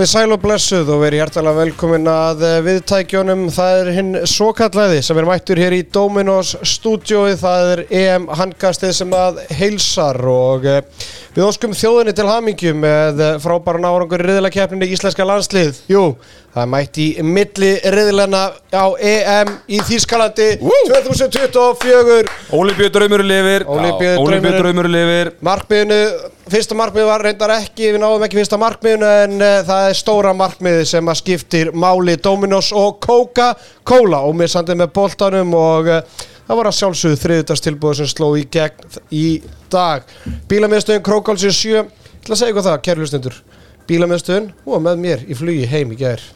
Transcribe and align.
Komið 0.00 0.14
sæl 0.14 0.32
og 0.32 0.38
blessuð 0.40 0.90
og 0.94 1.02
verið 1.02 1.20
hjertalega 1.20 1.58
velkomin 1.58 2.06
að 2.08 2.44
eh, 2.48 2.54
viðtækjónum. 2.64 3.42
Það 3.52 3.80
er 3.82 3.88
hinn 3.92 4.14
svokallaði 4.32 5.02
sem 5.04 5.18
er 5.20 5.26
mættur 5.28 5.60
hér 5.60 5.74
í 5.76 5.82
Dominos 5.92 6.54
stúdiói. 6.64 7.34
Það 7.36 7.72
er 7.74 7.82
EM 7.98 8.30
handkastið 8.32 8.94
sem 8.96 9.12
að 9.12 9.42
heilsar 9.58 10.16
og 10.24 10.64
eh, 10.64 10.80
við 11.36 11.44
óskum 11.44 11.76
þjóðinni 11.76 12.16
til 12.16 12.26
hamingju 12.30 12.72
með 12.80 13.20
eh, 13.26 13.36
frábæran 13.44 13.84
árangur 13.90 14.24
í 14.24 14.30
riðilakeppninni 14.30 14.88
íslenska 14.96 15.28
landslið. 15.28 15.84
Jú, 15.92 16.06
það 16.54 16.70
mætt 16.72 16.98
í 16.98 17.06
milli 17.22 17.70
riðilana 17.94 18.40
á 18.74 18.86
EM 18.96 19.52
í 19.70 19.78
Þýskalandi 19.86 20.48
2024. 20.58 22.24
Ólíbjöðdraumur 22.50 23.22
lifir. 23.26 23.66
Ólíbjöðdraumur 23.70 24.88
lifir 24.90 25.30
Markmiðinu, 25.46 26.00
fyrsta 26.50 26.78
markmið 26.78 27.06
var 27.06 27.24
reyndar 27.24 27.54
ekki, 27.54 27.92
við 27.94 28.02
náðum 28.02 28.24
ekki 28.26 28.40
fyrsta 28.40 28.58
markmiðinu 28.60 29.12
en 29.26 29.36
uh, 29.38 29.60
það 29.68 29.86
er 29.92 30.00
stóra 30.00 30.34
markmiði 30.36 30.88
sem 30.90 31.12
að 31.12 31.20
skiptir 31.20 31.70
máli 31.70 32.16
Dominos 32.22 32.72
og 32.76 32.98
Coca-Cola 33.04 34.24
og 34.26 34.34
mér 34.40 34.50
sandið 34.50 34.82
með 34.82 34.92
boltanum 34.98 35.54
og 35.58 35.92
uh, 35.94 36.26
það 36.48 36.60
var 36.60 36.70
að 36.72 36.78
sjálfsögðu 36.80 37.22
þriðutastilbúið 37.24 38.00
sem 38.00 38.10
sló 38.10 38.32
í 38.34 38.42
gegn 38.50 38.98
í 39.14 39.24
dag. 39.70 40.02
Bílamiðstöðin 40.50 41.06
Krókálsir 41.06 41.54
7, 41.54 41.78
ég 41.78 42.18
ætla 42.24 42.34
að 42.34 42.42
segja 42.42 42.56
ykkur 42.56 42.66
það, 42.66 42.82
kæri 42.88 43.04
hlustundur. 43.04 43.40
Bílamiðstöðin, 43.86 44.52
var 44.66 44.84
með 44.84 45.00
mér 45.06 45.24
í 45.30 45.38
flugi 45.38 45.70
heim 45.70 45.94
í 45.94 45.98
gær. 46.02 46.26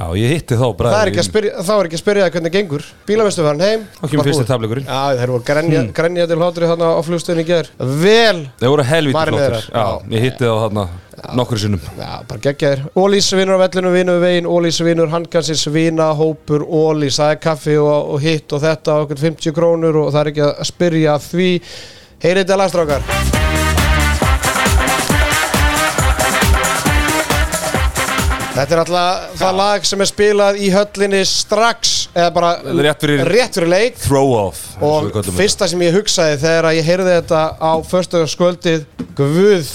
Já, 0.00 0.06
ég 0.16 0.30
hitti 0.32 0.56
þá 0.56 0.62
Það 0.80 0.94
er 0.96 1.08
ekki 1.10 1.20
að 1.20 1.26
spyrja, 1.26 1.62
þá 1.66 1.72
er 1.74 1.88
ekki 1.88 1.96
að 1.98 2.00
spyrja 2.00 2.22
það 2.24 2.36
hvernig 2.36 2.54
gengur. 2.54 2.84
Bílamiðstöðin 3.04 3.46
var 3.46 3.56
hann 3.58 3.64
heim. 3.66 3.82
Þá 3.98 4.04
kemur 4.06 4.20
var 4.20 4.28
fyrsti 4.30 4.40
búið. 4.40 4.48
tableikurinn 4.50 4.86
Já, 4.86 5.00
þeir 5.18 5.32
voru 5.34 5.44
grenja, 5.50 5.82
grenja 5.98 6.26
til 6.30 6.38
hlátri 6.40 6.70
þarna 6.70 6.88
á 6.96 7.00
flugstöðin 7.04 7.42
í 7.42 7.44
gær. 7.50 7.68
Vel 8.00 8.38
Þeir 8.62 8.72
voru 8.72 8.86
helvítið 8.88 9.36
þeirra. 9.36 9.60
Já, 9.68 9.84
ég 10.14 10.24
hitti 10.24 10.48
þá 10.48 10.54
þarna 10.62 10.86
nokkur 11.36 11.60
sinnum 11.60 11.84
Já, 11.98 12.08
bara 12.30 12.42
geggjaðir. 12.46 12.86
Ólís 12.96 13.28
vinnur 13.36 13.60
á 13.60 13.62
vellinu, 13.66 13.92
vinnur 13.98 14.16
við 14.16 14.24
veginn, 14.24 14.50
Ólís 14.56 14.80
vinnur 14.88 15.12
handgansins, 15.12 15.66
vina, 15.74 16.08
hópur, 16.16 16.64
Ólís, 16.64 17.20
það 17.20 17.36
er 17.36 17.44
kaffi 17.44 17.76
og, 17.82 18.14
og 18.16 18.24
hitt 18.24 18.56
og 18.56 18.64
þetta 18.64 18.96
og 18.96 19.04
okkur 19.04 19.24
50 19.28 19.56
krónur 19.60 20.00
og 20.06 20.12
það 20.14 20.22
er 20.24 20.32
ekki 20.32 20.46
að 20.48 20.66
spyrja 20.72 21.20
því. 21.28 21.52
Heyrið 22.24 22.46
þetta 22.46 22.60
lagstrákar. 22.64 23.49
Þetta 28.50 28.74
er 28.74 28.80
alltaf 28.82 29.34
það 29.40 29.58
lag 29.60 29.84
sem 29.86 30.00
er 30.02 30.08
spilað 30.10 30.56
í 30.58 30.68
höllinni 30.74 31.20
strax, 31.28 31.92
eða 32.16 32.30
bara 32.34 32.50
Rétt 32.82 33.04
fyrir- 33.04 33.28
rétt 33.30 33.54
fyrir 33.58 33.70
leik. 33.70 33.98
Throw 34.02 34.32
off 34.34 34.62
og 34.82 35.10
fyrsta 35.36 35.68
sem 35.70 35.80
ég 35.86 35.94
hugsaði 35.94 36.38
þegar 36.42 36.68
að 36.70 36.78
ég 36.80 36.88
heyrði 36.90 37.14
þetta 37.20 37.42
á 37.62 37.72
förstöðarskvöldið 37.90 38.86
Guð 39.18 39.70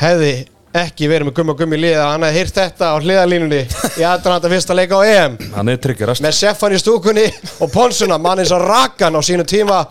hefði 0.00 0.32
ekki 0.80 1.08
verið 1.10 1.26
með 1.30 1.34
gumma 1.38 1.54
gummi 1.58 1.78
liða 1.82 2.10
hann 2.12 2.22
hefði 2.26 2.38
heyrt 2.40 2.58
þetta 2.60 2.90
á 2.90 2.96
hliðalínunni 3.02 3.62
í 3.98 4.04
aðdraðanda 4.06 4.52
fyrsta 4.54 4.76
leik 4.78 4.94
á 4.94 5.00
EM. 5.06 5.38
Hann 5.54 5.68
er 5.68 5.78
með 6.22 6.36
seffan 6.38 6.74
í 6.74 6.78
stúkunni 6.82 7.26
og 7.60 7.70
ponsuna 7.74 8.18
mann 8.18 8.38
eins 8.42 8.52
og 8.54 8.62
rakan 8.66 9.18
á 9.18 9.20
sínu 9.22 9.46
tíma 9.46 9.84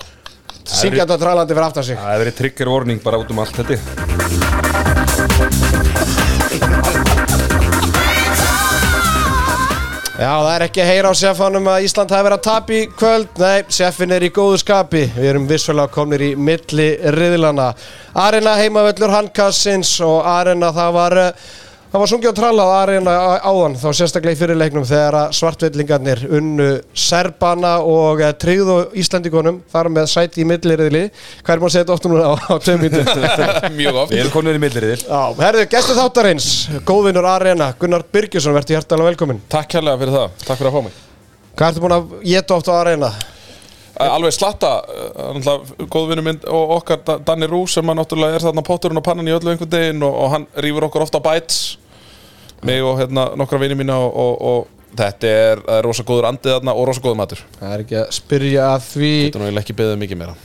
syngjandi 0.70 1.16
og 1.16 1.20
trælandi 1.24 1.56
fyrir 1.56 1.68
aftan 1.68 1.84
sig 1.88 1.98
Það 1.98 2.16
er 2.16 2.24
verið 2.26 2.40
trigger 2.44 2.70
warning 2.76 3.04
bara 3.04 3.20
út 3.24 3.32
um 3.32 3.40
allt 3.44 3.56
þetta 3.64 4.69
Já, 10.20 10.34
það 10.44 10.50
er 10.52 10.64
ekki 10.66 10.82
að 10.84 10.90
heyra 10.90 11.12
á 11.12 11.16
seffanum 11.16 11.68
að 11.72 11.86
Ísland 11.88 12.10
hafi 12.12 12.26
verið 12.26 12.36
að 12.36 12.48
tapa 12.50 12.74
í 12.76 12.80
kvöld. 12.92 13.38
Nei, 13.40 13.62
seffin 13.72 14.12
er 14.12 14.26
í 14.28 14.30
góðu 14.36 14.58
skapi. 14.60 15.04
Við 15.16 15.28
erum 15.30 15.46
vissulega 15.48 15.94
komnir 15.96 16.24
í 16.26 16.34
milli 16.36 16.88
riðlana. 17.16 17.70
Arena 18.20 18.58
heimavöllur 18.60 19.14
handkassins 19.16 19.94
og 20.04 20.28
Arena 20.28 20.74
það 20.76 20.92
var, 20.98 21.18
eh, 21.24 21.32
það 21.90 22.02
var 22.04 22.10
sungið 22.12 22.30
og 22.30 22.36
trallað 22.38 22.72
Arena 22.76 23.14
á- 23.18 23.42
áðan 23.50 23.76
þá 23.82 23.88
sérstaklega 23.98 24.36
í 24.36 24.40
fyrirleiknum 24.40 24.86
þegar 24.86 25.16
að 25.24 25.32
svartvellingarnir 25.40 26.20
unnu 26.38 26.68
Serbana 26.94 27.72
og 27.82 28.22
eh, 28.22 28.34
tryggðu 28.38 28.76
Íslandikonum 29.02 29.58
þar 29.74 29.90
með 29.96 30.10
sæti 30.12 30.44
í 30.44 30.48
milli 30.50 30.76
riðli. 30.84 31.02
Hvað 31.42 31.56
er 31.56 31.64
maður 31.64 31.72
að 31.72 31.74
segja 31.76 31.88
þetta 31.88 31.96
oft 31.98 32.08
núna 32.10 32.28
á, 32.30 32.34
á 32.38 32.56
tveim 32.62 32.84
mínutum? 32.86 33.26
Mjög 33.80 34.00
oft 34.04 34.14
Við 34.14 34.22
erum 34.24 34.36
konur 34.38 34.60
í 34.60 34.62
milliriðil 34.62 35.02
Já, 35.08 35.24
herðu, 35.42 35.66
gestur 35.74 35.98
þáttarins, 35.98 36.50
góðvinur 36.86 37.30
Arena, 37.34 37.72
Gunnar 37.82 38.06
Byrgjusson, 38.14 38.54
verður 38.60 38.78
hjertalega 38.78 39.10
velkominn. 39.14 39.42
Takk 39.50 39.74
kærlega 39.74 40.02
fyrir 40.04 40.16
það, 40.20 40.38
takk 40.46 40.62
fyrir 40.62 40.72
að 40.72 40.78
fá 40.78 40.88
mig 40.90 41.04
Hvað 41.60 41.68
ertu 41.74 41.82
búin 41.84 41.98
að 41.98 42.16
geta 42.24 42.56
oft 42.56 42.70
á 42.72 42.74
Arena? 42.80 43.10
Eh, 44.00 44.08
Alveg 44.08 44.32
slatta, 44.32 44.70
eh, 44.88 45.10
náttúrulega 45.36 45.88
góðvinur 45.92 46.24
minn 46.24 46.38
og 46.48 46.70
okkar 46.78 47.02
Da- 47.04 47.18
Danni 47.28 47.50
Rú 47.52 47.66
sem 47.68 47.84
að 47.92 47.98
náttúrulega 48.00 48.38
er 48.38 48.46
þarna 48.46 48.64
potturinn 48.64 49.02
og 49.02 49.04
pannan 49.04 49.28
í 49.28 49.34
öllu 49.36 49.52
einhvern 49.52 49.74
daginn 49.74 50.06
og, 50.08 50.14
og 50.24 50.30
hann 50.32 50.46
rýfur 50.64 50.86
okkur 50.88 51.04
ofta 51.04 51.20
á 51.20 51.26
bæts 51.26 51.58
mig 52.68 52.84
og 52.84 53.00
hérna 53.00 53.30
nokkra 53.40 53.62
vinið 53.62 53.82
mína 53.82 53.98
og, 54.04 54.14
og, 54.24 54.38
og 54.52 54.96
þetta 55.00 55.34
er, 55.34 55.66
það 55.66 55.76
er 55.78 55.88
rosa 55.88 56.06
góður 56.08 56.30
andið 56.30 56.56
þarna 56.56 56.76
og 56.76 56.88
rosa 56.90 57.04
góður 57.04 57.20
matur. 57.20 57.44
Það 57.60 57.74
er 57.74 57.84
ekki 57.86 58.00
að 58.00 58.16
spyrja 58.20 58.72
að 58.76 58.88
því. 58.88 59.12
Þetta 59.28 59.42
nú 59.42 59.50
ég 59.50 59.62
ekki 59.64 59.78
beðið 59.80 60.02
mikið 60.04 60.22
meira. 60.24 60.38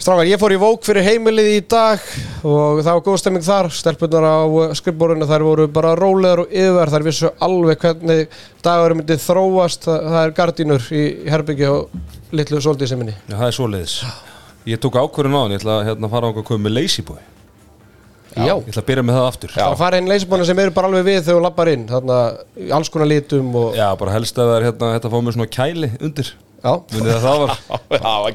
Strákar, 0.00 0.24
ég 0.24 0.40
fór 0.40 0.54
í 0.54 0.56
vók 0.56 0.86
fyrir 0.86 1.04
heimilið 1.04 1.48
í 1.52 1.56
dag 1.68 2.04
og 2.48 2.78
það 2.80 2.94
var 2.94 3.02
góð 3.04 3.18
stemming 3.20 3.44
þar. 3.44 3.66
Stelpunar 3.76 4.24
á 4.24 4.38
skrifborinu, 4.78 5.28
þær 5.28 5.44
voru 5.44 5.66
bara 5.68 5.90
rólegar 5.98 6.40
og 6.46 6.54
yfir, 6.54 6.92
þær 6.94 7.04
vissu 7.04 7.32
alveg 7.44 7.84
hvernig 7.84 8.38
dagur 8.64 8.96
myndi 8.96 9.18
þróast. 9.20 9.84
Það, 9.84 10.06
það 10.14 10.22
er 10.22 10.32
gardínur 10.38 10.88
í 10.96 11.04
herbyggja 11.28 11.74
og 11.74 12.32
litlu 12.32 12.62
sóldísiminni 12.64 13.18
Já, 13.26 13.34
það 13.34 13.46
er 13.50 13.58
svoleiðis. 13.58 13.98
Ég 14.70 14.80
tók 14.80 14.96
ákvörðun 14.96 15.36
á 15.36 15.40
hann, 15.42 15.52
ég 15.52 15.60
ætla 15.60 15.76
að 15.82 15.86
hérna, 15.90 16.12
fara 16.12 16.28
á 16.28 16.30
að 16.32 16.42
koma 16.48 16.64
með 16.68 16.76
lazy 16.78 17.04
boy 17.04 17.20
Já, 18.36 18.54
Ég 18.54 18.68
ætla 18.70 18.82
að 18.84 18.88
byrja 18.90 19.04
með 19.08 19.16
það 19.18 19.28
aftur. 19.30 19.52
Það 19.56 19.76
fara 19.80 19.98
inn 20.00 20.10
leysibónu 20.10 20.44
sem 20.46 20.60
eru 20.62 20.74
bara 20.76 20.90
alveg 20.90 21.06
við 21.08 21.18
þegar 21.24 21.38
þú 21.40 21.42
lappar 21.46 21.70
inn 21.72 21.86
þarna 21.90 22.18
í 22.62 22.70
alls 22.78 22.90
konar 22.94 23.10
litum 23.10 23.48
og 23.58 23.78
Já, 23.78 23.88
bara 23.98 24.14
helst 24.14 24.38
að 24.38 24.50
það 24.52 24.58
er 24.60 24.66
hérna, 24.68 24.90
þetta 24.96 25.10
fá 25.10 25.18
mér 25.26 25.36
svona 25.38 25.50
kæli 25.56 25.90
undir. 25.98 26.32
Já, 26.60 26.72
Munið 26.92 27.14
að 27.16 27.22
það 27.26 27.38
var 27.40 27.54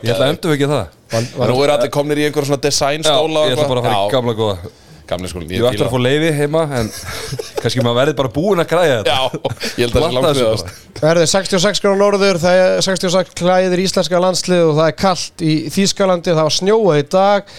Ég 0.02 0.10
ætla 0.16 0.26
að 0.26 0.32
endur 0.34 0.56
ekki 0.56 0.72
það. 0.72 0.88
Var, 1.14 1.30
En 1.46 1.54
nú 1.54 1.60
er 1.64 1.76
allir 1.78 1.94
komnir 1.94 2.20
í 2.20 2.26
einhver 2.28 2.48
svona 2.50 2.64
design 2.66 3.06
Já, 3.06 3.12
stóla 3.14 3.46
ég 3.46 3.56
ætla 3.56 3.70
bara 3.70 3.84
að 3.84 3.88
fara 3.88 4.02
í 4.02 4.12
gamla 4.18 4.36
góða. 4.40 4.74
Gamli 5.06 5.30
skólinn, 5.30 5.52
Ég 5.54 5.62
ætla 5.70 5.86
að 5.86 5.92
fá 5.94 6.00
leifi 6.02 6.32
heima 6.34 6.64
en 6.80 6.88
kannski 7.62 7.84
maður 7.86 8.00
verði 8.00 8.16
bara 8.18 8.32
búinn 8.34 8.64
að 8.64 8.72
græja 8.72 8.96
þetta. 9.04 9.14
Já, 9.14 9.66
ég 9.78 9.94
held 9.94 10.00
að 10.02 10.40
það 10.98 11.10
er 11.12 11.20
66 11.30 11.84
gráður 11.84 12.00
norður, 12.02 12.40
það 12.42 12.62
er 12.64 12.82
66 12.88 13.36
klæðir 13.38 13.84
íslenska 13.86 14.22
landslið 14.26 14.64
og 14.72 14.74
það 14.80 14.90
er 14.90 14.98
kallt 15.04 15.44
í 15.46 15.54
Þýskalandi, 15.76 16.34
það 16.34 16.48
var 16.50 16.56
snjóað 16.58 17.02
í 17.04 17.06
dag 17.14 17.54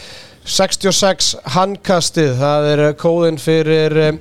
66 0.47 1.33
handkastið, 1.57 2.37
það 2.39 2.69
er 2.73 2.83
kóðin 3.01 3.39
fyrir 3.43 3.97
um, 4.11 4.21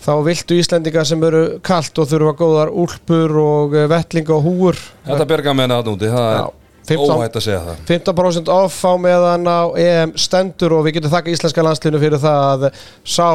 þá 0.00 0.12
viltu 0.24 0.56
Íslendinga 0.56 1.04
sem 1.04 1.20
eru 1.28 1.42
kallt 1.66 1.98
og 2.00 2.08
þurfa 2.08 2.32
góðar 2.38 2.72
úlpur 2.72 3.34
og 3.42 3.76
eh, 3.76 3.88
vettlinga 3.90 4.32
og 4.38 4.46
húur 4.46 4.78
Þetta 5.04 5.26
berga 5.28 5.52
með 5.54 5.66
henni 5.68 5.76
aðnúti, 5.76 6.08
það 6.12 6.30
Já, 6.32 6.44
er 6.46 6.94
15 6.94 7.12
óhætt 7.18 7.36
að 7.36 7.44
segja 7.44 7.60
það. 7.66 7.82
15% 7.90 8.52
off 8.54 8.78
á 8.88 8.92
meðan 9.04 9.44
á 9.52 9.60
EM 9.84 10.14
stendur 10.18 10.78
og 10.78 10.86
við 10.88 10.96
getum 10.98 11.12
þakka 11.12 11.34
íslenska 11.34 11.66
landslinu 11.66 12.00
fyrir 12.02 12.22
það 12.24 12.46
að 12.48 12.80
sá 13.04 13.28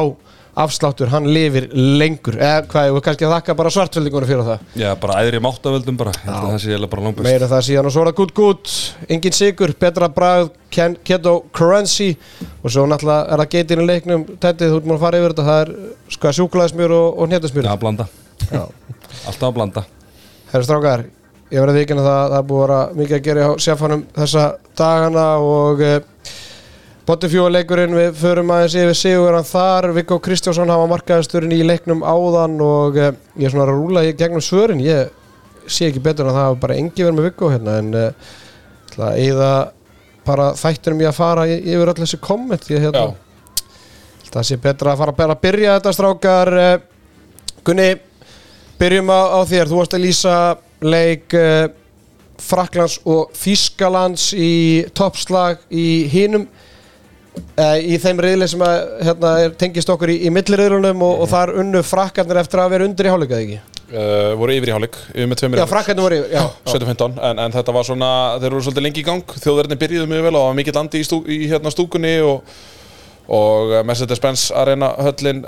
afsláttur, 0.56 1.10
hann 1.12 1.26
lifir 1.28 1.66
lengur. 1.74 2.38
Eða 2.40 2.62
hvað, 2.70 2.90
við 2.96 3.02
kannski 3.06 3.26
að 3.28 3.34
þakka 3.34 3.56
bara 3.58 3.72
svartveldingunum 3.74 4.30
fyrir 4.30 4.46
það? 4.46 4.62
Já, 4.80 4.88
bara 5.02 5.18
æðri 5.22 5.40
máttavöldum 5.44 5.98
bara. 6.00 6.14
Ég 6.16 6.30
það 6.30 6.56
sé 6.62 6.70
eiginlega 6.70 6.92
bara 6.94 7.06
langbest. 7.06 7.26
Meira 7.28 7.50
það 7.50 7.66
síðan 7.68 7.90
og 7.90 7.94
svo 7.94 8.04
er 8.04 8.10
það 8.10 8.18
gutt 8.22 8.34
gutt 8.40 8.76
engin 9.16 9.36
sigur, 9.36 9.74
betra 9.80 10.08
ken- 10.76 10.96
keto 11.04 11.34
currency. 11.52 12.16
Og 12.62 12.72
svo 12.72 12.86
náttúrulega 12.88 13.32
er 13.32 13.42
það 13.44 13.52
geitin 13.56 13.84
í 13.84 13.86
leiknum 13.90 14.24
tættið, 14.40 14.72
þú 14.72 14.80
ert 14.80 14.88
múin 14.88 14.96
að 14.98 15.04
fara 15.04 15.20
yfir 15.20 15.34
þetta 15.34 15.46
það 15.50 15.60
er 15.66 15.74
sko 16.16 16.32
sjúkulæðismjör 16.40 16.96
og, 16.96 17.06
og 17.20 17.30
hnétusmjör 17.30 17.68
Já, 17.68 17.72
að 17.76 17.84
blanda. 17.84 18.08
Alltaf 19.26 19.46
að 19.50 19.54
blanda. 19.56 19.84
Herri 20.52 20.66
strákar, 20.66 21.04
ég 21.52 21.62
verði 21.62 21.80
vikinn 21.82 22.00
að 22.02 22.08
það, 22.10 22.20
það 22.32 22.38
er 22.40 22.48
búið 22.50 22.62
að 22.62 22.66
vera 22.66 22.80
mikið 23.00 23.16
að 23.16 23.24
gera 23.26 23.46
á 23.46 23.52
sérfannum 23.66 24.04
þessa 24.16 24.44
dagana 24.78 25.26
og 25.42 25.82
e, 25.82 25.94
Bottifjóleikurinn, 27.06 27.94
við 27.94 28.16
förum 28.18 28.50
aðeins 28.50 28.74
yfir 28.80 28.98
Sigurðan 28.98 29.46
þar, 29.46 29.92
Viggo 29.94 30.18
Kristjánsson 30.22 30.72
hafa 30.72 30.88
markaðisturinn 30.90 31.54
í 31.54 31.60
leiknum 31.62 32.02
áðan 32.02 32.56
og 32.66 32.98
e, 32.98 33.12
ég 33.38 33.46
er 33.46 33.54
svona 33.54 33.68
að 33.68 33.76
rúla 33.76 34.02
gegnum 34.10 34.42
svörin. 34.42 34.82
Ég 34.82 35.12
sé 35.70 35.86
ekki 35.90 36.02
betur 36.02 36.26
en 36.26 36.32
að 36.32 36.40
það 36.40 36.48
hafa 36.48 36.58
bara 36.64 36.80
engi 36.80 37.04
verið 37.06 37.18
með 37.20 37.28
Viggo 37.28 37.52
hérna 37.52 37.76
en 37.82 37.94
e, 37.94 38.08
að 38.96 39.20
eyða 39.22 39.52
bara 40.26 40.50
þættinum 40.58 41.04
ég 41.04 41.12
að 41.12 41.20
fara 41.20 41.46
yfir 41.54 41.92
öll 41.92 42.00
þessi 42.00 42.18
komment 42.24 42.66
ég 42.72 42.82
hérna 42.88 43.12
það 44.36 44.46
sé 44.48 44.58
betra 44.60 44.92
að 44.92 45.02
fara 45.02 45.16
bara 45.16 45.36
að 45.36 45.42
byrja 45.46 45.78
þetta 45.78 45.94
strákar. 45.96 46.52
Eh, 46.60 46.76
Gunni, 47.66 47.88
byrjum 48.78 49.10
á, 49.10 49.20
á 49.32 49.40
þér. 49.48 49.70
Þú 49.70 49.80
varst 49.80 49.96
að 49.96 50.04
lýsa 50.04 50.36
leik 50.86 51.34
uh, 51.34 51.64
Fraklands 52.46 52.98
og 53.08 53.32
Þískalands 53.34 54.28
í 54.36 54.52
toppslag 54.94 55.64
í 55.72 56.04
hinum 56.12 56.44
í 57.56 57.96
þeim 58.00 58.20
riðli 58.20 58.48
sem 58.50 58.62
að, 58.64 58.76
hérna, 59.06 59.32
tengist 59.60 59.90
okkur 59.92 60.12
í, 60.12 60.18
í 60.28 60.32
milliriðlunum 60.34 61.02
og, 61.06 61.24
og 61.24 61.30
þar 61.30 61.54
unnu 61.62 61.82
Frakkarnir 61.86 62.42
eftir 62.42 62.62
að 62.62 62.74
vera 62.74 62.86
undir 62.88 63.08
í 63.08 63.12
hálfleikað 63.12 63.42
ekki? 63.44 63.58
Uh, 63.86 64.32
voru 64.34 64.54
yfir 64.56 64.72
í 64.72 64.74
hálfleik 64.74 64.96
yfir 65.12 65.28
með 65.30 65.40
tveimur 65.40 65.60
Já, 65.62 65.66
Frakkarnir 65.70 66.02
voru 66.02 66.16
yfir, 66.18 66.32
já, 66.34 66.40
já. 66.42 66.72
17-15 66.72 67.20
en, 67.28 67.42
en 67.44 67.52
þetta 67.54 67.74
var 67.76 67.86
svona, 67.86 68.08
þeir 68.42 68.56
voru 68.56 68.66
svolítið 68.66 68.86
lengi 68.88 69.02
í 69.02 69.06
gang. 69.06 69.36
Þjóðverðinni 69.44 69.80
byrjuðu 69.82 70.08
mjög 70.10 70.24
vel 70.26 70.32
og 70.32 70.40
það 70.40 70.48
var 70.48 70.56
mikill 70.58 70.80
andi 70.82 71.02
í, 71.02 71.06
stú, 71.06 71.20
í 71.30 71.38
hérna 71.52 71.72
stúkunni 71.72 72.14
og, 72.26 72.56
og 73.38 73.76
uh, 73.76 73.82
Mercedes-Benz 73.86 74.48
Arena 74.58 74.90
höllin 75.06 75.44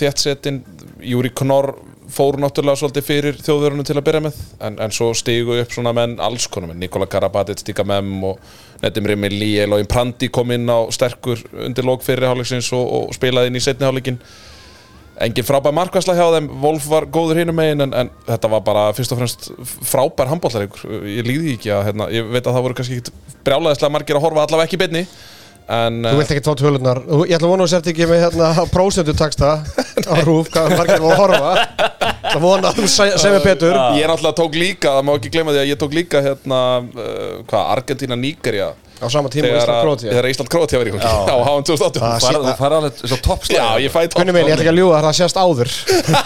þéttsetin. 0.00 0.64
Júri 1.06 1.30
Knorr 1.36 1.76
fór 2.10 2.38
náttúrulega 2.42 2.80
svolítið 2.80 3.06
fyrir 3.06 3.38
þjóðverunum 3.42 3.86
til 3.86 3.96
að 3.98 4.06
byrja 4.06 4.24
með. 4.26 4.42
En, 4.66 4.78
en 4.82 4.94
svo 4.94 5.12
stigu 5.16 5.56
upp 5.60 5.74
svona 5.74 5.94
menn 5.96 6.18
alls 6.22 6.46
konar 6.50 6.72
menn 6.72 6.82
Nikola 6.82 7.08
Karabatic, 7.10 7.62
Stika 7.62 7.86
Mem 7.86 8.12
og 8.26 8.42
Nedim 8.82 9.08
Rimmi 9.08 9.30
Líel 9.32 9.72
og 9.72 9.80
Imprandi 9.80 10.28
kom 10.32 10.52
inn 10.52 10.68
á 10.68 10.84
sterkur 10.92 11.40
undir 11.64 11.86
lók 11.86 12.04
fyrir 12.04 12.28
hálfleiksins 12.28 12.68
og, 12.76 12.84
og 12.84 13.16
spilaði 13.16 13.52
inn 13.52 13.58
í 13.60 13.64
setni 13.64 13.88
hálfleikin. 13.88 14.18
Engin 15.24 15.46
frábær 15.48 15.72
markværsla 15.72 16.12
hjá 16.12 16.26
þeim 16.34 16.50
Wolf 16.60 16.90
var 16.92 17.06
góður 17.08 17.40
hinum 17.40 17.56
megin 17.56 17.86
en, 17.86 17.94
en 17.96 18.10
þetta 18.26 18.50
var 18.52 18.64
bara 18.66 18.82
fyrst 18.96 19.14
og 19.14 19.22
fremst 19.22 19.48
frábær 19.88 20.28
handbóllar 20.28 20.66
ég 21.08 21.24
líði 21.24 21.54
ekki 21.56 21.72
að 21.72 21.86
hérna, 21.88 22.10
ég 22.12 22.28
veit 22.28 22.42
að 22.42 22.52
það 22.52 22.66
voru 22.66 22.76
kannski 22.76 22.98
ekki 23.00 23.14
brjálæðislega 23.46 23.94
margir 23.94 24.18
að 24.18 24.26
horfa 24.26 24.44
allavega 24.44 24.68
ekki 24.68 24.80
beinni 24.82 25.06
en 25.68 25.96
Þú 26.06 26.14
vilt 26.20 26.30
ekki 26.34 26.42
tvo 26.46 26.54
tölunar 26.60 27.00
Ég 27.26 27.32
ætla 27.36 27.48
að 27.48 27.52
vona 27.52 27.64
að 27.64 27.66
þú 27.66 27.72
sért 27.74 27.88
ekki 27.92 28.06
með 28.10 28.20
hérna 28.22 28.50
prósendu 28.74 29.14
taksta 29.18 29.48
á 30.06 30.14
rúf, 30.28 30.50
hvað 30.54 30.74
margir 30.78 31.02
var 31.02 31.14
að 31.14 31.20
horfa. 31.22 31.52
Það 32.26 32.42
vona 32.44 32.70
að 32.70 32.80
þú 32.82 32.88
se- 32.92 33.16
segir 33.18 33.34
mér 33.36 33.44
betur. 33.48 33.76
Ég 33.98 34.06
náttúrulega 34.10 34.38
tók 34.38 34.58
líka, 34.60 34.92
það 34.98 35.06
má 35.08 35.12
ekki 35.18 35.32
gleyma 35.34 35.54
því 35.56 35.62
að 35.64 35.70
ég 35.72 35.80
tók 35.80 35.96
líka 35.96 36.22
hérna, 36.22 36.60
uh, 36.86 37.30
hvað, 37.50 37.62
Argentina, 37.76 38.18
Nígerja 38.20 38.68
á 38.96 39.06
sama 39.12 39.28
tíma 39.28 39.44
þegar, 39.50 39.60
Ísland 39.60 39.76
að- 39.76 39.84
Krótía 39.84 40.10
þegar 40.14 40.28
Ísland 40.30 40.50
Krótía 40.52 40.78
var 40.80 40.88
í 40.88 40.92
gangi 40.94 41.04
á 41.04 41.36
HM 41.36 41.64
2018 41.68 42.00
Það 42.00 42.14
Þú 42.16 42.26
farið- 42.26 42.46
þú 42.46 42.54
farið 42.60 42.76
alveg 42.80 43.02
svo 43.10 43.18
toppslega 43.26 43.60
Já, 43.66 43.82
ég 43.84 43.92
fæ 43.92 44.00
Kunni 44.16 44.32
minn, 44.36 44.46
ég 44.48 44.54
ætla 44.56 44.64
ekki 44.64 44.72
að 44.72 44.78
ljúga 44.80 45.00
það 45.04 45.16
sést 45.20 45.36
áður. 45.42 45.72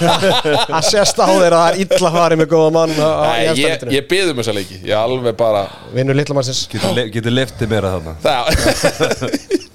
Það 0.71 0.87
sést 0.91 1.19
áður 1.25 1.57
að 1.57 1.61
það 1.61 1.69
er 1.71 1.81
illa 1.87 2.11
farið 2.15 2.41
með 2.45 2.49
góða 2.55 2.71
mann 2.79 2.95
á- 2.95 3.03
á- 3.11 3.35
í 3.35 3.49
Nei, 3.51 3.65
ég, 3.65 3.87
ég 3.97 4.07
byðum 4.13 4.39
þessa 4.43 4.55
leiki. 4.55 4.79
Ég 4.87 4.95
alveg 5.01 5.37
bara 5.41 5.65
Vinnur 5.97 6.15
litla 6.21 6.35
mannsins. 6.39 6.63
Getur, 6.71 6.95
le 6.95 7.09
getur 7.11 7.35
leftið 7.35 7.73
meira 7.75 7.95
þarna. 7.97 8.15
Það, 8.23 9.59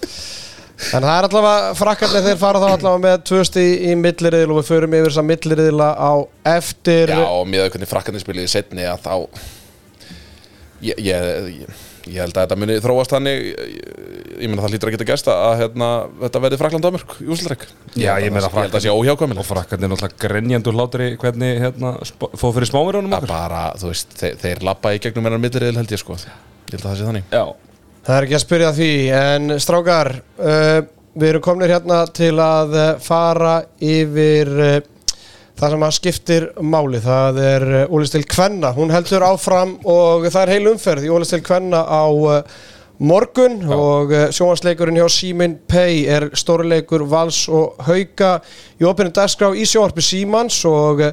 En 0.94 1.02
það 1.02 1.16
er 1.18 1.26
allavega 1.30 1.70
frakkarnir 1.80 2.24
þeir 2.26 2.38
fara 2.40 2.60
þá 2.60 2.66
allavega 2.76 3.02
með 3.06 3.22
tvöst 3.30 3.56
í, 3.58 3.64
í 3.90 3.94
milliriðil 3.98 4.52
og 4.52 4.58
við 4.60 4.68
förum 4.68 4.96
yfir 4.98 5.08
þess 5.14 5.22
að 5.22 5.28
milliriðila 5.30 5.88
á 5.96 6.12
eftir 6.52 7.14
Já, 7.16 7.22
og 7.32 7.46
með 7.48 7.70
hvernig 7.72 7.90
frakkarnir 7.90 8.22
spiliði 8.24 8.52
setni 8.52 8.84
að 8.92 9.00
þá 9.08 9.14
ég, 10.84 11.00
ég, 11.00 11.30
ég, 11.64 11.80
ég 12.06 12.22
held 12.22 12.36
að 12.36 12.44
þetta 12.44 12.58
muni 12.62 12.78
þróast 12.84 13.14
þannig 13.16 13.46
ég, 13.46 14.46
meina 14.50 14.64
það 14.64 14.74
lítur 14.76 14.90
að 14.90 14.96
geta 14.96 15.08
gerst 15.10 15.30
að 15.32 15.54
hérna, 15.62 15.90
þetta 16.22 16.42
verði 16.44 16.60
Frakland 16.62 16.86
Damörk 16.86 17.16
í 17.24 17.28
úsleik 17.34 17.66
Já, 17.96 18.12
ég 18.22 18.34
meina 18.34 18.46
Ég 18.46 18.56
held 18.56 18.68
að 18.70 18.76
það 18.76 18.86
sé 18.86 18.94
Og 18.94 19.02
óhjákvæmilegt 19.02 19.50
frakkarnir 19.50 19.92
náttúrulega 19.92 20.22
grenjandur 20.22 20.78
hlátri 20.78 21.12
hvernig 21.22 21.62
hérna, 21.64 21.94
fóð 22.38 22.58
fyrir 22.60 22.70
smáverunum 22.70 23.16
að 23.16 23.26
okkur. 23.26 23.34
bara, 23.34 23.62
þú 23.82 23.92
veist, 23.92 24.18
þeir, 24.20 24.40
þeir 24.44 24.66
lappa 24.70 24.94
í 24.96 25.02
gegnum 25.04 25.30
hennar 25.30 25.42
milliriðil 25.42 25.80
held 25.82 25.96
ég 25.96 26.02
sko. 26.02 26.18
Ég 26.22 26.76
held 26.76 26.82
að 26.82 26.90
það 26.90 26.98
sé 27.00 27.08
þannig. 27.10 27.30
Já. 27.34 27.46
Það 28.06 28.18
er 28.18 28.28
ekki 28.28 28.38
að 28.38 28.44
spyrja 28.46 28.74
því 28.78 28.90
en 29.20 29.56
strákar 29.66 30.12
uh, 30.22 30.80
við 31.16 31.32
erum 31.32 31.46
komnir 31.46 31.74
hérna 31.74 32.04
til 32.14 32.34
að 32.44 32.76
fara 33.06 33.56
yfir 33.82 34.54
uh, 34.56 34.76
það 35.56 35.74
sem 35.74 35.84
að 35.88 35.98
skiptir 35.98 36.46
máli 36.64 37.02
það 37.04 37.42
er 37.44 37.66
uh, 37.72 37.96
Ólistil 37.96 38.26
Kvenna. 38.28 38.74
Hún 38.76 38.94
heldur 38.94 39.26
áfram 39.26 39.78
og 39.88 40.28
það 40.28 40.42
er 40.44 40.56
heil 40.56 40.72
umferð 40.74 41.08
í 41.08 41.12
Ólistil 41.16 41.44
Kvenna 41.46 41.84
á 41.88 42.04
uh, 42.12 42.58
morgun 43.00 43.58
og 43.72 44.12
uh, 44.12 44.26
sjónvarsleikurinn 44.36 45.00
hjá 45.00 45.08
Símin 45.12 45.56
Pay 45.72 46.04
er 46.12 46.28
stórileikur 46.36 47.06
Vals 47.12 47.46
og 47.48 47.80
Hauka. 47.88 48.36
Í 48.80 48.88
opinu 48.88 49.16
dagskrá 49.16 49.54
í 49.56 49.68
sjónvarpi 49.68 50.04
Símans 50.04 50.60
og 50.68 51.04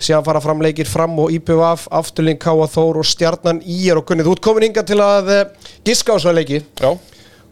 síðan 0.00 0.24
fara 0.26 0.42
fram 0.44 0.64
leikir 0.64 0.88
fram 0.88 1.20
og 1.20 1.32
IPVF, 1.36 1.86
Afturling, 2.00 2.40
Káa 2.40 2.68
Þór 2.72 3.02
og 3.02 3.08
Stjarnan 3.08 3.60
Ír 3.68 4.00
og 4.00 4.08
Gunnið, 4.08 4.30
þú 4.30 4.36
ert 4.38 4.44
komin 4.48 4.68
inga 4.70 4.84
til 4.88 5.00
að 5.04 5.32
giska 5.84 6.16
á 6.16 6.18
svo 6.24 6.32
leiki. 6.36 6.64
Já, 6.80 6.92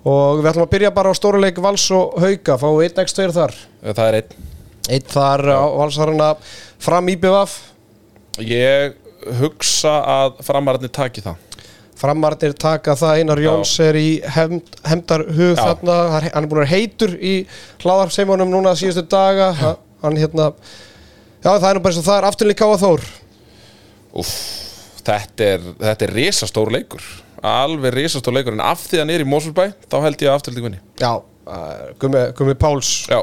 og 0.09 0.41
við 0.41 0.53
ætlum 0.55 0.69
að 0.69 0.77
byrja 0.77 0.97
bara 0.97 1.13
á 1.13 1.19
stórileik 1.21 1.61
Vals 1.61 1.91
og 1.93 2.17
Hauka, 2.25 2.57
fáum 2.61 2.79
við 2.81 2.89
einn 2.89 3.03
ekki 3.05 3.19
stöður 3.19 3.41
þar? 3.43 3.59
Það 3.91 4.07
er 4.07 4.23
einn 4.23 4.48
einn 4.89 5.05
þar 5.13 5.43
á 5.53 5.65
Valsarana 5.79 6.31
fram 6.83 7.09
IPVF 7.15 7.59
Ég 8.39 8.95
hugsa 9.41 9.97
að 10.07 10.37
framararnir 10.47 10.93
taki 10.95 11.21
það. 11.25 11.37
Framarnir 11.99 12.53
taka 12.55 12.95
það, 12.95 13.17
Einar 13.19 13.41
Jóns 13.43 13.73
er 13.83 13.97
í 13.99 14.21
Já. 15.59 15.65
þarna, 15.65 15.97
hann 16.31 16.45
er- 16.45 16.51
búin 16.53 16.63
að 16.63 16.71
heitur 16.71 17.17
í 17.19 17.33
hlaðarpseimunum 17.83 18.53
núna 18.53 18.77
síðustu 18.79 19.03
daga, 19.11 19.49
Ha- 19.59 19.77
hann 20.05 20.15
hérna, 20.17 20.53
já 21.43 21.51
það 21.59 21.67
er 21.71 21.75
nú 21.75 21.83
bara 21.83 21.93
eins 21.95 21.99
og 21.99 22.07
það 22.07 22.19
er. 22.23 22.29
Afturlík 22.31 22.61
Káa 22.63 22.79
Þór, 22.79 23.03
Úff, 24.15 24.33
þetta 25.05 25.41
er, 25.57 25.61
þetta 25.83 26.07
er 26.07 26.15
risastór 26.15 26.71
leikur. 26.73 27.03
Alveg 27.43 27.93
risastór 27.95 28.35
leikur. 28.39 28.55
En 28.55 28.61
af 28.65 28.87
því 28.87 28.99
hann 29.03 29.11
er 29.11 29.21
í 29.23 29.27
Mósulbæ 29.29 29.73
Þá 29.91 29.99
held 30.03 30.17
ég 30.23 30.31
að 30.31 30.39
afturlík 30.39 30.65
vinni 30.65 30.79
já, 30.99 31.13
Gummi, 31.99 32.23
Gummi 32.39 32.55
Páls, 32.55 33.07
Já, 33.11 33.21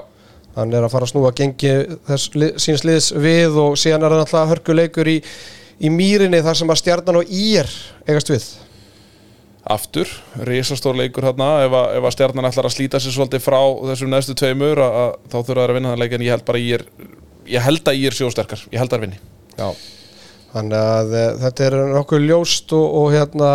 hann 0.56 0.74
er 0.74 0.86
að 0.88 0.92
fara 0.94 1.08
að 1.08 1.12
snúa 1.14 1.32
gengi 1.36 1.72
þess 2.08 2.36
li, 2.40 2.52
síns 2.64 2.84
liðs 2.88 3.10
við 3.20 3.58
og 3.60 3.76
síðan 3.80 4.06
er 4.08 4.16
hann 4.16 4.24
alltaf 4.26 4.52
hörkuleikur 4.54 5.10
í, 5.12 5.18
í 5.84 5.90
mýrinni 5.92 6.40
þar 6.46 6.60
sem 6.62 6.72
að 6.72 6.80
stjarnan 6.84 7.20
og 7.22 7.32
ír 7.36 7.68
eigast 8.08 8.32
við. 8.32 8.46
aftur 9.66 10.08
Risastór 10.46 10.96
leikur 11.00 11.26
hérna 11.26 11.48
Ef, 11.66 11.74
að- 11.74 11.96
ef 11.98 12.04
að 12.06 12.14
stjarnan 12.16 12.46
ætlar 12.52 12.68
að 12.70 12.76
slíta 12.76 13.00
sér 13.02 13.16
svolítið 13.16 13.42
frá 13.42 13.60
Þessum 13.90 14.12
neðstu 14.14 14.36
tveimur 14.38 14.78
að, 14.78 14.98
að, 15.04 15.12
Þá 15.32 15.38
þurfa 15.40 15.62
þær 15.64 15.72
að 15.74 15.78
vinna 15.80 15.94
þann 15.94 16.04
leik 16.04 16.14
En 16.20 16.26
ég 16.28 16.36
held 16.36 16.46
bara 16.46 16.60
að 16.62 16.68
ég 16.70 16.76
er 16.80 16.86
Ég 17.56 17.66
held 17.66 17.90
að 17.90 17.98
ég 17.98 18.12
er 18.12 18.18
sjósterkar 18.20 18.62
Ég 18.72 18.78
held 18.82 18.94
að 18.94 18.96
þær 18.98 19.04
vinni. 19.06 19.20
Já, 19.56 19.68
þannig 20.54 20.80
að 20.92 21.14
e, 21.16 21.24
þetta 21.44 21.66
er 21.66 21.76
nokkuð 21.96 22.24
ljóst 22.30 22.74
og, 22.78 22.86
og 23.02 23.10
hérna 23.14 23.50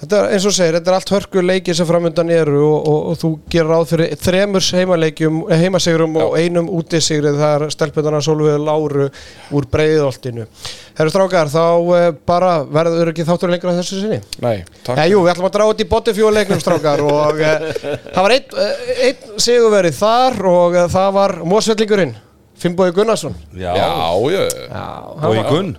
þetta 0.00 0.20
er 0.20 0.34
eins 0.34 0.46
og 0.48 0.54
segir, 0.56 0.76
þetta 0.78 0.92
er 0.92 0.98
allt 0.98 1.14
hörku 1.14 1.44
leiki 1.44 1.74
sem 1.76 1.88
framöndan 1.88 2.32
eru 2.34 2.60
og, 2.64 2.76
og, 2.90 3.00
og 3.10 3.18
þú 3.20 3.32
gerir 3.52 3.72
ráð 3.72 3.88
fyrir 3.92 4.14
þremur 4.20 4.68
heimaleikjum, 4.80 5.40
eh, 5.50 5.64
heimasigurum 5.64 6.20
og 6.24 6.36
einum 6.40 6.70
útisigrið, 6.80 7.40
það 7.40 7.56
er 7.56 7.74
stelpundana 7.76 8.22
Solveig 8.24 8.60
Láru 8.64 9.10
úr 9.56 9.68
breiðoltinu 9.72 10.46
Herru 11.00 11.12
strákar, 11.12 11.48
þá 11.48 11.62
e, 11.96 12.00
bara 12.28 12.50
verður 12.68 13.12
ekki 13.12 13.24
þáttur 13.24 13.52
lengur 13.54 13.70
að 13.70 13.78
þessu 13.80 14.00
sinni? 14.02 14.18
Nei, 14.44 14.66
takk. 14.84 14.98
Já, 14.98 15.06
jú, 15.08 15.22
við 15.24 15.32
ætlum 15.32 15.46
að 15.48 15.54
draga 15.54 15.72
út 15.72 15.80
í 15.80 15.86
botifjóleiknum 15.88 16.60
strákar 16.60 17.00
og 17.06 17.40
e, 17.40 17.52
það 18.14 18.20
var 18.26 18.34
einn 18.34 18.58
e, 18.60 18.66
ein 19.06 19.40
sigurverið 19.40 19.96
þar 19.96 20.36
og 20.50 20.76
það 20.92 21.14
var 21.16 21.36
Mósvellingurinn, 21.48 22.12
Finnbói 22.60 22.90
Gunnarsson. 22.92 23.38
Já, 23.56 23.70
já, 23.72 23.88
Já, 24.68 24.84
Og 25.24 25.38
í 25.38 25.44
gunn 25.48 25.72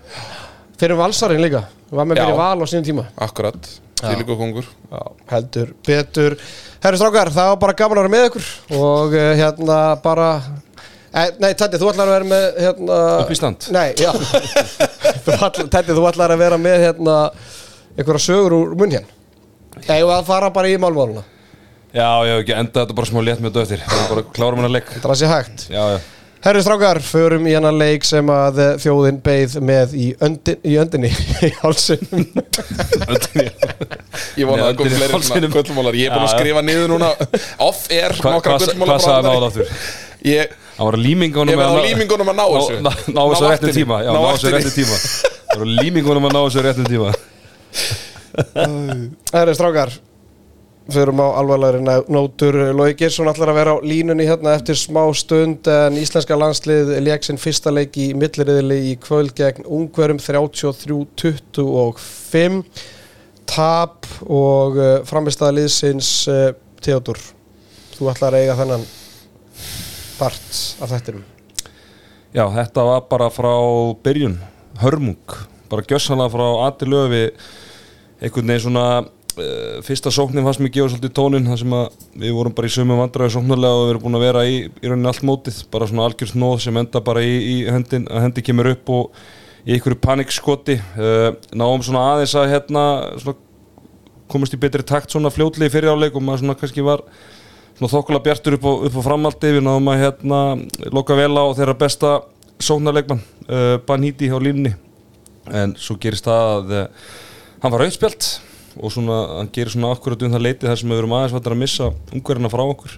Fyrir 0.81 0.97
valsarinn 0.97 1.43
líka, 1.43 1.67
var 1.93 2.07
með 2.09 2.17
Já. 2.17 2.25
í 2.31 2.37
val 2.39 2.57
á 2.57 2.65
sínum 2.65 2.85
tíma. 2.87 3.03
Akkurat. 3.21 3.67
Þýlíku 4.01 4.33
kongur 4.33 4.65
Já, 4.65 5.01
heldur, 5.29 5.73
betur. 5.85 6.35
Herru 6.81 6.97
strákar, 6.97 7.29
það 7.35 7.49
var 7.51 7.59
bara 7.61 7.75
gaman 7.77 7.99
að 7.99 8.07
vera 8.07 8.13
með 8.15 8.23
ykkur 8.31 8.47
og 8.79 9.13
uh, 9.13 9.25
hérna 9.37 9.75
bara 10.01 10.29
e, 10.41 11.25
Nei, 11.43 11.51
Teddy, 11.59 11.77
þú 11.77 11.91
ætlar 11.91 12.09
að 12.09 12.15
vera 12.15 12.29
með 12.31 12.57
hérna 12.65 12.97
Upp 13.19 13.29
í 13.29 13.37
stand. 13.37 13.67
Nei, 13.75 13.91
já. 14.01 14.09
Teddy, 15.75 15.93
þú 15.93 16.07
ætlar 16.09 16.33
að 16.33 16.41
vera 16.41 16.57
með 16.63 16.87
hérna 16.87 17.17
einhverja 17.93 18.23
sögur 18.25 18.57
úr 18.57 18.73
munn 18.79 18.95
hérna. 18.97 19.19
Eða 19.85 20.17
að 20.17 20.25
fara 20.31 20.49
bara 20.55 20.71
í 20.71 20.79
málmáluna? 20.81 21.21
Já, 21.93 22.07
hef 22.25 22.41
ekki 22.41 22.57
enda 22.57 22.81
þetta 22.87 22.97
bara 22.97 23.11
smá 23.11 23.21
létt 23.27 23.45
með 23.45 23.61
er 23.67 23.85
bara 24.09 24.25
klárum 24.33 24.63
hann 24.63 24.71
að 24.71 24.79
leik. 24.79 24.91
Það 25.03 25.17
sé 25.21 25.29
hægt. 25.29 25.67
Já, 25.69 25.83
já 25.93 26.01
Herru 26.41 26.61
strákar, 26.65 26.97
förum 27.05 27.43
í 27.45 27.51
hennar 27.53 27.75
leik 27.77 28.05
sem 28.07 28.29
að 28.33 28.61
þjóðin 28.81 29.19
beið 29.21 29.57
með 29.61 29.91
í, 29.93 30.07
öndin, 30.25 30.57
í 30.65 30.77
öndinni 30.81 31.11
í 31.47 31.51
hálsinum. 31.59 32.23
Ég 34.39 34.49
vona 34.49 34.63
að 34.63 34.71
það 34.71 34.79
kom 34.79 34.89
fleiri 34.95 35.21
svona 35.27 35.51
gullmólar 35.53 35.97
Ég 35.99 36.09
er 36.09 36.15
búin 36.15 36.25
að 36.25 36.33
skrifa 36.33 36.63
niður 36.65 36.89
núna. 36.95 37.11
Off 37.61 37.85
air 37.93 38.17
nokkra 38.25 38.57
áttur? 38.57 39.69
Ég, 40.25 40.57
Það 40.81 40.87
var 40.87 40.97
límingunum 40.97 41.51
Ég 41.53 41.59
var 41.61 41.77
á 41.77 41.85
límingunum 41.85 42.29
að 42.31 42.37
ná 42.39 42.45
þessu. 42.55 42.77
Ná, 42.81 42.91
þessu 43.21 43.45
vaktinni. 43.45 43.73
tíma. 43.75 43.97
Já, 44.01 44.09
Ná 44.15 44.21
þessu 44.31 44.53
réttum 44.55 44.73
tíma. 44.79 44.95
Það 45.51 45.59
var 45.61 45.69
límingunum 45.77 46.25
að 46.25 46.33
ná 46.33 46.41
þessu 46.41 46.63
réttum 46.65 46.87
tíma. 46.89 47.09
Herru 49.35 49.53
strákar 49.57 49.93
Förum 50.89 51.21
á 51.21 51.37
alvarlegri 51.37 51.77
nótur. 52.09 52.73
Lói 52.73 52.97
Girsson 52.97 53.29
ætlar 53.29 53.51
að 53.51 53.59
vera 53.59 53.75
á 53.77 53.85
línunni 53.85 54.25
hérna 54.25 54.55
eftir 54.57 54.73
smá 54.79 55.13
stund 55.13 55.67
en 55.69 55.93
íslenska 56.01 56.33
landslið 56.37 57.01
leik 57.05 57.23
sinn 57.27 57.37
fyrsta 57.37 57.71
leik 57.71 57.97
í 58.01 58.13
milliriðili 58.17 58.77
í 58.89 58.95
kvöld 59.03 59.35
gegn 59.37 59.65
ungverum 59.69 60.17
33-25 60.17 62.63
tap 63.51 64.05
og 64.25 64.77
uh, 64.79 65.03
framistæða 65.07 65.51
liðsins 65.59 66.27
uh, 66.31 66.51
Theodor 66.81 67.19
þú 67.97 68.09
ætlar 68.11 68.33
að 68.33 68.41
eiga 68.45 68.55
þennan 68.57 68.83
part 70.17 70.49
af 70.81 70.89
þettinum 70.95 71.25
Já, 72.31 72.45
þetta 72.47 72.81
var 72.87 73.01
bara 73.11 73.27
frá 73.33 73.53
byrjun 74.05 74.37
Hörmung 74.81 75.25
Bara 75.71 75.83
gjössanlega 75.87 76.31
frá 76.31 76.47
Ati 76.67 76.85
Löfi 76.87 77.25
einhvern 78.21 78.53
veginn 78.53 78.63
svona 78.63 78.85
fyrsta 79.85 80.11
sóknin 80.13 80.45
fannst 80.45 80.61
mér 80.63 80.71
gefa 80.75 80.93
svolítið 80.93 81.13
tónin 81.17 81.49
þar 81.49 81.59
sem 81.61 81.75
að 81.75 81.99
við 82.23 82.33
vorum 82.37 82.55
bara 82.57 82.69
í 82.69 82.73
sömu 82.73 82.97
vandræði 82.99 83.35
sóknarlega 83.35 83.77
og 83.77 83.83
við 83.83 83.91
erum 83.93 84.03
búin 84.05 84.17
að 84.19 84.25
vera 84.25 84.43
í, 84.47 84.57
í 84.67 84.89
rauninni 84.89 85.11
allt 85.11 85.27
mótið 85.27 85.61
bara 85.73 85.87
svona 85.89 86.07
algjör 86.07 86.31
snóð 86.31 86.57
sem 86.65 86.81
enda 86.81 87.01
bara 87.05 87.23
í, 87.23 87.31
í 87.37 87.55
hendin, 87.71 88.07
að 88.11 88.25
hendi 88.27 88.43
kemur 88.45 88.71
upp 88.71 88.91
og 88.91 89.21
í 89.61 89.75
einhverju 89.75 89.99
panikskoti. 90.01 90.77
Uh, 90.97 91.31
náum 91.53 91.83
svona 91.85 92.05
aðeins 92.15 92.35
að 92.39 92.51
hérna 92.55 92.85
svona 93.21 93.37
komast 94.31 94.55
í 94.55 94.59
betri 94.61 94.85
takt 94.87 95.11
svona 95.11 95.31
fljótlegi 95.33 95.73
fyrir 95.73 95.91
áleik 95.93 96.15
og 96.15 96.23
maður 96.25 96.45
svona 96.45 96.57
kannski 96.59 96.85
var 96.85 97.03
svona 97.77 97.91
þokkulega 97.91 98.25
bjartur 98.27 98.57
upp 98.57 98.67
á, 98.67 98.71
á 98.87 98.99
framaldi 99.03 99.55
við 99.57 99.65
náðum 99.65 99.91
að 99.91 100.05
hérna 100.05 100.39
loka 100.93 101.17
vel 101.19 101.33
á 101.35 101.45
þeirra 101.57 101.77
besta 101.81 102.13
sóknarleikmann 102.61 103.23
uh, 103.49 103.75
Banhíti 103.87 104.31
á 104.31 104.39
línni 104.39 104.73
en 105.51 105.75
svo 105.79 105.97
gerist 105.99 106.27
það 106.29 106.53
að 106.55 106.73
uh, 106.77 107.11
hann 107.63 107.73
var 107.73 107.85
auðspjalt 107.85 108.29
og 108.77 108.93
svona 108.93 109.19
hann 109.39 109.51
gerir 109.53 109.73
svona 109.73 109.91
akkurat 109.95 110.23
um 110.23 110.35
það 110.35 110.45
leiti 110.45 110.69
þar 110.69 110.79
sem 110.81 110.91
við 110.91 111.01
verum 111.01 111.15
aðeins 111.17 111.35
vatnar 111.35 111.57
að 111.57 111.61
missa 111.63 111.89
ungverðina 112.15 112.51
frá 112.53 112.63
okkur. 112.65 112.97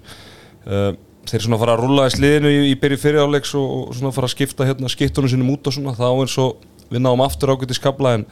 Uh, 0.63 0.89
þeir 1.29 1.45
svona 1.45 1.61
fara 1.61 1.77
að 1.77 1.85
rulla 1.85 2.09
í 2.09 2.13
sliðinu 2.13 2.51
í, 2.51 2.59
í 2.71 2.75
byrju 2.81 2.99
fyriráleiks 3.05 3.53
og, 3.59 3.69
og 3.77 3.95
svona 3.97 4.11
fara 4.15 4.29
að 4.29 4.35
skipta 4.35 4.67
hérna 4.67 4.91
skiptunum 4.91 5.31
sinum 5.31 5.53
út 5.55 5.71
og 5.71 5.77
svona. 5.77 5.95
Þá 5.97 6.09
eins 6.11 6.35
og 6.43 6.67
við 6.89 7.05
náum 7.05 7.23
aftur 7.23 7.55
ágætt 7.55 7.73
í 7.73 7.79
skabla 7.79 8.17
en 8.19 8.27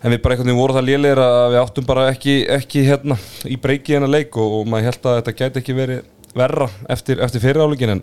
en 0.00 0.14
við 0.14 0.22
bara 0.24 0.34
einhvern 0.34 0.48
veginn 0.48 0.60
vorum 0.60 0.78
það 0.78 0.86
lélegir 0.88 1.20
að 1.20 1.46
við 1.52 1.60
áttum 1.60 1.88
bara 1.88 2.06
ekki, 2.08 2.36
ekki 2.56 2.84
hérna 2.86 3.16
í 3.44 3.58
breyki 3.60 3.96
hennar 3.96 4.12
leik 4.12 4.36
og, 4.40 4.60
og 4.60 4.70
maður 4.70 4.88
held 4.88 5.08
að 5.10 5.18
þetta 5.18 5.34
gæti 5.40 5.60
ekki 5.60 5.76
verið 5.76 6.36
verra 6.36 6.68
eftir, 6.92 7.20
eftir 7.20 7.42
fyriráleikin 7.44 7.96
en 7.96 8.02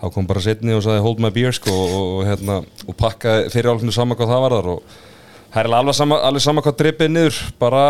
þá 0.00 0.06
kom 0.14 0.26
bara 0.26 0.42
setni 0.42 0.74
og 0.74 0.82
sagði 0.82 1.04
hold 1.04 1.22
my 1.22 1.30
beer 1.34 1.54
sko 1.54 1.72
og, 1.72 1.94
og, 2.00 2.22
hérna, 2.26 2.58
og 2.88 2.98
pakkaði 2.98 3.52
fyriráleikinu 3.54 3.94
saman 3.94 4.18
hvað 4.18 4.34
það 4.34 4.44
var 4.46 4.56
þar 4.56 4.70
og 4.74 4.96
það 5.52 5.62
er 5.62 5.74
alveg 5.78 5.96
sama, 5.96 6.20
alveg 6.28 6.44
sama 6.44 6.64
hvað 6.64 6.78
drippið 6.80 7.12
niður 7.12 7.40
bara 7.60 7.86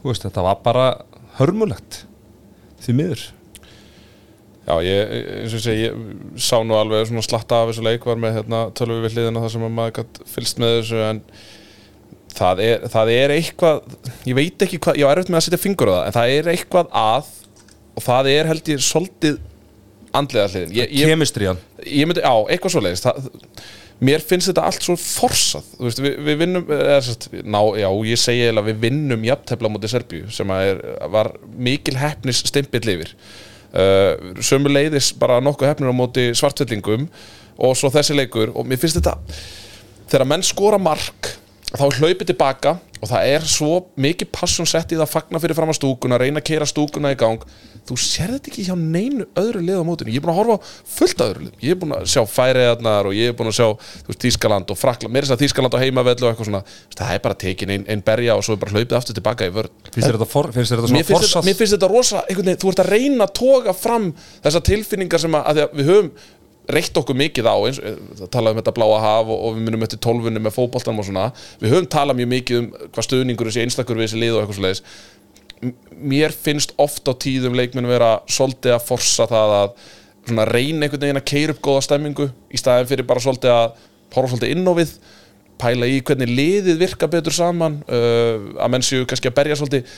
þú 0.00 0.12
veist 0.12 0.26
þetta 0.26 0.44
var 0.46 0.60
bara 0.62 0.86
hörmulegt 1.40 2.04
því 2.84 2.94
miður. 3.00 3.24
Já, 4.66 4.74
ég, 4.82 5.12
eins 5.44 5.52
og 5.54 5.60
ég 5.60 5.62
segi, 5.62 5.82
ég 5.86 6.40
sá 6.42 6.56
nú 6.66 6.74
alveg 6.74 7.06
svona 7.06 7.22
slatta 7.22 7.60
af 7.62 7.70
þessu 7.70 7.84
leik 7.86 8.06
var 8.06 8.18
með 8.18 8.40
hérna, 8.40 8.64
tölvu 8.74 8.98
við 9.04 9.14
hliðina 9.14 9.42
þar 9.44 9.52
sem 9.52 9.66
að 9.66 9.76
maður 9.76 9.94
gætt 10.00 10.20
fylst 10.32 10.62
með 10.62 10.72
þessu 10.80 11.02
en 11.06 11.20
það 12.36 12.62
er, 12.64 12.86
það 12.90 13.12
er 13.14 13.34
eitthvað, 13.36 13.94
ég 14.26 14.38
veit 14.38 14.64
ekki 14.66 14.80
hvað, 14.82 14.98
ég 14.98 15.06
á 15.06 15.12
erfitt 15.12 15.30
með 15.30 15.38
að 15.38 15.46
setja 15.46 15.62
fingur 15.62 15.92
á 15.92 15.94
það, 15.94 16.02
en 16.08 16.16
það 16.16 16.34
er 16.34 16.50
eitthvað 16.54 16.90
að 17.02 17.30
og 17.96 18.06
það 18.08 18.30
er 18.32 18.50
held 18.50 18.72
ég 18.72 18.82
svolítið 18.84 19.38
andlega 20.16 20.50
hliðin. 20.50 20.74
Kemistriðan 21.12 21.62
ég 21.86 22.10
myndi, 22.10 22.26
já, 22.26 22.34
eitthvað 22.50 22.74
svo 22.74 22.82
leiðist 22.82 23.06
mér 24.04 24.24
finnst 24.24 24.50
þetta 24.50 24.66
allt 24.68 24.84
svo 24.84 24.96
forsað. 25.00 25.68
Veist, 25.80 26.02
við, 26.04 26.18
við 26.26 26.40
vinnum 26.42 26.72
eða, 26.76 26.98
sest, 27.06 27.28
ná, 27.32 27.60
já, 27.80 27.88
ég 28.10 28.20
segi 28.20 28.44
eiginlega 28.44 28.68
við 28.68 28.82
vinnum 28.84 29.26
jafntefla 29.26 29.72
mútið 29.72 29.94
Serbíu 29.94 30.32
sem 30.34 30.52
er, 30.56 30.82
var 31.12 31.32
mikil 31.56 31.96
hefnis 32.00 32.42
stimpill 32.44 32.84
yfir. 32.96 33.14
Uh, 33.76 34.36
sömu 34.44 34.70
leiðis 34.72 35.10
bara 35.18 35.40
nokkuð 35.44 35.72
hefnir 35.72 35.92
á 35.92 35.96
móti 35.96 36.28
svartfellingum 36.36 37.08
og 37.56 37.76
svo 37.76 37.90
þessi 37.92 38.16
leikur. 38.16 38.52
Og 38.56 38.68
mér 38.68 38.80
finnst 38.80 39.00
þetta 39.00 39.16
þegar 40.06 40.28
menn 40.30 40.44
skora 40.46 40.78
mark 40.80 41.32
þá 41.74 41.86
hlaupið 41.98 42.28
tilbaka 42.30 42.76
og 43.02 43.10
það 43.10 43.30
er 43.34 43.46
svo 43.50 43.72
mikið 44.00 44.30
passion 44.32 44.68
sett 44.68 44.92
í 44.92 44.98
það 44.98 45.06
að 45.06 45.14
fagna 45.14 45.40
fyrir 45.42 45.58
fram 45.58 45.72
að 45.72 45.80
stúkuna 45.80 46.18
reyna 46.20 46.40
að 46.40 46.48
keira 46.48 46.68
stúkuna 46.68 47.12
í 47.12 47.18
gang. 47.18 47.42
Þú 47.86 47.96
sér 48.02 48.32
þetta 48.34 48.50
ekki 48.50 48.64
hjá 48.66 48.74
neinu 48.74 49.26
öðru 49.38 49.60
lið 49.62 49.78
á 49.78 49.84
mótinu? 49.86 50.10
Ég 50.10 50.18
er 50.18 50.24
búin 50.24 50.32
að 50.32 50.38
horfa 50.40 50.56
fullt 50.96 51.20
öðru 51.22 51.44
lið 51.44 51.66
ég 51.66 51.74
er 51.74 51.78
búin 51.78 51.94
að 51.94 52.06
sjá 52.10 52.22
færiðarnar 52.26 53.08
og 53.10 53.14
ég 53.14 53.30
er 53.30 53.36
búin 53.38 53.50
að 53.50 53.58
sjá 53.60 53.66
veist, 54.08 54.18
Þískaland 54.24 54.72
og 54.72 54.80
Frakland, 54.80 55.14
mér 55.14 55.22
er 55.22 55.28
þess 55.28 55.36
að 55.36 55.44
Þískaland 55.44 55.76
á 55.76 55.78
heimavellu 55.84 56.26
og 56.26 56.32
eitthvað 56.32 56.48
svona, 56.50 56.62
það 56.98 57.12
er 57.14 57.22
bara 57.26 57.38
tekin 57.44 57.74
einn 57.76 57.86
ein 57.94 58.02
berja 58.06 58.34
og 58.34 58.42
svo 58.46 58.56
er 58.56 58.62
bara 58.64 58.74
hlaupið 58.74 58.98
aftur 58.98 59.18
tilbaka 59.20 59.46
í 59.46 59.54
vörð 59.54 59.70
finnst 59.86 60.02
þér 60.02 60.18
þetta, 60.18 60.28
for, 60.32 60.50
finnst 60.56 60.74
þér 60.74 60.82
þetta 60.82 60.96
mér 60.96 61.06
finnst, 61.60 61.76
þetta, 61.76 61.90
rosa 61.92 62.24
veginn, 62.26 62.58
þú 62.58 62.72
ert 62.72 62.82
að 62.82 62.90
reyna 62.90 63.28
að 63.28 63.34
toga 63.38 63.76
fram 63.76 64.10
þessar 64.42 64.66
tilfinningar 64.66 65.22
sem 65.22 65.38
að, 65.38 65.46
að 65.52 65.78
við 65.78 65.92
höfum 65.92 66.10
reitt 66.72 66.98
okkur 66.98 67.18
mikið 67.18 67.46
á 67.46 67.56
eins, 67.56 67.80
það 68.18 68.30
talaðum 68.34 68.56
um 68.56 68.62
þetta 68.62 68.76
bláa 68.78 69.02
haf 69.04 69.28
og, 69.30 69.42
og 69.46 69.58
við 69.58 69.66
munum 69.68 69.84
eftir 69.86 70.00
tólfunni 70.02 70.42
með 70.42 70.56
fótboltanum 70.56 71.02
og 71.02 71.06
svona. 71.06 71.26
Við 71.60 71.74
höfum 71.74 71.90
talað 71.92 72.18
mjög 72.20 72.32
mikið 72.32 72.62
um 72.62 72.72
hvað 72.88 73.06
stöðningur 73.06 73.50
þessi 73.50 73.66
einstakur 73.66 74.00
við 74.00 74.08
þessi 74.08 74.22
lið 74.22 74.34
og 74.34 74.42
eitthvað 74.42 74.58
svo 74.58 74.66
leiðis 74.66 74.82
mér 75.96 76.34
finnst 76.34 76.74
oft 76.80 77.06
á 77.08 77.12
tíðum 77.16 77.56
leikmenn 77.56 77.88
vera 77.88 78.18
svolítið 78.28 78.76
að 78.76 78.88
forsa 78.90 79.26
það 79.30 79.54
að 79.56 80.50
reyna 80.50 80.86
einhvern 80.86 81.04
veginn 81.04 81.20
að 81.20 81.28
keira 81.30 81.54
upp 81.54 81.62
góða 81.64 81.84
stemmingu 81.86 82.26
í 82.50 82.60
staðin 82.60 82.90
fyrir 82.90 83.08
bara 83.08 83.22
svolítið 83.22 83.54
að 83.54 83.78
horfa 84.14 84.32
svolítið 84.32 84.52
inn 84.52 84.68
á 84.68 84.72
við 84.76 84.94
pæla 85.56 85.88
í 85.88 86.00
hvernig 86.04 86.32
liðið 86.32 86.80
virka 86.82 87.08
betur 87.08 87.32
saman 87.32 87.78
uh, 87.88 88.58
að 88.60 88.72
menn 88.74 88.84
séu 88.84 89.06
kannski 89.08 89.30
að 89.30 89.38
berja 89.38 89.56
svolítið 89.56 89.94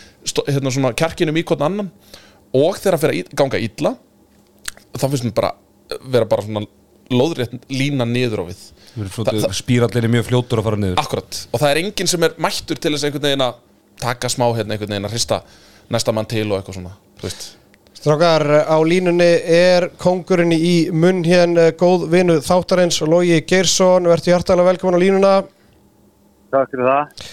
hérna 0.47 0.93
kjarkinum 0.95 1.41
í 1.41 1.45
hvern 1.49 1.67
annan. 1.67 1.89
Og 2.55 2.79
þegar 2.79 2.97
að 2.97 3.03
fyrir 3.03 3.25
að 3.27 3.33
ganga 3.41 3.59
illa 3.61 3.97
þá 4.95 5.09
finnst 5.09 5.27
mér 5.27 5.35
bara 5.37 5.57
vera 6.13 6.25
bara 6.29 6.43
svona 6.47 6.67
lóðrétt 7.11 7.55
lína 7.73 8.05
niður 8.09 8.43
á 8.43 8.45
við. 8.51 8.65
Það- 8.99 9.53
spírallir 9.55 10.05
er 10.05 10.13
mjög 10.13 10.27
fljótur 10.29 10.61
að 10.61 10.67
fara 10.69 10.77
niður. 10.83 10.99
Akkurat, 11.01 11.47
og 11.53 11.61
það 11.61 11.71
er 11.71 11.81
enginn 11.85 12.09
sem 12.11 12.23
er 12.27 12.35
mættur 12.39 12.79
til 12.81 12.93
þess 12.93 13.05
einhvern 13.09 13.23
veginn 13.29 13.47
að 13.47 13.55
taka 14.03 14.29
smá 14.29 14.45
hérna 14.57 14.75
einhvern 14.77 14.91
veginn 14.93 15.07
að 15.09 15.15
hrista 15.17 15.43
næsta 15.91 16.13
mann 16.13 16.27
til 16.29 16.45
og 16.53 16.59
eitthvað 16.61 16.75
svona 16.81 16.93
þú 17.21 17.23
veist. 17.29 17.47
Strákar, 17.99 18.45
á 18.71 18.77
línunni 18.87 19.31
er 19.51 19.89
kongurinn 19.99 20.53
í 20.55 20.91
munn 20.95 21.25
hérna 21.27 21.73
góð 21.75 22.05
vinnu 22.13 22.37
þáttarins 22.47 23.01
Lógi 23.03 23.41
Geirsson, 23.47 24.05
verður 24.07 24.31
hjartalega 24.37 24.69
velkomin 24.71 24.95
á 24.95 25.03
línuna. 25.03 25.33
Takk 26.53 26.71
fyrir 26.71 26.87
það. 26.87 27.25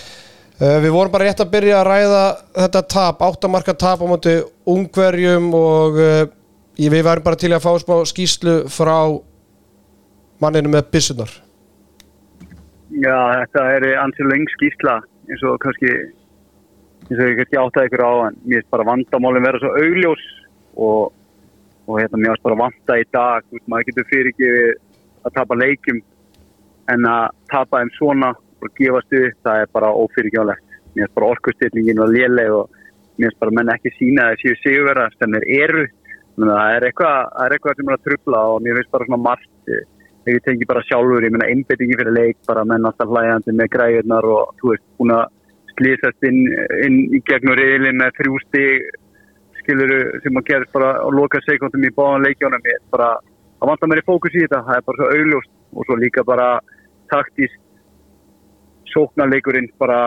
Uh, 0.56 0.80
Við 0.82 0.92
vorum 0.96 1.12
bara 1.12 1.26
rétt 1.28 1.42
að 1.44 1.52
byrja 1.52 1.82
að 1.84 1.88
ræða 1.90 2.24
þetta 2.56 2.82
tap, 2.88 3.20
áttamarka 3.28 3.74
tap 3.78 4.00
á 4.02 4.06
móti 4.08 4.34
ungverjum 4.66 5.50
og 5.54 6.00
ég- 6.00 6.30
við 6.78 7.06
værum 7.08 7.26
bara 7.26 7.40
til 7.40 7.54
að 7.56 7.64
fá 7.64 7.72
smá 7.80 7.96
skýslu 8.10 8.56
frá 8.72 8.98
manninu 10.44 10.72
með 10.74 10.90
byssunar. 10.92 11.32
Já, 12.96 13.18
þetta 13.42 13.66
er 13.76 13.88
ansið 14.04 14.32
leng 14.32 14.48
skýsla 14.56 15.00
eins 15.30 15.44
og 15.48 15.58
kannski 15.64 15.92
eins 17.10 17.20
og 17.20 17.30
ég 17.30 17.40
kannski 17.40 17.60
áttaði 17.60 17.90
ykkur 17.90 18.04
á 18.06 18.14
en 18.28 18.38
mér 18.46 18.62
finnst 18.62 18.74
bara 18.74 18.88
vandamálin 18.88 19.46
vera 19.46 19.62
svo 19.62 19.72
augljós 19.80 20.24
og, 20.76 21.14
og 21.88 22.00
hérna 22.00 22.22
mér 22.22 22.34
finnst 22.34 22.46
bara 22.46 22.60
vanda 22.62 22.98
í 23.02 23.06
dag 23.14 23.46
veist, 23.52 23.68
maður 23.68 23.90
getur 23.90 24.10
fyrirgefið 24.12 24.72
að 25.26 25.36
tapa 25.40 25.60
leikjum 25.60 26.02
en 26.94 27.10
að 27.10 27.28
tapa 27.52 27.82
þeim 27.82 27.94
svona 27.98 28.32
og 28.36 28.72
gefast 28.80 29.14
upp, 29.18 29.38
það 29.46 29.62
er 29.62 29.74
bara 29.76 29.94
ófyrirgefalegt 29.94 30.80
mér 30.96 31.04
finnst 31.04 31.18
bara 31.20 31.32
orkustillingin 31.36 32.02
var 32.04 32.14
léleg 32.14 32.56
og 32.56 32.82
mér 33.18 33.30
finnst 33.30 33.42
bara 33.44 33.56
menn 33.60 33.76
ekki 33.76 33.94
sína 33.98 34.32
að 34.32 34.42
séu 34.44 34.60
sigurverða 34.62 35.10
sem 35.18 35.38
þeir 35.38 35.48
eru 35.66 35.86
það 36.44 36.76
er 36.76 36.88
eitthvað, 36.90 37.20
það 37.38 37.56
eitthvað 37.56 37.78
sem 37.80 37.90
er 37.90 37.98
að 37.98 38.06
trubla 38.10 38.42
og 38.52 38.60
mér 38.66 38.80
finnst 38.80 38.92
bara 38.92 39.08
svona 39.08 39.24
margt 39.30 39.72
eh, 39.72 39.86
ég 40.26 40.44
tengi 40.44 40.68
bara 40.68 40.84
sjálfur, 40.90 41.24
ég 41.24 41.32
meina 41.32 41.48
einbettingi 41.54 41.98
fyrir 42.00 42.16
leik, 42.16 42.38
bara 42.50 42.66
menn 42.68 42.88
alltaf 42.90 43.12
hlægjandi 43.12 43.56
með 43.56 43.72
græðurnar 43.76 44.28
og 44.36 44.54
þú 44.60 44.74
veist, 44.74 44.86
búin 45.00 45.16
að 45.16 45.26
slýsast 45.76 46.28
inn, 46.28 46.42
inn 46.86 47.02
í 47.14 47.22
gegnum 47.28 47.58
reyðli 47.60 47.92
með 47.96 48.16
þrjú 48.20 48.40
stig 48.48 48.88
skiluru 49.66 50.00
sem 50.24 50.40
að 50.40 50.48
gerist 50.50 50.74
bara 50.76 50.96
á 51.02 51.08
loka 51.10 51.42
sekundum 51.46 51.86
í 51.86 51.94
báðan 51.96 52.26
leikjónum 52.26 52.70
ég 52.70 52.82
bara, 52.94 53.16
það 53.60 53.72
vantar 53.72 53.92
mér 53.92 54.02
í 54.02 54.08
fókus 54.08 54.36
í 54.36 54.44
þetta 54.46 54.64
það 54.68 54.80
er 54.80 54.88
bara 54.90 55.02
svo 55.02 55.12
augljóst. 55.12 55.54
Og 55.76 55.88
svo 55.88 55.96
líka 56.00 56.24
bara 56.24 56.50
taktist 57.12 57.58
sóknarleikurinn 58.94 59.68
bara 59.82 60.00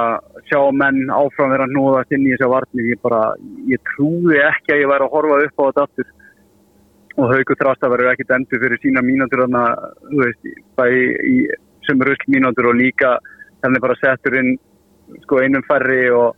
sjá 0.49 0.61
menn 0.73 1.11
áfram 1.13 1.53
vera 1.53 1.67
núðast 1.69 2.15
inn 2.17 2.25
í 2.25 2.33
þessa 2.33 2.49
varnir. 2.55 2.93
Ég 2.95 3.03
bara, 3.03 3.23
ég 3.69 3.83
trúði 3.91 4.39
ekki 4.47 4.75
að 4.75 4.83
ég 4.85 4.93
væri 4.93 5.09
að 5.09 5.17
horfa 5.17 5.41
upp 5.45 5.61
á 5.61 5.67
þetta 5.67 5.85
aftur 5.89 6.15
og 7.19 7.33
Haukur 7.33 7.59
Þrasta 7.59 7.91
verður 7.91 8.13
ekkit 8.13 8.35
endur 8.37 8.63
fyrir 8.63 8.81
sína 8.83 9.03
mínútur 9.03 9.45
sem 11.89 12.05
rusl 12.05 12.29
mínútur 12.31 12.69
og 12.71 12.77
líka 12.79 13.17
þannig 13.63 13.83
bara 13.83 13.97
settur 13.99 14.37
inn 14.39 14.55
sko 15.25 15.41
einum 15.43 15.65
færri 15.67 16.11
og, 16.13 16.37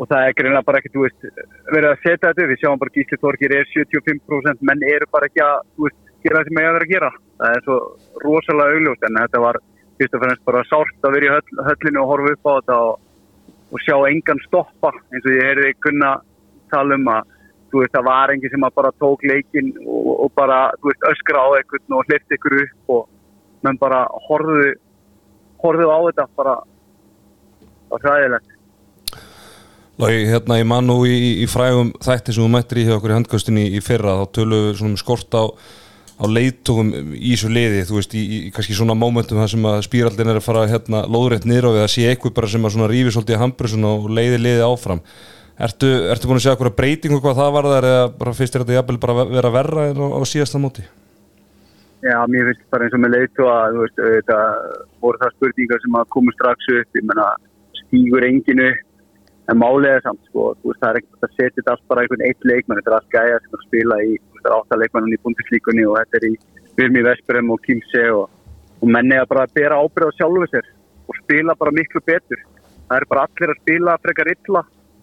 og 0.00 0.08
það 0.08 0.24
er 0.24 0.36
greinlega 0.38 0.66
bara 0.66 0.80
ekki, 0.80 0.92
þú 0.94 1.04
veist, 1.04 1.26
verið 1.68 1.90
að 1.90 2.04
setja 2.04 2.30
þetta 2.30 2.46
við 2.50 2.60
sjáum 2.62 2.80
bara 2.82 2.94
Gísli 2.94 3.18
Þorgir 3.22 3.54
er 3.58 3.72
75% 3.74 4.64
menn 4.70 4.84
eru 4.88 5.08
bara 5.12 5.28
ekki 5.28 5.44
að, 5.44 5.58
veist, 5.84 5.98
gera 6.24 6.40
það 6.40 6.48
sem 6.48 6.60
ég 6.62 6.68
að 6.68 6.78
vera 6.78 6.88
að 6.88 6.94
gera. 6.94 7.10
Það 7.38 7.56
er 7.56 7.66
svo 7.66 7.76
rosalega 8.24 8.78
augljóst 8.78 9.06
en 9.08 9.20
þetta 9.20 9.42
var 9.44 9.60
fyrst 9.98 10.16
og 10.16 10.24
fremst 10.24 10.46
bara 10.48 10.64
sárt 10.70 11.06
að 11.06 11.16
vera 11.18 11.28
í 11.28 11.32
höll, 11.34 11.64
höllinu 11.68 12.02
og 12.02 12.12
horfa 12.12 12.34
upp 12.34 12.48
á 12.48 12.52
þetta 12.56 12.78
og, 12.88 13.02
og 13.68 13.84
sjá 13.84 13.96
engan 14.08 14.44
stoppa 14.46 14.94
eins 15.12 15.26
og 15.28 15.36
ég 15.36 15.50
heyrði 15.50 15.74
kunna 15.84 16.14
tala 16.72 16.98
um 16.98 17.12
að 17.12 17.36
þú 17.70 17.82
veist, 17.82 17.94
það 17.94 18.08
var 18.08 18.32
enginn 18.32 18.52
sem 18.52 18.66
bara 18.80 18.92
tók 19.00 19.24
leikin 19.28 19.72
og, 19.84 20.12
og 20.26 20.34
bara, 20.36 20.68
þú 20.80 20.90
veist, 20.90 21.08
öskra 21.12 21.44
á 21.44 21.48
einhvern 21.58 21.96
og 21.98 22.10
hlifti 22.10 22.38
ykkur 22.38 22.60
upp 22.64 22.94
og 22.96 23.08
menn 23.66 23.80
bara 23.80 24.04
horfðu 24.28 24.76
horfðu 25.62 25.90
á 25.90 25.98
þetta 26.08 26.28
bara 26.38 26.54
á 27.88 27.94
hræðilegt. 27.98 28.54
Lagi, 29.98 30.28
hérna 30.30 30.60
ég 30.60 30.68
man 30.70 30.86
nú 30.86 31.00
í, 31.10 31.42
í 31.42 31.46
frægum 31.50 31.90
þætti 31.98 32.34
sem 32.34 32.44
þú 32.44 32.52
mættir 32.52 32.78
í 32.78 32.86
hjá 32.86 32.94
okkur 33.00 33.10
í 33.10 33.16
handkastinni 33.16 33.64
í 33.74 33.82
fyrra 33.82 34.20
þá 34.20 34.24
tölum 34.36 34.68
við 34.68 34.76
svona 34.78 34.94
um 34.94 35.00
skort 35.00 35.34
á, 35.34 35.44
á 36.22 36.24
leiðtogum 36.30 36.92
í 37.18 37.32
þessu 37.32 37.50
liði 37.50 37.80
þú 37.88 37.96
veist, 37.96 38.14
í, 38.14 38.22
í 38.22 38.52
kannski 38.54 38.76
svona 38.78 38.94
mómentum 38.94 39.40
þar 39.42 39.50
sem 39.50 39.66
að 39.66 39.80
spíraldin 39.88 40.30
er 40.30 40.38
að 40.38 40.46
fara 40.46 40.68
hérna 40.70 41.02
lóðrétt 41.10 41.48
niður 41.50 41.72
á 41.74 41.76
við 41.80 41.82
að 41.82 41.90
sé 41.96 42.06
eitthvað 42.12 42.36
bara 42.38 42.52
sem 42.52 42.68
að 42.68 42.76
svona 42.76 42.90
rífi 42.92 43.14
svolítið 43.16 43.38
í 43.38 43.42
hambrusun 43.42 43.88
og 43.90 44.06
leiði 44.14 44.38
liði 44.44 44.68
áfram 44.68 45.02
Ertu, 45.58 45.88
ertu 46.12 46.28
búin 46.30 46.38
að 46.38 46.44
segja 46.44 46.54
eitthvað 46.54 46.76
breytingu 46.78 47.16
hvað 47.22 47.38
það 47.40 47.54
var 47.56 47.66
þar 47.72 47.86
eða 47.88 48.32
fyrst 48.38 48.54
er 48.54 48.62
þetta 48.62 48.74
jafnvel 48.76 48.98
bara 49.02 49.14
að 49.18 49.32
vera 49.34 49.50
verra 49.50 49.86
en 49.90 49.98
á, 49.98 50.06
á 50.14 50.20
síðasta 50.30 50.60
móti? 50.62 50.84
Já, 51.98 52.18
mér 52.30 52.52
finnst 52.52 52.68
bara 52.70 52.86
eins 52.86 52.94
og 52.94 53.02
með 53.02 53.14
leitu 53.16 53.48
að 53.50 53.78
veist, 53.80 53.98
þetta 53.98 54.36
voru 55.02 55.18
það 55.18 55.32
spurningar 55.34 55.82
sem 55.82 55.96
að 55.98 56.12
komu 56.14 56.34
strax 56.36 56.70
upp, 56.76 56.92
ég 56.94 57.08
menna 57.10 57.26
stígur 57.80 58.26
engin 58.28 58.62
upp 58.68 58.84
en 59.50 59.64
er 59.90 60.04
samt 60.04 60.22
sko, 60.28 60.44
veist, 60.62 60.78
það 60.78 60.92
er 60.92 61.00
ekkert 61.00 61.26
að 61.26 61.34
setja 61.34 61.56
þetta 61.58 61.74
allt 61.74 61.86
bara 61.90 62.04
einhvern 62.04 62.24
eitt 62.28 62.46
leikmann, 62.46 62.78
þetta 62.78 62.92
er 62.92 62.98
allt 63.00 63.12
gæja 63.16 63.42
sem 63.42 63.58
að 63.58 63.66
spila 63.66 64.00
í, 64.04 64.14
þú 64.14 64.38
veist, 64.38 64.46
það 64.46 64.56
átta 64.60 64.80
leikmannin 64.84 65.18
í 65.18 65.20
bundislíkunni 65.26 65.88
og 65.90 65.98
þetta 65.98 66.20
er 66.20 66.28
í 66.28 66.32
Virmi 66.78 67.06
Vesperum 67.08 67.50
og 67.50 67.62
Kimse 67.66 68.06
og, 68.14 68.30
og 68.78 68.94
menni 68.94 69.18
að 69.18 69.30
bara 69.34 69.50
bera 69.58 69.82
ábyrð 69.82 70.14
á 70.14 70.18
sjálfu 70.20 70.52
sér 70.52 70.70
og 71.10 71.22
spila 71.24 71.58
bara 71.58 71.74
miklu 71.74 72.04
betur 72.06 72.46
það 72.86 73.00
er 73.00 73.10
bara 73.10 73.26
allir 73.26 73.56
að 73.56 73.62
spila 73.64 74.02
frekar 74.04 74.36
illa 74.36 74.62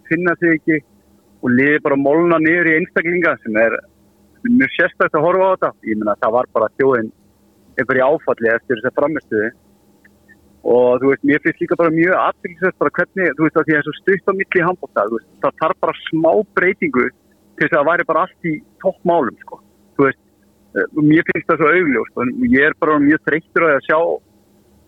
finna 0.09 0.35
sig 0.39 0.55
ekki 0.57 0.79
og 1.43 1.51
liði 1.53 1.83
bara 1.85 1.99
molna 1.99 2.39
niður 2.41 2.71
í 2.71 2.77
einstaklinga 2.79 3.35
sem 3.43 3.59
er 3.61 3.77
mjög 4.45 4.73
sérstætt 4.77 5.17
að 5.17 5.25
horfa 5.25 5.45
á 5.45 5.53
þetta. 5.53 5.69
Ég 5.89 5.99
meina 5.99 6.17
það 6.21 6.35
var 6.37 6.49
bara 6.55 6.73
þjóðin 6.79 7.11
einhver 7.75 7.99
í 7.99 8.03
áfalli 8.05 8.51
eftir 8.53 8.81
þess 8.81 8.91
að 8.91 8.99
framistuði 8.99 9.51
og 10.65 11.01
þú 11.01 11.11
veist, 11.11 11.25
mér 11.29 11.41
finnst 11.43 11.61
líka 11.61 11.77
bara 11.77 11.93
mjög 11.93 12.15
aðfylgsvægt 12.17 12.79
bara 12.81 12.93
hvernig, 12.97 13.33
þú 13.37 13.45
veist, 13.45 13.57
að 13.59 13.67
því 13.67 13.73
að 13.73 13.75
það 13.75 13.81
er 13.81 13.85
svo 13.85 13.95
stutt 13.99 14.31
á 14.31 14.33
milli 14.39 14.61
í 14.61 14.65
handbóta, 14.65 15.03
þú 15.05 15.19
veist, 15.19 15.27
það 15.43 15.59
þarf 15.61 15.81
bara 15.85 15.97
smá 16.07 16.31
breytingu 16.57 17.03
til 17.05 17.61
þess 17.61 17.75
að 17.75 17.75
það 17.75 17.89
væri 17.91 18.07
bara 18.09 18.23
allt 18.25 18.49
í 18.49 18.53
toppmálum, 18.81 19.37
sko, 19.43 19.59
þú 19.93 20.07
veist 20.07 20.21
eh, 20.73 20.87
mér 21.11 21.27
finnst 21.29 21.51
það 21.51 21.61
svo 21.61 21.69
augljóst 21.75 22.17
og 22.17 22.47
ég 22.49 22.65
er 22.65 22.77
bara 22.81 22.97
mjög 23.03 23.21
þreyttur 23.29 23.67
að 23.67 23.77
sjá 23.85 23.99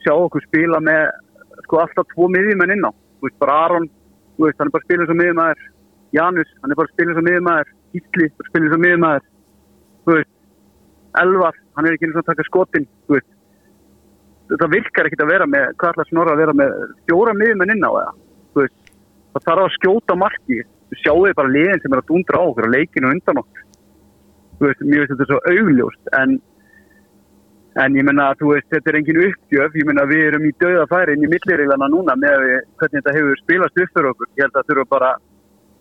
sjá 0.07 0.13
okkur 0.15 0.47
spila 0.47 0.81
með 0.81 1.03
sko 1.65 1.81
alltaf 1.83 2.09
tvo 2.13 2.29
miðjumenn 2.31 2.73
inn 2.77 2.87
á. 2.87 2.91
Þú 3.19 3.27
veist, 3.27 3.39
bara 3.41 3.61
Aron, 3.67 3.87
veist, 4.45 4.59
hann 4.59 4.69
er 4.69 4.75
bara 4.75 4.85
spilin 4.85 5.09
sem 5.09 5.19
miðjumæður 5.21 5.65
Janus, 6.15 6.51
hann 6.61 6.71
er 6.71 6.79
bara 6.79 6.93
spilin 6.93 7.17
sem 7.17 7.27
miðjumæður 7.27 7.73
Ítli, 7.97 8.29
bara 8.37 8.51
spilin 8.51 8.73
sem 8.73 8.83
miðjumæður 8.85 9.25
þú 10.05 10.15
veist, 10.17 10.33
Elvar 11.23 11.59
hann 11.77 11.87
er 11.87 11.97
ekki 11.97 12.07
eins 12.07 12.17
og 12.17 12.23
að 12.23 12.29
taka 12.31 12.47
skotin, 12.47 12.87
þetta 14.51 14.71
virkar 14.71 15.09
ekkit 15.09 15.23
að 15.23 15.31
vera 15.33 15.47
með 15.49 15.69
hvað 15.75 15.93
ætla 15.93 16.07
snorra 16.09 16.35
að 16.35 16.41
vera 16.43 16.57
með 16.57 16.75
fjóra 17.09 17.35
miðjumenn 17.37 17.73
inn 17.75 17.87
á 17.87 17.91
það, 17.97 18.11
það 19.33 19.47
þarf 19.47 19.63
að 19.63 19.73
skjóta 19.77 20.17
marki, 20.19 20.59
þú 20.87 20.99
sjáu 21.01 21.33
bara 21.39 21.53
liðin 21.53 21.81
sem 21.83 21.95
er 21.95 22.03
að 22.03 22.11
dundra 22.11 22.41
á 22.41 22.47
okkur 22.47 22.69
á 22.69 22.75
leikinu 22.75 23.11
undan 23.11 23.41
okkur. 23.43 23.63
Mér 24.57 25.03
veist 25.03 25.11
þetta 25.11 25.25
er 25.25 25.31
svo 25.31 25.39
augljóst 25.51 26.13
en 26.17 26.37
En 27.77 27.93
ég 27.93 28.05
menna 28.07 28.31
að 28.31 28.39
þú 28.41 28.51
veist, 28.55 28.67
þetta 28.73 28.89
er 28.89 28.95
engin 28.97 29.17
uppgjöf, 29.27 29.75
ég 29.77 29.85
menna 29.85 30.05
við 30.09 30.23
erum 30.31 30.45
í 30.49 30.53
döða 30.61 30.85
færi 30.89 31.13
inn 31.13 31.25
í 31.27 31.29
millireglana 31.29 31.89
núna 31.93 32.15
með 32.17 32.37
við, 32.43 32.55
hvernig 32.81 33.01
þetta 33.03 33.13
hefur 33.17 33.41
spilast 33.43 33.81
upp 33.83 33.91
fyrir 33.93 34.09
okkur. 34.13 34.29
Ég 34.39 34.47
held 34.47 34.57
að 34.61 34.69
þurfa 34.71 34.85
bara 34.95 35.11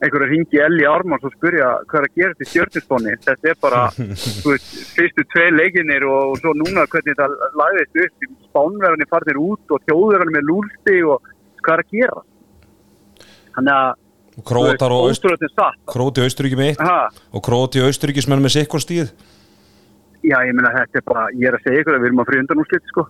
einhver 0.04 0.24
að 0.26 0.32
ringi 0.34 0.58
Elli 0.60 0.84
Ármáns 0.84 1.24
og 1.24 1.32
spurja 1.38 1.70
hvað 1.88 2.02
er 2.02 2.06
að 2.10 2.18
gera 2.20 2.36
til 2.36 2.48
stjórninsbóni. 2.50 3.14
Þetta 3.24 3.48
er 3.52 3.56
bara, 3.62 3.82
þú 4.42 4.52
veist, 4.52 4.74
fyrstu 4.92 5.24
tvei 5.32 5.46
leikinir 5.56 6.04
og, 6.04 6.34
og 6.34 6.42
svo 6.42 6.52
núna 6.58 6.84
hvernig 6.92 7.16
þetta 7.16 7.50
lagðist 7.62 8.00
upp. 8.04 8.26
Spánverðinni 8.50 9.08
farnir 9.14 9.40
út 9.40 9.72
og 9.78 9.86
þjóðverðinni 9.88 10.36
með 10.36 10.50
lúlsti 10.50 10.98
og 11.14 11.30
hvað 11.64 11.78
er 11.78 11.84
að 11.86 11.94
gera. 11.96 12.26
Þannig 13.56 13.72
að, 13.78 13.96
og 14.36 14.52
Aust- 14.52 15.24
ótrúlega 15.24 15.48
satt. 15.54 15.80
Króti 15.88 16.26
Austuríki 16.26 16.60
með 16.60 16.74
eitt 16.74 16.84
Ha, 16.84 16.98
og 17.32 17.44
Króti 17.46 17.80
Austuríkismenn 17.80 18.44
með 18.44 18.58
sikkon 18.58 18.84
stíð 18.84 19.14
já, 20.30 20.36
ég 20.48 20.56
menna 20.58 20.72
þetta 20.74 21.00
er 21.00 21.06
bara, 21.12 21.28
ég 21.36 21.48
er 21.52 21.56
að 21.60 21.64
segja 21.68 21.84
ykkur 21.84 21.96
að 21.98 22.02
við 22.04 22.10
erum 22.12 22.22
að 22.24 22.28
frí 22.32 22.42
undan 22.42 22.60
úr 22.64 22.68
slitt, 22.72 22.90
sko. 22.92 23.06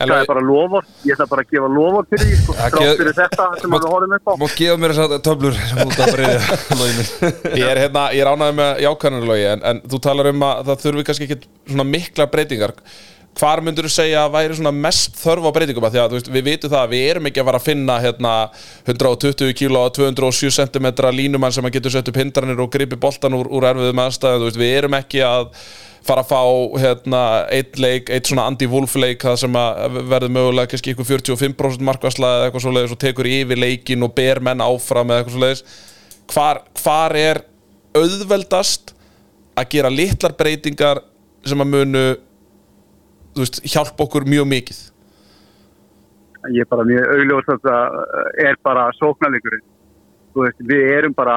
Það 0.00 0.12
er 0.16 0.28
bara 0.30 0.40
lofur, 0.40 0.84
ég 1.04 1.12
ætla 1.12 1.26
bara 1.28 1.42
að 1.44 1.50
gefa 1.52 1.68
lofur 1.74 2.06
fyrir 2.08 2.22
því, 2.30 2.36
sko, 2.40 2.54
ge- 2.80 2.92
fyrir 3.00 3.16
þetta 3.18 3.46
sem 3.60 3.74
við 3.74 3.82
horfum 3.90 4.14
upp 4.16 4.30
á. 4.30 4.34
Mátt 4.40 4.54
gefa 4.56 4.76
mér 4.80 4.94
þess 4.96 5.02
að 5.04 5.24
töflur 5.26 5.58
sem 5.60 5.80
út 5.84 5.98
að 6.00 6.12
breyða 6.14 6.56
lóðinu 6.80 7.04
ég 7.60 7.66
er 7.74 7.80
hérna, 7.82 8.04
ég 8.16 8.22
er 8.24 8.30
ánægð 8.30 8.54
með 8.62 8.80
jákvæðanlögi 8.86 9.44
en, 9.50 9.64
en 9.72 9.82
þú 9.92 10.00
talar 10.06 10.30
um 10.32 10.46
að 10.48 10.62
það 10.70 10.80
þurfi 10.86 11.04
kannski 11.10 11.28
ekki 11.28 11.38
svona 11.74 11.86
mikla 11.90 12.28
breytingar 12.32 12.72
hvar 13.38 13.62
myndur 13.64 13.86
þú 13.86 13.92
segja 13.94 14.24
að 14.24 14.32
væri 14.34 14.56
svona 14.58 14.72
mest 14.74 15.18
þörf 15.20 15.46
á 15.46 15.50
breytingum? 15.54 15.84
Að 15.86 15.94
því 15.94 16.00
að 16.02 16.14
veist, 16.16 16.30
við 16.34 16.46
vitum 16.48 16.72
það 16.72 16.80
að 16.82 16.94
við 16.94 17.04
erum 17.10 17.28
ekki 17.30 17.42
að 17.42 17.48
fara 17.50 17.60
að 17.60 17.68
finna 17.68 17.98
hérna 18.02 18.32
120 18.90 19.54
kg 19.60 19.78
og 19.80 19.92
207 19.96 20.50
cm 20.58 20.88
línumann 21.16 21.54
sem 21.54 21.68
að 21.68 21.76
getur 21.78 21.94
sett 21.94 22.10
upp 22.10 22.18
hindranir 22.20 22.60
og 22.60 22.72
gripi 22.74 22.98
boltan 23.00 23.36
úr, 23.38 23.48
úr 23.48 23.68
erfiðum 23.70 24.02
aðstæðu, 24.04 24.42
þú 24.42 24.50
veist, 24.50 24.60
við 24.60 24.74
erum 24.80 24.98
ekki 24.98 25.22
að 25.26 25.48
fara 26.06 26.24
að 26.24 26.30
fá 26.30 26.42
hérna 26.80 27.22
eitt 27.52 27.78
leik, 27.80 28.10
eitt 28.10 28.30
svona 28.30 28.46
anti-wolf 28.48 28.94
leik 28.98 29.24
það 29.24 29.36
sem 29.42 29.58
verður 30.08 30.32
mögulega 30.32 30.72
kannski 30.72 30.94
ykkur 30.94 31.08
45% 31.10 31.84
markværsla 31.86 32.30
eða 32.36 32.48
eitthvað 32.48 32.64
svoleiðis 32.64 32.94
og 32.96 33.02
tekur 33.02 33.28
yfir 33.28 33.60
leikin 33.60 34.06
og 34.06 34.14
ber 34.16 34.40
menn 34.44 34.64
áfram 34.64 35.12
eða 35.12 35.22
eitthvað 35.22 35.36
svoleiðis. 35.36 35.62
Hvar, 36.30 36.62
hvar 36.80 37.16
er 37.20 37.42
auðveldast 37.98 38.94
að 39.60 39.70
gera 39.74 39.92
litlar 39.92 40.34
breytingar 40.38 41.02
sem 41.44 41.60
að 41.60 41.72
munu 41.74 42.04
veist, 43.36 43.60
hjálpa 43.66 44.06
okkur 44.06 44.26
mjög 44.28 44.48
mikið. 44.50 44.80
Ég 46.54 46.64
er 46.64 46.70
bara 46.70 46.86
mjög 46.88 47.10
augljóðs 47.14 47.52
að 47.54 47.66
það 47.66 47.98
er 48.46 48.58
bara 48.64 48.88
sóknarleikurinn. 48.96 49.66
Veist, 50.38 50.64
við 50.70 50.88
erum 50.96 51.14
bara 51.16 51.36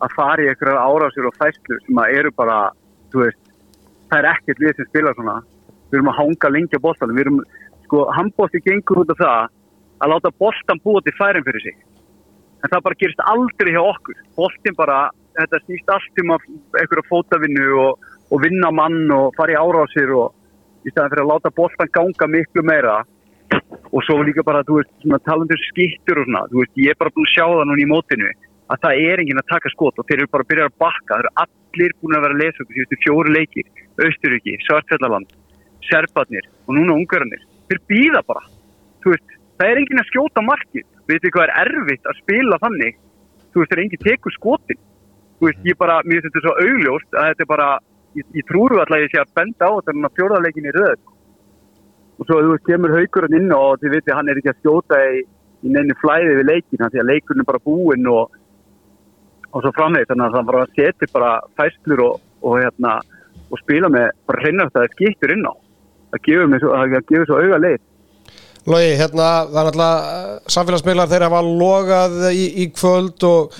að 0.00 0.16
fara 0.16 0.44
í 0.44 0.48
einhverjar 0.48 0.80
árásur 0.80 1.28
og 1.28 1.36
fæslu 1.36 1.78
sem 1.84 2.00
að 2.00 2.18
eru 2.20 2.32
bara, 2.36 2.58
veist 3.12 3.50
það 4.10 4.18
er 4.18 4.28
ekkert 4.32 4.62
við 4.64 4.76
sem 4.76 4.88
spila 4.88 5.14
svona. 5.16 5.36
Við 5.90 6.00
erum 6.00 6.12
að 6.12 6.18
hanga 6.20 6.52
lengi 6.54 6.78
á 6.78 6.84
boltanum. 6.86 7.16
Við 7.18 7.26
erum, 7.26 7.40
sko, 7.86 8.02
handbólti 8.16 8.62
gengur 8.64 9.02
út 9.04 9.14
af 9.14 9.20
það 9.20 9.56
að 10.00 10.12
láta 10.14 10.34
boltan 10.40 10.82
búa 10.84 11.02
til 11.04 11.16
færin 11.18 11.46
fyrir 11.46 11.64
sig. 11.66 11.78
En 12.60 12.72
það 12.72 12.84
bara 12.86 13.00
gerist 13.00 13.24
aldrei 13.32 13.74
hjá 13.74 13.82
okkur. 13.82 14.20
Boltin 14.36 14.76
bara, 14.78 14.98
þetta 15.38 15.62
snýst 15.64 15.92
allt 15.94 16.22
um 16.22 16.34
einhverja 16.36 17.08
fótavinnu 17.08 17.68
og, 17.84 18.10
og 18.30 18.44
vinna 18.44 18.70
mann 18.74 19.10
og 19.14 19.34
fara 19.38 19.54
í 19.54 19.60
árásir 19.60 20.12
og 20.16 20.34
í 20.84 20.92
staðan 20.92 21.12
fyrir 21.12 21.24
að 21.24 21.32
láta 21.32 21.52
boltan 21.56 21.92
ganga 21.96 22.28
miklu 22.30 22.64
meira. 22.66 23.00
Og 23.90 24.04
svo 24.06 24.20
líka 24.22 24.44
bara, 24.46 24.62
þú 24.66 24.78
veist, 24.78 24.92
svona 25.02 25.18
talandur 25.26 25.60
skittur 25.66 26.20
og 26.22 26.28
svona, 26.28 26.44
þú 26.52 26.62
veist, 26.62 26.76
ég 26.78 26.94
er 26.94 27.00
bara 27.00 27.12
búin 27.14 27.26
að 27.26 27.34
sjá 27.34 27.44
það 27.50 27.66
núna 27.66 27.82
í 27.82 27.90
mótinu, 27.90 28.30
að 28.70 28.82
það 28.84 29.02
er 29.10 29.22
enginn 29.22 29.42
að 29.42 29.50
taka 29.50 29.72
skot 29.72 29.98
og 29.98 30.06
þeir 30.06 30.20
eru 30.20 30.30
bara 30.30 30.46
að 30.46 30.50
byrja 30.52 30.66
að 30.68 30.76
bakka, 30.84 31.08
það 31.10 31.22
eru 31.24 31.32
allir 31.44 31.94
búin 31.98 32.16
að 32.16 32.24
vera 32.24 32.36
að 32.36 32.42
lesa 32.44 32.62
okkur, 32.62 32.76
þú 32.76 32.84
veist, 32.84 33.04
fjóri 33.04 33.34
leikir. 33.34 33.70
Austuríki, 34.00 34.56
Svartfjallaland, 34.64 35.34
Serbarnir 35.88 36.46
og 36.66 36.76
núna 36.76 36.96
Ungarnir, 36.96 37.42
þeir 37.68 37.82
býða 37.90 38.22
bara. 38.28 38.44
Þú 39.02 39.14
veist, 39.14 39.34
það 39.58 39.72
er 39.72 39.80
enginn 39.82 40.02
að 40.02 40.10
skjóta 40.12 40.44
markið, 40.46 40.86
veit 41.10 41.20
þið 41.24 41.34
hvað 41.34 41.46
er 41.46 41.54
erfitt 41.64 42.08
að 42.08 42.20
spila 42.22 42.60
þannig, 42.62 43.00
þú 43.50 43.62
veist, 43.62 43.72
það 43.72 43.76
er 43.76 43.82
enginn 43.84 44.04
tekur 44.06 44.36
skotin, 44.36 44.80
þú 45.36 45.48
veist, 45.48 45.62
ég 45.68 45.80
bara 45.80 45.98
mér 46.06 46.22
finnst 46.22 46.30
þetta 46.30 46.46
svo 46.46 46.54
augljóst 46.64 47.18
að 47.18 47.28
þetta 47.32 47.44
er 47.44 47.50
bara 47.50 47.68
ég, 48.18 48.26
ég 48.40 48.46
trúru 48.48 48.80
alltaf 48.80 48.98
að 48.98 49.04
ég 49.04 49.14
sé 49.14 49.22
að 49.22 49.34
benda 49.38 49.70
á 49.70 49.72
þetta 49.78 50.12
fjórðarleikin 50.18 50.70
í 50.70 50.76
röð 50.76 50.98
og 52.20 52.28
svo 52.28 52.40
þú 52.44 52.52
veist, 52.52 52.66
kemur 52.68 52.94
haukurinn 52.94 53.38
inn 53.38 53.54
og 53.56 53.78
þið 53.80 53.94
veitir, 53.96 54.16
hann 54.16 54.28
er 54.28 54.40
ekki 54.40 54.52
að 54.52 54.58
skjóta 54.60 54.98
í, 55.08 55.22
í 55.64 55.72
neinu 55.72 55.96
flæði 56.02 56.34
við 56.40 56.48
leikin, 56.50 56.82
því 56.84 57.00
að 57.00 57.08
leikurinn 57.08 57.44
er 57.44 57.48
bara 57.48 57.62
búinn 57.64 58.10
og, 58.12 58.34
og 59.50 59.64
svo 59.64 59.72
framvegð, 59.76 60.10
þannig 60.10 60.26
að 60.26 60.36
það 60.36 60.50
bara 60.50 60.66
setur 60.76 61.12
bara 61.14 61.30
fæslur 61.56 62.02
og, 62.04 62.18
og, 62.44 62.58
hérna, 62.60 62.98
og 63.48 63.62
spila 63.62 63.92
með 63.92 64.10
bara 64.28 64.44
hreinast 64.44 64.76
að 64.76 64.84
það 64.84 64.98
skiptur 64.98 65.34
inn 65.36 65.48
á. 65.48 65.54
Það 66.10 66.22
gefur 66.26 66.50
mér 66.50 66.62
svo, 66.64 67.24
svo 67.30 67.40
auga 67.40 67.62
leið. 67.64 67.80
Logi, 68.68 68.92
hérna, 69.00 69.30
það 69.48 69.58
er 69.60 69.66
náttúrulega 69.70 70.52
samfélagsmiðlar 70.52 71.10
þeirra 71.10 71.30
hafa 71.30 71.42
logað 71.48 72.16
í, 72.28 72.46
í 72.60 72.66
kvöld 72.76 73.24
og, 73.24 73.56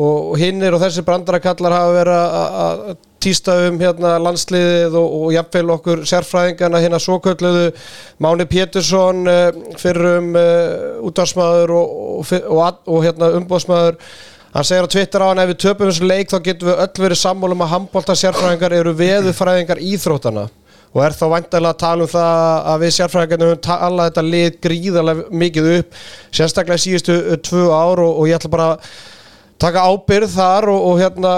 og 0.00 0.32
hinnir 0.40 0.72
og 0.72 0.80
þessi 0.80 1.04
brandarakallar 1.04 1.76
hafa 1.76 1.96
verið 1.98 2.38
að 2.40 2.84
týsta 3.20 3.54
um 3.68 3.78
hérna 3.80 4.14
landsliðið 4.22 4.96
og, 4.98 5.14
og 5.20 5.34
jafnvel 5.34 5.74
okkur 5.76 6.02
sérfræðingana 6.08 6.80
hérna 6.82 7.00
svokölluðu 7.02 7.70
Máni 8.22 8.46
Pétursson 8.48 9.22
uh, 9.28 9.48
fyrir 9.80 10.18
um 10.18 10.30
uh, 10.38 11.08
útvarsmaður 11.08 11.74
og, 11.76 11.94
og, 12.24 12.80
og, 12.86 13.00
hérna 13.04 13.32
umbóðsmaður 13.38 13.98
hann 14.54 14.66
segir 14.66 14.88
á 14.88 14.92
Twitter 14.94 15.24
á 15.24 15.30
hann 15.30 15.42
ef 15.42 15.52
við 15.52 15.60
töpum 15.66 15.90
þessu 15.90 16.08
leik 16.08 16.32
þá 16.32 16.38
getum 16.48 16.70
við 16.70 16.82
öll 16.86 17.04
verið 17.04 17.20
sammála 17.20 17.56
um 17.58 17.66
að 17.66 17.72
handbólta 17.74 18.16
sérfræðingar 18.18 18.76
eru 18.80 18.96
veðufræðingar 18.98 19.84
íþróttana 19.90 20.48
og 20.90 21.04
er 21.06 21.14
þá 21.14 21.24
vantarlega 21.30 21.76
að 21.76 21.82
tala 21.84 22.06
um 22.06 22.10
það 22.10 22.70
að 22.72 22.84
við 22.84 22.94
sérfræðingarnir 22.96 23.52
höfum 23.52 23.64
talað 23.68 24.08
þetta 24.08 24.26
lið 24.26 24.60
gríðarlega 24.64 25.40
mikið 25.44 25.72
upp 25.76 26.00
sérstaklega 26.34 26.84
síðustu 26.86 27.20
uh, 27.20 27.36
tvö 27.46 27.68
ár 27.68 28.02
og, 28.06 28.24
ég 28.26 28.40
ætla 28.40 28.54
bara 28.56 28.70
taka 29.60 29.84
ábyrð 29.92 30.32
þar 30.34 30.70
og, 30.72 30.86
og 30.88 31.02
hérna 31.04 31.34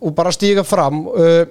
og 0.00 0.14
bara 0.16 0.34
stíga 0.34 0.64
fram 0.66 1.06
uh, 1.08 1.46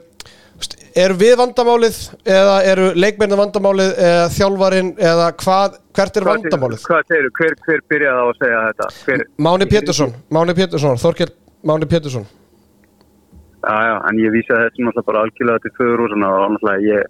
eru 0.95 1.17
við 1.19 1.36
vandamálið 1.41 1.97
eða 2.38 2.55
eru 2.71 2.88
leikmennið 2.95 3.41
vandamálið 3.41 3.91
eða 4.08 4.29
þjálfarin 4.38 4.93
eða 5.12 5.27
hvað, 5.41 5.77
hvert 5.97 6.21
er 6.21 6.27
vandamálið? 6.29 6.86
Hvað 6.88 7.12
segir 7.12 7.29
hver, 7.39 7.60
hver 7.67 7.86
byrjaði 7.91 8.23
á 8.23 8.25
að 8.25 8.39
segja 8.39 8.63
þetta? 8.69 8.89
Hver, 9.03 9.27
Máni 9.47 9.69
Pétursson, 9.73 10.15
Máni 10.31 10.55
Pétursson, 10.58 11.01
Þorkell 11.01 11.34
Máni 11.65 11.89
Pétursson 11.91 12.27
Já, 13.65 13.75
já, 13.81 13.95
en 14.10 14.19
ég 14.21 14.29
vísa 14.29 14.58
þessu 14.62 14.84
náttúrulega 14.86 15.08
bara 15.08 15.21
algjörlega 15.25 15.62
til 15.63 15.71
föður 15.73 16.03
úr 16.03 16.12
svona 16.13 16.27
og 16.38 16.51
náttúrulega 16.53 16.84
ég, 16.86 17.08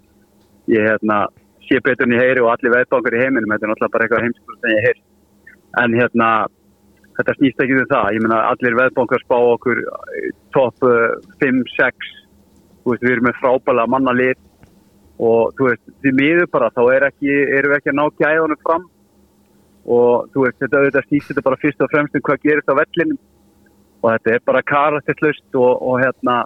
ég 0.72 0.86
hérna, 0.88 1.18
sé 1.68 1.80
betur 1.84 2.06
en 2.06 2.14
ég 2.16 2.22
heyri 2.24 2.40
og 2.40 2.48
allir 2.54 2.72
veðbankur 2.72 3.16
í 3.16 3.20
heiminum, 3.20 3.52
þetta 3.52 3.66
er 3.66 3.72
náttúrulega 3.72 3.94
bara 3.96 4.06
eitthvað 4.06 4.24
heimskur 4.24 4.56
sem 4.56 4.72
ég 4.72 4.86
heyri. 4.86 5.02
En 5.82 5.96
hérna, 6.00 6.28
þetta 7.18 7.34
snýst 7.36 7.60
ekki 7.60 7.76
um 7.76 7.90
það, 7.90 8.08
ég 8.16 8.24
meina 8.24 8.38
allir 8.54 8.78
veðbankar 8.80 9.24
spá 9.26 9.36
okkur 9.36 9.82
topp 10.56 10.88
uh, 10.88 11.14
5-6, 11.42 12.10
þú 12.82 12.94
veist, 12.94 13.04
við 13.04 13.14
erum 13.14 13.28
með 13.28 13.40
frábælega 13.42 13.92
mannalið 13.92 14.42
og 15.16 15.54
þú 15.56 15.70
veist, 15.70 15.86
því 16.02 16.12
miður 16.16 16.50
bara, 16.52 16.72
þá 16.76 16.82
er 16.96 17.08
ekki, 17.10 17.32
erum 17.58 17.72
við 17.72 17.78
ekki 17.78 17.92
að 17.92 17.98
ná 18.00 18.04
gæðunum 18.20 18.62
fram 18.64 18.90
og 19.86 20.26
þú 20.34 20.44
veist, 20.44 20.58
þetta, 20.60 20.82
þetta 20.88 21.04
snýst 21.06 21.30
þetta 21.30 21.46
bara 21.46 21.62
fyrst 21.62 21.84
og 21.84 21.92
fremst 21.92 22.18
um 22.18 22.26
hvað 22.26 22.42
gerist 22.42 22.72
á 22.72 22.78
vellinum 22.80 23.20
og 24.02 24.10
þetta 24.10 24.34
er 24.34 24.44
bara 24.50 24.66
karakterlaust 24.66 25.58
og, 25.60 25.72
og 25.82 26.00
hérna 26.02 26.42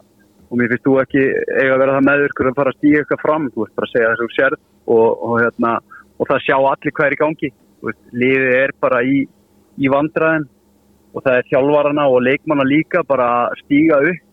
og 0.50 0.58
mér 0.58 0.72
finnst 0.72 0.86
þú 0.86 0.96
ekki 1.00 1.24
eiga 1.30 1.74
að 1.74 1.82
vera 1.84 1.96
það 1.96 2.06
meður 2.08 2.34
hvernig 2.36 2.52
að 2.52 2.60
fara 2.60 2.72
að 2.72 2.78
stíga 2.78 3.00
eitthvað 3.00 3.24
fram, 3.24 3.50
þú 3.54 3.64
veist, 3.64 3.74
bara 3.78 3.90
segja 3.90 4.12
þessu 4.12 4.30
sérð 4.36 4.62
og, 4.90 5.08
og 5.26 5.34
hérna, 5.38 5.74
og 6.18 6.30
það 6.30 6.46
sjá 6.46 6.56
allir 6.58 6.96
hvað 6.96 7.06
er 7.06 7.16
í 7.16 7.20
gangi, 7.20 7.50
þú 7.80 7.90
veist, 7.90 8.02
liðið 8.22 8.56
er 8.58 8.74
bara 8.82 9.02
í, 9.06 9.18
í 9.78 9.92
vandræðin 9.94 10.48
og 11.14 11.24
það 11.24 11.36
er 11.36 11.46
þjálfarana 11.50 12.06
og 12.10 12.24
leikmanna 12.26 12.66
líka 12.68 13.04
bara 13.08 13.28
að 13.44 13.60
stíga 13.64 14.00
upp. 14.10 14.24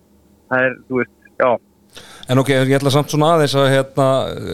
Það 0.48 0.66
er, 0.68 0.80
þú 0.88 1.02
veist, 1.02 1.14
já. 1.42 1.50
En 2.28 2.42
ok, 2.42 2.50
ég 2.56 2.78
ætla 2.78 2.94
samt 2.94 3.12
svona 3.12 3.34
aðeins 3.36 3.56
að 3.58 3.70
hérna, 3.74 4.08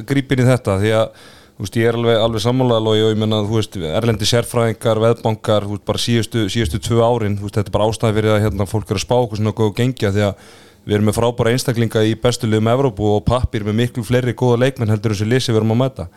grípin 0.10 0.42
í 0.42 0.48
þetta 0.48 0.78
því 0.82 0.94
að 0.98 1.08
þú 1.54 1.66
veist, 1.66 1.78
ég 1.78 1.90
er 1.90 1.98
alveg, 2.00 2.20
alveg 2.26 2.44
sammálaðal 2.44 2.92
og 2.92 3.00
ég 3.00 3.20
menna 3.22 3.42
þú 3.46 3.58
veist, 3.60 3.78
erlendi 3.78 4.30
sérfræðingar, 4.30 5.02
veðbankar 5.04 5.68
þú 5.68 5.76
veist, 5.76 5.86
bara 5.90 6.02
síðustu, 6.02 6.46
síðustu 6.54 6.82
tvö 6.82 7.02
árin 7.06 7.38
þú 7.38 7.48
veist, 7.48 7.58
þetta 7.60 7.70
er 7.70 7.76
bara 7.78 7.90
ástæði 7.90 8.18
fyrir 8.18 8.36
að 8.36 8.46
hérna, 8.48 8.70
fólk 8.70 8.90
er 8.90 9.00
að 9.00 9.06
spá 9.06 9.16
okkur 9.20 9.42
svona 9.42 9.56
góð 9.58 9.74
gengja 9.78 10.14
því 10.14 10.26
að 10.30 10.48
við 10.84 10.98
erum 10.98 11.08
með 11.08 11.18
frábæra 11.18 11.54
einstaklinga 11.54 12.04
í 12.04 12.16
bestu 12.20 12.50
liðum 12.50 12.72
Evrópu 12.74 13.10
og 13.16 13.26
pappir 13.28 13.64
með 13.68 13.78
miklu 13.80 14.04
fleiri 14.04 14.34
góða 14.36 14.66
leikmenn 14.66 14.92
heldur 14.92 15.14
þessi 15.14 15.30
lisi 15.30 15.54
við 15.54 15.62
erum 15.62 15.76
að 15.78 15.80
mæta. 15.84 16.08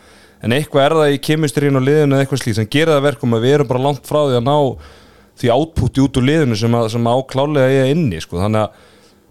En 0.43 0.53
eitthvað 0.57 0.85
er 0.85 0.95
það 0.99 1.13
í 1.15 1.21
kemistrinn 1.29 1.79
og 1.79 1.85
liðinu 1.87 2.17
eða 2.17 2.25
eitthvað 2.25 2.43
slíkt 2.43 2.59
sem 2.59 2.71
gerir 2.73 2.97
það 2.97 3.07
verkum 3.07 3.37
að 3.37 3.47
við 3.47 3.55
erum 3.57 3.71
bara 3.71 3.85
langt 3.87 4.09
frá 4.09 4.19
því 4.25 4.41
að 4.41 4.49
ná 4.49 4.57
því 5.41 5.53
átputti 5.53 6.03
út 6.05 6.21
úr 6.21 6.27
liðinu 6.31 6.59
sem, 6.59 6.77
að, 6.79 6.91
sem 6.95 7.09
áklálega 7.11 7.83
er 7.83 7.93
inni 7.93 8.21
sko. 8.23 8.41
þannig 8.41 8.67
að 8.67 8.85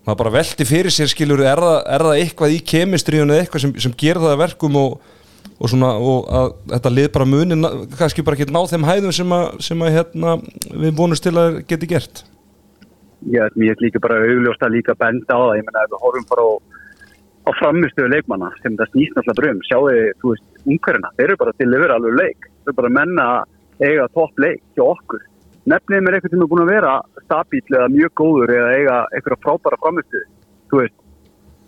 maður 0.06 0.22
bara 0.22 0.36
veldi 0.38 0.68
fyrir 0.70 0.94
sér 0.94 1.10
skilur 1.10 1.42
er 1.42 1.62
það, 1.62 1.78
er 1.96 2.06
það 2.06 2.22
eitthvað 2.22 2.56
í 2.56 2.62
kemistrinu 2.74 3.34
eða 3.34 3.46
eitthvað 3.46 3.66
sem, 3.66 3.74
sem 3.88 3.96
gerir 3.98 4.22
það 4.22 4.38
verkum 4.44 4.78
og, 4.82 5.00
og, 5.56 5.66
svona, 5.72 5.96
og 5.98 6.30
að 6.30 6.54
þetta 6.76 6.94
lið 6.94 7.10
bara 7.18 7.30
muni 7.32 7.58
kannski 7.98 8.26
bara 8.28 8.40
geta 8.40 8.54
ná 8.54 8.62
þeim 8.70 8.86
hæðum 8.86 9.18
sem, 9.18 9.36
að, 9.40 9.50
sem 9.66 9.82
að, 9.82 9.98
hérna, 9.98 10.38
við 10.76 10.96
vonumst 11.00 11.26
til 11.26 11.34
að 11.42 11.60
geti 11.72 11.90
gert 11.90 12.26
ég, 13.34 13.58
mér 13.58 13.74
er 13.74 13.84
líka 13.84 14.02
bara 14.04 14.22
augljóst 14.22 14.66
að 14.66 14.78
líka 14.78 14.96
benda 15.00 15.34
á 15.34 15.42
það, 15.42 15.58
ég 15.60 15.68
menna 15.68 15.86
ef 15.86 15.94
við 15.94 16.04
horfum 16.04 16.28
bara 16.30 16.46
á, 16.46 16.52
á 17.46 17.50
framistöðu 17.60 18.12
leikmanna 18.14 18.52
sem 18.62 18.78
það 18.78 18.92
snýst 18.94 19.18
náttúrulega 19.18 19.42
brum, 19.42 19.62
sjáu 19.66 19.82
þið, 19.88 20.10
þú 20.22 20.34
veist, 20.34 20.46
umhverjana, 20.66 21.14
þeir 21.18 21.28
eru 21.28 21.40
bara 21.42 21.56
til 21.58 21.70
að 21.70 21.86
vera 21.86 21.98
alveg 22.00 22.20
leik, 22.20 22.50
þeir 22.50 22.70
eru 22.70 22.78
bara 22.80 22.92
að 22.92 22.98
menna 23.00 23.28
eiga 23.82 24.08
topp 24.16 24.44
leik 24.46 24.62
hjá 24.78 24.86
okkur. 24.86 25.24
Nefnið 25.66 26.02
mér 26.06 26.16
eitthvað 26.18 26.34
sem 26.36 26.42
er 26.46 26.50
búin 26.50 26.62
að 26.62 26.72
vera 26.76 26.94
stabíl 27.26 27.62
eða 27.74 27.90
mjög 27.90 28.12
góður 28.20 28.52
eða 28.54 28.72
eiga 28.78 28.98
eitthvað 29.18 29.40
frábæra 29.42 29.80
framistöðu, 29.82 30.26
þú 30.70 30.82
veist, 30.82 30.98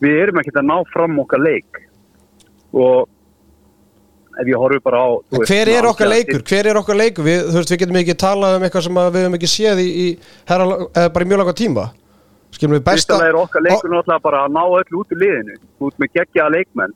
við 0.06 0.18
erum 0.22 0.42
ekki 0.42 0.54
að 0.54 0.68
ná 0.70 0.76
fram 0.94 1.22
okkar 1.24 1.42
leik. 1.42 1.80
Og 2.78 3.08
ef 4.38 4.52
ég 4.52 4.62
horfi 4.62 4.84
bara 4.86 5.00
á 5.02 5.10
En 5.34 5.46
hver 5.50 5.72
er 5.74 5.88
okkar 5.90 6.12
leikur? 6.12 6.44
Hver 6.46 6.70
er 6.70 6.78
okkar 6.78 7.00
leikur? 7.00 7.26
Við, 7.26 7.40
þú 7.48 7.58
veist, 7.58 7.74
við 7.74 7.82
getum 7.84 8.00
ekki 8.04 8.18
talað 8.22 8.60
um 8.60 8.68
eitthvað 8.68 8.86
sem 8.86 9.00
við 9.00 9.18
hefum 9.24 9.40
ekki 9.40 9.50
séð 9.56 9.82
í, 9.82 9.88
í 9.88 10.08
herra, 10.52 10.70
bara 10.94 11.26
í 11.26 11.32
mjög 11.32 11.42
langa 11.42 11.58
tíma. 11.58 11.88
Skilum 12.54 12.78
við 12.78 12.86
besta 12.86 13.18
Fyrsta 13.18 13.32
er 13.32 13.40
okkar 13.42 13.66
leikur 13.66 13.92
náttúrulega 13.96 14.26
bara 14.30 14.46
að 14.46 14.54
ná 14.54 14.62
öllu 14.68 15.02
út 15.02 15.18
úr 15.18 15.24
liðinu. 15.24 15.58
Út 15.90 15.98
með 15.98 16.14
geggjaða 16.20 16.54
leikmenn. 16.60 16.96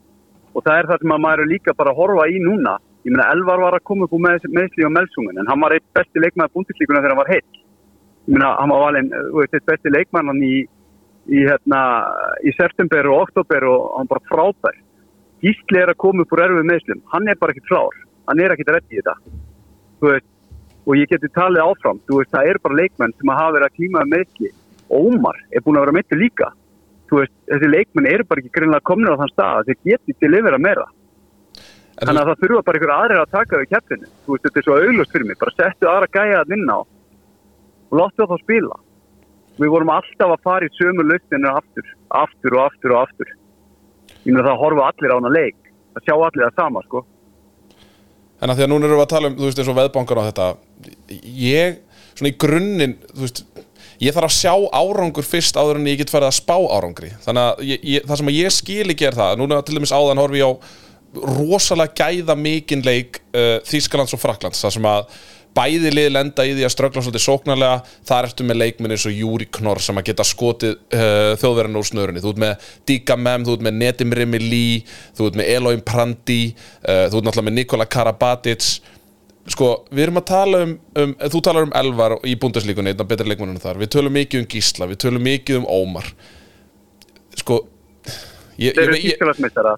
Og 0.54 0.62
það 0.62 0.78
er 0.78 0.90
það 0.92 1.02
sem 1.02 1.16
að 1.16 1.22
maður 1.26 1.42
er 1.42 1.50
líka 1.50 1.74
bara 1.74 1.98
horfa 1.98 2.30
í 2.30 2.38
núna 2.46 2.78
ég 3.02 3.10
meina 3.10 3.30
Elvar 3.34 3.60
var 3.62 3.76
að 3.76 3.86
koma 3.88 4.06
upp 4.06 4.14
úr 4.14 4.22
með, 4.22 4.46
meðsli 4.54 4.86
og 4.86 4.94
meldsungen 4.94 5.40
en 5.40 5.48
hann 5.50 5.62
var 5.62 5.74
eitt 5.74 5.88
besti 5.96 6.22
leikmann 6.22 6.46
af 6.46 6.54
búndislíkuna 6.54 7.00
þegar 7.00 7.14
hann 7.14 7.22
var 7.22 7.32
heitt 7.32 7.62
ég 8.26 8.36
meina 8.36 8.54
hann 8.60 8.70
var 8.70 8.84
valinn 8.86 9.10
eitt 9.42 9.66
besti 9.66 9.90
leikmann 9.90 10.30
hann 10.30 10.42
í, 10.46 10.54
í, 11.26 11.42
hérna, 11.48 11.82
í 12.46 12.54
september 12.58 13.10
og 13.10 13.26
oktober 13.26 13.66
og 13.66 13.88
hann 13.98 14.10
bara 14.10 14.26
frábær. 14.30 14.78
Gísli 15.42 15.80
er 15.82 15.90
að 15.90 15.98
koma 16.04 16.22
upp 16.22 16.34
úr 16.34 16.44
erfið 16.44 16.68
meðslum 16.70 17.02
hann 17.14 17.28
er 17.28 17.40
bara 17.40 17.54
ekki 17.54 17.66
klár, 17.66 17.98
hann 18.30 18.42
er 18.42 18.54
ekki 18.54 18.68
rétt 18.70 18.94
í 18.94 19.00
þetta. 19.00 19.16
Veist, 20.02 20.28
og 20.86 20.98
ég 20.98 21.10
geti 21.10 21.30
talið 21.34 21.66
áfram, 21.66 22.02
veist, 22.06 22.30
það 22.30 22.50
er 22.52 22.62
bara 22.62 22.78
leikmenn 22.78 23.14
sem 23.18 23.34
að 23.34 23.40
hafa 23.40 23.56
verið 23.58 23.68
að 23.68 23.76
klíma 23.78 24.08
meðsli 24.14 24.52
og 24.92 25.06
Ómar 25.08 25.38
er 25.50 25.64
búin 25.64 25.78
að 25.78 25.86
vera 25.86 25.98
meittur 25.98 26.20
líka. 26.20 26.54
Veist, 27.12 27.34
þessi 27.50 27.68
leikmenn 27.68 28.08
eru 28.08 28.24
bara 28.28 28.40
ekki 28.40 28.54
greinlega 28.54 28.86
komin 28.86 29.10
á 29.10 29.18
þann 29.20 29.32
stað 29.34 29.66
þeir 29.68 29.80
geti 29.90 30.14
til 30.22 30.30
að 30.30 30.46
vera 30.46 30.62
meira 30.62 30.86
þannig 32.00 32.22
að 32.22 32.30
það 32.30 32.40
þurfa 32.42 32.62
bara 32.66 32.80
ykkur 32.80 32.94
aðrir 32.94 33.20
að 33.20 33.34
taka 33.36 33.60
við 33.60 33.70
keppinu, 33.72 34.08
þú 34.24 34.34
veist, 34.34 34.46
þetta 34.46 34.60
er 34.60 34.66
svo 34.66 34.78
auglust 34.78 35.14
fyrir 35.14 35.28
mig. 35.28 35.38
Bara 35.42 35.54
settu 35.58 35.90
aðra 35.90 36.10
gæja 36.16 36.40
að 36.40 36.52
vinna 36.54 36.78
á. 36.78 36.80
Og 37.92 37.98
láttu 38.00 38.22
það 38.22 38.32
þá 38.32 38.44
spila. 38.46 38.78
Við 39.60 39.72
vorum 39.74 39.92
alltaf 39.92 40.34
að 40.34 40.44
fara 40.48 40.68
í 40.68 40.74
sömu 40.78 41.06
lausninu 41.06 41.50
aftur, 41.52 41.88
aftur 42.22 42.56
og 42.56 42.62
aftur 42.64 42.94
og 42.94 43.00
aftur. 43.02 43.32
Ég 44.22 44.30
meina 44.30 44.46
það 44.48 44.62
horfa 44.62 44.88
allir 44.88 45.12
á 45.12 45.18
hana 45.18 45.32
leik. 45.32 45.58
Það 45.92 46.06
sjá 46.08 46.14
allir 46.16 46.46
það 46.46 46.60
sama 46.62 46.84
sko. 46.86 47.04
En 48.42 48.50
að 48.50 48.58
því 48.58 48.64
að 48.64 48.72
núna 48.72 48.88
erum 48.88 48.98
við 48.98 49.04
að 49.04 49.12
tala 49.12 49.28
um, 49.28 49.36
þú 49.38 49.46
veist, 49.46 49.60
eins 49.60 49.70
og 49.70 49.78
veðbankar 49.78 50.18
á 50.18 50.28
þetta 50.30 50.46
Ég, 51.22 51.76
svona 52.16 52.32
í 52.32 52.38
grunninn, 52.42 52.96
þú 53.12 53.26
veist 53.26 53.44
Ég 54.02 54.14
þarf 54.16 54.26
að 54.26 54.34
sjá 54.34 54.54
árangur 54.74 55.26
fyrst 55.26 55.54
áður 55.54 55.78
en 55.78 55.86
ég 55.86 56.00
get 56.00 56.10
farið 56.10 56.32
að 56.32 56.38
spá 56.40 56.56
árangri. 56.58 57.12
Þannig 57.22 57.44
að 57.44 57.60
ég, 57.68 57.84
ég, 57.86 58.06
rosalega 61.12 61.92
gæða 61.98 62.36
mikinn 62.38 62.84
leik 62.86 63.20
uh, 63.34 63.58
Þýskalands 63.68 64.14
og 64.16 64.22
Fraklands 64.22 64.62
Það 64.64 64.76
sem 64.78 64.88
að 64.88 65.06
bæði 65.56 65.92
lið 65.92 66.08
lenda 66.14 66.44
í 66.48 66.54
því 66.56 66.64
að 66.66 66.72
ströggla 66.72 67.02
svolítið 67.04 67.24
sóknarlega. 67.26 67.80
Þar 68.08 68.28
ertu 68.28 68.46
með 68.48 68.58
leikminni 68.62 68.96
eins 68.96 69.04
og 69.08 69.16
Júri 69.16 69.48
Knorr 69.52 69.82
sem 69.84 69.98
að 70.00 70.08
geta 70.08 70.26
skotið 70.26 70.78
uh, 70.78 71.34
þjóðverðin 71.40 71.80
úr 71.80 71.88
snörunni. 71.88 72.22
Þú 72.24 72.32
ert 72.32 72.42
með 72.44 72.70
Dika 72.88 73.18
Mem, 73.20 73.44
þú 73.46 73.58
ert 73.58 73.66
með 73.66 73.78
Nedim 73.82 74.16
Rimi 74.16 74.40
Lee 74.42 74.80
þú 75.18 75.28
ert 75.28 75.38
með 75.40 75.52
Eloim 75.56 75.84
Prandi 75.84 76.40
uh, 76.48 77.06
þú 77.12 77.20
ert 77.20 77.28
náttúrulega 77.28 77.48
með 77.50 77.58
Nikola 77.58 77.88
Karabatic. 77.96 78.70
Sko, 79.52 79.72
við 79.90 80.06
erum 80.06 80.20
að 80.20 80.28
tala 80.30 80.62
um, 80.68 80.76
um 81.02 81.16
þú 81.34 81.42
talar 81.42 81.66
um 81.66 81.74
Elvar 81.74 82.14
í 82.30 82.36
búndaslíkunni 82.38 82.92
einn 82.92 83.02
af 83.02 83.08
betra 83.10 83.26
leikmennunum 83.26 83.62
þar, 83.62 83.80
við 83.80 83.90
tölum 83.96 84.14
mikið 84.14 84.44
um 84.44 84.46
Gísla 84.52 84.86
við 84.86 85.00
tölum 85.02 85.26
mikið 85.26 85.58
um 85.58 85.66
Ómar. 85.66 86.06
Sko 87.40 87.64
þeir 88.58 88.82
eru 88.82 88.98
tískalasmistara 89.02 89.76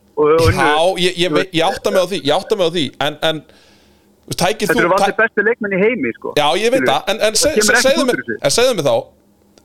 já, 0.54 0.72
ég, 1.04 1.60
átta 1.66 1.92
mig 1.94 2.00
á 2.02 2.06
því 2.10 2.20
ég 2.22 2.34
átta 2.36 2.58
mig 2.58 2.66
á 2.66 2.70
því, 2.74 2.84
en, 3.06 3.18
en 3.30 3.42
tækir 4.34 4.70
þetta 4.70 4.78
þú 4.78 4.84
eru 4.84 4.90
tæ- 4.90 4.96
valdir 4.98 5.18
bestu 5.20 5.44
leikmenn 5.48 5.76
í 5.76 5.82
heimi 5.82 6.14
sko. 6.16 6.32
Já, 6.38 6.46
ég 6.58 6.74
veit 6.74 6.86
það, 6.88 7.12
en, 7.12 7.22
en 7.28 7.34
segðu 8.54 8.74
mig, 8.78 8.86
þá 8.86 8.96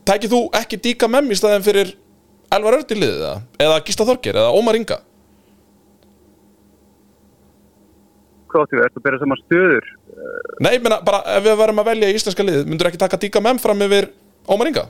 Tækir 0.09 0.31
þú 0.31 0.39
ekki 0.57 0.77
díka 0.81 1.07
með 1.11 1.33
í 1.33 1.37
staðin 1.37 1.65
fyrir 1.65 1.91
Elvar 2.49 2.79
Örd 2.79 2.91
í 2.95 2.97
liðið 2.97 3.19
það? 3.21 3.41
Eða 3.61 3.81
Gísta 3.85 4.05
Þorgir, 4.07 4.39
eða 4.41 4.55
Ómar 4.57 4.77
Inga? 4.79 4.97
hvað 8.49 8.63
áttu 8.65 8.79
við, 8.79 8.85
að 8.87 9.03
bera 9.05 9.19
saman 9.21 9.41
stöður? 9.43 9.89
Nei, 10.63 10.71
ég 10.73 10.81
meina, 10.83 10.97
bara 11.05 11.19
ef 11.35 11.43
við 11.45 11.57
varum 11.59 11.81
að 11.83 11.91
velja 11.91 12.09
í 12.09 12.15
íslenska 12.17 12.45
liðið 12.45 12.71
Myndur 12.71 12.89
ekki 12.89 13.01
taka 13.01 13.19
díka 13.21 13.41
með 13.43 13.61
fram 13.61 13.83
yfir 13.85 14.09
Ómar 14.49 14.71
Inga? 14.71 14.87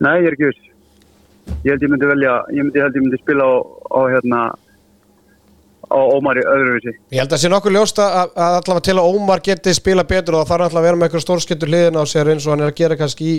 nei, 0.00 0.14
ég 0.20 0.30
er 0.30 0.36
ekki 0.36 0.48
viss 0.50 0.64
ég 1.66 1.74
held 1.74 1.82
ég 1.82 1.90
myndi 1.92 2.08
velja, 2.12 2.36
ég 2.54 2.62
myndi, 2.62 2.78
ég 2.78 2.86
held 2.86 2.96
ég 2.96 3.04
myndi 3.04 3.20
spila 3.20 3.46
á, 3.50 3.54
á 3.90 4.00
hérna 4.12 4.40
á 5.86 5.98
Ómari 5.98 6.42
öðruvísi. 6.42 6.94
Ég 7.14 7.20
held 7.20 7.30
að 7.30 7.34
það 7.34 7.42
sé 7.42 7.50
nokkuð 7.50 7.76
ljóst 7.76 7.98
að, 8.02 8.30
að 8.34 8.54
allavega 8.60 8.84
til 8.88 8.96
að 8.96 9.08
Ómar 9.10 9.42
geti 9.48 9.74
spila 9.74 10.04
betur 10.06 10.38
og 10.38 10.44
það 10.44 10.52
þarf 10.52 10.66
allavega 10.66 10.80
að 10.80 10.86
vera 10.88 11.00
með 11.00 11.08
eitthvað 11.08 11.24
stórskettur 11.26 11.72
hliðin 11.72 11.98
á 11.98 12.02
sér 12.10 12.30
eins 12.32 12.46
og 12.46 12.54
hann 12.54 12.64
er 12.64 12.72
að 12.72 12.80
gera 12.80 12.98
kannski 12.98 13.28
í, 13.30 13.36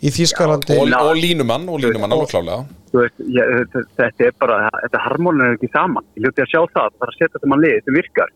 í 0.00 0.12
Þýskalandi. 0.16 0.76
Og, 0.76 0.90
Já. 0.92 0.98
og 1.00 1.20
línumann, 1.22 1.68
og 1.68 1.80
línumann 1.84 2.16
alveg 2.16 2.32
klálega 2.34 2.60
Þú 2.88 3.02
veist, 3.02 3.24
ég, 3.36 3.64
þetta, 4.00 4.10
er 4.24 4.36
bara 4.40 4.58
þetta 4.82 5.00
harmónin 5.04 5.44
er 5.44 5.56
ekki 5.58 5.68
saman, 5.72 6.06
ég 6.16 6.24
hljóti 6.24 6.44
að 6.44 6.52
sjá 6.52 6.60
það 6.60 6.92
það 6.94 7.02
er 7.04 7.10
að 7.10 7.16
setja 7.18 7.32
þetta 7.34 7.50
mann 7.52 7.64
liði, 7.64 7.80
þetta 7.80 7.96
virkar 7.98 8.30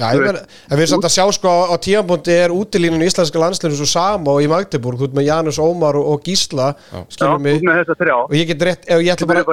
Já, 0.00 0.16
meina, 0.16 0.40
en 0.40 0.78
við 0.78 0.84
erum 0.84 0.90
samt 0.94 1.06
að 1.10 1.14
sjá 1.14 1.24
sko 1.36 1.50
á, 1.52 1.58
á 1.70 1.76
tíambundi 1.84 2.32
er 2.32 2.54
útilínun 2.54 3.04
í 3.04 3.08
íslenska 3.10 3.42
landslinu 3.42 3.76
svo 3.76 3.88
sama 3.90 4.32
og 4.32 4.40
í 4.44 4.48
Magdeburg, 4.50 5.00
þú 5.00 5.10
ert 5.10 5.18
með 5.18 5.28
Janus 5.28 5.60
Ómar 5.60 5.98
og, 6.00 6.08
og 6.14 6.24
Gísla, 6.24 6.70
út 6.96 7.18
þessa 7.20 7.98
þrjá. 8.00 8.16
Og 8.24 8.34
ég 8.38 8.48
get 8.50 8.64
rétt, 8.70 8.88
ef 8.88 9.04
ég 9.04 9.12
ætla 9.14 9.28
bara 9.28 9.44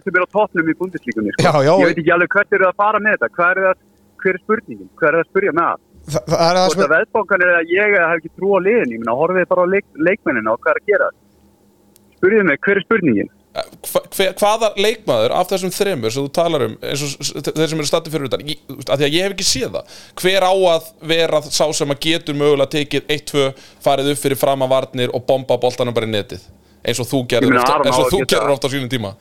sem 0.00 0.16
er 0.16 0.24
á 0.24 0.28
toppnum 0.32 0.72
í 0.72 0.76
búndislíkunni 0.80 1.36
sko. 1.36 1.44
Já, 1.44 1.52
já, 1.68 1.72
ég 1.74 1.90
veit 1.90 2.00
ekki 2.00 2.14
alveg 2.16 2.34
hvert 2.34 2.56
eru 2.56 2.66
það 2.66 2.72
að 2.72 2.82
fara 2.82 3.02
með 3.04 3.16
þetta. 3.16 3.30
Hvað 3.36 3.50
er, 3.52 3.62
það, 3.68 3.86
hver 4.24 4.32
er 4.32 4.42
spurningin, 4.44 4.90
hver 4.96 5.10
er 5.10 5.18
það 5.18 5.24
að 5.24 5.30
spurja 5.30 5.56
með 5.58 5.68
það? 5.68 5.86
Það, 6.10 6.22
það 6.32 6.60
er 6.60 6.78
það 6.80 6.94
veðbankan 6.94 7.44
er 7.44 7.50
að 7.58 7.74
ég 7.74 7.92
hef 7.94 8.14
ekki 8.16 8.30
trú 8.34 8.54
á 8.56 8.60
liðin 8.64 8.94
ég 8.94 9.02
meina, 9.02 9.16
horfið 9.18 9.50
bara 9.50 9.66
á 9.68 9.72
leik, 9.74 9.86
leikmennina 10.00 10.54
og 10.54 10.62
hvað 10.64 10.72
er 10.72 10.80
að 10.80 10.88
gera 10.90 11.10
spurðið 12.16 12.46
mig, 12.48 12.60
hver 12.64 12.80
er 12.80 12.86
spurningin 12.86 13.30
hver, 13.50 14.32
hvaða 14.38 14.68
leikmaður 14.78 15.32
af 15.34 15.48
þessum 15.50 15.72
þremur 15.74 16.12
sem 16.14 16.22
þú 16.26 16.30
talar 16.38 16.64
um 16.68 16.76
eins 16.86 17.02
og 17.02 17.42
þeir 17.50 17.68
sem 17.72 17.80
eru 17.82 17.88
statið 17.90 18.14
fyrir 18.14 18.28
utan 18.30 18.44
ég, 18.46 18.60
að 18.86 19.00
því 19.02 19.06
að 19.08 19.14
ég 19.16 19.24
hef 19.26 19.34
ekki 19.34 19.46
séð 19.48 19.74
það 19.74 19.98
hver 20.22 20.46
á 20.46 20.52
að 20.74 20.86
vera 21.12 21.40
sá 21.50 21.64
sem 21.74 21.90
að 21.94 22.00
getur 22.06 22.38
mögulega 22.38 22.70
tekið 22.76 23.10
1-2 23.16 23.44
farið 23.82 24.12
upp 24.14 24.22
fyrir 24.22 24.38
fram 24.38 24.62
að 24.66 24.72
varnir 24.76 25.14
og 25.16 25.24
bomba 25.26 25.58
boltanum 25.58 25.96
bara 25.96 26.06
í 26.06 26.12
netið 26.14 26.44
eins 26.86 27.02
og 27.02 27.10
þú 27.10 27.24
gerir 27.34 27.56
ofta, 27.58 27.74
á 27.74 27.90
og 27.90 27.90
að 27.90 28.12
þú 28.14 28.20
geta 28.22 28.34
gerir 28.36 28.46
það. 28.46 28.54
ofta 28.54 28.70
á 28.70 28.72
sínum 28.76 28.92
tíma 28.94 29.12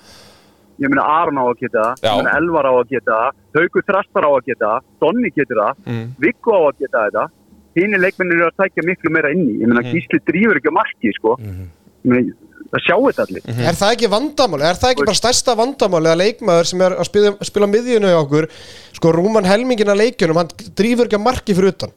ég 0.80 0.88
meina 0.94 1.04
Aron 1.12 1.42
á 1.42 1.46
að 1.50 1.58
geta 1.60 1.82
það, 1.82 2.06
ég 2.06 2.22
meina 2.22 2.38
Elvar 2.40 2.70
á 2.70 2.74
að 2.78 2.94
geta 2.94 3.18
það 3.18 3.60
Haukur 3.60 3.84
Þrastar 3.90 4.28
á 4.30 4.32
að 4.32 4.46
geta 4.48 4.70
það, 4.70 4.86
Donni 5.04 5.30
getur 5.36 5.60
það 5.64 5.74
Mm. 5.90 6.06
Viggo 6.24 6.54
á 6.56 6.62
að 6.70 6.78
geta 6.86 7.02
þetta 7.10 7.26
hínir 7.80 8.00
leikmennir 8.06 8.38
eru 8.40 8.48
að 8.52 8.62
tækja 8.62 8.86
miklu 8.88 9.12
meira 9.12 9.32
inn 9.34 9.44
í 9.50 9.58
ég 9.60 9.68
meina 9.68 9.82
Mhm. 9.82 9.92
Gísli 9.92 10.20
drífur 10.30 10.58
ekki 10.62 10.70
á 10.72 10.76
marki 10.78 11.12
sko. 11.18 11.36
ég 11.42 12.14
meina, 12.14 12.34
það 12.74 12.84
sjá 12.86 12.96
þetta 13.06 13.26
allir. 13.26 13.48
Er 13.70 13.78
það 13.80 13.94
ekki 13.96 14.10
vandamáli? 14.14 14.68
Er 14.70 14.80
það 14.82 14.94
ekki 14.94 15.08
bara 15.08 15.20
stærsta 15.20 15.56
vandamáli 15.60 16.12
að 16.12 16.22
leikmaður 16.24 16.70
sem 16.72 16.84
er 16.86 16.98
að 16.98 17.08
spila, 17.10 17.32
spila 17.50 17.70
miðjunu 17.72 18.12
á 18.14 18.20
okkur? 18.22 18.50
Sko 18.98 19.14
rúman 19.16 19.48
helmingina 19.50 19.96
leikjunum 19.98 20.42
hann 20.42 20.52
drýfur 20.78 21.10
ekki 21.10 21.20
að 21.20 21.26
marki 21.26 21.58
fyrir 21.58 21.74
utan. 21.74 21.96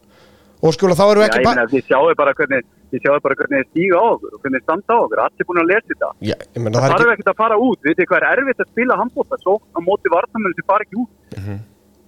Og 0.63 0.71
sko 0.77 0.87
þá 0.95 1.03
erum 1.11 1.23
við 1.23 1.27
Já, 1.27 1.29
ekki 1.29 1.41
ég 1.41 1.47
bara 1.49 1.59
meina, 1.59 1.71
þið 1.73 1.83
sjáu 1.89 2.15
bara 2.15 2.33
hvernig 2.37 2.63
þið 2.93 3.01
sjáu 3.03 3.19
bara 3.25 3.35
hvernig 3.39 3.59
þið 3.59 3.69
stíga 3.73 3.99
á 3.99 4.05
okkur 4.13 4.31
og 4.37 4.39
hvernig 4.43 4.61
þið 4.61 4.63
standa 4.63 4.95
á 4.95 4.99
okkur, 5.03 5.21
allir 5.25 5.47
búin 5.49 5.59
að 5.59 5.69
lesa 5.73 5.87
þetta. 5.91 6.09
Já, 6.23 6.35
ég 6.39 6.61
meina 6.63 6.77
það 6.77 6.83
það 6.83 6.93
er 6.93 7.03
þarf 7.03 7.13
ekki 7.17 7.27
að 7.33 7.39
fara 7.43 7.57
út, 7.59 7.79
við 7.83 7.91
veitum 7.91 8.09
hvað 8.13 8.23
er 8.23 8.41
erfitt 8.43 8.63
að 8.63 8.69
spila 8.71 8.97
handbóta 9.01 9.39
svo 9.43 9.55
á 9.59 9.79
móti 9.83 10.13
vartamölu 10.13 10.55
sem 10.55 10.67
fara 10.71 10.87
ekki 10.87 11.01
út. 11.03 11.11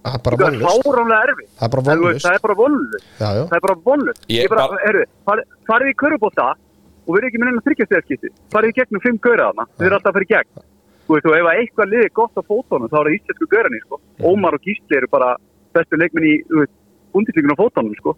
Það 0.06 0.14
er 0.16 0.22
bara 0.22 0.36
það 0.38 0.46
er 0.46 1.32
er 1.66 1.70
bara 1.72 1.82
vonlust 1.82 2.24
það 2.26 2.36
er 2.36 2.42
bara 2.44 2.56
vonlust 2.60 3.06
Já, 3.18 3.28
já. 3.34 3.42
Það 3.50 3.56
er 3.56 3.64
bara 3.66 3.76
vonlust 3.88 4.20
Ég 4.30 4.44
ég 4.44 4.52
bara, 4.52 4.66
bara- 4.70 4.84
herru, 4.86 5.04
farið 5.26 5.44
farið 5.66 5.90
í 5.90 5.96
körubóta 6.02 6.46
og 7.06 7.14
við 7.14 7.20
erum 7.20 7.28
ekki 7.30 7.40
með 7.40 7.50
neina 7.50 7.64
þryggjastegarskipti 7.66 8.30
farið 8.52 8.72
í 8.72 8.76
gegnum 8.76 9.02
fimm 9.04 9.18
gauðra 9.22 9.50
þarna. 9.50 9.66
Þið 9.76 9.86
erum 9.86 9.98
alltaf 9.98 10.10
að 10.10 10.16
fara 10.16 10.26
í 10.26 10.30
gegn. 10.32 10.64
Þú 11.06 11.14
veist, 11.14 11.26
og 11.26 11.36
ef 11.36 11.46
að 11.46 11.60
eitthvað 11.60 11.92
liði 11.92 12.08
gott 12.18 12.40
á 12.40 12.42
fótónum 12.50 12.90
þá 12.90 12.96
er 12.98 13.06
það 13.06 13.16
íslensku 13.16 13.48
gauðrani, 13.52 13.82
sko. 13.84 13.98
Ómar 14.26 14.56
og 14.56 14.64
Gísli 14.66 14.98
eru 14.98 15.10
bara 15.12 15.28
bestu 15.76 16.00
leikmenn 16.00 16.26
í, 16.26 16.32
undislingun 17.14 17.54
á 17.54 17.62
fótónum, 17.62 17.94
sko. 18.00 18.16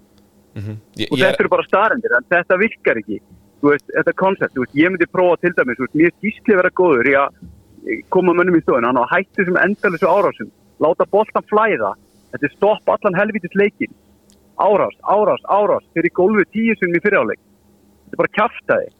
Ég, 0.56 1.10
og 1.12 1.18
ég, 1.18 1.26
þetta 1.26 1.44
eru 1.44 1.52
bara 1.52 1.66
starendir, 1.68 2.14
en 2.16 2.28
þetta 2.32 2.58
virkar 2.62 3.00
ekki. 3.02 3.20
Þú 3.60 3.74
veist, 3.74 3.86
þetta 3.92 4.14
koncept, 4.22 4.54
þú 4.56 4.64
veist, 4.64 4.78
ég 4.80 4.94
myndi 4.94 5.08
prófa 5.12 5.36
til 5.42 5.52
dæmis, 5.58 5.76
þú 5.76 5.84
veist, 5.84 5.98
mér 6.00 6.16
Gísli 6.24 6.58
vera 6.62 6.72
góður 6.80 7.10
í 7.12 7.14
að 7.20 7.38
koma 8.14 8.34
mönnum 8.38 8.56
í 8.56 8.62
stofinu, 8.64 8.88
hann 8.88 9.02
á 9.04 9.12
hættu 9.12 9.44
sem 9.44 9.60
endalessu 9.60 10.08
árásum, 10.08 10.48
láta 10.80 11.04
boltan 11.12 11.44
flæða. 11.52 11.92
Þetta 12.32 12.48
er 12.48 12.54
stopp 12.56 12.94
allan 12.94 13.16
helvitis 13.20 13.54
leikin 13.56 13.92
árás, 14.58 14.96
árás, 15.02 15.44
árás. 15.44 15.84
Fyrir 15.94 16.12
gólfið 16.12 16.50
tíu 16.52 16.74
sem 16.76 16.92
í 16.92 17.00
fyriráleik 17.04 17.40
þetta 18.08 18.16
er 18.16 18.22
bara 18.22 18.36
kjaftaði 18.40 18.92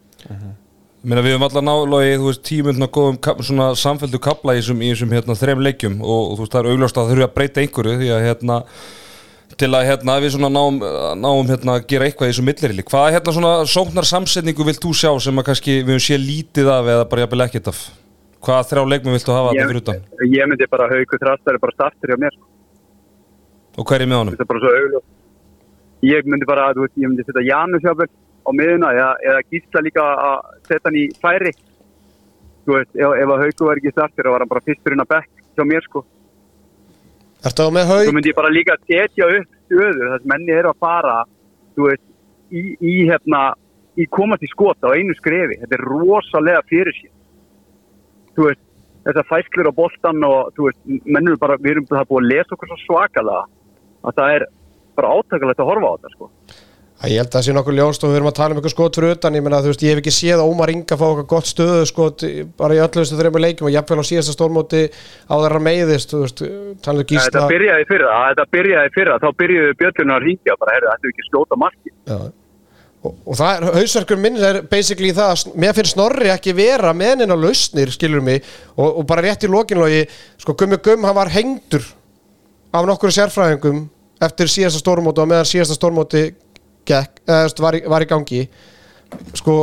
Meina, 0.99 1.21
við 1.23 1.31
höfum 1.31 1.45
allar 1.47 1.63
nálogi, 1.63 2.15
þú 2.19 2.25
veist, 2.27 2.41
tímundna 2.43 2.87
góðum 2.91 3.43
svona 3.47 3.69
samfelldu 3.79 4.19
kapla 4.19 4.57
í 4.57 4.59
þessum, 4.59 4.81
í 4.83 4.89
þessum 4.91 5.13
hérna, 5.15 5.35
þrem 5.39 5.61
leikjum 5.63 6.01
og, 6.03 6.23
og 6.25 6.33
þú 6.33 6.43
veist, 6.43 6.55
það 6.55 6.59
er 6.59 6.73
augljóst 6.73 6.97
að 6.97 7.05
það 7.05 7.13
þurfi 7.13 7.25
að 7.25 7.37
breyta 7.37 7.61
einhverju 7.63 7.93
því 8.01 8.09
að 8.11 8.25
hérna 8.25 8.57
til 9.59 9.69
að 9.75 9.85
hérna 9.87 10.15
við 10.19 10.33
svona 10.33 10.49
náum, 10.51 10.81
náum 11.19 11.47
hérna 11.47 11.77
að 11.77 11.85
gera 11.93 12.09
eitthvað 12.09 12.27
í 12.27 12.33
þessum 12.33 12.49
millirili. 12.51 12.85
Hvaða 12.91 13.13
hérna 13.15 13.35
svona 13.37 13.53
sóknar 13.71 14.07
samsetningu 14.07 14.67
vilt 14.67 14.83
þú 14.83 14.91
sjá 14.95 15.09
sem 15.23 15.39
að 15.39 15.47
kannski 15.49 15.77
við 15.79 15.93
höfum 15.95 16.03
sé 16.03 16.19
lítið 16.19 16.71
af 16.75 16.91
eða 16.93 17.07
bara 17.13 17.23
jafnvel 17.23 17.45
ekkert 17.47 17.71
af? 17.71 17.79
Hvaða 18.43 18.67
þrjá 18.73 18.83
leikmenn 18.91 19.15
viltu 19.15 19.35
hafa 19.35 19.53
þetta 19.55 19.69
fyrir 19.71 19.81
utan? 19.81 20.03
ég 20.35 20.51
myndi 20.51 20.67
bara 20.71 20.89
hauku 20.91 21.21
þrastari 21.23 21.63
bara 21.63 21.75
startur 21.75 22.11
hjá 22.11 22.19
mér 22.19 22.35
sko. 22.35 22.45
Og 23.79 23.87
hver 23.87 24.03
er 24.03 24.11
með 24.11 24.21
honum? 24.21 24.35
þetta 24.35 24.47
er 24.47 24.51
bara 24.51 24.63
svo 24.65 24.75
augljóst 24.75 25.09
ég 26.05 26.27
myndi 26.29 26.47
bara, 26.47 26.69
þú 26.75 26.85
veist, 26.85 26.95
ég 26.99 27.11
myndi 27.11 27.25
setja 27.27 27.43
Janus 27.43 27.83
jáfnvel 27.83 28.07
á 28.49 28.51
miðuna 28.57 28.91
eða, 28.97 29.09
eða 29.29 29.41
gísla 29.53 29.83
líka 29.85 30.05
að 30.05 30.37
setja 30.67 30.85
hann 30.87 30.99
í 30.99 31.05
færi. 31.21 31.51
Þú 32.65 32.75
veist, 32.75 32.93
ef, 32.97 33.13
ef 33.23 33.33
að 33.33 33.43
hauku 33.45 33.67
var 33.67 33.81
ekki 33.81 33.93
startur 33.93 34.27
þá 34.27 34.33
var 34.33 34.45
hann 34.45 34.53
bara 34.53 34.65
fyrsturinn 34.65 35.03
að 35.03 35.11
bekk 35.13 35.43
hjá 35.55 35.65
mér 35.69 35.87
sko. 35.87 36.03
Ertu 37.49 37.65
á 37.65 37.69
með 37.71 37.91
haug? 37.93 38.11
myndi 38.15 38.33
ég 38.33 38.37
bara 38.37 38.51
líka 38.51 38.77
setja 38.83 39.29
upp 39.37 39.57
stöður 39.69 40.09
þar 40.11 40.23
sem 40.23 40.31
menni 40.33 40.55
eru 40.55 40.71
að 40.73 40.81
fara 40.83 41.17
þú 41.77 41.85
veist, 41.87 42.07
í, 42.51 42.63
í 42.81 42.95
hérna 43.07 43.43
í 43.99 44.07
komast 44.11 44.43
í 44.43 44.49
skota 44.51 44.91
á 44.91 44.95
einu 44.97 45.15
skrefi. 45.17 45.59
Þetta 45.61 45.77
er 45.77 45.85
rosalega 45.87 46.65
fyrir 46.69 46.95
sér. 46.97 47.13
Þú 48.35 48.49
veist, 48.49 48.63
þessar 49.05 49.29
fæsklur 49.29 49.71
á 49.71 49.79
boltan 49.79 50.25
og 50.27 50.53
þú 50.57 50.69
veist, 50.69 50.81
mennum 51.05 51.35
við 51.35 51.43
bara 51.45 51.59
við 51.61 51.75
erum 51.75 51.89
það 51.89 52.09
búið 52.09 52.25
að 52.25 52.31
lesa 52.33 52.55
okkur 52.55 52.71
svo 52.73 52.79
svakalega 52.85 53.45
að 53.99 54.17
það 54.19 54.35
er 54.37 54.45
bara 54.99 55.13
átakalegt 55.15 55.63
að 55.63 55.69
horfa 55.69 55.89
á 55.89 55.95
þetta 55.95 56.13
sko 56.15 56.29
Ég 57.07 57.15
held 57.15 57.29
að 57.29 57.35
það 57.37 57.43
sé 57.45 57.53
nokkuð 57.55 57.75
ljóst 57.77 58.03
og 58.03 58.09
við 58.11 58.17
erum 58.17 58.27
að 58.27 58.35
tala 58.35 58.51
um 58.51 58.57
eitthvað 58.59 58.73
skot 58.73 58.97
fyrir 58.99 59.13
utan 59.15 59.35
ég 59.37 59.43
meina 59.45 59.59
þú 59.63 59.69
veist 59.71 59.83
ég 59.85 59.93
hef 59.93 59.99
ekki 60.01 60.11
séð 60.11 60.41
Ómar 60.43 60.71
Inga 60.73 60.97
fá 60.99 61.03
eitthvað 61.05 61.27
gott 61.31 61.47
stöðu 61.47 61.83
skot 61.87 62.23
bara 62.59 62.75
í 62.75 62.81
öllu 62.83 63.03
þessu 63.05 63.19
þreymur 63.19 63.43
leikjum 63.45 63.69
og 63.69 63.71
jafnvel 63.71 64.03
á 64.03 64.09
síðasta 64.09 64.33
stórmóti 64.35 64.81
á 64.91 65.35
þeirra 65.39 65.61
meiðist 65.63 66.11
þú 66.11 66.19
veist, 66.25 66.43
talaðu 66.83 67.05
Þetta 67.05 67.13
gísla 67.13 67.43
byrjaði 67.53 67.85
í 67.85 67.87
fyrra, 67.87 68.17
þetta 68.25 68.45
byrjaði 68.57 68.91
fyrra 68.97 69.15
þá 69.23 69.27
byrjuðu 69.39 69.77
björlunum 69.79 70.15
að 70.17 70.25
ringja 70.25 70.57
bara, 70.59 70.75
heyrðu, 70.75 70.89
þetta 70.91 71.07
er 71.07 71.13
ekki 71.13 71.27
skjóta 71.29 71.59
marki 71.63 71.93
Já. 71.93 72.17
og, 72.99 73.13
og 73.15 73.39
það 73.39 73.53
er, 73.53 73.67
hausverkur 73.77 74.19
minn 74.25 74.41
er 74.49 74.59
basically 74.73 75.13
það, 75.15 75.31
að 75.37 75.55
mér 75.63 75.79
finnst 75.79 75.95
Snorri 75.95 76.33
ekki 76.33 76.55
vera 76.57 76.91
með 76.91 77.21
neina 77.21 77.39
lausnir, 77.39 77.93
skilur 77.95 78.27
mig 78.27 78.43
og, 78.75 78.89
og 78.89 79.07
bara 79.07 79.23
rétt 79.23 79.47
í 79.47 79.53
lokinlogi 79.55 80.03
sko 80.43 80.57
Gummi 80.59 80.81
Gumm, 80.83 81.07
hann 81.07 81.15
var 81.15 81.31
hengdur 81.31 81.87
af 82.75 82.91
nokkru 82.91 83.15
sérfræðingum 83.15 83.85
eftir 84.19 84.51
síðasta 84.51 84.83
stórmóti 84.83 85.23
og 85.23 85.31
meðan 85.31 85.47
síðasta 85.47 85.79
stórmóti 85.79 86.27
gekk, 86.89 87.21
eða, 87.27 87.47
var, 87.65 87.77
í, 87.77 87.81
var 87.93 88.05
í 88.05 88.09
gangi. 88.09 88.41
Sko 89.37 89.55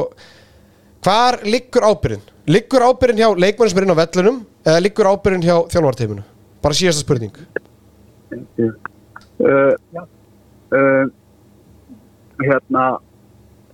hvar 1.07 1.41
liggur 1.47 1.87
ábyrðin? 1.87 2.25
Liggur 2.51 2.87
ábyrðin 2.87 3.23
hjá 3.23 3.29
leikmann 3.43 3.71
sem 3.71 3.81
er 3.81 3.87
inn 3.87 3.95
á 3.95 4.01
vellunum 4.03 4.41
eða 4.67 4.83
liggur 4.83 5.11
ábyrðin 5.11 5.47
hjá 5.47 5.57
þjálfarteiminu? 5.75 6.25
Bara 6.65 6.79
síðasta 6.79 7.05
spurning. 7.05 7.37
Uh, 9.37 9.75
uh, 10.73 11.05
hérna 12.43 12.87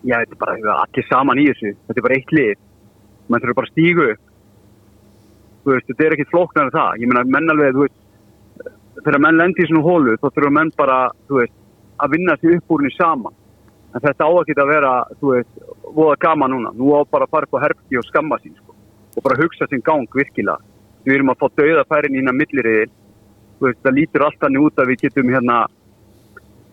já, 0.03 0.19
þetta 0.19 0.35
er 0.35 0.41
bara 0.43 0.77
allir 0.83 1.09
saman 1.09 1.41
í 1.41 1.49
þessu. 1.53 1.73
Þetta 1.87 2.01
er 2.01 2.07
bara 2.09 2.19
eitt 2.19 2.37
lið. 2.37 2.55
Mann 3.29 3.43
þurfa 3.45 3.59
bara 3.61 3.71
að 3.71 3.75
stígu 3.77 4.09
veist, 5.63 5.87
þetta 5.89 6.07
er 6.07 6.17
ekkit 6.17 6.33
flóknar 6.33 6.69
en 6.69 6.75
það. 6.75 7.03
Ég 7.03 7.11
meina, 7.11 7.23
menn 7.29 7.53
alveg, 7.53 7.77
þú 7.77 7.87
veist 7.87 8.01
þegar 9.03 9.23
menn 9.25 9.39
lendi 9.41 9.65
í 9.65 9.69
svona 9.71 9.85
hólu, 9.87 10.17
þá 10.21 10.27
þurfa 10.29 10.55
menn 10.59 10.73
bara 10.79 10.99
veist, 11.31 11.55
að 12.03 12.17
vinna 12.17 12.37
sig 12.41 12.59
upp 12.59 12.75
úr 12.75 12.83
henni 12.83 12.97
saman 12.97 13.39
en 13.93 14.01
þetta 14.01 14.25
á 14.25 14.31
ekki 14.41 14.57
að 14.57 14.73
vera 14.73 14.93
þú 15.21 15.33
veist, 15.35 15.55
voða 15.93 16.17
gaman 16.25 16.55
núna. 16.55 16.73
Nú 16.77 16.93
á 16.97 17.01
bara 17.05 17.29
að 17.29 17.35
fara 17.35 17.49
upp 17.49 17.57
á 17.61 17.65
herbyggi 17.67 18.01
og 18.01 18.09
skamma 18.09 18.39
sín 18.43 18.57
sko. 18.57 18.75
og 19.17 19.23
bara 19.23 19.37
hugsa 19.37 19.67
sinn 19.69 19.85
gang 19.85 20.09
virkilega. 20.09 20.59
Við 21.05 21.15
erum 21.15 21.33
að 21.33 21.41
fá 21.43 21.49
dauðafærin 21.61 22.17
ína 22.17 22.33
milliriðil. 22.33 22.91
Þú 23.59 23.67
veist, 23.67 23.81
það 23.85 23.97
lítur 23.99 24.25
alltaf 24.25 24.47
þannig 24.47 24.67
út 24.67 24.79
að 24.79 24.89
við 24.89 25.03
getum 25.03 25.33
hérna 25.35 25.57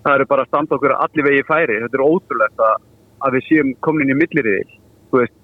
það 0.04 0.14
eru 0.16 0.28
bara 0.30 0.46
að 0.46 0.48
standa 0.48 0.76
okkur 0.76 0.96
allir 0.96 1.28
vegi 1.28 1.48
færi. 1.50 1.80
Þetta 1.84 2.00
er 2.00 2.06
ótrúlegt 2.06 2.64
að, 2.64 2.76
að 3.20 3.36
við 3.36 3.48
séum 3.50 3.74
komin 3.84 4.14
í 4.14 4.18
milliriðil 4.18 4.78
þú 5.12 5.24
veist. 5.24 5.36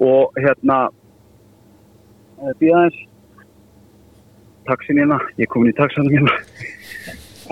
Og 0.00 0.40
hérna 0.40 0.78
því 2.58 2.72
aðeins. 2.74 3.02
Taxin 4.64 4.96
hérna, 4.96 5.18
ég 5.36 5.44
er 5.44 5.52
komin 5.52 5.74
í 5.74 5.76
taxanum 5.76 6.14
hérna. 6.14 6.38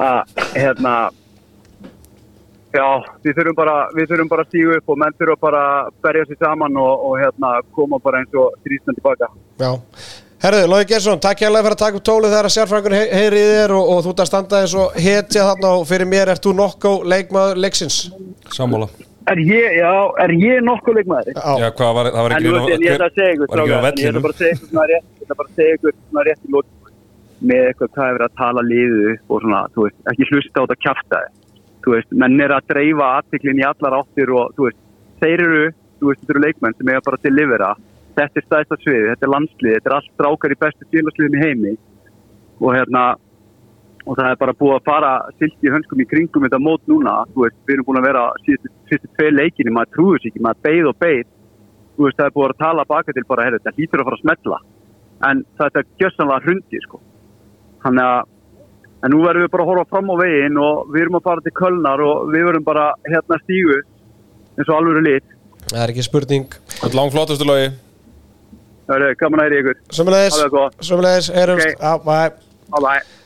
Að 0.00 0.38
hérna 0.62 0.94
já, 2.72 2.86
við 3.24 3.36
þurfum 3.38 3.56
bara 3.58 3.76
við 3.96 4.10
þurfum 4.12 4.30
bara 4.32 4.44
að 4.46 4.50
stígu 4.52 4.74
upp 4.78 4.92
og 4.94 4.98
menn 5.02 5.16
þurfum 5.20 5.40
bara 5.46 5.62
að 5.82 5.92
berja 6.06 6.26
sér 6.30 6.40
saman 6.44 6.76
og, 6.80 7.06
og 7.10 7.14
hérna 7.20 7.52
koma 7.76 7.98
bara 8.04 8.22
eins 8.22 8.34
og 8.42 8.54
þrýstan 8.64 8.96
tilbaka 8.98 9.28
Já, 9.62 9.70
herðu, 10.46 10.62
Lói 10.72 10.82
Gersson, 10.90 11.20
takk 11.22 11.44
hérlega 11.44 11.66
fyrir 11.68 11.76
að 11.76 11.82
taka 11.84 12.00
upp 12.00 12.06
tólið 12.08 12.32
þegar 12.34 12.48
að 12.50 12.54
sérfræðingur 12.56 12.96
hei- 12.98 13.12
heyri 13.20 13.42
í 13.44 13.52
þér 13.52 13.74
og, 13.78 13.92
og 13.94 14.02
þú 14.06 14.12
ert 14.14 14.24
að 14.24 14.30
standa 14.32 14.60
eins 14.64 14.74
og 14.82 14.98
hetja 15.06 15.46
þarna 15.50 15.72
og 15.78 15.86
fyrir 15.92 16.10
mér 16.14 16.32
ert 16.34 16.44
þú 16.48 16.54
nokko 16.62 16.94
leikmaður 17.14 17.60
leiksins 17.66 17.98
Sammála. 18.52 18.88
Er 19.30 19.38
ég, 19.38 19.76
já, 19.78 19.92
er 20.24 20.32
ég 20.34 20.64
nokkuð 20.66 20.96
leikmaður? 20.98 21.36
Já, 21.36 21.52
Já, 21.62 21.68
hvað 21.78 21.92
var, 21.94 22.08
það 22.10 22.24
var 22.26 22.32
En 22.32 22.38
ekki 22.40 22.48
nú 22.50 22.56
ætla 22.58 22.64
að 22.66 22.72
en 22.74 22.82
ég 22.82 22.96
ætla 22.96 23.06
að 23.06 23.18
segja 23.20 23.34
ykkur 23.36 23.52
svona 23.52 24.86
rétt, 24.90 25.12
ég 25.12 25.22
ætla 25.22 25.36
bara 25.38 25.48
að 25.52 25.60
segja 25.60 25.76
ykkur 25.78 25.94
svona 26.00 26.24
rétt 26.26 26.42
í 26.42 26.50
lókin 26.56 26.80
með 27.52 27.62
eitthvað 27.68 27.92
hvað 27.94 28.08
er 28.08 28.16
verið 28.16 28.26
að 28.26 28.34
tala 28.42 28.64
liðu 28.66 29.04
upp 29.12 29.32
og 29.36 29.40
svona, 29.44 29.60
þú 29.76 29.86
veist, 29.86 29.96
ekki 30.12 30.26
hlusta 30.32 30.58
á 30.58 30.62
þetta 30.64 30.76
kjaftaði. 30.86 31.30
Þú 31.82 31.96
veist, 31.96 32.12
menn 32.14 32.40
er 32.40 32.54
að 32.54 32.68
dreifa 32.70 33.08
aðtiklinn 33.18 33.62
í 33.62 33.66
allar 33.66 33.98
áttir 33.98 34.30
og, 34.36 34.52
þú 34.56 34.68
veist, 34.68 34.78
þeir 35.22 35.42
eru, 35.46 35.64
þú 35.98 36.10
veist, 36.10 36.22
þetta 36.22 36.34
eru 36.34 36.44
leikmenn 36.44 36.78
sem 36.78 36.92
eiga 36.92 37.04
bara 37.08 37.18
að 37.18 37.26
delivera. 37.26 37.72
Þetta 38.18 38.38
er 38.38 38.46
stæðsta 38.46 38.78
sviði, 38.82 39.10
þetta 39.10 39.26
er 39.26 39.32
landslið, 39.34 39.74
þetta 39.76 39.90
er 39.90 39.96
allt 39.96 40.10
strákar 40.12 40.54
í 40.54 40.58
bestu 40.62 40.88
félagsliðum 40.92 41.36
í 41.38 41.42
heimi. 41.42 41.74
Og 42.62 42.76
hérna, 42.76 43.04
og 44.06 44.18
það 44.18 44.28
er 44.28 44.40
bara 44.42 44.56
búið 44.58 44.76
að 44.76 44.88
fara 44.90 45.12
silt 45.40 45.64
í 45.66 45.72
hönskum 45.72 46.02
í 46.02 46.08
kringum 46.10 46.46
þetta 46.46 46.60
mót 46.62 46.84
núna, 46.90 47.16
þú 47.32 47.46
veist, 47.46 47.58
við 47.66 47.76
erum 47.76 47.88
búin 47.88 48.02
að 48.02 48.08
vera 48.10 48.26
síðustu, 48.44 49.00
tvei 49.16 49.30
leikinni, 49.32 49.74
maður 49.74 49.94
trúður 49.96 50.22
sér 50.22 50.32
ekki, 50.32 50.44
maður 50.46 50.62
beið 50.68 50.90
og 50.90 51.00
beið. 51.02 51.32
Þú 51.96 52.06
veist, 52.06 52.18
það 52.20 52.28
er 52.28 52.36
búið 52.36 52.52
að 52.52 52.62
tala 52.62 52.86
baka 52.92 53.16
til 53.16 53.26
bara, 53.30 53.48
heyrðu, 53.48 53.62
þetta 53.62 53.76
hlýtur 53.78 54.02
að 54.02 54.08
fara 54.10 54.20
að 54.20 54.24
smetla 54.26 54.60
en 55.28 55.42
þetta 55.58 55.82
er 55.82 55.90
gjössanlega 56.00 56.46
hrundi, 56.46 56.80
sko. 56.82 57.00
Þannig 57.82 58.08
að 58.08 58.30
en 59.02 59.14
nú 59.14 59.22
verðum 59.24 59.46
við 59.46 59.52
bara 59.54 59.66
að 59.66 59.70
horfa 59.72 59.86
fram 59.92 60.12
á 60.12 60.16
veginn 60.22 60.58
og 60.62 60.92
við 60.94 61.06
erum 61.06 61.18
að 61.18 61.24
fara 61.28 61.44
til 61.44 61.54
Kölnar 61.58 62.04
og 62.06 62.28
við 62.32 62.46
verðum 62.48 62.66
bara 62.66 62.88
hérna 63.08 63.40
stígu 63.42 63.78
eins 63.80 64.68
og 64.68 64.76
alvöru 64.76 65.02
lit. 65.06 65.26
Það 65.72 65.80
er 65.84 65.94
ekki 65.94 66.04
spurning. 66.06 66.60
Þetta 66.80 66.98
lang 66.98 67.14
flottustu 67.14 67.48
logi? 67.48 67.72
Það 68.90 69.08
er 69.08 69.18
gaman 69.20 69.42
að 69.44 69.56
í 69.56 69.62
ykkur. 69.62 69.82
Alveg 70.02 70.86
sömulegis, 70.90 71.32
heyrumst 71.32 71.68
Ok. 71.70 71.82
Já, 71.82 71.92
bæ 72.02 72.06
bye. 72.06 72.80
Bye 72.82 73.20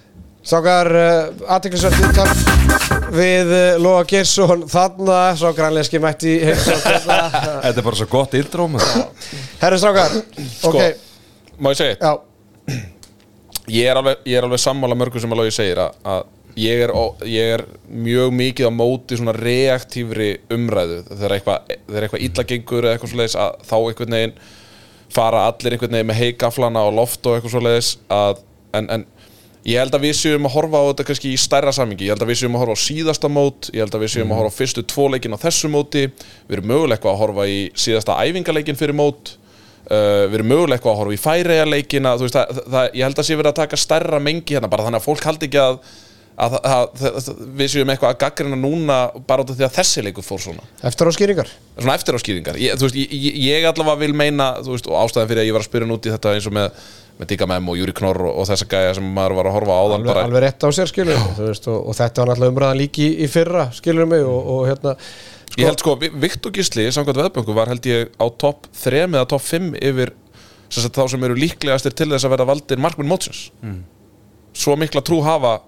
Sákar, 0.47 0.87
uh, 0.95 1.47
aðtiklisvært 1.57 1.97
úttal 2.07 2.29
við 3.11 3.49
uh, 3.51 3.81
Lóa 3.83 4.05
Gersson 4.07 4.63
þarna, 4.71 5.17
svo 5.35 5.51
grænleiski 5.57 5.99
mætti 5.99 6.37
hérna. 6.39 7.17
Þetta 7.65 7.73
er 7.73 7.83
bara 7.83 7.99
svo 7.99 8.07
gott 8.13 8.37
intro 8.39 8.69
maður. 8.71 9.09
Herru 9.59 9.81
Sákar, 9.83 10.15
Sko. 10.53 10.71
ok, 10.71 11.03
Má 11.59 11.73
ég 11.73 11.81
segja 11.81 11.97
já, 11.99 12.13
Ég 13.73 13.89
er 13.91 13.99
alveg, 13.99 14.21
ég 14.29 14.39
er 14.39 14.47
alveg 14.47 14.63
sammála 14.63 14.95
mörgum 14.99 15.23
sem 15.23 15.33
að 15.35 15.41
logi 15.43 15.55
segir 15.57 15.81
að, 15.83 15.97
að 16.07 16.25
ég 16.57 16.83
er, 16.87 16.93
ó- 16.95 17.17
ég 17.27 17.55
er 17.57 17.65
mjög 17.91 18.31
mikið 18.39 18.69
á 18.71 18.73
móti 18.73 19.19
svona 19.19 19.35
reaktífri 19.37 20.29
umræðu. 20.55 21.01
Þegar 21.11 21.35
eitthvað 21.37 21.75
þegar 21.89 22.07
eitthvað 22.07 22.25
illa 22.29 22.45
gengur 22.53 22.87
eða 22.87 22.95
eitthvað 22.97 23.13
svoleiðis 23.15 23.37
að 23.43 23.59
þá 23.67 23.75
einhvern 23.81 24.17
veginn 24.19 24.37
fara 25.17 25.43
allir 25.51 25.77
einhvern 25.77 25.97
veginn 25.99 26.09
með 26.13 26.21
heigaflana 26.23 26.87
og 26.89 26.97
loft 27.01 27.27
og 27.27 27.37
eitthvað 27.39 27.55
svoleiðis 27.57 27.91
að, 28.13 28.41
en, 28.79 28.89
en 28.97 29.05
ég 29.67 29.81
held 29.83 29.95
að 29.99 30.05
við 30.07 30.15
séum 30.21 30.47
að 30.49 30.55
horfa 30.57 30.81
á 30.83 30.85
þetta 30.93 31.07
kannski 31.11 31.33
í 31.35 31.39
stærra 31.43 31.73
samingi, 31.75 32.07
ég 32.07 32.15
held 32.15 32.23
að 32.25 32.31
við 32.33 32.41
séum 32.43 32.57
að 32.59 32.63
horfa 32.65 32.77
á 32.79 32.85
síðasta 32.87 33.31
mót 33.33 33.69
ég 33.75 33.83
held 33.83 33.97
að 33.99 34.05
við 34.07 34.13
séum 34.15 34.31
að 34.35 34.41
horfa 34.41 34.55
á 34.55 34.59
fyrstu 34.61 34.85
tvo 34.93 35.07
leikin 35.11 35.35
á 35.35 35.43
þessu 35.43 35.71
móti, 35.73 36.05
við 36.47 36.59
erum 36.59 36.75
eitthvað 36.95 37.13
að 37.13 37.21
horfa 37.25 37.47
í 37.51 37.59
síðasta 37.75 38.19
æfingaleikin 38.23 38.79
fyrir 38.79 38.95
mót 38.99 39.33
Uh, 39.87 40.27
við 40.27 40.41
erum 40.41 40.49
mögulega 40.51 40.81
eitthvað 40.81 40.93
að 40.97 40.99
horfa 40.99 41.15
í 41.15 41.21
færiðarleikina 41.23 42.13
ég 42.91 43.05
held 43.07 43.21
að 43.23 43.27
sé 43.29 43.37
verið 43.39 43.53
að 43.53 43.59
taka 43.61 43.79
stærra 43.79 44.19
mengi 44.19 44.57
hérna 44.57 44.71
bara 44.73 44.83
þannig 44.83 44.99
að 44.99 45.05
fólk 45.05 45.29
haldi 45.29 45.47
ekki 45.47 45.61
að, 45.63 45.77
að, 46.37 46.55
að, 46.69 47.05
að 47.09 47.29
við 47.57 47.71
séum 47.73 47.91
eitthvað 47.93 48.11
að 48.13 48.19
gaggrina 48.21 48.59
núna 48.61 48.97
bara 49.29 49.45
út 49.45 49.53
af 49.55 49.57
því 49.59 49.65
að 49.69 49.77
þessi 49.79 50.03
leikur 50.05 50.27
fór 50.27 50.43
svona. 50.45 50.67
Eftir 50.85 51.09
á 51.09 51.13
skýringar 51.17 51.49
svona 51.79 51.95
eftir 51.97 52.17
á 52.17 52.21
skýringar 52.21 52.59
ég, 52.61 52.77
veist, 52.83 52.99
ég, 52.99 53.39
ég, 53.41 53.65
allavega 53.71 54.01
vil 54.05 54.15
meina 54.17 54.51
veist, 54.67 54.89
og 54.91 54.99
ástæðan 55.01 55.31
fyrir 55.33 55.43
að 55.45 55.49
ég 55.51 55.57
var 55.57 55.65
að 55.65 55.69
spyrja 55.71 55.89
út 55.97 56.09
í 56.09 56.13
þetta 56.13 56.35
eins 56.37 56.49
og 56.51 56.57
með, 56.59 56.83
með 57.21 57.31
Digga 57.33 57.49
Mem 57.49 57.71
og 57.73 57.79
Júri 57.81 57.95
Knorr 57.97 58.21
og, 58.29 58.35
og 58.43 58.49
þessa 58.51 58.69
gæja 58.75 58.93
sem 58.99 59.09
maður 59.17 59.37
var 59.39 59.49
að 59.51 59.57
horfa 59.57 59.77
á 59.77 59.81
áðan 59.81 59.97
alveg, 60.03 60.11
bara, 60.13 60.27
alveg 60.29 60.45
rétt 60.45 60.67
á 60.67 60.69
sér 60.77 60.93
skilur 60.93 61.23
og, 61.25 61.71
og 61.81 61.97
þetta 61.97 62.21
var 62.25 62.31
náttúrulega 62.35 62.53
umræðan 62.55 62.81
líki 62.83 63.07
í, 63.07 63.17
í 63.25 63.31
fyrra 63.33 63.65
skilur 63.77 64.09
mig 64.13 64.25
og, 64.29 64.51
og 64.57 64.63
hérna 64.69 64.97
ég 65.57 65.71
held 65.71 65.81
sko, 65.81 65.97
Vi- 66.05 66.13
Viktor 66.27 66.53
Gísli 66.53 66.85
samkvæmt 66.93 67.23
veðböngu 67.23 67.57
var 67.57 67.73
held 67.73 67.89
ég 67.89 68.13
á 68.21 68.27
topp 68.37 68.69
3 68.83 69.07
eða 69.07 69.25
topp 69.33 69.45
5 69.49 69.73
yfir 69.81 70.13
sem 70.69 70.83
sagt, 70.85 70.99
þá 70.99 71.07
sem 71.15 71.25
eru 71.29 71.37
líklegastir 71.39 71.95
til 71.97 72.11
þess 72.13 72.27
að 72.29 72.33
vera 72.35 72.45
valdir 72.49 72.81
markminn 72.83 73.07
mótsins. 73.09 73.45
Svo 74.57 74.75
mikla 74.81 75.01
trú 75.07 75.21
hafa 75.25 75.61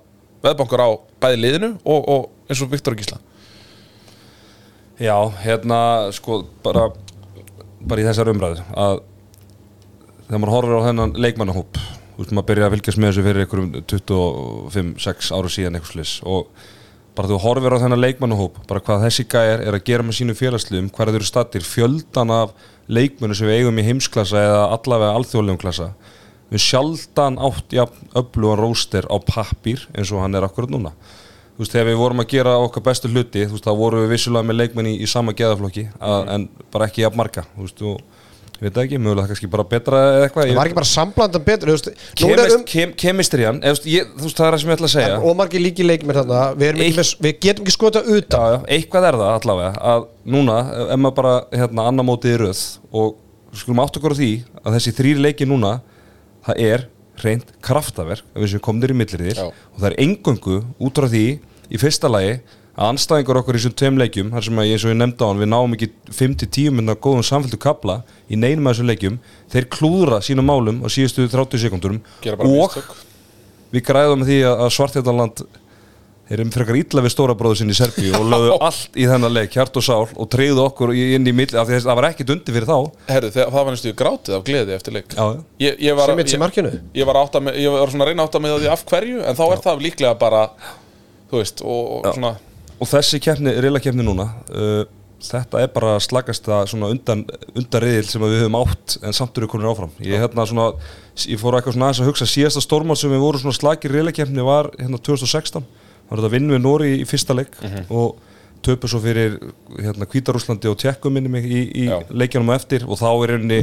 veðbankur 0.45 0.85
á 0.85 0.89
bæði 1.23 1.43
liðinu 1.43 1.71
og, 1.83 2.09
og 2.09 2.49
eins 2.49 2.63
og 2.65 2.73
Viktor 2.73 2.97
Gísla. 2.99 3.19
Já, 4.99 5.15
hérna 5.45 6.11
sko 6.15 6.43
bara, 6.65 6.89
bara 7.79 8.03
í 8.03 8.07
þessar 8.09 8.33
umræður 8.33 8.65
að 8.75 9.05
þegar 10.27 10.41
maður 10.43 10.55
horfir 10.57 10.81
á 10.83 10.87
þennan 10.89 11.15
leikmannahóp 11.23 11.79
þú 11.79 12.25
veist 12.25 12.35
maður 12.35 12.49
byrja 12.51 12.67
að 12.67 12.75
fylgjast 12.75 12.99
með 12.99 13.13
þessu 13.13 13.25
fyrir 13.29 13.45
einhverjum 13.45 13.69
25-6 13.93 15.31
ára 15.39 15.53
síðan 15.55 15.79
eitthvað 15.79 15.95
slis 15.95 16.15
og 16.27 16.67
bara 17.19 17.31
þú 17.31 17.39
horfir 17.45 17.77
á 17.79 17.83
þennan 17.85 18.03
leikmannahóp 18.03 18.59
bara 18.67 18.83
hvað 18.83 19.07
þessi 19.07 19.25
gæjar 19.31 19.63
er 19.63 19.79
að 19.79 19.87
gera 19.87 20.07
með 20.07 20.19
sínu 20.19 20.37
félagsliðum 20.39 20.91
hvað 20.95 21.13
þeir 21.13 21.21
eru 21.21 21.29
stattir, 21.31 21.65
fjöldan 21.67 22.35
af 22.35 22.53
leikmennu 22.91 23.39
sem 23.39 23.49
við 23.49 23.63
eigum 23.63 23.79
í 23.79 23.87
heimsklassa 23.87 24.43
eða 24.43 24.61
allavega 24.75 25.15
alþjóðlegum 25.21 25.63
klassa 25.63 25.93
við 26.53 26.65
sjaldan 26.65 27.39
átt 27.45 27.75
jafn 27.77 28.13
öflugan 28.17 28.61
róster 28.63 29.09
á 29.09 29.17
pappír 29.21 29.85
eins 29.95 30.13
og 30.13 30.23
hann 30.25 30.39
er 30.39 30.47
akkurat 30.47 30.73
núna. 30.73 30.95
Þú 31.59 31.65
veist, 31.65 31.75
þegar 31.75 31.89
við 31.91 31.99
vorum 31.99 32.23
að 32.23 32.31
gera 32.31 32.53
okkar 32.63 32.85
bestu 32.87 33.09
hluti 33.11 33.43
þú 33.43 33.57
veist, 33.57 33.67
þá 33.67 33.75
vorum 33.81 34.05
við 34.05 34.13
vissulega 34.15 34.47
með 34.47 34.61
leikmenn 34.61 34.93
í, 34.93 34.95
í 35.03 35.09
sama 35.11 35.35
geðaflokki 35.35 35.89
að, 35.99 36.29
en 36.37 36.47
bara 36.71 36.87
ekki 36.87 37.03
jafn 37.03 37.19
marga 37.19 37.43
þú 37.57 37.65
veist, 37.67 37.83
og 37.83 37.99
ég 38.59 38.63
veit 38.69 38.79
ekki, 38.85 39.01
mögulega 39.03 39.31
kannski 39.33 39.49
bara 39.51 39.65
betra 39.71 39.99
eða 40.13 40.23
eitthvað 40.29 40.49
það 40.49 40.61
var 40.61 40.71
ekki 40.71 40.79
bara 40.79 40.91
samblandan 40.91 41.45
um, 42.55 42.65
kem, 42.71 42.95
kemistriðan, 43.03 43.61
eða, 43.67 43.83
þú 43.83 44.23
veist, 44.23 44.39
það 44.39 44.47
er 44.47 44.55
það 44.55 44.63
sem 44.63 44.71
ég 44.73 44.79
ætla 44.79 44.89
að 44.89 44.95
segja. 44.95 45.19
Og 45.19 45.37
margir 45.39 45.63
líki 45.63 45.87
leikmir 45.87 46.19
þarna 46.19 46.41
við, 46.59 46.81
Eitt- 46.87 46.99
með, 46.99 47.13
við 47.27 47.37
getum 47.45 47.67
ekki 47.67 47.75
skota 47.75 48.03
Já, 48.07 48.11
utan. 48.23 48.49
Já, 48.55 48.59
eitthvað 48.79 49.11
er 49.11 49.21
það 49.21 49.35
allavega 49.35 49.85
að 49.93 50.09
núna, 50.39 50.59
ef 50.87 51.03
maður 51.03 51.19
bara 51.21 51.37
hérna, 51.55 51.91
annar 51.91 52.09
mótið 52.09 52.35
í 52.35 52.41
röð 52.43 52.65
og 53.03 53.59
skulum 53.59 53.83
átt 53.83 53.99
okkur 53.99 54.15
á 54.15 54.19
því 54.23 54.33
að 54.63 54.79
þessi 54.79 54.97
þrýri 54.99 55.27
leiki 55.29 55.47
núna 55.51 55.79
það 56.49 56.63
er 56.69 56.87
reynd 57.23 57.51
kraftaverk 57.65 58.27
við 58.37 58.53
sem 58.55 58.63
komnir 58.63 58.95
í 58.95 58.97
milliriðir 58.99 59.41
Já. 59.41 59.49
og 59.51 59.83
það 59.83 59.91
er 59.91 59.99
engöngu 60.05 60.61
út 60.79 61.01
frá 61.01 61.09
því 61.11 61.25
í 61.69 61.81
fyrsta 61.81 62.11
lagi 62.11 62.39
að 62.79 62.93
anstæðingur 62.93 63.41
okkur 63.41 63.57
í 63.57 63.59
þessum 63.59 63.75
tveim 63.81 63.97
leikjum 63.99 64.29
þar 64.31 64.45
sem 64.47 64.61
að 64.63 64.69
eins 64.71 64.85
og 64.87 64.93
ég 64.93 64.99
nefndi 65.01 65.27
á 65.27 65.29
hann 65.29 65.41
við 65.43 65.51
náum 65.51 65.75
ekki 65.75 65.89
5-10 66.15 66.77
minna 66.79 66.95
góðum 66.95 67.27
samféltu 67.27 67.59
kapla 67.59 67.97
í 68.31 68.39
neinum 68.39 68.69
af 68.71 68.77
þessum 68.77 68.91
leikjum 68.93 69.17
þeir 69.51 69.67
klúðra 69.75 70.21
sínum 70.23 70.47
málum 70.47 70.79
á 70.87 70.89
síðustu 70.95 71.27
30 71.27 71.65
sekundurum 71.65 71.99
og 72.39 72.45
mistök 72.47 72.93
við 73.75 73.85
græðum 73.91 74.23
því 74.29 74.39
að 74.53 74.69
Svartfjallarland 74.77 75.43
þeir 76.29 76.43
eru 76.43 76.53
frekar 76.53 76.79
illa 76.79 77.05
við 77.05 77.13
stóra 77.15 77.37
bróðu 77.39 77.61
sinni 77.63 77.73
í 77.73 77.79
Serbíu 77.79 78.13
og 78.19 78.27
lögðu 78.29 78.57
allt 78.69 78.99
í 78.99 79.07
þennan 79.09 79.35
leik, 79.35 79.55
hjart 79.57 79.79
og 79.81 79.85
sál 79.87 80.05
og 80.09 80.29
treyðu 80.33 80.65
okkur 80.67 80.93
inn 80.93 81.29
í 81.29 81.35
mill 81.35 81.49
af 81.55 81.69
því 81.69 81.79
að 81.79 81.87
það 81.87 82.01
var 82.01 82.09
ekkit 82.11 82.33
undir 82.35 82.59
fyrir 82.59 82.69
þá. 82.69 82.77
Þegar, 83.09 83.29
það 83.39 83.57
var 83.59 83.71
næstu 83.73 83.95
grátið 84.03 84.37
af 84.37 84.45
gleði 84.49 84.77
eftir 84.77 84.99
leik. 84.99 85.09
Já, 85.15 85.25
já. 85.25 85.41
ég, 85.65 85.81
ég 85.89 85.97
var, 85.99 86.13
sem 86.13 86.21
mitt 86.21 86.33
sem 86.33 86.37
ég, 86.37 86.45
markinu? 86.45 86.75
ég 87.01 87.09
var, 87.09 87.21
átta 87.23 87.43
með, 87.45 87.63
ég 87.65 87.79
var 87.79 87.95
svona 87.95 88.07
að 88.07 88.13
reyna 88.13 88.27
að 88.27 88.29
átta 88.29 88.43
með 88.45 88.59
því 88.59 88.71
af 88.75 88.85
hverju 88.93 89.25
en 89.25 89.41
þá 89.41 89.43
er 89.49 89.65
það 89.65 89.83
líklega 89.89 90.13
bara 90.21 90.45
þú 91.31 91.41
veist, 91.41 91.65
og, 91.65 91.83
og 91.97 92.07
Já. 92.07 92.13
svona 92.19 92.37
og 92.79 92.87
þessi 92.93 93.19
keppni, 93.23 93.57
reyla 93.65 93.81
keppni 93.83 94.05
núna 94.07 94.29
uh, 94.53 94.85
þetta 95.25 95.65
er 95.65 95.73
bara 95.75 95.97
slagasta 96.03 96.61
svona 96.71 96.93
undan, 96.93 97.25
undan 97.57 97.83
riðil 97.83 98.07
sem 98.07 98.23
að 98.23 98.35
við 98.35 98.45
höfum 98.45 98.59
átt 98.61 98.99
en 99.03 99.17
samt 99.17 99.41
eru 99.41 99.49
konur 99.51 99.73
áfram. 99.73 99.91
Ég, 99.99 100.21
hérna, 100.23 100.45
svona, 100.47 100.69
ég 101.27 101.41
fór 101.41 101.59
eitthvað 101.59 101.75
svona 101.75 101.89
aðeins 101.89 102.03
að 102.05 102.11
hugsa 102.13 102.29
síðasta 102.31 102.63
stórmál 102.63 102.97
sem 102.99 103.11
við 103.11 103.25
vorum 103.25 103.43
svona 103.43 103.59
slagir 103.59 103.97
reyla 103.97 104.15
keppni 104.15 104.47
var 104.47 104.71
hérna 104.79 105.01
2016 105.03 105.59
það 105.65 105.88
var 106.09 106.21
þetta 106.21 106.33
vinn 106.35 106.51
við 106.55 106.65
Nóri 106.65 106.91
í 107.01 107.07
fyrsta 107.09 107.37
leik 107.37 107.55
og 107.89 108.19
töpu 108.65 108.91
svo 108.91 109.01
fyrir 109.03 109.39
hérna 109.79 110.09
Hvítarúslandi 110.09 110.71
og 110.71 110.79
Tjekkum 110.81 111.15
minni 111.15 111.31
mig 111.31 111.47
í, 111.47 111.63
í 111.85 111.89
leikjanum 112.11 112.51
eftir 112.55 112.87
og 112.89 112.99
þá 113.01 113.09
er 113.13 113.35
einni 113.37 113.63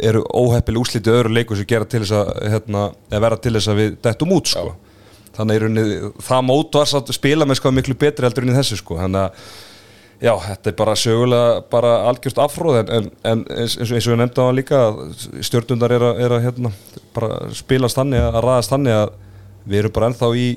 eru 0.00 0.22
óheppileg 0.24 0.80
úslitið 0.84 1.16
öðru 1.18 1.34
leiku 1.34 1.56
sem 1.56 1.68
gera 1.68 1.88
til 1.88 2.02
þess 2.02 2.16
að 2.16 2.30
hérna, 2.54 2.84
eða 3.10 3.24
vera 3.26 3.40
til 3.40 3.52
þess 3.56 3.70
að 3.70 3.80
við 3.80 3.98
dettum 4.06 4.36
út 4.36 4.50
sko. 4.50 4.70
þannig 5.36 5.66
að 5.66 5.90
það 6.26 6.46
mót 6.46 6.78
var 6.78 6.88
satt 6.90 7.12
spila 7.14 7.46
með 7.46 7.60
sko 7.60 7.72
miklu 7.74 7.96
betri 8.00 8.26
heldur 8.26 8.46
en 8.46 8.54
í 8.54 8.56
þessu 8.56 8.80
sko. 8.80 8.96
þannig 9.00 9.26
að 9.26 9.50
já, 10.20 10.32
þetta 10.46 10.70
er 10.70 10.76
bara 10.76 10.96
sögulega 11.00 11.62
bara 11.72 11.94
algjörst 12.10 12.40
afróð 12.42 12.80
en, 12.82 12.92
en, 12.96 13.10
en 13.24 13.44
eins, 13.56 13.76
eins 13.80 13.92
og 14.08 14.14
ég 14.14 14.20
nefndi 14.20 14.42
á 14.42 14.48
hann 14.48 14.58
líka 14.58 14.82
stjórnundar 15.48 15.96
er 15.96 16.06
að, 16.10 16.22
er 16.24 16.36
að 16.36 16.44
hérna, 16.48 16.72
bara 17.16 17.40
spilast 17.56 18.00
þannig 18.00 18.24
að 18.26 18.40
ræðast 18.44 18.74
þannig 18.74 18.98
að 18.98 19.14
við 19.70 19.82
erum 19.82 19.96
bara 19.96 20.10
ennþá 20.10 20.30
í 20.36 20.48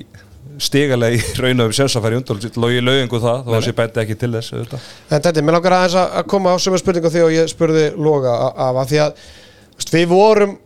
stigalega 0.62 1.16
í 1.16 1.22
raun 1.42 1.64
og 1.64 1.70
um 1.70 1.76
sjönsafæri 1.78 2.18
undal 2.20 2.38
logi 2.62 2.82
laugingu 2.84 3.22
það, 3.22 3.40
þó 3.46 3.56
að 3.58 3.64
sé 3.66 3.76
bæti 3.78 4.02
ekki 4.04 4.18
til 4.20 4.32
þess 4.34 4.54
auðvitað. 4.54 4.90
En 5.08 5.24
þetta, 5.24 5.44
mér 5.46 5.58
langar 5.58 5.78
aðeins 5.78 5.96
að 6.02 6.28
koma 6.34 6.54
á 6.54 6.56
sömu 6.62 6.80
spurningu 6.82 7.12
því 7.12 7.24
og 7.24 7.34
ég 7.34 7.50
spurði 7.50 7.88
Loga 7.96 8.36
af 8.52 8.82
að 8.82 8.92
því 8.92 9.02
að 9.06 9.24
við 9.94 10.06
vorum 10.12 10.58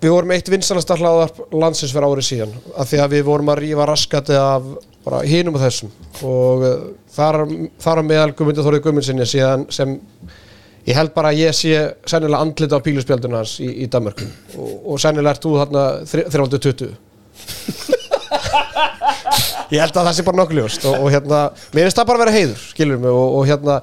við 0.00 0.14
vorum 0.14 0.32
eitt 0.32 0.48
vinsalasta 0.48 0.96
hlaðarp 0.96 1.40
landsins 1.52 1.92
fyrir 1.92 2.08
árið 2.08 2.28
síðan 2.30 2.54
að 2.72 2.92
því 2.92 3.00
að 3.04 3.14
við 3.16 3.26
vorum 3.26 3.50
að 3.52 3.60
rífa 3.64 3.88
raskati 3.88 4.38
af 4.38 4.70
bara 5.04 5.22
hinum 5.28 5.56
og 5.58 5.64
þessum. 5.64 5.92
Og 6.26 6.64
uh, 6.64 6.86
þar, 7.12 7.42
þar 7.80 8.02
meðal 8.06 8.32
Guðmundur 8.36 8.66
Þórið 8.66 8.84
Guðmundsinni 8.86 9.28
síðan 9.28 9.66
sem 9.72 9.96
ég 10.88 10.96
held 10.96 11.14
bara 11.16 11.32
að 11.32 11.42
ég 11.44 11.56
sé 11.56 11.84
sennilega 12.08 12.40
andlita 12.44 12.80
á 12.80 12.84
píluspjalduna 12.84 13.42
hans 13.42 13.58
í, 13.60 13.68
í 13.84 13.88
Danmörku. 13.92 14.28
Og, 14.56 14.74
og 14.94 15.00
sennilega 15.02 15.36
ert 15.36 15.46
þú 15.46 15.56
þarna 15.60 15.86
320 16.08 16.92
ég 19.70 19.80
held 19.80 19.96
að 19.96 20.06
það 20.06 20.14
sé 20.16 20.26
bara 20.26 20.40
nokkuð 20.42 20.60
ljóst 20.60 20.86
og, 20.90 21.00
og 21.00 21.10
hérna, 21.14 21.42
mér 21.74 21.88
finnst 21.88 22.00
það 22.00 22.08
bara 22.10 22.20
að 22.20 22.24
vera 22.24 22.36
heiður 22.36 22.62
skilur 22.70 23.02
mig 23.02 23.10
og, 23.10 23.36
og 23.40 23.50
hérna 23.50 23.80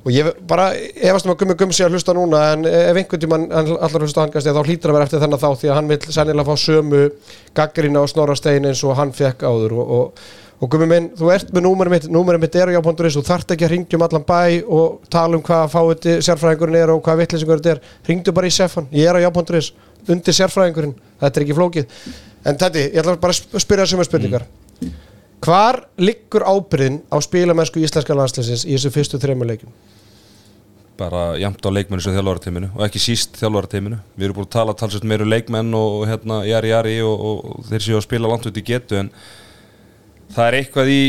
og 0.00 0.12
ég 0.14 0.30
bara 0.48 0.70
efast 0.96 1.26
um 1.26 1.34
að 1.34 1.42
Gummi 1.42 1.56
Gummi 1.60 1.76
sé 1.76 1.84
að 1.84 1.96
hlusta 1.96 2.14
núna 2.16 2.40
en 2.54 2.64
ef 2.68 2.96
einhvern 2.96 3.34
hann 3.52 3.72
allar 3.76 4.04
hlusta 4.06 4.28
kannski, 4.32 4.54
þá 4.56 4.62
hlýtur 4.64 4.92
að 4.92 4.96
vera 4.96 5.08
eftir 5.08 5.20
þennan 5.20 5.42
þá 5.42 5.48
því 5.60 5.70
að 5.70 5.76
hann 5.76 5.90
vil 5.90 5.98
sennilega 6.06 6.48
fá 6.48 6.62
sömu 6.64 7.02
gaggrina 7.58 8.04
og 8.04 8.12
snorra 8.12 8.36
stein 8.38 8.68
eins 8.70 8.80
og 8.86 8.96
hann 8.96 9.12
fekk 9.16 9.44
áður 9.44 9.76
og, 9.76 9.92
og, 9.98 10.24
og 10.60 10.68
Gummi 10.68 10.86
minn, 10.90 11.06
þú 11.16 11.30
ert 11.32 11.52
með 11.56 11.64
númerið 11.64 11.94
mitt 11.94 12.06
númerið 12.12 12.42
mitt 12.42 12.56
er 12.60 12.68
á 12.68 12.76
já.is, 12.76 13.14
þú 13.16 13.22
þarft 13.24 13.54
ekki 13.54 13.64
að 13.64 13.72
ringja 13.74 13.96
um 13.96 14.04
allan 14.04 14.24
bæ 14.28 14.40
og 14.68 14.98
tala 15.12 15.38
um 15.38 15.44
hvað 15.44 15.70
fáið 15.72 16.08
sérfræðingurinn 16.26 16.80
er 16.82 16.92
og 16.92 17.00
hvað 17.06 17.22
vittlisingur 17.22 17.62
þetta 17.62 17.72
er. 17.76 17.80
Ringdu 18.08 18.34
bara 18.36 18.50
í 18.50 18.52
Sefan, 18.52 18.88
ég 18.92 19.08
er 19.08 19.16
á 19.16 19.24
já.is 19.24 19.70
undir 20.08 20.36
sérfræðingurinn, 20.36 20.92
þetta 21.22 21.40
er 21.40 21.46
ekki 21.46 21.56
flókið. 21.56 21.94
En 22.44 22.60
þetta, 22.60 22.82
ég 22.84 23.00
ætla 23.00 23.16
bara 23.22 23.32
að 23.32 23.40
sp- 23.40 23.64
spyrja 23.64 23.88
sömu 23.88 24.04
spurningar. 24.04 24.44
Hvar 25.40 25.80
liggur 25.96 26.44
ábyrðin 26.44 27.00
á 27.08 27.16
spilamennsku 27.24 27.80
íslenska 27.80 28.16
landsleisins 28.16 28.66
í 28.68 28.76
þessu 28.76 28.92
fyrstu 28.92 29.20
þremur 29.22 29.48
leikjum? 29.48 29.72
bara 31.00 31.38
jæmt 31.40 31.64
á 31.64 31.70
leikmennu 31.72 32.04
sem 32.04 32.12
þjálfarateiminu 32.12 32.68
og 32.74 32.82
ekki 32.84 33.00
síst 33.00 33.38
þjálfarateiminu 33.40 33.96
við 34.18 34.26
erum 34.26 34.36
búin 34.36 34.48
að 34.48 34.56
tala 34.56 34.74
talsvægt 34.76 35.06
meiru 35.08 35.28
leikmenn 35.28 35.72
og, 35.76 36.02
hérna 36.10 36.42
jari 36.44 36.72
jari 36.74 36.96
og, 37.06 37.22
og 37.30 37.62
þeir 37.70 37.86
séu 37.86 37.96
að 37.96 38.04
spila 38.04 38.28
langt 38.28 38.48
út 38.50 38.60
í 38.60 38.64
getu 38.66 38.98
en 39.00 39.08
það 40.34 40.46
er 40.46 40.58
eitthvað 40.60 40.90
í 40.92 41.04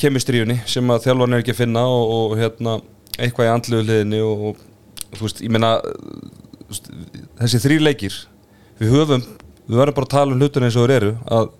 kemistríunni 0.00 0.58
sem 0.70 0.92
að 0.92 1.06
þjálfarinn 1.06 1.36
er 1.36 1.44
ekki 1.44 1.54
að 1.54 1.62
finna 1.62 1.84
og, 1.90 2.14
og 2.16 2.34
hérna 2.40 2.76
eitthvað 3.18 3.48
í 3.48 3.52
andluðu 3.54 3.86
hliðinni 3.86 4.20
og, 4.24 4.44
og 4.50 5.16
þú 5.18 5.26
veist, 5.26 5.42
ég 5.44 5.54
meina 5.54 5.72
veist, 6.68 6.90
þessi 7.40 7.62
þrý 7.64 7.80
leikir 7.82 8.18
við 8.80 8.94
höfum, 8.94 9.24
við 9.66 9.80
verðum 9.82 9.98
bara 9.98 10.08
að 10.08 10.14
tala 10.14 10.36
um 10.36 10.40
hlutunni 10.42 10.70
eins 10.70 10.78
og 10.78 10.86
þeir 10.86 10.96
eru 10.96 11.10
að 11.26 11.50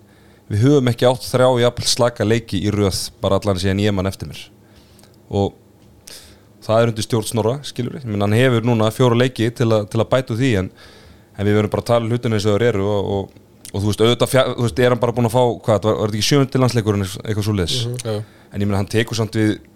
við 0.51 0.63
höfum 0.65 0.91
ekki 0.91 1.07
átt 1.07 1.27
þrjá 1.27 1.49
jafn 1.63 1.89
slaka 1.93 2.27
leiki 2.27 2.59
í 2.59 2.71
röð 2.73 3.03
bara 3.23 3.37
allan 3.39 3.59
síðan 3.61 3.83
ég 3.83 3.95
mann 3.95 4.09
eftir 4.09 4.31
mér. 4.31 4.41
Og 5.31 5.53
það 6.65 6.81
er 6.81 6.91
undir 6.91 7.05
stjórn 7.05 7.29
Snorra, 7.29 7.53
skilur 7.67 7.95
við 7.97 8.09
menn 8.09 8.25
hann 8.25 8.35
hefur 8.35 8.65
núna 8.67 8.89
fjóra 8.93 9.17
leiki 9.17 9.47
til, 9.55 9.69
a, 9.71 9.83
til 9.87 10.01
að 10.01 10.09
bæta 10.11 10.35
úr 10.35 10.41
því 10.41 10.51
en, 10.63 10.71
en 11.37 11.47
við 11.47 11.57
verðum 11.57 11.73
bara 11.73 11.85
að 11.85 11.91
tala 11.91 12.05
um 12.05 12.11
hlutunni 12.11 12.37
eins 12.37 12.47
og 12.47 12.57
þeir 12.57 12.67
eru 12.71 12.89
og, 12.91 13.13
og, 13.15 13.39
og 13.73 13.81
þú 13.81 13.87
veist, 13.91 14.01
auðvitað, 14.05 14.31
fjár, 14.33 14.53
þú 14.57 14.67
veist, 14.67 14.79
er 14.79 14.89
hann 14.95 14.99
bara 14.99 15.11
búin 15.15 15.29
að 15.29 15.35
fá 15.37 15.43
hvað, 15.65 15.83
var, 15.83 15.99
var 16.01 16.07
þetta 16.11 16.19
ekki 16.21 16.29
sjöndi 16.29 16.61
landsleikurinn 16.63 17.07
eitthvað 17.23 17.43
svo 17.49 17.57
leis, 17.57 17.77
Já. 18.03 18.15
en 18.51 18.61
ég 18.61 18.67
meina 18.67 18.81
hann 18.83 18.91
tekur 18.91 19.15
samt 19.21 19.35
við 19.39 19.53
veist, 19.55 19.67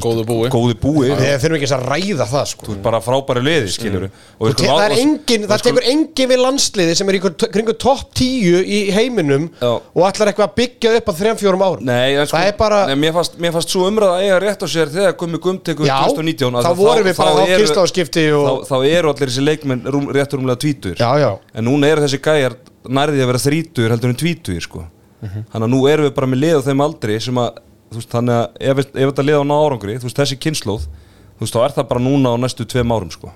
Góðu 0.00 0.22
búi. 0.24 0.46
góðu 0.48 0.74
búi. 0.80 1.08
Við 1.12 1.34
þurfum 1.42 1.56
ekki 1.58 1.66
að 1.76 1.82
ræða 1.84 2.24
það 2.30 2.46
sko. 2.48 2.64
Þú 2.64 2.70
veist, 2.72 2.82
bara 2.86 3.00
frábæri 3.04 3.42
liði, 3.44 3.66
skilur 3.74 4.06
og 4.38 4.46
við 4.48 4.54
Te- 4.56 4.68
Það, 4.70 4.84
er 4.86 4.94
engin, 5.02 5.42
það 5.50 5.64
tekur 5.66 5.88
engin 5.90 6.30
við 6.30 6.40
landsliði 6.40 6.94
sem 6.96 7.10
er 7.12 7.18
í 7.18 7.20
kringu 7.52 7.74
topp 7.76 8.14
10 8.16 8.62
í 8.64 8.78
heiminum 8.96 9.50
Já. 9.60 9.68
og 9.68 10.06
ætlar 10.08 10.30
eitthvað 10.32 10.48
að 10.48 10.54
byggja 10.62 10.94
upp 10.96 11.10
á 11.12 11.14
3-4 11.20 11.52
árum. 11.68 11.84
Nei, 11.84 12.14
en 12.16 12.24
sko, 12.26 12.38
Það 12.38 12.48
er 12.48 12.56
bara- 12.62 12.86
nei, 12.88 12.94
mér, 13.04 13.12
fannst, 13.18 13.36
mér 13.36 13.52
fannst 13.52 13.68
svo 13.76 13.84
umræða 13.90 14.16
að 14.16 14.24
eiga 14.24 14.40
rétt 14.46 14.64
á 14.64 14.68
sér 14.72 14.88
þegar 14.96 15.12
Gummi 15.20 15.38
Gumm 15.44 15.58
tekur 15.60 15.84
Já, 15.84 16.00
2019 16.08 16.64
þá 16.64 16.72
vorum 16.80 17.04
við 17.04 17.16
bara 17.20 17.30
á 17.30 17.34
og- 17.36 18.64
þá, 18.64 18.72
þá 18.72 18.76
eru 18.96 19.08
allir 19.12 19.28
þessi 19.28 19.44
leikmenn 19.44 19.84
rétt 20.16 20.32
rúmlega 20.32 20.56
tvítur 20.56 20.96
Já, 20.96 21.12
já. 21.20 21.38
En 21.54 21.64
núna 21.68 21.84
eru 21.92 22.00
þessi 22.00 22.16
gæjar 22.18 22.56
nærði 22.88 23.22
að 23.22 23.30
vera 23.32 23.42
þrítur 23.42 23.92
heldur 23.94 24.12
en 24.12 24.18
tvítur 24.22 24.60
sko. 24.64 24.86
Mhm. 25.22 25.44
þannig 25.52 25.66
að 25.68 25.70
nú 25.70 25.80
erum 25.86 26.06
við 26.08 26.14
bara 26.16 26.26
með 26.26 26.40
lið 26.42 26.56
á 26.58 26.66
þeim 26.66 26.80
aldri 26.82 27.20
sem 27.22 27.38
að, 27.38 27.60
þú 27.92 28.00
veist, 28.00 28.10
þannig 28.10 28.34
að 28.34 28.46
ef, 28.60 28.78
ef 28.78 29.06
þetta 29.12 29.24
lið 29.28 29.38
á 29.38 29.44
ná 29.46 29.54
árangri, 29.54 29.98
þú 30.02 30.08
veist, 30.08 30.18
þessi 30.18 30.38
kynnslóð 30.42 30.86
þú 30.88 31.44
veist, 31.44 31.54
þá 31.54 31.62
er 31.62 31.74
það 31.76 31.88
bara 31.92 32.02
núna 32.02 32.32
á 32.34 32.36
næstu 32.42 32.66
tveim 32.66 32.90
árum 32.94 33.12
sko. 33.14 33.30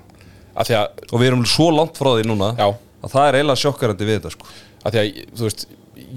Því 0.57 0.75
að, 0.75 0.87
og 1.13 1.21
við 1.21 1.27
erum 1.29 1.45
svo 1.47 1.69
langt 1.71 1.95
frá 1.99 2.09
því 2.17 2.25
núna 2.27 2.49
Já. 2.57 2.67
að 3.05 3.13
það 3.13 3.27
er 3.27 3.37
eiginlega 3.37 3.61
sjokkarandi 3.61 4.07
við 4.09 4.19
þetta 4.19 4.31
sko. 4.33 4.47
af 4.83 4.91
því 4.93 4.99
að, 5.03 5.21
þú 5.37 5.47
veist 5.47 5.67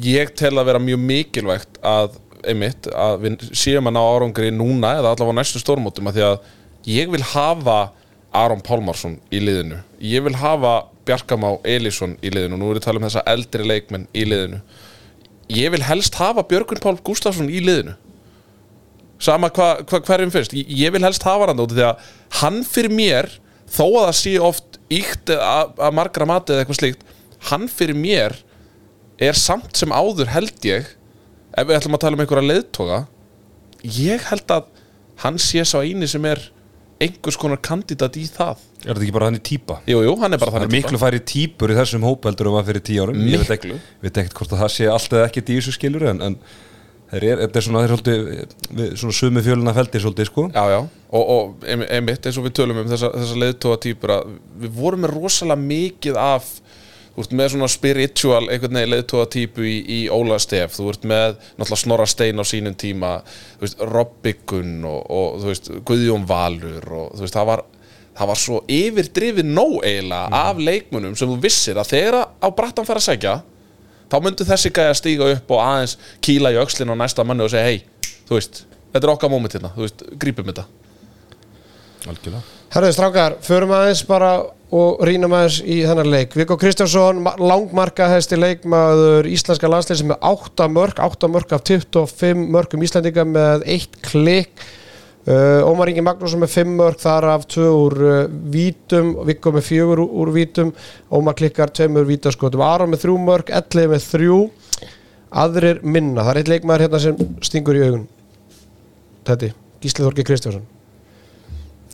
Ég 0.00 0.34
tel 0.36 0.52
að 0.60 0.66
vera 0.68 0.78
mjög 0.82 1.00
mikilvægt 1.00 1.78
að 1.82 2.18
einmitt, 2.50 2.86
að 2.92 3.14
við 3.22 3.44
séum 3.56 3.88
að 3.88 3.94
ná 3.96 4.00
árangri 4.00 4.50
núna 4.52 4.94
eða 4.98 5.14
allavega 5.14 5.32
á 5.32 5.38
næstu 5.40 5.60
stórmótum 5.60 6.08
af 6.08 6.14
því 6.16 6.24
að 6.26 6.36
ég 6.88 7.10
vil 7.12 7.22
hafa 7.32 7.78
Aron 8.32 8.60
Pálmarsson 8.64 9.18
í 9.32 9.40
liðinu 9.42 9.80
Ég 10.00 10.24
vil 10.24 10.34
hafa 10.40 10.74
Bjarkamá 11.10 11.56
Elísson 11.66 12.14
í 12.22 12.30
liðinu. 12.30 12.56
Nú 12.60 12.70
er 12.70 12.78
ég 12.78 12.84
að 12.84 12.86
tala 12.86 13.02
um 13.02 13.08
þessa 13.08 13.26
eldri 13.32 13.66
leikmenn 13.66 14.06
í 14.14 14.24
liðinu. 14.28 14.62
Ég 15.50 15.74
vil 15.74 15.82
helst 15.82 16.14
hafa 16.20 16.46
Björgun 16.46 16.80
Pál 16.82 16.96
Gustafsson 17.02 17.50
í 17.50 17.60
liðinu. 17.66 17.96
Sama 19.20 19.50
hvað 19.52 19.82
hva, 19.90 20.00
hverjum 20.06 20.32
fyrst 20.32 20.54
ég, 20.56 20.70
ég 20.70 20.94
vil 20.94 21.02
helst 21.04 21.26
hafa 21.26 21.50
hann 21.50 21.60
út 21.60 21.74
því 21.74 21.88
að 21.90 22.04
hann 22.40 22.62
fyrir 22.64 22.94
mér 22.94 23.28
þó 23.70 23.84
að 23.86 24.04
það 24.06 24.14
sé 24.20 24.36
oft 24.42 24.78
íkt 24.90 25.32
að, 25.34 25.74
margra 25.94 26.26
mati 26.28 26.54
eða 26.54 26.64
eitthvað 26.64 26.80
slíkt 26.80 27.04
hann 27.50 27.66
fyrir 27.70 27.98
mér 27.98 28.36
er 29.20 29.38
samt 29.38 29.76
sem 29.78 29.92
áður 29.92 30.32
held 30.32 30.64
ég 30.66 30.88
ef 30.90 31.68
við 31.68 31.76
ætlum 31.76 31.98
að 31.98 32.04
tala 32.04 32.18
um 32.18 32.24
einhverja 32.24 32.50
leiðtoga 32.50 33.00
ég 33.84 34.24
held 34.30 34.54
að 34.56 34.70
hann 35.22 35.38
sé 35.42 35.62
sá 35.68 35.78
eini 35.84 36.08
sem 36.10 36.24
er 36.28 36.42
einhvers 37.00 37.38
konar 37.40 37.60
kandidat 37.64 38.16
í 38.20 38.24
það. 38.28 38.58
Er 38.84 38.92
þetta 38.94 39.04
ekki 39.06 39.14
bara 39.16 39.28
þannig 39.30 39.44
típa? 39.48 39.76
Jú, 39.88 40.00
jú, 40.04 40.14
hann 40.20 40.36
er 40.36 40.40
bara 40.40 40.52
það 40.52 40.58
er 40.60 40.66
þannig 40.66 40.74
miklu 40.84 41.00
færi 41.00 41.20
típur 41.30 41.72
í 41.72 41.76
þessum 41.78 42.04
hópeldur 42.08 42.50
um 42.50 42.58
að 42.60 42.68
fyrir 42.70 42.84
tíu 42.90 43.04
árum. 43.06 43.20
Ég 43.24 43.40
Miklu. 43.40 43.54
ekki, 43.56 43.78
veit 44.04 44.20
ekkert 44.22 44.36
hvort 44.40 44.52
að 44.56 44.62
það 44.64 44.74
sé 44.76 44.88
allt 44.92 45.14
eða 45.16 45.28
ekkert 45.30 45.52
í 45.52 45.56
þessu 45.60 45.74
skilur 45.76 46.04
en, 46.12 46.20
en 46.28 46.36
þeir 47.10 47.26
er, 47.32 47.40
þetta 47.46 47.58
er 47.60 47.66
svona, 47.66 47.82
þeir 47.84 47.94
er 47.94 48.00
svolítið 48.00 48.96
svona 49.00 49.16
sumi 49.20 49.44
fjöluna 49.48 49.74
feldi 49.80 50.02
svolítið 50.04 50.28
sko. 50.30 50.44
Já, 50.54 50.64
já, 50.76 50.80
og, 51.10 51.32
og 51.36 51.64
ein- 51.66 51.86
einmitt 51.88 52.28
eins 52.28 52.38
og 52.40 52.46
við 52.46 52.54
tölum 52.60 52.82
um 52.84 52.92
þessa, 52.92 53.10
þessa 53.16 53.40
leiðtóa 53.44 53.80
týpur 53.82 54.14
að 54.18 54.34
við 54.64 54.76
vorum 54.80 55.02
með 55.06 55.16
rosalega 55.16 55.64
mikið 55.64 56.20
af 56.22 56.52
þú 57.14 57.24
ert 57.24 57.34
með 57.40 57.50
svona 57.54 57.68
spiritual 57.70 58.42
einhvern 58.46 58.78
veginn 58.78 58.94
leiðtóa 58.94 59.26
týpu 59.32 59.66
í, 59.66 59.74
í 59.82 60.00
Óla 60.12 60.38
Stef. 60.42 60.76
Þú 60.78 60.88
ert 60.92 61.04
með 61.10 61.36
náttúrulega 61.58 61.80
Snorra 61.82 62.06
Stein 62.08 62.40
á 62.40 62.44
sínum 62.46 62.76
tíma 62.78 63.16
þú 63.26 63.66
veist, 63.66 63.84
Robby 63.90 64.34
Gunn 64.48 64.86
og, 64.88 65.02
og 65.10 65.38
þú 65.42 65.52
veist, 65.52 65.70
Guðjón 65.90 66.26
Valur 66.30 66.90
og 67.02 67.14
þú 67.16 67.26
veist, 67.26 67.36
það 67.36 67.52
var 67.52 67.64
það 68.20 68.28
var 68.30 68.40
svo 68.40 68.58
yfirdrifið 68.68 69.46
nóg 69.48 69.78
eiginlega 69.86 70.42
af 70.42 70.58
leikmunum 70.60 71.14
sem 71.16 71.30
þú 71.30 71.38
vissir 71.40 71.78
að 71.80 71.92
þegar 71.94 72.18
á 72.26 72.48
brattan 72.52 72.88
fer 72.88 72.98
að 73.00 73.06
segja 73.06 73.34
þá 74.10 74.16
myndu 74.24 74.46
þessi 74.48 74.72
gæja 74.74 74.96
stíga 74.98 75.28
upp 75.36 75.54
og 75.54 75.62
aðeins 75.62 75.96
kýla 76.24 76.52
í 76.54 76.58
öxlin 76.60 76.90
á 76.92 76.96
næsta 76.98 77.24
manni 77.26 77.46
og 77.46 77.52
segja 77.52 77.70
hei, 77.70 77.84
þú 78.28 78.36
veist, 78.36 78.64
þetta 78.92 79.06
er 79.06 79.12
okkar 79.14 79.32
moment 79.32 79.54
hérna, 79.54 79.72
þú 79.76 79.86
veist, 79.86 80.04
grípum 80.20 80.50
þetta. 80.50 80.66
Algjörlega. 82.10 82.42
Herðu 82.74 82.92
strákar, 82.96 83.36
förum 83.44 83.74
aðeins 83.76 84.02
bara 84.08 84.32
og 84.70 85.00
rýnum 85.02 85.32
aðeins 85.34 85.60
í 85.66 85.80
þennan 85.82 86.10
leik. 86.12 86.34
Viggo 86.38 86.54
Kristjánsson, 86.60 87.22
ma- 87.24 87.34
langmarkahæsti 87.42 88.38
leikmaður 88.38 89.26
íslenska 89.26 89.70
landslið 89.70 89.98
sem 89.98 90.12
er 90.14 90.20
8 90.30 90.68
mörg, 90.70 91.00
8 91.02 91.30
mörg 91.30 91.54
af 91.56 91.64
25 91.66 92.44
mörgum 92.54 92.84
Íslandinga 92.86 93.24
með 93.26 93.66
eitt 93.66 93.98
klikk. 94.06 94.62
Uh, 95.28 95.60
Ómar 95.68 95.90
Ingi 95.90 96.00
Magnússon 96.00 96.40
með 96.40 96.54
5 96.54 96.70
mörg 96.78 97.02
þar 97.02 97.26
af 97.34 97.42
2 97.52 97.66
úr 97.66 97.98
uh, 98.00 98.20
vítum 98.54 99.12
Viggo 99.28 99.52
með 99.52 99.66
4 99.68 100.06
úr, 100.06 100.30
vítum 100.32 100.72
Ómar 101.12 101.36
klikkar 101.36 101.74
2 101.76 101.90
úr 101.90 102.08
vítaskotum. 102.08 102.62
Aron 102.64 102.94
með 102.94 103.04
3 103.04 103.18
mörg, 103.26 103.52
11 103.52 103.92
með 103.92 104.08
3 104.14 104.88
aðrir 105.30 105.84
minna, 105.86 106.24
það 106.24 106.32
er 106.32 106.40
eitt 106.40 106.52
leikmaður 106.54 106.86
hérna 106.86 107.02
sem 107.04 107.20
stingur 107.44 107.78
í 107.78 107.84
augun. 107.84 108.08
Þetta, 109.28 109.52
Gísli 109.82 110.06
Þorgi 110.06 110.26
Kristjánsson. 110.26 110.66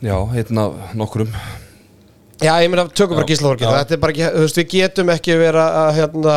Já, 0.05 0.17
einn 0.37 0.61
af 0.61 0.93
nokkrum 0.97 1.33
Já, 2.43 2.53
ég 2.61 2.69
meina, 2.69 2.85
tökum 2.93 3.17
bara 3.17 3.27
já. 3.65 3.71
Þetta 3.81 3.97
er 3.97 4.01
bara 4.03 4.13
ekki, 4.13 4.27
þú 4.35 4.45
veist, 4.45 4.59
við 4.61 4.69
getum 4.75 5.13
ekki 5.15 5.39
vera 5.41 5.65
að, 5.87 5.91
hérna 6.01 6.37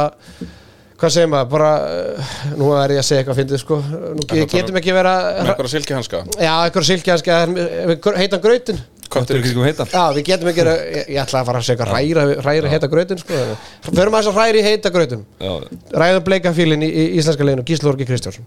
Hvað 0.99 1.11
segir 1.15 1.29
maður, 1.31 1.49
bara 1.53 1.67
uh, 1.79 2.31
Nú 2.59 2.69
er 2.75 2.91
ég 2.97 2.99
að 2.99 3.05
segja 3.07 3.21
eitthvað 3.23 3.35
að 3.37 3.39
fyndið, 3.39 3.59
sko. 3.61 3.75
Nú 3.87 4.23
að 4.23 4.31
ge- 4.33 4.43
um- 4.43 4.49
getum 4.51 4.79
ekki 4.79 4.95
vera 4.95 5.11
með 5.25 5.51
einhverja 5.53 5.71
silkihanska. 5.73 6.19
Já, 6.35 6.53
eitthvað 6.67 6.87
silkjanski 6.89 7.35
Heitan 8.19 8.41
grautin. 8.43 8.81
Köttur 9.09 9.39
ekki 9.39 9.53
heita. 9.63 9.85
Já, 9.89 10.01
við 10.13 10.25
getum 10.27 10.49
ekki 10.51 10.61
vera 10.65 10.73
Ég, 10.83 11.05
ég 11.15 11.21
ætla 11.23 11.39
að 11.39 11.47
fara 11.49 11.61
að 11.61 11.69
segja 11.69 11.77
eitthvað 11.79 11.93
hræra, 11.95 12.25
hræra 12.43 12.73
heita 12.73 12.89
grautin, 12.91 13.21
sko. 13.23 13.39
Förum 13.87 14.17
aðeins 14.19 14.29
að 14.29 14.35
hræra 14.41 14.59
í 14.59 14.65
heita 14.67 14.91
grautin. 14.93 15.23
Já, 15.39 15.53
Ræðum 16.03 16.25
bleikafílin 16.27 16.83
í, 16.85 16.89
í 16.91 17.05
íslenska 17.21 17.47
leginu 17.47 17.65
Gíslaþorki 17.71 18.05
Kristjánsson. 18.09 18.45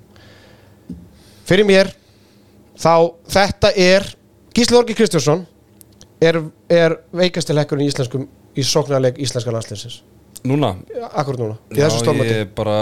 Fyrir 1.48 1.66
mér 1.68 1.90
Þá, 2.82 2.94
þetta 3.32 3.72
er 3.76 4.06
Gíslaþorki 4.54 4.94
Kristjánsson 5.00 5.42
er, 6.22 6.38
er 6.72 6.96
veikasti 7.16 7.56
lekkurinn 7.56 7.86
í 7.86 7.92
íslenskum 7.92 8.26
í 8.56 8.64
sóknarleik 8.66 9.20
íslenska 9.22 9.54
landsliðsins. 9.54 10.00
Núna? 10.42 10.72
Akkur 11.14 11.36
núna, 11.38 11.54
í 11.70 11.78
já, 11.78 11.84
þessu 11.86 12.00
stórmöti 12.02 12.32
ég 12.34 12.48
bara 12.56 12.74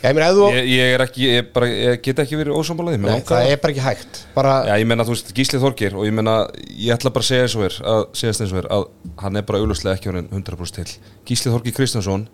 ég 0.00 0.16
ég, 0.16 0.68
ég 0.70 0.94
er 0.94 1.02
ekki, 1.04 1.26
ég, 1.28 1.48
bara, 1.52 1.68
ég 1.68 2.00
get 2.00 2.22
ekki 2.22 2.38
verið 2.40 2.56
ósammálaðið 2.56 3.02
Nei, 3.04 3.20
það 3.26 3.48
er 3.50 3.60
bara 3.60 3.74
ekki 3.74 3.84
hægt. 3.84 4.20
Bara, 4.32 4.54
Já, 4.70 4.72
ég 4.80 4.88
menna, 4.88 5.04
þú 5.04 5.12
veist, 5.12 5.32
Gísli 5.36 5.60
Þorgir 5.60 5.96
og 5.98 6.06
ég 6.08 6.16
menna, 6.16 6.38
ég 6.72 6.96
ætla 6.96 7.12
bara 7.12 7.26
að 7.26 7.28
segja 7.28 7.44
eins 7.44 7.56
og 7.58 7.66
er 7.66 7.76
að 7.92 8.06
eins 8.30 8.54
og 8.54 8.60
er 8.62 8.68
að 8.78 8.86
hann 9.20 9.36
er 9.36 9.44
bara 9.50 9.60
auglustlega 9.60 9.98
ekki 9.98 10.12
orðin 10.12 10.30
100% 10.32 10.78
til. 10.78 11.12
Gísli 11.28 11.52
Þorgir 11.52 11.76
Kristjánsson 11.76 12.28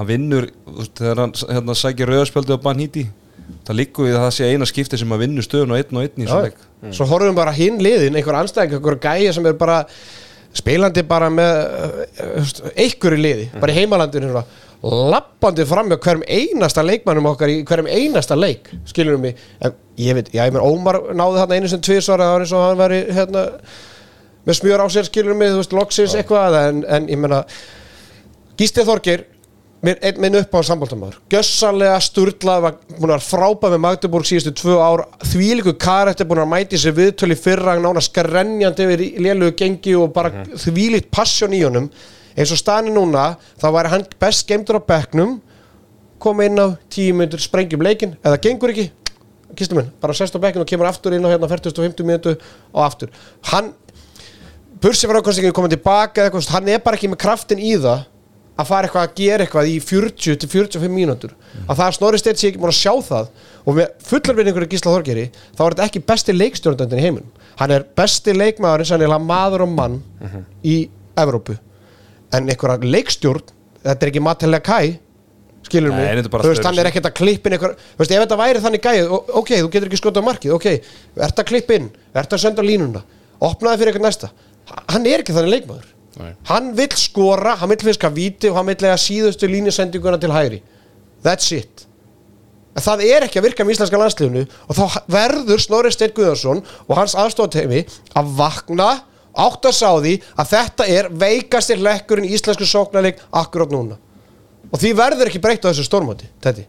hann 0.00 0.10
vinnur, 0.10 0.48
þú 0.66 0.78
veist, 0.80 0.96
þegar 0.98 1.22
hann 1.22 1.36
hérna, 1.52 1.78
sækir 1.78 2.10
rauðarspjöldu 2.10 2.58
á 2.58 2.64
Banhíti 2.66 3.06
það 3.64 3.78
liggur 3.78 4.08
við 4.08 4.18
að 4.18 4.24
það 4.24 4.34
sé 4.38 4.50
eina 4.50 4.68
skipti 4.68 5.00
sem 5.00 5.14
að 5.14 5.24
vinnu 5.24 5.44
stöðun 5.44 5.74
og 5.74 5.80
einn 5.80 5.98
og 5.98 6.04
einn 6.04 6.20
í 6.20 6.26
þessum 6.26 6.44
leik. 6.48 6.68
Svo 6.94 7.08
horfum 7.08 7.32
við 7.32 7.40
bara 7.40 7.56
hinn 7.56 7.80
liðin 7.82 8.18
einhver 8.18 8.38
anstæðing, 8.40 8.76
einhver 8.78 9.00
gæja 9.02 9.32
sem 9.36 9.48
er 9.48 9.56
bara 9.60 9.78
spilandi 10.54 11.02
bara 11.08 11.30
með 11.34 11.56
uh, 11.58 12.52
einhverju 12.78 13.18
liði, 13.20 13.48
bara 13.58 13.74
í 13.74 13.78
heimalandinu 13.80 14.30
svona, 14.30 14.44
lappandi 15.14 15.64
fram 15.66 15.88
með 15.90 16.00
hverjum 16.04 16.26
einasta 16.28 16.84
leikmannum 16.84 17.30
okkar 17.32 17.50
í 17.50 17.56
hverjum 17.66 17.88
einasta 17.90 18.36
leik 18.38 18.70
skilurum 18.90 19.24
við, 19.26 19.42
en 19.64 19.74
ég 19.98 20.18
veit, 20.18 20.30
já 20.34 20.44
ég 20.44 20.54
meina 20.54 20.66
Ómar 20.68 21.00
náði 21.16 21.40
þarna 21.40 21.58
einu 21.58 21.72
sem 21.72 21.82
tvisvar 21.82 22.22
það 22.22 22.32
var 22.34 22.44
eins 22.44 22.54
og 22.54 22.64
hann 22.68 22.80
væri 22.82 23.00
hérna 23.16 23.44
með 24.44 24.58
smjör 24.60 24.84
á 24.84 24.86
sér 24.92 25.08
skilurum 25.08 25.42
við, 25.42 25.54
þú 25.54 25.62
veist, 25.62 25.76
loksins 25.80 26.16
eitthvað 26.20 26.58
en, 26.60 26.82
en 26.86 27.08
ég 27.10 27.22
meina 27.24 27.42
Gísli 28.60 28.86
Þorgir 28.86 29.26
einn 29.92 30.20
minn 30.22 30.38
upp 30.38 30.54
á 30.56 30.60
sambóltamæður 30.64 31.16
gjössalega 31.32 31.96
sturlað 32.04 32.62
var 32.64 32.76
búin 32.96 33.12
að 33.14 33.26
frábæð 33.26 33.74
með 33.74 33.82
Magdeburg 33.84 34.28
síðustu 34.28 34.52
tvö 34.60 34.76
ár. 34.80 35.02
Þvílíku 35.28 35.74
karætti 35.80 36.26
búin 36.28 36.42
að 36.44 36.50
mæti 36.52 36.80
sér 36.80 36.96
viðtölu 36.96 37.36
fyrra 37.38 37.76
nána 37.80 38.02
skrenjandi 38.04 38.86
yfir 38.86 39.04
lélugu 39.26 39.56
gengi 39.60 39.96
og 39.98 40.12
bara 40.14 40.32
mm 40.32 40.60
þvílíkt 40.64 41.10
passjón 41.12 41.56
í 41.56 41.62
honum. 41.64 41.90
Eins 42.34 42.52
og 42.54 42.58
stani 42.58 42.92
núna 42.94 43.34
þá 43.60 43.68
væri 43.74 43.92
hann 43.92 44.06
best 44.20 44.46
geimdur 44.48 44.80
á 44.80 44.82
bekknum 44.82 45.38
koma 46.18 46.46
inn 46.48 46.58
á 46.58 46.72
tíu 46.90 47.14
minnur 47.14 47.42
sprengjum 47.42 47.84
leikin 47.84 48.16
eða 48.24 48.40
gengur 48.40 48.72
ekki? 48.72 48.90
Minn, 49.74 49.92
bara 50.02 50.14
sest 50.16 50.34
á 50.34 50.42
bekkinu 50.42 50.64
og 50.64 50.70
kemur 50.70 50.88
aftur 50.88 51.14
inn 51.14 51.22
á 51.22 51.30
hérna 51.30 51.50
40 51.50 51.76
og 51.76 51.84
50 51.84 52.08
minútu 52.08 52.32
og 52.72 52.80
aftur. 52.82 53.12
Hann 53.52 53.74
Bursi 54.82 55.08
var 55.08 55.20
ákvæmst 55.20 55.40
ekki 55.40 55.52
komið 55.56 55.78
tilbaka 55.78 56.20
eða 56.20 56.28
eitthvað, 56.28 56.50
hann 56.52 56.66
er 56.68 56.80
bara 56.84 56.98
ekki 56.98 57.08
með 57.08 57.20
kraftin 57.22 57.60
í 57.62 57.70
það 57.80 58.02
að 58.54 58.68
fara 58.68 58.86
eitthvað 58.88 59.06
að 59.08 59.14
gera 59.18 59.44
eitthvað 59.44 59.70
í 59.70 59.78
40 59.82 60.38
til 60.42 60.50
45 60.52 60.92
mínútur. 60.94 61.32
Að 61.66 61.78
það 61.80 61.86
er 61.86 61.96
Snorri 61.98 62.20
Steinn 62.20 62.38
sé 62.38 62.50
ekki 62.50 62.60
múin 62.62 62.70
að 62.70 62.78
sjá 62.78 62.92
það 63.08 63.30
og 63.64 63.78
með 63.78 63.94
fullar 64.06 64.38
við 64.38 64.50
einhverju 64.50 64.70
Gísla 64.74 64.92
Þorgeri 64.94 65.24
þá 65.34 65.62
er 65.64 65.74
þetta 65.74 65.86
ekki 65.88 66.02
besti 66.10 66.36
leikstjórnandinn 66.36 67.00
í 67.00 67.06
heiminum. 67.06 67.30
Hann 67.58 67.74
er 67.74 67.86
besti 67.98 68.34
leikmaðurinn 68.36 68.90
sannilega 68.90 69.18
maður 69.22 69.66
og 69.66 69.72
mann 69.74 69.96
í 70.62 70.76
Evrópu. 71.18 71.56
En 72.34 72.46
einhverja 72.50 72.92
leikstjórn 72.94 73.50
þetta 73.82 74.06
er 74.06 74.12
ekki 74.12 74.22
matilega 74.22 74.64
kæ 74.70 75.00
skilur 75.64 75.94
mig, 75.96 76.26
þú 76.28 76.50
veist, 76.50 76.66
hann 76.66 76.78
er 76.78 76.90
ekkert 76.90 77.06
að 77.08 77.14
klippin 77.16 77.54
einhver, 77.56 77.72
þú 77.94 78.02
veist, 78.02 78.10
ef 78.12 78.20
þetta 78.20 78.36
væri 78.36 78.60
þannig 78.60 78.82
gæð 78.84 79.12
ok, 79.16 79.52
þú 79.62 79.70
getur 79.72 79.88
ekki 79.88 80.00
skotað 80.00 80.26
markið, 80.26 80.52
ok 80.58 80.66
ert 81.24 81.40
að 81.40 81.46
klippin, 81.48 81.86
ert 82.12 82.36
að 82.36 82.42
senda 82.42 82.64
línuna 82.66 83.00
opnaði 83.40 83.80
fyrir 83.80 83.94
eitthvað 83.94 84.04
næsta. 84.04 84.28
Hann 84.92 85.08
er 85.08 85.24
ekki 85.24 85.32
þannig 85.32 85.54
leikmaður 85.54 85.93
Nei. 86.20 86.34
hann 86.50 86.70
vill 86.76 86.94
skora, 86.98 87.56
hann 87.60 87.72
vill 87.72 87.84
fiska 87.88 88.10
víti 88.14 88.50
og 88.50 88.60
hann 88.60 88.68
vill 88.70 88.84
lega 88.84 88.98
síðustu 89.00 89.48
línusendinguna 89.50 90.20
til 90.20 90.32
hægri. 90.34 90.60
That's 91.24 91.50
it. 91.56 91.86
En 92.74 92.82
það 92.82 93.04
er 93.06 93.26
ekki 93.26 93.38
að 93.38 93.48
virka 93.48 93.64
með 93.64 93.76
íslenska 93.76 93.98
landsliðinu 94.00 94.44
og 94.66 94.78
þá 94.78 95.00
verður 95.14 95.62
Snorri 95.62 95.92
Steinn 95.94 96.14
Guðarsson 96.14 96.62
og 96.88 96.96
hans 96.98 97.14
aðstofateymi 97.18 97.84
að 98.18 98.32
vakna 98.38 98.88
átt 99.34 99.66
að 99.66 99.76
sá 99.78 99.90
því 99.98 100.14
að 100.38 100.50
þetta 100.52 100.88
er 100.90 101.10
veikastir 101.22 101.82
lekkurinn 101.82 102.30
íslensku 102.30 102.66
sóknarleik 102.66 103.22
akkurát 103.34 103.74
núna. 103.74 103.98
Og 104.70 104.80
því 104.82 104.94
verður 104.98 105.30
ekki 105.30 105.42
breytt 105.42 105.66
á 105.66 105.70
þessu 105.70 105.86
stórmóti 105.86 106.30
þetta 106.42 106.66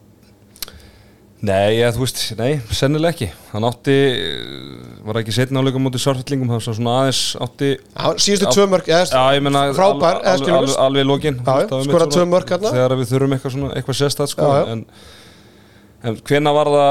Nei, 1.44 1.76
ég, 1.76 1.90
þú 1.94 2.02
veist, 2.06 2.20
nei, 2.40 2.62
sennilega 2.74 3.12
ekki. 3.12 3.28
Hann 3.52 3.66
átti, 3.68 3.96
var 5.04 5.20
ekki 5.20 5.34
setna 5.36 5.60
áleika 5.60 5.82
mútið 5.84 6.06
sárfællingum, 6.06 6.48
það 6.54 6.62
var 6.62 6.78
svona 6.78 6.94
aðeins 7.02 7.20
átti 7.44 7.72
síðustu 8.24 8.54
tvö 8.56 8.68
mörg 8.72 8.88
eða, 8.88 9.26
frábær, 9.76 10.22
alveg, 10.24 11.12
já, 11.36 11.84
skorað 11.90 12.14
tvö 12.16 12.26
mörk 12.32 12.54
þarna. 12.56 12.72
Þegar 12.78 12.96
við 13.02 13.12
þurfum 13.12 13.36
eitthvað 13.36 13.56
svona, 13.58 13.74
eitthvað 13.76 14.00
sérstætt 14.00 14.32
sko. 14.32 14.54
En, 14.72 14.86
en 16.08 16.18
hvena 16.32 16.56
var 16.56 16.72
það 16.72 16.90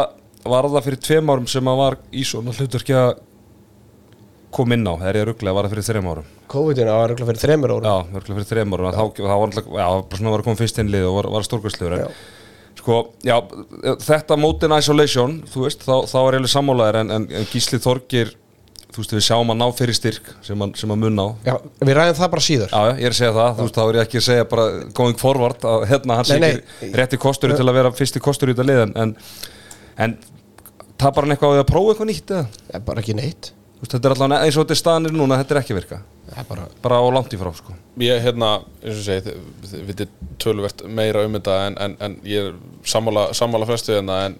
var 0.55 0.69
það 0.77 0.87
fyrir 0.91 1.03
tveim 1.09 1.33
árum 1.33 1.49
sem 1.51 1.73
að 1.73 1.81
var 1.81 1.99
í 2.13 2.27
svona 2.29 2.55
hlutverki 2.55 2.97
að 3.01 3.11
koma 4.55 4.77
inn 4.77 4.87
á, 4.87 4.95
þegar 5.01 5.19
ég 5.19 5.29
rugglega, 5.31 5.57
var 5.57 5.67
það 5.67 5.75
fyrir 5.75 5.89
þreim 5.89 6.09
árum? 6.13 6.31
COVID-19 6.53 6.85
það 6.85 6.99
var 7.01 7.09
örugglega 7.09 7.31
fyrir 7.33 7.43
þremur 7.43 7.73
árum. 7.75 7.87
Já, 7.89 7.97
rugglega 8.13 8.39
fyrir 8.39 8.51
þreim 8.53 8.75
árum, 8.77 8.89
þá, 8.95 9.05
þá 9.19 9.37
var 9.41 9.55
var 10.31 10.43
að 10.43 10.47
koma 10.47 10.61
fyrst 10.61 10.81
inn 10.83 10.93
lið 10.93 11.09
og 11.09 11.17
var, 11.17 11.31
var 11.35 11.47
stórkvæslegur 11.49 11.97
en, 11.97 12.19
sko, 12.79 13.01
já, 13.25 13.37
þetta 14.05 14.39
mótin 14.41 14.75
isolation, 14.77 15.37
þú 15.51 15.67
veist, 15.67 15.85
þá, 15.87 15.95
þá 16.11 16.19
er 16.23 16.39
alveg 16.39 16.53
sammálaðir 16.53 17.01
en, 17.03 17.13
en, 17.17 17.29
en 17.41 17.47
Gísli 17.53 17.81
Þorgir 17.83 18.35
þú 18.95 19.03
veist, 19.03 19.15
við 19.17 19.25
sjáum 19.27 19.51
að 19.51 19.59
ná 19.61 19.65
fyrir 19.75 19.97
styrk 19.99 20.31
sem 20.45 20.65
að, 20.65 20.77
sem 20.79 20.95
að 20.95 21.01
mun 21.03 21.23
á 21.23 21.27
Já, 21.49 21.55
við 21.81 21.97
ræðum 21.99 22.19
það 22.21 22.31
bara 22.35 22.45
síður 22.47 22.71
Já, 22.75 22.79
já, 22.79 22.93
ég 23.01 23.09
er 23.09 23.15
að 23.15 23.19
segja 23.19 23.35
það, 23.39 23.51
þú 23.57 23.67
veist, 23.67 23.79
þá 23.79 23.83
er 23.85 23.99
ég 23.99 24.07
ekki 24.07 24.21
að 24.21 24.27
segja 24.29 24.47
bara 24.53 24.67
going 25.01 25.21
forward, 25.21 25.67
að 25.73 25.87
hérna 25.91 26.21
hans 26.21 26.31
Nei, 26.31 26.37
er 26.37 26.45
nei. 26.45 26.53
ekki 26.55 26.93
rétti 27.01 27.21
kostur 27.25 27.55
til 27.55 27.67
að 27.67 27.79
vera 27.81 27.93
fyrsti 27.99 28.23
kostur 28.23 28.53
í 28.53 28.55
þetta 28.55 28.69
lið 28.71 28.83
en, 28.87 29.15
en, 30.07 30.17
tapar 31.01 31.27
hann 31.27 31.35
eitthvað 31.35 31.51
á 31.51 31.55
því 31.57 31.65
að 31.65 31.71
prófa 31.73 31.95
eitthvað 31.95 32.11
nýtt 32.13 32.35
eða? 32.39 32.83
Bara 32.87 33.05
ekki 33.05 33.19
neitt 33.19 33.51
Þú 33.51 33.83
veist, 33.83 33.97
þetta 33.97 34.11
er 34.11 34.17
allavega 34.17 34.47
eins 34.47 34.59
og 34.59 34.65
þetta 34.65 34.77
er 34.77 34.83
staðanir 34.85 35.17
núna, 35.17 35.41
þetta 35.43 35.57
er 35.57 35.63
ekki 35.65 35.79
virka 35.81 36.03
bara 36.49 36.65
bara 36.83 36.99
á 36.99 37.07
langt 37.15 37.33
í 37.33 37.39
frá, 37.41 37.51
sko. 37.55 37.75
Ég, 38.03 38.19
hérna, 38.25 38.49
eins 38.83 38.99
og 38.99 39.05
segi, 39.07 39.35
þið- 39.63 39.85
vitið 39.91 40.09
töluvert 40.43 40.83
meira 40.89 41.23
um 41.27 41.37
þetta 41.39 41.55
en, 41.69 41.77
en, 41.87 41.97
en 42.01 42.17
ég 42.27 42.49
er 42.51 42.57
sammála, 42.91 43.29
sammála 43.39 43.69
flestu 43.69 43.95
hérna 43.95 44.17
en 44.27 44.35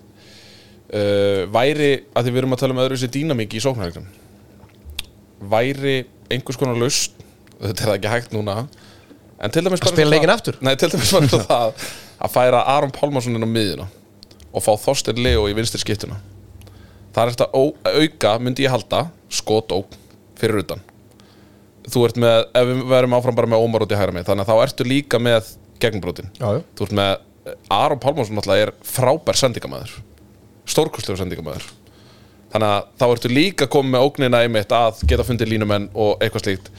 uh, 0.91 1.45
væri, 1.55 1.91
að 2.15 2.27
því 2.27 2.35
við 2.35 2.41
erum 2.43 2.57
að 2.57 2.63
tala 2.65 2.75
um 2.77 2.83
öðru 2.85 2.99
þessi 2.99 3.13
dýnamík 3.19 3.55
í 3.55 3.63
sóknarleiknum 3.63 4.09
væri 5.55 5.97
einhvers 6.33 6.59
konar 6.61 6.79
laust 6.81 7.15
þetta 7.61 7.87
er 7.89 7.93
ekki 7.99 8.11
hægt 8.13 8.35
núna 8.35 8.65
en 9.45 9.53
til 9.53 9.63
dæmis 9.67 9.83
bara 9.85 9.95
það- 10.09 10.35
aftur? 10.35 10.59
Nei, 10.65 10.75
til 10.81 10.89
dæmis 10.95 11.13
það 11.13 11.85
að 12.25 12.33
færa 12.33 12.65
Aron 12.77 12.93
Pálmarsson 12.95 13.37
inn 13.37 13.45
á 13.45 13.51
miðjuna 13.51 13.87
og 14.55 14.63
fá 14.63 14.73
Þorstein 14.79 15.19
Leo 15.19 15.49
í 15.51 15.55
vinstri 15.57 15.81
skiptuna. 15.83 16.15
Það 17.15 17.25
er 17.25 17.33
þetta 17.35 17.49
auka, 17.91 18.31
myndi 18.39 18.63
ég 18.65 18.71
halda 18.71 19.01
skotók 19.31 19.91
fyrir 20.39 20.61
utan 20.63 20.81
þú 21.91 22.05
ert 22.09 22.19
með, 22.25 22.41
ef 22.57 22.69
við 22.71 22.83
verum 22.95 23.15
áfram 23.19 23.37
bara 23.39 23.51
með 23.53 23.65
Ómar 23.67 23.85
út 23.85 23.93
í 23.95 23.99
hægra 23.99 24.15
mig, 24.17 24.25
þannig 24.29 24.47
að 24.47 24.51
þá 24.53 24.65
ertu 24.69 24.87
líka 24.89 25.21
með 25.23 25.53
gegnbrotin, 25.83 26.31
Já, 26.41 26.49
já. 26.57 26.61
þú 26.79 26.87
ert 26.89 26.95
með 27.01 27.15
Aron 27.77 28.01
Pálmarsson 28.01 28.39
náttúrulega 28.39 28.69
er 28.71 28.75
frábær 28.89 29.37
sendingamæður 29.37 29.97
stórkostlegu 30.65 31.19
sendingamæður 31.21 31.67
þannig 32.55 32.71
að 32.71 32.87
þá 33.03 33.05
ertu 33.11 33.31
líka 33.33 33.67
komið 33.69 33.93
með 33.93 34.07
ógnina 34.07 34.41
einmitt 34.47 34.73
að 34.73 35.03
geta 35.11 35.27
fundið 35.29 35.51
línumenn 35.53 35.91
og 35.93 36.23
eitthvað 36.25 36.47
slíkt 36.47 36.71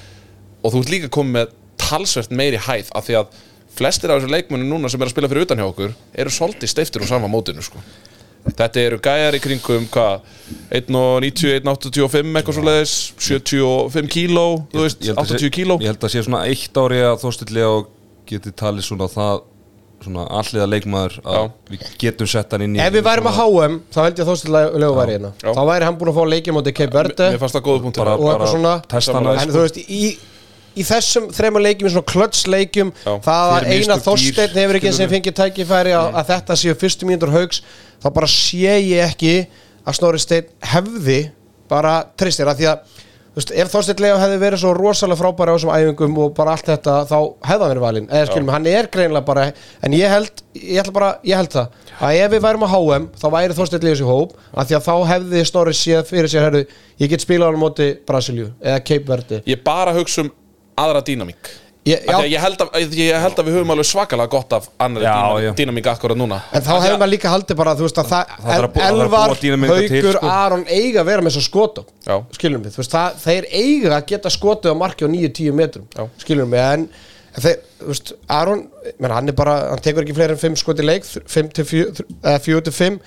og 0.65 0.73
þú 0.73 0.81
ert 0.81 0.93
líka 0.95 1.11
komið 1.13 1.35
með 1.37 1.53
talsvert 1.85 2.33
meiri 2.33 2.61
hæð 2.65 2.89
af 2.97 3.05
því 3.05 3.17
að 3.19 3.37
flestir 3.75 4.09
af 4.09 4.21
þessum 4.21 4.33
leikmunum 4.33 4.71
núna 4.71 4.89
sem 4.89 5.01
er 5.03 5.09
að 5.09 5.13
spila 5.13 5.29
fyrir 5.29 5.45
utan 5.45 5.61
hjá 5.61 5.67
okkur 5.67 5.93
eru 6.23 6.33
svolítið 6.33 6.71
steiftir 6.71 7.03
úr 7.03 7.11
sama 7.11 7.27
mótinu 7.29 7.61
sko. 7.65 7.81
Þetta 8.45 8.81
eru 8.85 8.99
gæjar 9.01 9.35
í 9.37 9.41
kringum 9.41 9.87
hvað, 9.93 10.21
1.90, 10.77 11.59
1.85 11.63 12.37
eitthvað 12.39 12.57
svo 12.59 12.65
leiðis, 12.67 12.93
75 13.17 14.11
kíló 14.13 14.45
þú 14.73 14.83
veist, 14.85 15.01
Ég 15.01 15.15
held 15.15 15.19
að 15.23 15.33
80 15.33 15.43
sé- 15.47 15.53
kíló 15.57 15.77
Ég 15.81 15.89
held 15.91 16.05
að 16.05 16.13
sé 16.13 16.23
svona 16.27 16.43
eitt 16.49 16.77
ári 16.77 17.01
að 17.07 17.19
Þorstilli 17.23 17.63
og 17.65 17.87
geti 18.29 18.51
talið 18.51 18.85
svona 18.89 19.07
það 19.09 19.43
svona 20.05 20.25
alliða 20.37 20.65
leikmaður 20.69 21.13
að 21.23 21.37
Já. 21.39 21.51
við 21.71 21.83
getum 22.03 22.27
sett 22.29 22.51
hann 22.53 22.61
inn 22.67 22.75
í 22.75 22.81
Ef 22.83 22.93
við 22.93 23.05
værum 23.07 23.29
að 23.31 23.37
HM, 23.39 23.77
þá 23.95 23.99
held 24.03 24.19
ég 24.19 24.25
að 24.25 24.29
þóstilega 24.29 24.81
lögu 24.83 24.97
væri 24.99 25.15
hérna 25.15 25.31
Já. 25.41 25.49
Þá 25.55 25.61
væri 25.71 25.87
hann 25.89 25.97
búin 25.97 26.11
að 26.11 26.19
fá 26.19 26.23
leikjum 26.35 26.59
átti 26.61 26.73
Cape 26.77 26.93
Verde 26.99 27.29
mér 27.31 27.41
fannst 27.41 27.55
það 27.57 27.65
góða 27.69 27.83
punktur 27.85 28.03
bara, 28.03 28.13
Og 28.13 28.25
eitthvað 28.27 28.39
bara 28.43 28.51
svona. 28.51 28.73
testa 28.91 29.13
hann 29.15 29.23
Sammála. 29.23 29.35
aðeins, 29.35 29.45
En 29.45 29.49
sko. 29.49 29.57
þú 29.57 29.65
veist, 29.65 29.79
í, 29.89 30.03
í 30.75 30.83
þessum 30.83 31.29
þreymur 31.31 31.63
leikjum, 31.65 31.87
í 31.89 31.93
svona 31.95 32.09
klötsleikjum 32.11 32.91
Já. 33.05 33.13
Það 33.25 33.49
að 33.55 33.55
Fyrir 33.55 33.71
eina 33.71 33.95
mistök 33.95 34.05
Þorsteinn 34.05 34.53
dýr, 34.53 34.61
hefur 34.61 34.75
ekki 34.81 34.91
eins 34.91 34.99
og 35.07 35.13
fengið 35.15 35.37
tækifæri 35.41 35.95
að, 35.95 36.07
að 36.21 36.29
þetta 36.35 36.59
séu 36.61 36.75
fyrstu 36.83 37.09
mínútur 37.09 37.31
haugs 37.33 37.61
Þá 38.03 38.09
bara 38.17 38.29
sé 38.31 38.77
ég 38.79 39.05
ekki 39.05 39.35
að 39.85 39.97
Snorri 39.99 40.21
Steinn 40.21 40.53
hefði 40.73 41.19
bara 41.71 41.99
tristir 42.17 42.49
að 42.49 42.61
því 42.61 42.69
að 42.71 43.01
veist, 43.35 43.51
ef 43.51 43.71
Þorsteinn 43.71 44.03
Leo 44.03 44.19
hefði 44.19 44.37
verið 44.41 44.61
svo 44.61 44.71
rosalega 44.77 45.19
frábæri 45.19 45.53
á 45.53 45.55
þessum 45.57 45.73
æfingum 45.73 46.19
og 46.23 46.31
bara 46.37 46.55
allt 46.55 46.69
þetta 46.69 46.95
þá 47.09 47.17
hefði 47.17 47.65
hann 47.65 47.73
verið 47.73 47.83
valinn, 47.85 48.07
eða 48.09 48.29
skilum, 48.29 48.51
hann 48.53 48.69
er 48.71 48.89
greinilega 48.93 49.27
bara, 49.27 49.47
en 49.85 49.97
ég 49.97 50.13
held, 50.13 50.45
ég 50.61 50.91
bara 50.95 51.11
ég 51.25 51.41
held 51.41 51.51
það, 51.55 51.75
að 51.99 52.21
ef 52.21 52.33
við 52.35 52.45
værum 52.45 52.65
á 52.65 52.69
HM 52.71 53.09
þá 53.19 53.27
væri 53.35 53.59
Þorsteinn 53.59 53.87
Leo 53.89 53.99
sér 53.99 54.09
hóp, 54.11 54.39
að 54.53 54.71
því 54.71 54.79
að 54.79 54.87
þá 54.87 54.95
hefði 55.11 55.43
Snorri 55.51 55.75
séð 55.81 56.07
fyrir 56.11 56.31
sér, 56.31 56.47
herru, 56.47 56.63
ég 57.03 57.11
get 57.11 57.25
spilað 57.25 57.51
á 57.51 57.51
hann 57.51 57.61
móti 57.65 57.91
Brasilíu, 58.07 58.49
eða 58.63 58.81
Cape 58.87 59.11
Verde. 59.11 59.43
Ég 59.49 59.63
bara 59.65 59.95
hugsa 59.95 60.25
um 60.25 60.33
aðra 60.79 61.03
dýnamík 61.07 61.51
ég, 61.85 62.05
ég 62.31 62.41
held 62.41 62.61
að, 62.63 62.95
ég 62.97 63.19
held 63.21 63.39
að 63.39 63.47
við 63.47 63.55
höfum 63.59 63.73
alveg 63.75 63.87
svakalega 63.89 64.31
gott 64.31 64.53
af 64.57 64.67
annari 64.81 65.05
Já, 65.05 65.51
dýnamík, 65.57 65.89
akkurat 65.91 66.17
núna. 66.17 66.39
En 66.55 66.63
þá 66.65 66.71
hefur 66.73 66.97
maður 66.97 67.11
líka 67.13 67.33
haldið 67.33 67.59
bara, 67.59 67.75
veist 67.79 67.99
að 68.01 68.11
það, 68.11 68.31
Það 68.45 68.65
að 68.67 68.79
Elvar, 68.87 69.33
Haugur, 69.35 70.17
sko. 70.17 70.31
Aron 70.35 70.63
eiga 70.69 71.03
að 71.03 71.09
vera 71.11 71.25
með 71.25 71.35
svo 71.37 71.43
skot 71.45 71.81
á 71.81 71.83
Já. 72.09 72.15
skilum 72.39 72.63
við, 72.65 72.79
veist, 72.81 72.95
það, 72.95 73.19
þeir 73.25 73.49
eiga 73.51 73.91
að 73.99 74.07
geta 74.13 74.33
skotið 74.33 74.73
á 74.73 74.81
marki 74.81 75.05
á 75.05 75.09
9-10 75.13 75.59
metrum 75.61 75.85
Já. 75.93 76.07
skilum 76.25 76.55
við, 76.55 76.63
en, 76.65 76.87
en 77.35 77.45
þeir, 77.45 77.61
veist, 77.91 78.15
Aron, 78.39 78.65
menn, 78.97 79.15
hann 79.19 79.29
er 79.29 79.37
bara 79.37 79.59
hann 79.69 79.85
tekur 79.85 80.07
ekki 80.07 80.17
fleiri 80.17 80.37
en 80.37 80.41
5 80.41 80.57
skot 80.63 80.81
í 80.81 80.87
leik 80.89 81.05
5 81.05 81.53
til 81.59 81.69
4 81.69 82.65
til 82.65 82.75
5 82.81 82.99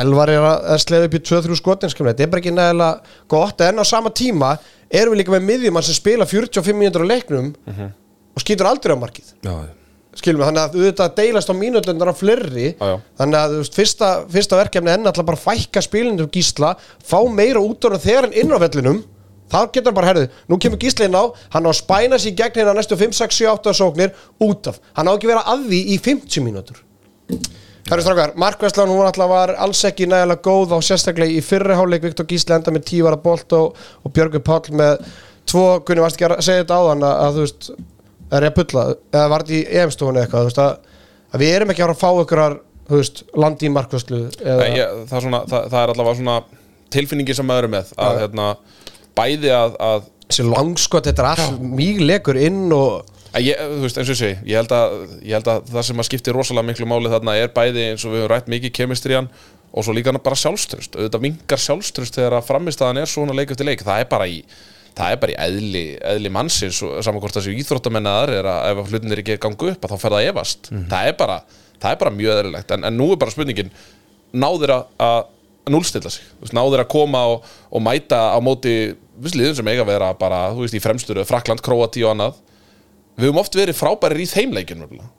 Elvar 0.00 0.30
er 0.30 0.44
að, 0.46 0.76
sleða 0.84 1.08
upp 1.08 1.14
í 1.18 1.20
2-3 1.26 1.56
skotin, 1.58 1.90
skilum 1.90 2.06
við, 2.12 2.20
þetta 2.20 2.28
er 2.28 2.30
bara 2.30 2.42
ekki 2.44 2.52
nægilega 2.54 3.16
gott, 3.32 3.64
en 3.66 3.82
á 3.82 3.84
sama 3.88 4.12
tíma 4.14 4.52
erum 4.90 5.14
við 5.14 5.20
líka 5.22 5.34
með 5.36 5.44
miðjumann 5.50 5.86
sem 5.86 5.94
spila 5.94 6.26
45 6.26 6.74
mínútur 6.76 7.04
á 7.06 7.10
leiknum 7.12 7.52
Mhm. 7.66 7.92
og 8.36 8.42
skýtur 8.42 8.66
aldrei 8.70 8.94
á 8.94 8.98
markið? 8.98 9.28
Já, 9.42 9.54
skilum 10.14 10.40
við, 10.40 10.46
þannig 10.48 10.62
að 10.64 10.74
auðvitað 10.74 11.14
deilast 11.16 11.50
á 11.50 11.54
mínútundar 11.54 12.10
á 12.10 12.14
fleiri, 12.18 12.74
Já, 12.74 12.86
já. 12.86 12.96
þannig 13.18 13.38
að 13.40 13.56
veist, 13.60 13.74
fyrsta, 13.78 14.08
fyrsta 14.28 14.56
verkefni 14.58 14.90
enn 14.90 15.06
alltaf 15.06 15.24
bara 15.26 15.36
fækka 15.38 15.80
spilindum 15.82 16.28
gísla, 16.30 16.74
fá 17.02 17.18
meira 17.30 17.60
út 17.62 17.78
á 17.86 17.94
þegar 17.98 18.22
hann 18.28 18.32
inn 18.34 18.50
á 18.50 18.58
vellinum. 18.58 19.04
Þá 19.50 19.66
getur 19.72 19.86
hann 19.90 19.94
bara, 19.94 20.06
herðu, 20.14 20.28
nú 20.48 20.58
kemur 20.62 20.78
gísla 20.78 21.04
inn 21.06 21.14
á 21.14 21.26
hann 21.50 21.64
á 21.66 21.70
að 21.70 21.80
spæna 21.82 22.18
sér 22.18 22.34
gegn 22.38 22.54
hérna 22.62 22.74
næstu 22.74 22.96
5, 22.96 23.10
6, 23.12 23.34
7, 23.34 23.46
8 23.50 23.72
sóknir 23.74 24.12
út 24.40 24.66
af. 24.68 24.78
Hann 24.94 25.06
á 25.06 25.14
ekki 25.16 25.26
vera 25.26 25.42
að 25.42 25.66
því 25.66 25.80
í 25.94 25.98
50 25.98 26.40
mínútur 26.42 26.76
Herru 27.88 28.04
strákar, 28.04 28.34
Markvæslan 28.38 28.90
hún 28.92 29.06
alltaf 29.06 29.30
var 29.30 29.54
alls 29.64 29.80
ekki 29.88 30.06
nægilega 30.10 30.44
góð 30.44 30.76
á 30.76 30.78
sérstaklega 30.84 31.32
í 31.32 31.40
fyrri 31.44 31.74
hálfleik. 31.78 32.04
Viktor 32.04 32.28
Gísli 32.28 32.54
enda 32.54 32.74
með 32.74 32.86
10 32.92 33.06
vara 33.08 33.18
bolt 33.20 33.56
og, 33.56 33.80
og 34.04 34.14
Björgur 34.14 34.44
Páll 34.46 34.76
með 34.76 35.00
tvo, 35.48 35.64
kunni 35.86 36.04
varst 36.04 36.18
ekki 36.18 36.28
að 36.28 36.44
segja 36.46 36.64
þetta 36.64 36.78
áðan 36.78 37.06
að, 37.08 37.14
að 37.24 37.38
þú 37.38 37.46
veist, 37.46 37.70
er 38.30 38.46
ég 38.46 38.52
að 38.52 38.58
pulla 38.60 38.86
eða 38.92 39.26
var 39.32 39.46
þetta 39.46 39.58
í 39.58 39.80
EM-stofunni 39.80 40.22
eitthvað? 40.22 40.44
Þú 40.44 40.50
veist, 40.50 40.62
að, 40.66 41.06
að 41.30 41.44
við 41.44 41.54
erum 41.56 41.72
ekki 41.74 41.84
að 41.84 41.90
fara 41.90 41.96
að 41.96 42.04
fá 42.04 42.24
ykkur 42.24 42.44
þú 42.90 43.00
veist, 43.00 43.22
landi 43.38 43.68
í 43.68 43.72
Markvæslu 43.74 44.20
eða, 44.42 44.70
það, 45.10 45.28
það, 45.30 45.60
það 45.60 45.80
er 45.80 45.92
allavega 45.94 46.18
svona 46.18 46.38
tilfinningi 46.90 47.36
sem 47.38 47.46
maður 47.46 47.68
er 47.68 47.74
með 47.76 47.92
að 48.02 48.20
hérna, 48.24 48.48
bæði 49.18 49.52
að, 49.54 49.76
að 49.86 50.08
þessi 50.26 50.46
langskot, 50.48 51.06
þetta 51.06 51.22
er 51.22 51.28
allt 51.30 51.62
mjög 51.78 52.00
lekur 52.10 52.40
inn 52.40 52.64
og 52.74 52.88
að 52.90 53.19
ég, 53.38 53.60
þú 53.60 53.84
veist, 53.84 54.00
eins 54.00 54.10
og 54.10 54.18
segi 54.18 54.36
ég 54.50 54.58
held, 54.58 54.74
að, 54.74 54.98
ég 55.22 55.38
held 55.38 55.52
að 55.52 55.70
það 55.70 55.86
sem 55.86 56.02
að 56.02 56.08
skipti 56.08 56.34
rosalega 56.34 56.66
miklu 56.70 56.88
máli 56.90 57.12
þarna 57.12 57.36
er 57.38 57.54
bæði 57.54 57.86
eins 57.92 58.04
og 58.04 58.14
við 58.14 58.24
höfum 58.24 58.32
rætt 58.34 58.50
mikið 58.50 58.74
kemistriðan 58.80 59.30
og 59.70 59.86
svo 59.86 59.94
líka 59.94 60.14
bara 60.18 60.38
sjálfströst 60.38 60.98
auðvitað 60.98 61.24
mingar 61.28 61.62
sjálfströst 61.62 62.18
þegar 62.18 62.40
að 62.40 62.48
framistæðan 62.48 63.02
er 63.04 63.10
svona 63.10 63.36
leik 63.38 63.52
eftir 63.54 63.68
leik, 63.68 63.84
það 63.86 64.02
er 64.02 64.10
bara 64.10 64.26
í 64.26 64.40
það 64.96 65.14
er 65.14 65.20
bara 65.22 65.34
í 65.34 65.38
eðli, 65.46 65.84
eðli 66.12 66.32
mannsins 66.34 66.80
og 66.84 66.98
saman 67.04 67.22
hvort 67.22 67.36
það 67.36 67.46
séu 67.46 67.58
íþróttamennaðar 67.62 68.32
er 68.34 68.48
að 68.50 68.70
ef 68.70 68.90
hlutin 68.90 69.14
er 69.14 69.22
ekki 69.22 69.36
ganga 69.42 69.72
upp 69.72 69.86
að 69.86 69.94
þá 69.94 70.02
fer 70.02 70.14
það 70.14 70.18
að 70.18 70.30
efast. 70.32 70.70
Það, 70.90 71.10
er 71.10 71.16
bara, 71.20 71.36
það 71.82 71.94
er 71.94 72.00
bara 72.02 72.14
mjög 72.16 72.40
eðlilegt. 72.40 72.74
En, 72.74 72.86
en 72.88 72.98
nú 72.98 73.08
er 73.12 73.20
bara 73.20 73.34
spurningin 73.34 73.72
náður 74.44 74.74
að, 74.76 74.84
að 75.06 75.20
núlstilla 75.70 76.12
sig? 76.12 76.26
Náður 76.56 76.84
að 76.84 76.90
koma 76.92 77.22
og, 77.30 77.48
og 77.70 77.84
mæta 77.84 78.20
á 78.34 78.38
móti 78.42 78.74
viss 79.20 79.36
liðum 79.38 79.58
sem 79.60 79.70
eiga 79.70 79.84
að 79.84 79.92
vera 79.92 80.12
bara 80.18 80.44
þú 80.54 80.64
veist, 80.64 80.76
í 80.76 80.82
fremstur, 80.82 81.22
Frakland, 81.28 81.62
Króati 81.64 82.04
og 82.06 82.14
annað 82.14 82.40
við 83.16 83.28
höfum 83.28 83.40
oft 83.42 83.56
verið 83.58 83.78
frábærir 83.78 84.22
í 84.22 84.28
þeim 84.30 84.54
leikjum 84.56 84.84
nefnilega. 84.84 85.10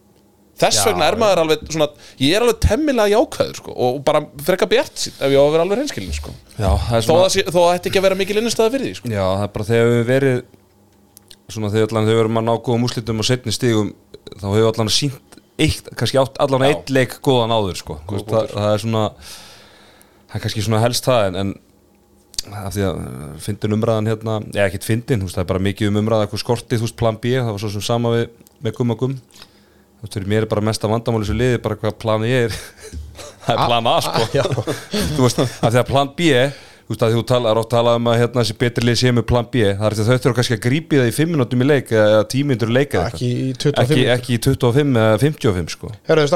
þess 0.62 0.86
vegna 0.86 1.10
er 1.10 1.18
maður 1.18 1.42
alveg 1.44 1.66
svona, 1.72 1.88
ég 2.22 2.38
er 2.38 2.46
alveg 2.46 2.62
temmilega 2.62 3.16
jákvæður 3.16 3.60
sko, 3.62 3.76
og 3.76 4.00
bara 4.06 4.24
freka 4.46 4.70
bjart 4.70 5.04
sín 5.04 5.16
ef 5.18 5.34
ég 5.34 5.42
á 5.42 5.44
að 5.44 5.54
vera 5.56 5.66
alveg 5.66 5.82
reynskilin 5.82 6.16
sko. 6.16 6.34
já 6.58 6.70
það 6.88 7.08
þó, 7.08 7.14
að 7.18 7.38
þó 7.50 7.62
að 7.64 7.72
þetta 7.76 7.92
ekki 7.92 8.02
að 8.02 8.08
vera 8.08 8.20
mikil 8.20 8.40
innistæða 8.42 8.74
fyrir 8.76 8.90
því 8.90 8.96
sko. 9.00 9.12
Já, 9.12 9.26
það 9.26 9.46
er 9.48 9.54
bara 9.56 9.70
þegar 9.72 9.92
við 9.92 10.04
verið 10.12 10.42
svona 11.52 11.72
þegar 11.74 11.90
allan 11.90 12.08
þau 12.08 12.16
verðum 12.20 12.42
að 12.42 12.48
ná 12.48 12.54
góðum 12.68 12.88
úslitum 12.88 13.24
og 13.24 13.28
setni 13.28 13.56
stigum 13.56 13.94
þá 14.38 14.46
hefur 14.52 14.70
allan 14.70 14.94
sínt 14.94 15.40
eitt, 15.62 15.90
kannski 15.98 16.20
átt 16.22 16.40
allan 16.42 16.68
eitt 16.68 16.94
leik 16.94 17.18
góðan 17.26 17.54
áður 17.54 17.82
sko. 17.82 17.98
Það, 18.08 18.54
það 18.54 18.70
er 18.70 18.84
svona 18.86 19.04
það 20.32 20.38
er 20.38 20.44
kannski 20.46 20.64
svona 20.66 20.84
helst 20.86 21.08
það 21.10 21.28
en, 21.28 21.40
en 21.42 21.54
af 22.50 22.74
því 22.76 22.84
að 22.88 23.00
uh, 23.02 23.28
fyndin 23.44 23.78
umræðan 23.78 24.10
hérna, 24.12 24.40
eða 24.54 24.66
ekkert 24.68 24.88
fyndin, 24.88 25.28
það 25.30 25.44
er 25.44 25.50
bara 25.52 25.64
mikið 25.68 25.92
um 25.92 26.02
umræða 26.02 26.26
eitthvað 26.28 26.44
skortið, 26.44 26.82
þú 26.82 26.88
veist, 26.88 26.98
plan 27.00 27.20
B, 27.22 27.36
það 27.38 27.52
var 27.54 27.64
svo 27.64 27.72
sem 27.76 27.86
sama 27.86 28.16
við, 28.16 28.26
með 28.66 28.76
gumma 28.80 28.98
gum. 29.00 29.14
Þú 29.22 30.08
veist, 30.08 30.18
fyrir 30.18 30.32
mér 30.34 30.48
er 30.48 30.52
bara 30.52 30.66
mesta 30.66 30.90
vandamáli 30.90 31.30
sem 31.30 31.38
liði 31.38 31.62
bara 31.62 31.78
hvað 31.82 31.96
plan 32.02 32.26
ég 32.26 32.50
er. 32.50 32.60
Það 33.46 33.56
er 33.56 33.70
plan 33.70 33.88
A, 33.90 33.96
sko. 34.06 34.76
Þú 35.16 35.24
veist, 35.26 35.40
af 35.42 35.72
því 35.74 35.80
að 35.82 35.88
plan 35.90 36.12
B 36.18 36.28
þú 36.92 36.94
veist, 36.94 37.06
að 37.06 37.16
þú 37.16 37.24
talar 37.30 37.60
oft 37.62 37.72
talað 37.72 38.00
um 38.00 38.10
að 38.12 38.18
hérna 38.20 38.44
þessi 38.44 38.58
betri 38.60 38.86
lið 38.86 38.98
sé 39.00 39.12
með 39.16 39.26
plan 39.30 39.48
B, 39.48 39.64
það 39.70 39.86
er 39.88 39.96
því 39.96 40.04
að 40.04 40.10
þau 40.10 40.24
þurfa 40.26 40.38
kannski 40.40 40.58
að 40.58 40.64
grípi 40.66 41.00
það 41.00 41.12
í 41.12 41.16
5 41.18 41.32
minútum 41.32 41.64
í 41.64 41.68
leik 41.70 41.94
eða 41.96 42.24
10 42.34 42.50
minútur 42.50 42.72
í 42.72 42.76
leik 42.76 42.98
eða 42.98 43.12
Ekki 43.12 43.30
í 43.32 43.46
eitthvað. 43.54 43.94
25 43.96 44.12
ekki, 44.18 44.36
í 44.36 44.42
25 44.48 45.02
eða 45.06 45.22
55 45.24 45.76
sko. 45.78 45.94
Herðu, 46.10 46.28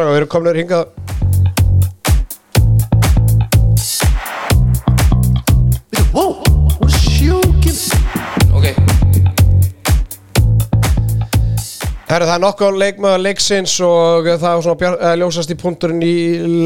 Herðu, 12.16 12.30
það 12.30 12.38
er 12.38 12.44
nokkuð 12.46 12.78
leikmaður 12.80 13.22
leiksins 13.26 13.72
og 13.84 14.28
það 14.30 14.44
var 14.46 14.62
svona 14.64 14.80
bjar, 14.80 14.94
eh, 15.04 15.16
ljósast 15.20 15.50
í 15.52 15.58
punkturinn 15.60 16.04
í 16.06 16.14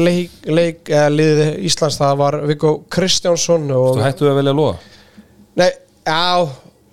leik, 0.06 0.36
leik 0.46 0.90
eða 0.92 1.08
liðið 1.10 1.48
Íslands, 1.66 1.96
það 1.98 2.20
var 2.20 2.36
Viggo 2.46 2.70
Kristjánsson 2.94 3.64
og... 3.74 3.88
þú 3.96 4.04
hættu 4.04 4.28
að 4.30 4.38
velja 4.38 4.54
að 4.54 4.60
loða 4.60 4.76
Nei, 5.58 5.66
já, 6.06 6.22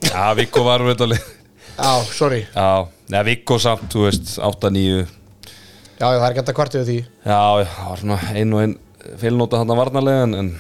já, 0.08 0.24
Viggo 0.42 0.66
var 0.66 0.82
um 0.82 0.90
þetta 0.90 1.10
leik 1.12 1.30
já, 1.78 1.92
sorry. 2.18 2.42
Já, 2.50 2.90
neða 3.14 3.24
Viggo 3.30 3.60
samt, 3.62 3.86
þú 3.94 4.08
veist 4.08 4.34
8-9 4.42 5.06
Já, 5.06 6.08
það 6.08 6.28
er 6.32 6.42
að 6.42 6.52
kvartið 6.58 6.82
við 6.82 6.90
því. 6.90 6.98
Já, 7.30 7.40
já, 7.62 7.70
það 7.76 7.94
var 7.94 8.04
svona 8.04 8.20
ein 8.34 8.58
og 8.58 8.66
ein 8.66 8.76
feilnóta 9.22 9.62
hann 9.62 9.78
varnarlega 9.84 10.26
en, 10.26 10.38
en 10.42 10.52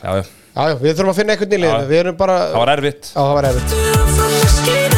já, 0.00 0.16
já, 0.16 0.24
Já, 0.54 0.66
já, 0.70 0.74
við 0.80 0.92
þurfum 0.94 1.12
að 1.12 1.20
finna 1.20 1.38
liðinu, 1.44 1.68
Já. 1.68 1.88
við 1.92 2.04
erum 2.06 2.20
bara 2.24 2.42
það 2.46 2.60
var 2.62 2.76
erfitt. 2.78 3.08
Já, 3.12 3.20
það 3.20 3.34
var 3.40 3.52
erfitt 3.52 4.93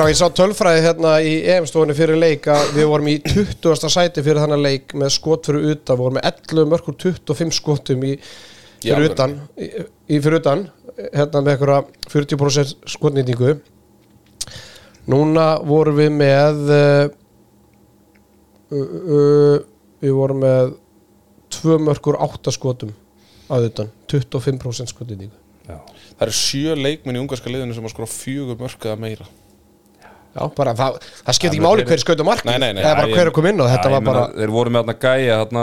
Straka, 0.00 0.14
ég 0.14 0.16
sá 0.16 0.32
tölfræði 0.32 0.80
hérna 0.80 1.10
í 1.20 1.32
EM-stofunni 1.52 1.92
fyrir 1.92 2.16
leik 2.16 2.46
að 2.48 2.70
við 2.72 2.86
vorum 2.88 3.08
í 3.10 3.18
20. 3.20 3.82
sæti 3.92 4.22
fyrir 4.24 4.38
þannig 4.40 4.60
leik 4.64 4.92
með 4.96 5.10
skot 5.12 5.48
fyrir 5.50 5.74
utan, 5.74 5.98
við 5.98 6.00
vorum 6.00 6.14
með 6.16 6.28
11 6.30 6.68
mörgur 6.70 6.94
25 7.02 7.52
skotum 7.52 8.06
í 8.08 8.12
Já, 8.80 8.94
fyrir 8.94 9.10
utan, 9.10 9.34
í, 9.60 9.66
í 10.08 10.20
fyrir 10.24 10.40
utan 10.40 10.62
hérna 10.96 11.42
með 11.44 11.52
einhverja 11.52 11.82
40% 12.14 12.88
skotnýtingu. 12.94 13.52
Núna 15.12 15.44
vorum 15.68 15.98
við 16.00 16.16
með 16.16 16.72
uh, 16.78 17.02
uh, 18.72 18.94
uh, 19.18 19.58
við 20.00 20.16
vorum 20.16 20.40
með 20.46 20.72
2 21.58 21.76
mörgur 21.90 22.16
8 22.24 22.56
skotum 22.56 22.96
að 23.52 23.68
utan, 23.68 23.92
25% 24.08 24.94
skotnýtingu. 24.94 25.36
Já. 25.68 25.76
það 26.16 26.24
eru 26.24 26.38
sjö 26.40 26.80
leikmenn 26.88 27.20
í 27.20 27.24
ungarska 27.26 27.52
liðinu 27.52 27.76
sem 27.76 27.84
að 27.84 27.92
skora 27.92 28.08
fjögur 28.10 28.56
mörk 28.64 28.88
eða 28.88 28.96
meira 28.98 29.28
Já, 30.30 30.44
bara 30.54 30.72
það, 30.78 30.96
það 31.26 31.34
skipti 31.34 31.56
ekki 31.58 31.62
máli 31.64 31.82
þeir- 31.82 31.88
hver 31.90 32.00
skaut 32.04 32.20
á 32.22 32.26
markið 32.28 32.46
Nei, 32.50 32.58
nei, 32.62 32.72
nei. 32.76 32.82
eða 32.84 32.94
bara 32.94 33.06
Já, 33.08 33.14
hver 33.14 33.18
ég- 33.24 33.26
er 33.26 33.34
kom 33.34 33.46
inn 33.50 33.60
og 33.60 33.66
þetta 33.72 33.90
var 33.90 34.00
bara 34.06 34.20
þeir 34.36 34.52
voru 34.54 34.70
með 34.70 34.84
þarna 34.84 34.94
gæja 35.02 35.38
þarna 35.40 35.62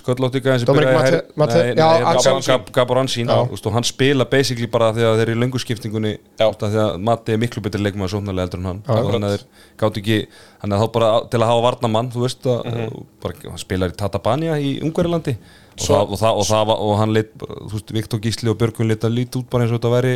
sköllótti 0.00 0.42
gæja 0.44 0.58
sem 0.62 0.66
Dominic 0.68 0.88
byrjaði 0.92 1.16
Mate- 1.16 1.36
Mate- 1.42 1.56
nei, 1.56 1.74
já, 1.74 1.88
nei, 1.90 2.04
Ansson. 2.12 2.38
Gab- 2.40 2.46
Gab- 2.46 2.72
Gabor 2.76 2.96
Ansín 3.02 3.26
Já. 3.26 3.38
og 3.66 3.72
hann 3.74 3.82
spila 3.88 4.24
basically 4.30 4.66
bara 4.70 4.92
að 4.92 5.00
þeir 5.02 5.20
eru 5.26 5.34
í 5.34 5.40
löngu 5.42 5.58
skiptingunni 5.58 6.12
Já. 6.38 6.46
úst, 6.50 6.62
af 6.62 6.70
því 6.70 6.80
að 6.86 7.00
Mati 7.02 7.32
er 7.32 7.38
miklu 7.42 7.62
betur 7.66 7.80
leikmaður 7.82 8.14
sóknarlega 8.14 8.46
eldur 8.46 8.58
en 8.62 8.64
hann 8.70 8.82
og 8.86 9.12
þannig 9.12 9.26
að 9.26 9.34
þeir 9.34 9.44
gátt 9.82 9.96
ekki 10.02 10.18
þannig 10.62 10.78
að 10.78 10.82
þá 10.86 10.92
bara 10.92 11.10
til 11.30 11.40
að 11.40 11.46
hafa 11.50 11.66
varnamann 11.66 12.10
þú 12.14 12.20
veist 12.26 12.42
að 12.46 13.04
bara, 13.22 13.34
hann 13.50 13.58
spilar 13.58 13.90
í 13.90 13.96
Tatabania 13.96 14.54
í 14.62 14.80
Ungverilandi 14.86 15.36
og, 15.36 15.82
það, 15.82 16.10
og, 16.12 16.18
það, 16.18 16.32
og, 16.36 16.44
það, 16.46 16.66
var- 16.70 16.78
og 16.86 16.98
hann 16.98 17.12
lit 17.12 17.34
þú 17.38 17.72
veist, 17.74 17.90
Viktor 17.92 18.18
Gísli 18.20 18.48
og 18.50 18.58
Björgun 18.58 18.86
lit 18.88 19.00
að 19.02 19.16
líti 19.18 19.42
út 19.42 19.50
bara 19.50 19.64
eins 19.66 19.72
og 19.74 19.80
þetta 19.80 19.90
væri 20.00 20.14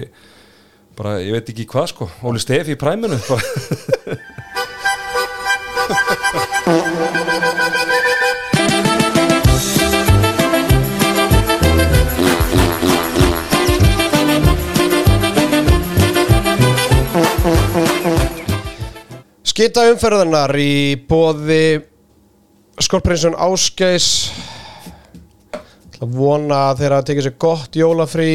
bara, 0.98 1.18
ég 1.22 1.32
veit 1.36 1.52
ekki 1.52 1.68
hvað 1.70 1.92
sko. 1.92 2.10
Óli 2.26 2.40
Stefi 2.42 2.74
í 2.74 2.80
præminu 2.80 3.18
bara 3.28 4.18
skita 19.60 19.82
umferðarnar 19.92 20.54
í 20.56 20.96
bóði 21.04 21.82
Skorprinsun 22.80 23.34
Ásgeis 23.36 24.06
að 26.00 26.16
vona 26.16 26.58
að 26.70 26.80
þeirra 26.80 27.02
tekið 27.08 27.26
sér 27.26 27.36
gott 27.44 27.76
jólafrí 27.76 28.28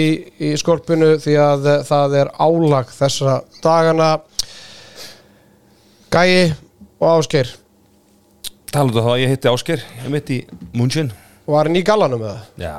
í 0.46 0.52
skorpinu 0.62 1.16
því 1.24 1.36
að 1.42 1.68
það 1.88 2.16
er 2.22 2.32
álag 2.46 2.92
þessa 2.94 3.40
dagana. 3.64 4.10
Gæi 6.14 6.54
og 7.02 7.08
Ásgeir. 7.20 7.50
Talaðu 8.76 9.02
það 9.04 9.12
að 9.14 9.22
ég 9.24 9.32
heiti 9.34 9.52
Ásker, 9.52 9.84
ég 10.04 10.12
mitt 10.12 10.32
í 10.36 10.40
Munchen 10.76 11.12
var 11.46 11.68
hann 11.70 11.78
í 11.78 11.84
gallanum 11.86 12.20
með 12.24 12.32
það 12.34 12.64
Já, 12.66 12.74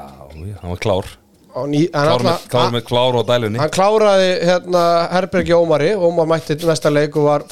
hann 0.60 0.72
var 0.72 0.80
klár. 0.82 1.12
Ný, 1.56 1.86
hann, 1.88 2.08
Klár 2.10 2.24
með, 2.26 2.42
klár 2.52 2.72
með 2.74 2.82
klár 2.84 3.16
og 3.16 3.28
dælunni. 3.30 3.60
hann 3.62 3.70
kláraði 3.72 4.26
hérna 4.44 4.82
Herbergi 5.14 5.54
Ómari. 5.56 5.94
Ómar 5.96 6.28
mætti 6.28 6.58
næsta 6.68 6.92
leik 6.92 7.16
og 7.16 7.24
var 7.30 7.46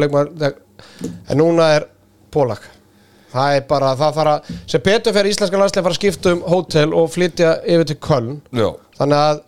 leikmar 0.00 0.30
en 1.28 1.36
núna 1.36 1.68
er 1.76 1.88
Pólak 2.32 2.64
það 3.36 3.56
er 3.58 3.66
bara, 3.70 3.92
það 4.00 4.16
þarf 4.20 4.32
að 4.32 4.54
sem 4.72 4.84
betur 4.88 5.16
fyrir 5.16 5.34
íslenska 5.34 5.60
landslega 5.60 5.86
fara 5.86 5.96
að 5.96 6.00
skipta 6.00 6.32
um 6.34 6.42
hótel 6.50 6.88
og 6.96 7.10
flytja 7.14 7.52
yfir 7.64 7.90
til 7.90 7.98
Köln. 8.08 8.32
Já, 8.56 8.68
þannig 8.98 9.22
að, 9.28 9.42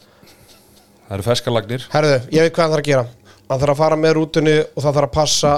það 1.08 1.16
eru 1.18 1.26
ferskalagnir 1.30 1.88
herðu, 1.94 2.20
ég 2.36 2.46
veit 2.46 2.54
hvað 2.54 2.64
hann 2.66 2.76
þarf 2.76 2.84
að 2.84 2.90
gera. 2.92 3.06
Hann 3.48 3.62
þarf 3.62 3.74
að 3.74 3.80
fara 3.80 3.98
með 3.98 4.16
rútunni 4.18 4.56
og 4.60 4.82
það 4.84 4.98
þarf 5.00 5.08
að 5.08 5.14
passa 5.18 5.54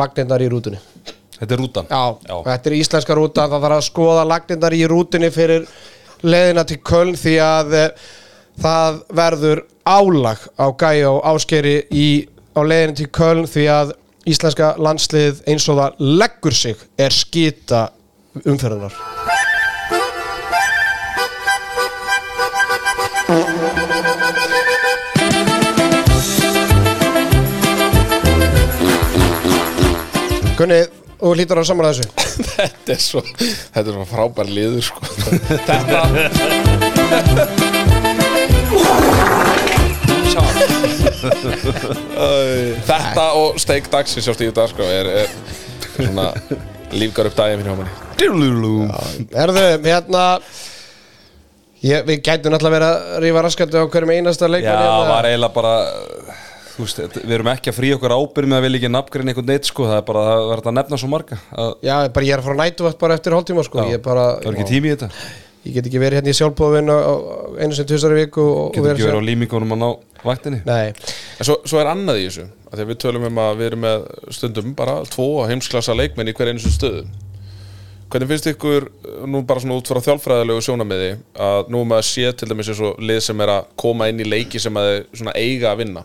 lagnirnar 0.00 0.42
í 0.42 0.50
rútunni. 0.50 0.80
Þetta 1.40 1.54
er 1.56 1.60
rútan? 1.62 1.86
Já, 1.88 2.02
Já. 2.28 2.34
þetta 2.50 2.68
er 2.68 2.76
íslenska 2.76 3.16
rúta 3.16 3.46
það 3.48 3.62
þarf 3.64 3.76
að 3.78 3.86
skoða 3.86 4.24
lagnirnar 4.28 4.76
í 4.76 4.82
rútunni 4.90 5.30
fyrir 5.32 5.68
leiðina 6.20 6.66
til 6.68 6.76
Köln 6.84 7.14
því 7.16 7.36
að 7.40 7.76
eh, 7.78 8.08
það 8.60 8.98
verður 9.22 9.62
álag 9.88 10.42
á 10.60 10.66
gæja 10.82 11.14
og 11.14 11.22
áskeri 11.30 11.78
í, 11.96 12.08
á 12.52 12.60
leiðinu 12.60 12.98
til 12.98 13.08
Köln 13.16 13.48
því 13.48 13.64
að 13.72 13.94
íslenska 14.28 14.74
landslið 14.80 15.42
eins 15.48 15.68
og 15.72 15.78
það 15.80 15.90
leggur 16.20 16.54
sig 16.56 16.76
er 17.00 17.10
skita 17.14 17.88
umferðunar 18.44 18.94
Gunni, 30.60 30.82
þú 31.16 31.28
hlýtur 31.32 31.56
að 31.62 31.68
samanlega 31.70 32.02
þessu 32.02 32.08
Þetta 32.60 32.92
er 32.92 33.00
svo, 33.00 33.20
þetta 33.40 33.86
er 33.86 33.94
svo 33.94 34.04
frábær 34.10 34.48
liður 34.50 34.84
sko. 34.84 35.00
Þetta 35.64 36.00
Þetta 42.88 43.26
og 43.38 43.58
steik 43.60 43.88
dagsins 43.92 44.28
á 44.28 44.32
stíðu 44.36 44.54
dag 44.56 44.70
sko, 44.72 44.86
er, 44.86 45.06
er 45.24 45.28
svona 45.96 46.30
lífgar 46.96 47.30
upp 47.30 47.36
daginn 47.38 47.62
fyrir 47.62 47.74
homanni 47.74 47.92
Erðu, 48.20 49.64
hérna 49.86 50.24
ég, 51.84 52.04
Við 52.08 52.22
gætum 52.26 52.52
náttúrulega 52.54 52.76
verið 52.76 52.88
að 52.90 53.18
rífa 53.24 53.44
raskandi 53.46 53.80
á 53.80 53.84
hverjum 53.86 54.14
einasta 54.16 54.46
Já, 54.48 54.52
leikmann 54.56 54.80
hérna. 54.84 55.10
var 55.10 55.28
eiginlega 55.30 55.54
bara 55.56 55.74
veist, 56.80 57.00
við 57.20 57.34
erum 57.36 57.50
ekki 57.52 57.72
að 57.72 57.76
frí 57.76 57.92
okkur 57.96 58.14
ábyrgð 58.16 58.50
með 58.50 58.58
að 58.58 58.64
vilja 58.66 58.80
ekki 58.80 58.92
nafngreina 58.94 59.32
einhvern 59.34 59.50
neitt 59.52 59.68
sko, 59.68 59.86
það 59.90 59.98
er 60.00 60.06
bara 60.08 60.24
það 60.30 60.44
verður 60.50 60.70
að 60.70 60.76
nefna 60.80 61.00
svo 61.02 61.10
marga 61.12 61.36
að, 61.52 61.70
Já, 61.84 61.94
bara 62.16 62.26
ég 62.28 62.32
er 62.36 62.40
að 62.42 62.48
fara 62.48 62.56
að 62.56 62.62
nætu 62.64 62.92
bara 63.04 63.16
eftir 63.18 63.36
hálftíma 63.36 63.64
sko. 63.66 63.84
Já, 63.84 63.94
ég, 63.96 64.02
bara, 64.04 64.26
Það 64.40 64.48
er 64.50 64.58
ekki 64.58 64.68
tími 64.70 64.90
í 64.90 64.94
þetta 64.96 65.10
ég 65.66 65.74
get 65.76 65.86
ekki 65.90 66.00
verið 66.00 66.20
hérna 66.20 66.32
í 66.32 66.38
sjálfbóðvinn 66.38 66.92
einu 67.60 67.76
sem 67.76 67.88
tvisar 67.88 68.14
í 68.16 68.22
viku 68.22 68.44
og, 68.44 68.62
og 68.70 68.76
Getur 68.78 68.94
ekki 68.94 69.08
verið 69.08 69.20
á 69.20 69.28
límingunum 69.28 69.76
að 69.76 69.82
ná 69.82 69.88
vaktinni? 70.24 70.62
Nei, 70.68 70.92
En 71.40 71.48
svo, 71.48 71.60
svo 71.68 71.80
er 71.82 71.90
annað 71.92 72.22
í 72.22 72.26
þessu 72.28 72.46
Þegar 72.70 72.86
við 72.86 72.98
tölum 73.02 73.26
um 73.26 73.40
að 73.42 73.56
við 73.58 73.66
erum 73.66 73.82
með 73.82 74.04
stundum 74.36 74.74
bara 74.78 75.00
tvo 75.10 75.26
heimsklassa 75.50 75.96
leikmenn 75.98 76.30
í 76.30 76.34
hver 76.38 76.52
einu 76.52 76.62
stöðu. 76.62 77.02
Hvernig 78.10 78.30
finnst 78.30 78.46
ykkur 78.50 78.86
nú 79.30 79.40
bara 79.46 79.62
svona 79.62 79.78
út 79.78 79.90
frá 79.90 79.98
þjálfræðilegu 80.02 80.62
sjónamiði 80.66 81.10
að 81.46 81.70
nú 81.74 81.82
maður 81.86 82.06
sé 82.06 82.30
til 82.34 82.48
dæmis 82.50 82.70
eins 82.70 82.82
og 82.86 83.02
lið 83.02 83.20
sem 83.26 83.42
er 83.42 83.52
að 83.56 83.68
koma 83.78 84.08
inn 84.10 84.22
í 84.22 84.26
leiki 84.26 84.62
sem 84.62 84.78
að 84.78 84.90
svona 85.10 85.34
eiga 85.38 85.72
að 85.72 85.82
vinna 85.84 86.04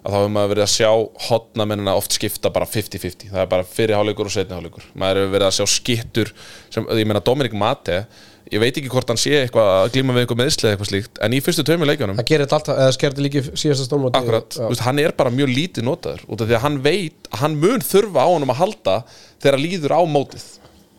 að 0.00 0.14
þá 0.14 0.16
hefur 0.16 0.32
maður 0.34 0.52
verið 0.54 0.64
að 0.64 0.72
sjá 0.74 0.90
hotnamennina 1.28 1.94
oft 1.98 2.16
skipta 2.16 2.52
bara 2.54 2.68
50-50 2.68 3.30
það 3.34 3.42
er 3.44 3.50
bara 3.50 3.66
fyrir 3.68 3.98
hálfleikur 3.98 4.30
og 4.30 4.34
setni 4.34 4.56
hálfleikur. 4.56 4.86
Maður 4.96 5.22
hefur 5.22 5.34
verið 5.36 5.48
að 5.50 5.56
sjá 5.58 5.66
skittur 5.74 6.32
sem, 6.72 6.86
ég 6.98 7.08
meina 7.08 7.22
Dominik 7.24 7.56
Mate 7.56 8.04
ég 8.50 8.62
veit 8.62 8.74
ekki 8.74 8.90
hvort 8.90 9.10
hann 9.12 9.20
sé 9.20 9.34
eitthvað 9.44 9.68
að 9.76 9.90
glíma 9.94 10.14
við 10.16 10.24
eitthvað 10.24 10.40
meðsli 10.40 10.66
eða 10.66 10.74
eitthvað 10.74 10.90
slíkt 10.90 11.20
en 11.22 11.34
í 11.36 11.40
fyrstu 11.44 11.64
tveimur 11.66 11.90
leikjunum 11.90 12.18
Það 12.18 12.30
gerir 12.30 12.46
þetta 12.46 12.56
alltaf, 12.58 12.80
eða 12.82 12.94
skerði 12.96 13.26
líki 13.26 13.42
síðasta 13.52 13.86
stórmóti. 13.86 14.18
Akkurat, 14.18 14.48
Já. 14.56 14.62
þú 14.64 14.70
veist, 14.72 14.86
hann 14.86 15.02
er 15.02 15.14
bara 15.20 15.34
mjög 15.34 15.52
lítið 15.52 15.86
notaður 15.86 16.24
út 16.26 16.40
af 16.42 16.48
því 16.48 16.56
að 16.56 16.64
hann 16.64 16.80
veit 16.86 17.30
að 17.30 17.44
hann 17.44 17.58
mun 17.60 17.84
þurfa 17.84 18.24
á 18.26 18.28
honum 18.32 18.54
að 18.54 18.60
halda 18.64 18.96
þegar 19.44 19.60
líður 19.60 19.94
á 19.94 20.02
mótið. 20.16 20.48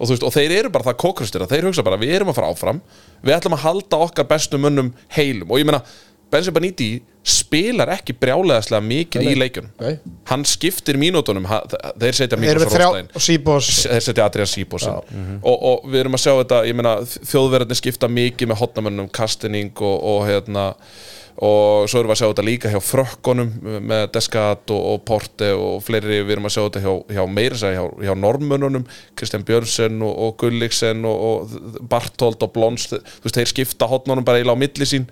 Og, 0.01 0.09
veist, 0.09 0.23
og 0.25 0.33
þeir 0.33 0.55
eru 0.61 0.71
bara 0.73 0.87
það 0.87 1.01
kókrustir 1.03 1.43
að 1.43 1.51
þeir 1.51 1.67
hugsa 1.67 1.85
bara 1.85 1.99
við 2.01 2.15
erum 2.17 2.31
að 2.31 2.39
fara 2.39 2.53
áfram, 2.53 2.79
við 3.21 3.35
ætlum 3.35 3.57
að 3.57 3.65
halda 3.67 3.99
okkar 4.07 4.29
bestu 4.31 4.57
mönnum 4.61 4.95
heilum. 5.13 5.51
Og 5.51 5.61
ég 5.61 5.67
meina 5.67 5.83
Benzi 6.31 6.51
Baniti 6.55 6.89
spilar 7.27 7.91
ekki 7.93 8.15
brjálegaðslega 8.17 8.81
mikið 8.87 9.27
í 9.29 9.33
leikjunum. 9.37 9.71
Nei. 9.83 9.97
hann 10.31 10.45
skiptir 10.47 10.97
mínútonum 10.97 11.45
ha- 11.51 11.61
þeir 12.01 12.15
setja 12.17 12.37
Erum 12.37 12.45
Miklos 12.47 12.63
við 12.65 12.75
þrjá, 12.77 12.87
Róstein 12.87 13.25
Sýbos 13.27 13.69
þeir 13.91 14.05
setja 14.07 14.25
Adrian 14.25 14.49
Sýbósin 14.49 14.95
og, 15.43 15.57
og 15.71 15.89
við 15.91 15.99
erum 16.05 16.17
að 16.17 16.23
sjá 16.23 16.31
þetta 16.39 16.61
ég 16.69 16.77
meina 16.79 16.93
þjóðverðinni 17.05 17.77
skipta 17.81 18.09
mikið 18.09 18.49
með 18.53 18.61
hotnamönnum 18.63 19.09
Kastening 19.13 19.73
og, 19.85 19.97
og 20.15 20.23
hérna 20.29 20.69
og 21.41 21.85
svo 21.89 22.01
erum 22.01 22.11
við 22.11 22.15
að 22.15 22.19
sjá 22.21 22.27
þetta 22.31 22.45
líka 22.45 22.71
hjá 22.73 22.79
frökkunum 22.83 23.51
með 23.87 24.03
Descat 24.17 24.73
og, 24.75 24.81
og 24.91 25.03
Porte 25.07 25.51
og 25.55 25.77
fleiri, 25.85 26.19
við 26.25 26.35
erum 26.35 26.49
að 26.49 26.55
sjá 26.57 26.61
þetta 26.65 26.81
hjá, 26.83 26.91
hjá 27.15 27.23
meira 27.31 27.59
segja, 27.61 27.79
hjá, 27.81 28.07
hjá 28.09 28.13
normönnunum 28.19 28.83
Kristján 29.17 29.45
Björnsen 29.47 30.01
og, 30.05 30.11
og 30.25 30.35
Gulliksen 30.41 31.05
og, 31.07 31.21
og 31.29 31.85
Bartold 31.93 32.43
og 32.45 32.51
Blons 32.57 32.89
þú 32.91 32.99
veist, 33.25 33.37
þeir 33.39 33.51
skipta 33.53 33.87
hotnunum 33.89 34.25
bara 34.27 34.41
eiginlega 34.41 34.59
á 34.59 34.63
milli 34.65 34.89
sín. 34.89 35.07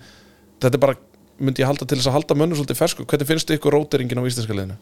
Þetta 0.60 0.76
er 0.76 0.82
bara, 0.84 0.98
myndi 1.40 1.64
ég 1.64 1.70
halda 1.70 1.86
til 1.88 1.98
þess 1.98 2.10
að 2.10 2.18
halda 2.18 2.36
mönnum 2.38 2.58
svolítið 2.58 2.80
fersku, 2.80 3.06
hvernig 3.08 3.30
finnst 3.30 3.50
þið 3.50 3.60
ykkur 3.60 3.76
róteringin 3.76 4.20
á 4.20 4.28
íslenska 4.28 4.56
liðinu? 4.56 4.76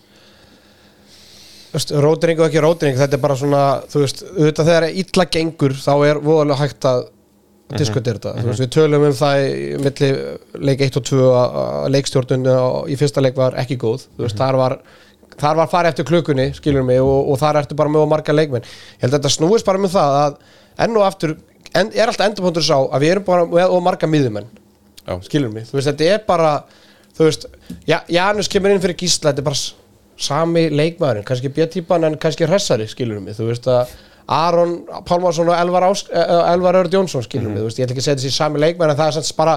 Rótring 2.03 2.41
og 2.41 2.49
ekki 2.49 2.65
rótring, 2.65 2.97
þetta 2.97 3.19
er 3.19 3.21
bara 3.21 3.37
svona 3.37 3.63
Þú 3.93 4.01
veist, 4.01 4.23
auðvitað 4.25 4.69
þegar 4.71 4.87
illa 5.03 5.27
gengur 5.35 5.75
þá 5.77 5.93
er 6.09 6.21
voðalega 6.25 6.63
hægt 6.63 6.87
að 6.89 7.03
diskutera 7.77 8.17
þetta, 8.17 8.33
þú 8.39 8.49
veist, 8.49 8.63
við 8.63 8.71
tölum 8.73 9.05
um 9.05 9.17
það 9.19 9.43
í 9.45 9.67
milli 9.85 10.09
leik 10.71 10.85
1 10.87 10.97
og 10.97 11.05
2 11.11 11.27
að 11.37 11.91
leikstjórnun 11.93 12.49
í 12.89 12.97
fyrsta 12.97 13.21
leik 13.21 13.37
var 13.37 13.59
ekki 13.61 13.77
góð, 13.83 14.07
þú 14.17 14.25
veist, 14.25 14.41
þar 14.41 14.57
var 14.63 14.79
þar 15.39 15.59
var 15.61 15.71
farið 15.71 15.93
eftir 15.93 16.09
klukkunni, 16.09 16.49
skilur 16.57 16.87
mig 16.87 17.01
og, 17.03 17.31
og 17.33 17.39
þar 17.41 17.61
ertu 17.63 17.77
bara 17.79 17.93
með 17.93 18.05
of 18.05 18.11
marga 18.11 18.35
leikmenn. 18.35 18.65
Ég 18.97 19.05
held 19.05 19.13
að 19.13 19.19
þetta 19.21 19.35
snúist 19.35 19.69
bara 19.69 19.83
með 19.83 19.95
það 19.95 20.17
að 20.23 20.39
enn 20.87 20.99
og 20.99 21.07
aftur, 21.07 21.35
en, 21.73 21.93
er 21.93 22.11
alltaf 22.11 22.27
endurpunktur 22.27 22.67
sá 22.67 22.77
að 22.81 23.05
við 23.05 23.15
erum 23.15 23.29
bara 23.29 23.47
með 23.51 23.77
of 23.77 23.85
marga 23.87 24.11
miðumenn. 24.11 24.49
Skilur 25.27 25.53
mig, 25.55 25.67
þú 25.71 25.79
veist, 25.79 25.89
þetta 25.93 26.09
er 26.15 26.23
bara 26.29 26.53
þú 27.19 27.27
veist, 27.29 27.47
ja, 27.89 28.03
Janus 28.13 28.49
kemur 28.53 28.75
inn 28.75 28.83
fyrir 28.83 28.97
gísla, 29.01 29.31
þetta 29.33 29.43
er 29.45 29.49
bara 29.49 29.63
sami 30.19 30.65
leikmaðurinn, 30.75 31.25
kannski 31.27 31.51
B-típan 31.55 32.05
en 32.09 32.17
kannski 32.21 32.47
hressari, 32.51 32.87
skilur 32.91 33.21
mig, 33.23 33.37
þú 33.39 33.49
veist 33.53 33.67
að 33.71 33.93
Aron 34.29 34.73
Pálmarsson 35.09 35.49
og 35.49 35.57
Elvar, 35.57 35.87
Ás, 35.89 36.03
eh, 36.13 36.53
Elvar 36.53 36.77
Örd 36.83 36.93
Jónsson, 36.93 37.23
skilur 37.25 37.49
mig, 37.53 37.61
þú 37.63 37.69
veist, 37.71 37.79
ég 37.81 37.87
ætla 37.87 37.95
ekki 37.97 38.03
að 38.05 38.09
setja 38.11 38.23
þessi 38.27 38.37
sami 38.37 38.61
leikmaður 38.61 38.93
en 38.93 38.99
það 38.99 39.13
er 39.13 39.17
samt 39.19 39.37
bara 39.39 39.55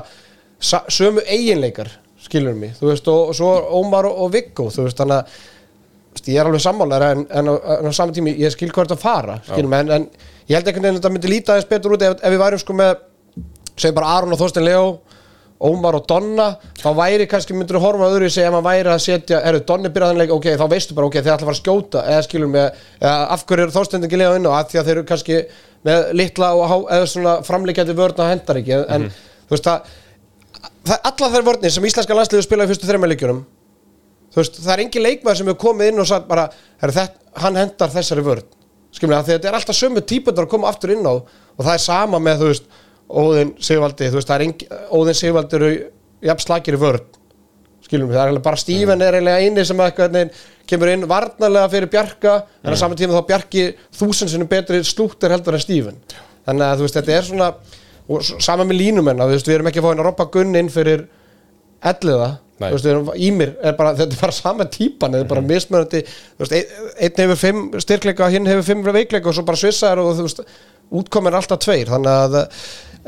sa, 0.62 0.80
sömu 0.88 1.24
eiginleikar, 1.28 1.90
skilur 2.22 2.54
mig, 2.56 2.76
þú 2.80 2.92
veist, 2.94 3.10
og, 3.12 3.32
og 3.34 3.36
svo 3.36 3.50
Ómar 3.82 4.08
og, 4.08 4.22
og 4.26 4.32
Viggo, 4.38 4.70
þú 4.72 4.86
veist, 4.88 5.02
þannig 5.02 5.18
að 5.18 6.28
ég 6.28 6.38
er 6.42 6.46
alveg 6.50 6.62
sammálar 6.64 7.04
en, 7.10 7.26
en, 7.32 7.48
á- 7.52 7.64
en 7.80 7.88
á 7.90 7.92
saman 7.96 8.14
tími 8.16 8.34
ég 8.40 8.52
skil 8.54 8.70
hvert 8.76 8.92
að 8.94 9.00
fara 9.02 9.38
skilum, 9.48 9.74
en, 9.78 9.92
en 9.96 10.08
ég 10.50 10.58
held 10.58 10.68
veginn 10.68 10.90
að 10.90 10.98
þetta 11.00 11.12
myndi 11.16 11.30
líta 11.32 11.54
aðeins 11.56 11.70
betur 11.72 11.96
út 11.96 12.04
ef, 12.04 12.18
ef 12.20 12.34
við 12.36 12.42
værum 12.42 12.60
sko 12.62 12.76
með 12.76 12.92
segjum 13.80 13.96
bara 13.98 14.10
Aron 14.18 14.36
og 14.36 14.40
Þorstein 14.42 14.66
Leo 14.68 14.84
Ómar 15.62 15.98
og 16.00 16.08
Donna 16.10 16.48
þá 16.80 16.88
væri 16.98 17.28
kannski 17.30 17.56
myndur 17.56 17.78
að 17.78 17.86
horfa 17.86 18.10
öðru 18.10 18.30
í 18.30 18.34
sig 18.34 18.48
ef 18.48 18.54
maður 18.56 18.68
væri 18.68 18.94
að 18.94 19.04
setja, 19.06 19.42
erðu 19.46 19.64
Donni 19.70 19.92
byrjaðanleik 19.94 20.34
ok, 20.36 20.48
þá 20.58 20.66
veistu 20.72 20.98
bara 20.98 21.10
ok, 21.10 21.18
þeir 21.20 21.34
ætla 21.36 21.38
að 21.38 21.48
fara 21.50 21.58
að 21.58 21.62
skjóta 21.62 22.04
eða 22.10 22.26
skilum 22.26 22.58
eða 22.58 23.14
af 23.36 23.46
hverju 23.46 23.68
er 23.68 23.74
Þorstein 23.76 24.08
ekki 24.08 24.22
Leo 24.22 24.34
inn 24.40 24.50
og 24.50 24.58
að 24.58 24.72
því 24.72 24.82
að 24.82 24.90
þeir 24.90 24.96
eru 24.98 25.08
kannski 25.12 25.40
með 25.86 26.12
litla 26.18 26.52
og 26.58 26.68
há, 26.72 26.78
eða 26.98 27.10
svona 27.14 27.38
framlíkjandi 27.46 27.98
vörn 28.02 28.22
að 28.26 28.34
hendar 28.34 28.62
ekki, 28.62 28.82
en 28.98 29.10
þú 29.14 29.56
veist 29.56 29.72
að 29.72 29.96
það, 30.90 30.98
allar 31.12 31.34
þær 31.38 31.50
vörnir 31.52 31.74
sem 31.78 31.90
íslenska 31.92 32.18
landsliðu 32.18 32.48
spila 32.48 32.66
í 32.66 32.72
fyrstu 32.74 32.90
þreymja 32.90 33.14
leikjunum 33.14 33.42
þú 34.32 34.40
veist, 34.40 34.60
það 34.64 34.74
er 34.74 34.84
engin 34.86 35.06
leikmaður 35.06 35.40
sem 35.40 35.52
hefur 35.52 35.62
komið 35.66 35.92
inn 35.92 36.02
og 36.04 36.10
sagt 36.10 36.28
bara, 36.30 36.48
er 36.82 36.94
þetta, 36.96 37.20
hann 37.44 37.60
hendar 37.60 37.92
þessari 37.94 38.26
vörn. 38.26 38.48
Skilur 38.92 39.14
mig, 39.14 39.20
að 39.22 39.32
þetta 39.32 39.50
er 39.50 39.58
alltaf 39.58 39.78
sömu 39.78 40.04
típundar 40.04 40.48
að 40.48 40.52
koma 40.52 40.72
aftur 40.72 40.94
inn 40.96 41.08
á 41.08 41.16
og 41.16 41.62
það 41.62 41.74
er 41.74 41.84
sama 41.84 42.20
með, 42.24 42.42
þú 42.42 42.50
veist, 42.50 42.72
Óðinn 43.12 43.56
Sigvaldi 43.64 44.10
þú 44.12 44.20
veist, 44.20 44.30
það 44.30 44.38
er 44.38 44.46
engin, 44.48 44.78
Óðinn 44.96 45.20
Sigvaldi 45.20 45.60
eru 45.60 45.72
jafn 46.30 46.46
slagir 46.46 46.78
í 46.78 46.82
vörn 46.82 47.20
skilur 47.86 48.08
mig, 48.08 48.16
það 48.16 48.32
er 48.32 48.42
bara 48.46 48.62
Stíven 48.62 49.04
er 49.04 49.18
eiginlega 49.18 49.46
eini 49.46 49.68
sem 49.68 49.84
eitthvað 49.84 50.18
kemur 50.70 50.92
inn 50.94 51.08
varnarlega 51.10 51.72
fyrir 51.74 51.92
Bjarka, 51.92 52.36
en 52.64 52.72
á 52.72 52.78
saman 52.80 53.00
tíma 53.00 53.18
þá 53.18 53.28
Bjarki 53.28 53.66
þúsund 53.98 54.32
sinnum 54.32 54.48
betri 54.52 54.80
slúttir 54.88 55.34
heldur 55.34 55.58
en 55.58 55.64
Stíven 55.64 55.98
þannig 56.46 56.68
að 56.68 56.80
þú 56.80 56.86
veist, 56.88 57.00
þetta 57.00 57.18
er 57.18 57.28
svona 57.28 57.50
og 58.12 58.24
sama 58.44 58.66
með 58.68 58.82
línumenn, 58.82 59.26
veist, 59.30 59.48
við 59.48 59.60
erum 59.60 59.70
ekki 59.72 59.82
að 59.82 59.86
fá 59.86 59.92
henni 59.92 60.04
að 60.04 60.10
roppa 60.10 60.30
gunn 60.34 60.58
inn 60.60 60.72
fyrir 60.72 61.06
elliða. 61.92 62.32
Veist, 62.62 62.86
við 62.86 63.08
Ímir 63.26 63.56
er 63.66 63.74
bara, 63.78 63.94
þetta 64.00 64.18
er 64.18 64.22
bara 64.22 64.38
sama 64.38 64.68
típan, 64.70 65.16
þetta 65.16 65.26
er 65.26 65.32
bara 65.32 65.46
mismunandi 65.46 66.04
veist, 66.42 66.54
ein, 66.54 66.76
einn 67.08 67.24
hefur 67.24 67.42
fimm 67.42 67.64
styrkleika 67.82 68.30
hinn 68.34 68.50
hefur 68.50 68.68
fimm 68.68 68.86
veikleika 68.86 69.32
og 69.32 69.38
svo 69.38 69.46
bara 69.48 69.58
svissar 69.58 70.02
og 70.02 70.12
veist, 70.20 70.44
útkomin 71.02 71.38
alltaf 71.38 71.62
tveir. 71.64 71.90
Þannig 71.90 72.12
að 72.12 72.38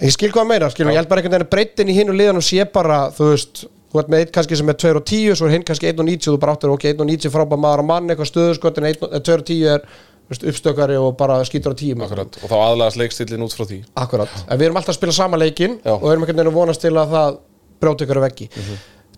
ég 0.01 0.13
skil 0.15 0.31
hvað 0.33 0.45
að 0.45 0.49
meina 0.49 0.69
skil, 0.73 0.87
ég 0.89 0.97
held 0.97 1.09
bara 1.11 1.21
einhvern 1.21 1.37
veginn 1.37 1.51
breytin 1.53 1.91
í 1.91 1.97
hinn 1.97 2.09
og 2.09 2.17
liðanum 2.17 2.45
sé 2.45 2.65
bara, 2.73 3.03
þú 3.13 3.29
veist, 3.33 3.65
þú 3.93 4.01
ert 4.01 4.09
með 4.09 4.23
einn 4.23 4.31
kannski 4.37 4.57
sem 4.57 4.71
er 4.73 4.79
2 4.81 4.95
og 4.97 5.03
10, 5.05 5.35
svo 5.37 5.49
er 5.49 5.53
hinn 5.57 5.67
kannski 5.67 5.91
1 5.91 6.01
og 6.01 6.09
90 6.09 6.31
og 6.31 6.37
þú 6.37 6.41
bara 6.41 6.55
áttur, 6.57 6.73
ok, 6.73 6.87
1 6.93 7.03
og 7.03 7.11
90 7.11 7.33
frábæð 7.35 7.61
maður 7.65 7.83
og 7.83 7.89
mann 7.91 8.09
eitthvað 8.09 8.31
stöðuskotin, 8.31 8.89
2 8.89 9.11
og 9.11 9.45
10 9.51 9.59
er 9.75 9.85
þú 10.23 10.33
veist, 10.33 10.47
uppstökari 10.49 10.97
og 10.97 11.17
bara 11.19 11.41
skýtur 11.45 11.75
á 11.75 11.77
10 11.77 12.01
Akkurat. 12.07 12.39
og 12.41 12.49
þá 12.49 12.55
aðlaðast 12.57 12.99
leikstillin 13.01 13.43
út 13.43 13.53
frá 13.53 13.67
því. 13.69 13.79
Akkurat, 13.99 14.33
en 14.47 14.59
við 14.59 14.69
erum 14.69 14.79
alltaf 14.79 14.95
að 14.95 14.99
spila 15.01 15.13
sama 15.13 15.37
leikin 15.37 15.77
Já. 15.83 15.93
og 15.93 16.09
erum 16.09 16.23
einhvern 16.23 16.39
veginn 16.39 16.53
að 16.53 16.57
vonast 16.57 16.81
til 16.81 16.93
að 16.95 17.13
það 17.13 17.37
brjóti 17.83 18.07
ykkur 18.07 18.21
veggi. 18.23 18.49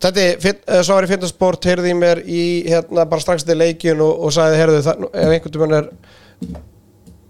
Þetta 0.01 0.23
er, 0.25 0.55
eh, 0.67 0.81
svo 0.83 0.97
var 0.97 1.05
í 1.05 1.11
fyndasport 1.13 1.67
heyrði 1.69 1.93
í 1.93 1.95
mér 1.95 2.21
í, 2.25 2.41
hérna, 2.67 3.05
bara 3.07 3.21
strax 3.21 3.45
til 3.45 3.55
leikin 3.55 4.01
og, 4.03 4.25
og 4.27 4.33
sagði, 4.35 4.57
heyrðu, 4.59 4.81
það, 4.83 5.05
ef 5.13 5.35
einhvern 5.37 5.61
veginn 5.61 5.77
er 5.77 5.87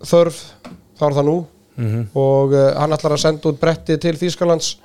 þörf, 0.05 0.39
þá 0.97 1.03
er 1.09 1.17
það 1.19 1.29
nú 1.29 1.35
og 2.15 2.53
uh, 2.55 2.71
hann 2.79 2.95
ætlar 2.95 3.15
að 3.17 3.21
senda 3.25 3.51
út 3.51 3.59
bretti 3.59 3.97
til 4.01 4.15
Þýskalands. 4.19 4.75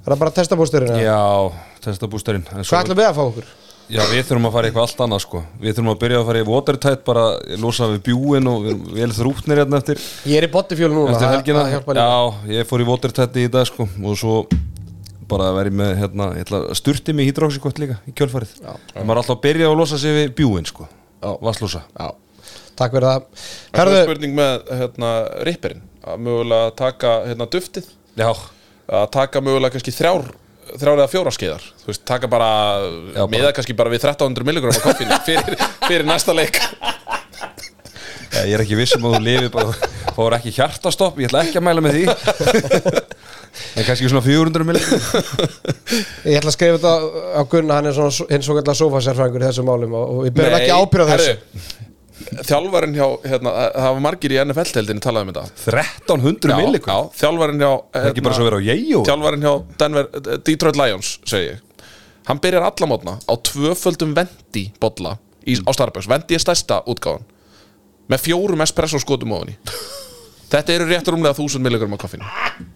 Er 0.00 0.14
það 0.14 0.20
bara 0.22 0.34
testabústurinn? 0.36 0.92
eða? 0.94 1.02
Já, 1.04 1.80
testabústarinn 1.84 2.44
Hvað 2.48 2.78
ætlum 2.84 2.98
við 3.00 3.08
að 3.10 3.18
fá 3.18 3.24
okkur? 3.26 3.50
Já, 3.90 4.00
við 4.06 4.20
þurfum 4.28 4.46
að 4.46 4.52
fara 4.54 4.68
í 4.68 4.70
eitthvað 4.70 4.84
allt 4.86 5.00
annað 5.04 5.20
sko. 5.24 5.40
Við 5.60 5.74
þurfum 5.74 5.90
að 5.90 5.96
byrja 6.04 6.18
að 6.20 6.26
fara 6.28 6.40
í 6.40 6.46
watertight 6.46 7.00
bara 7.08 7.24
losa 7.58 7.88
við 7.90 8.02
bjúin 8.06 8.46
og 8.46 8.60
við 8.62 8.70
erum 8.70 8.84
vel 9.00 9.08
þrútnir 9.16 9.60
hérna 9.64 9.80
eftir, 9.80 10.02
Ég 10.30 10.38
er 10.38 10.46
í 10.46 10.50
botifjölu 10.52 10.94
núna, 10.94 11.16
eftir 11.16 11.26
það- 11.26 11.34
helgina. 11.34 11.64
það. 11.66 11.98
Já, 11.98 12.54
ég 12.54 12.68
fór 12.70 12.84
í 12.84 12.86
watertight 12.86 13.36
í 13.42 13.48
dag 13.50 13.66
sko 13.66 13.88
og 14.04 14.16
svo 14.20 14.36
bara 15.30 15.50
að 15.50 15.58
vera 15.58 15.74
með 15.82 15.92
hérna, 16.04 16.30
ég 16.38 16.46
ætla 16.46 16.62
að 16.70 16.78
sturti 16.78 17.12
mig 17.18 17.26
hydroxykott 17.32 17.82
líka 17.82 17.98
í 18.06 18.14
kjölfarið. 18.14 18.54
Það 18.62 19.04
maður 19.04 19.10
er 19.10 19.22
alltaf 19.24 19.36
að 19.36 19.42
byrja 19.48 19.68
að 19.72 19.76
losa 19.82 19.98
sig 19.98 20.14
við 20.16 20.34
bjúin 20.38 20.66
sko. 20.70 20.86
Vasslósa 21.20 21.82
Já, 21.98 22.08
takk 22.78 22.94
fyrir 22.94 23.10
það. 23.10 23.22
Það 23.74 23.92
er 23.98 24.04
spurning 24.06 24.34
með 24.38 24.70
hérna, 24.70 25.10
ripperinn 25.50 25.82
að 26.06 26.22
mögulega 26.26 26.70
taka 26.78 27.14
hérna, 27.28 27.48
duftið. 27.50 27.90
Já, 28.20 28.30
að 28.90 29.10
taka 29.16 29.42
mögulega 29.44 29.76
kannski 29.76 29.94
þrjár 29.94 30.30
þrjár 30.78 31.00
eða 31.00 31.10
fjóra 31.10 31.32
skeiðar. 31.34 31.64
Þú 31.82 31.90
veist, 31.90 32.02
taka 32.06 32.28
bara, 32.30 32.50
Já, 33.14 33.20
bara- 33.24 33.32
meða 33.32 33.52
kannski 33.56 33.74
bara 33.76 33.90
við 33.90 34.04
1300 34.06 34.46
milligram 34.46 34.76
á 34.76 34.82
koffinu 34.84 35.18
fyrir, 35.26 35.56
fyrir 35.86 36.06
næsta 36.06 36.34
leik. 36.36 36.60
Já, 38.30 38.44
ég 38.46 38.54
er 38.54 38.62
ekki 38.62 38.78
viss 38.78 38.94
um 38.94 39.08
að 39.08 39.16
þú 39.16 39.22
lifi 39.26 39.48
bara 39.50 39.72
fór 40.14 40.36
ekki 40.36 40.52
hjartastopp, 40.54 41.18
ég 41.18 41.30
ætla 41.30 41.42
ekki 41.42 41.58
að 41.58 41.66
mæla 41.66 41.82
með 41.82 41.98
því. 41.98 42.04
En 43.50 43.82
kannski 43.82 44.06
svona 44.06 44.22
400 44.22 44.62
millir 44.62 44.84
ég 46.22 46.36
ætla 46.38 46.52
að 46.52 46.54
skrifa 46.54 46.76
þetta 46.78 46.92
á 47.34 47.42
Gunna, 47.50 47.78
hann 47.80 47.88
er 47.90 47.96
svona 47.96 48.28
hinn 48.30 48.44
svo 48.46 48.54
kallar 48.54 48.78
sofasérfræðingur 48.78 49.42
í 49.42 49.48
þessum 49.48 49.66
málum 49.66 49.96
og 49.98 50.12
og 50.14 50.20
við 50.28 50.36
berum 50.38 50.54
ekki 50.60 50.70
ábyrða 50.70 51.06
þessu 51.10 51.32
herru, 51.32 51.64
þjálfarinn 52.28 52.94
hjá 52.96 53.06
hérna, 53.24 53.52
það 53.74 53.94
var 53.96 54.02
margir 54.04 54.34
í 54.34 54.38
NFL-teldinu 54.42 55.02
talað 55.04 55.26
um 55.26 55.32
þetta. 55.32 55.44
1300 55.72 56.52
já, 56.52 56.56
millir 56.60 56.82
já, 56.84 56.98
þjálfarinn 57.20 57.64
hjá 57.64 57.70
Það 57.94 58.08
ekki 58.10 58.24
bara 58.26 58.36
svo 58.36 58.44
að 58.44 58.50
vera 58.50 58.60
á 58.60 58.62
ég 58.68 59.08
þjálfarinn 59.08 59.46
hjá 59.46 59.52
Denver, 59.82 60.08
eh, 60.20 60.40
Detroit 60.48 60.80
Lions 60.80 61.12
segi 61.28 61.50
ég. 61.50 61.86
Hann 62.28 62.42
byrjar 62.42 62.66
alla 62.68 62.90
mótna 62.90 63.16
á 63.18 63.34
tvöföldum 63.50 64.14
vendi 64.16 64.66
bolla 64.82 65.16
í, 65.46 65.56
á 65.56 65.70
Starbucks 65.74 66.10
vendi 66.10 66.36
er 66.36 66.42
stærsta 66.44 66.82
útgáðan 66.90 67.24
með 68.10 68.26
fjórum 68.26 68.64
espresso 68.66 69.00
skotum 69.02 69.32
ofan 69.36 69.54
í. 69.54 69.56
Þetta 70.50 70.74
eru 70.76 70.90
rétt 70.90 71.08
rúmlega 71.08 71.36
1000 71.38 71.62
milligram 71.62 71.94
á 71.94 71.98
kaffinu 72.02 72.26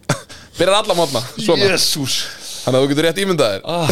byrjar 0.59 0.81
alla 0.81 0.95
mótna 0.97 1.21
svona. 1.35 1.69
Jésús 1.69 2.23
þannig 2.65 2.75
að 2.79 2.83
þú 2.83 2.89
getur 2.91 3.05
rétt 3.07 3.19
ímyndaðir 3.23 3.61
ah, 3.69 3.91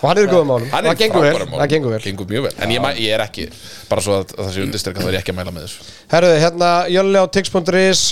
og 0.00 0.04
hann 0.08 0.18
er 0.18 0.26
í 0.26 0.30
góðum 0.32 0.48
málum, 0.50 0.68
Hann 0.72 0.86
er 0.86 0.90
það 0.94 1.00
gengur 1.04 1.22
vel. 1.26 1.32
frábærum 1.36 1.50
málum. 1.52 1.60
það 1.62 1.72
gengur 1.74 1.92
vel. 1.94 2.00
Gengur 2.06 2.28
mjög 2.30 2.46
vel. 2.46 2.52
En 2.64 2.72
ég, 2.74 2.80
mæ- 2.82 2.96
ég 3.02 3.12
er 3.16 3.24
ekki 3.26 3.46
bara 3.90 4.04
svo 4.06 4.16
að, 4.16 4.32
að 4.36 4.40
það 4.46 4.52
sé 4.56 4.64
undirstyrka 4.66 5.04
þá 5.04 5.08
er 5.10 5.16
ég 5.18 5.22
ekki 5.24 5.34
að 5.34 5.38
mæla 5.40 5.52
með 5.56 5.66
þessu. 5.66 5.90
Herðu, 6.14 6.32
hérna, 6.42 6.70
Jölli 6.96 7.20
á 7.20 7.26
tix.is 7.36 8.02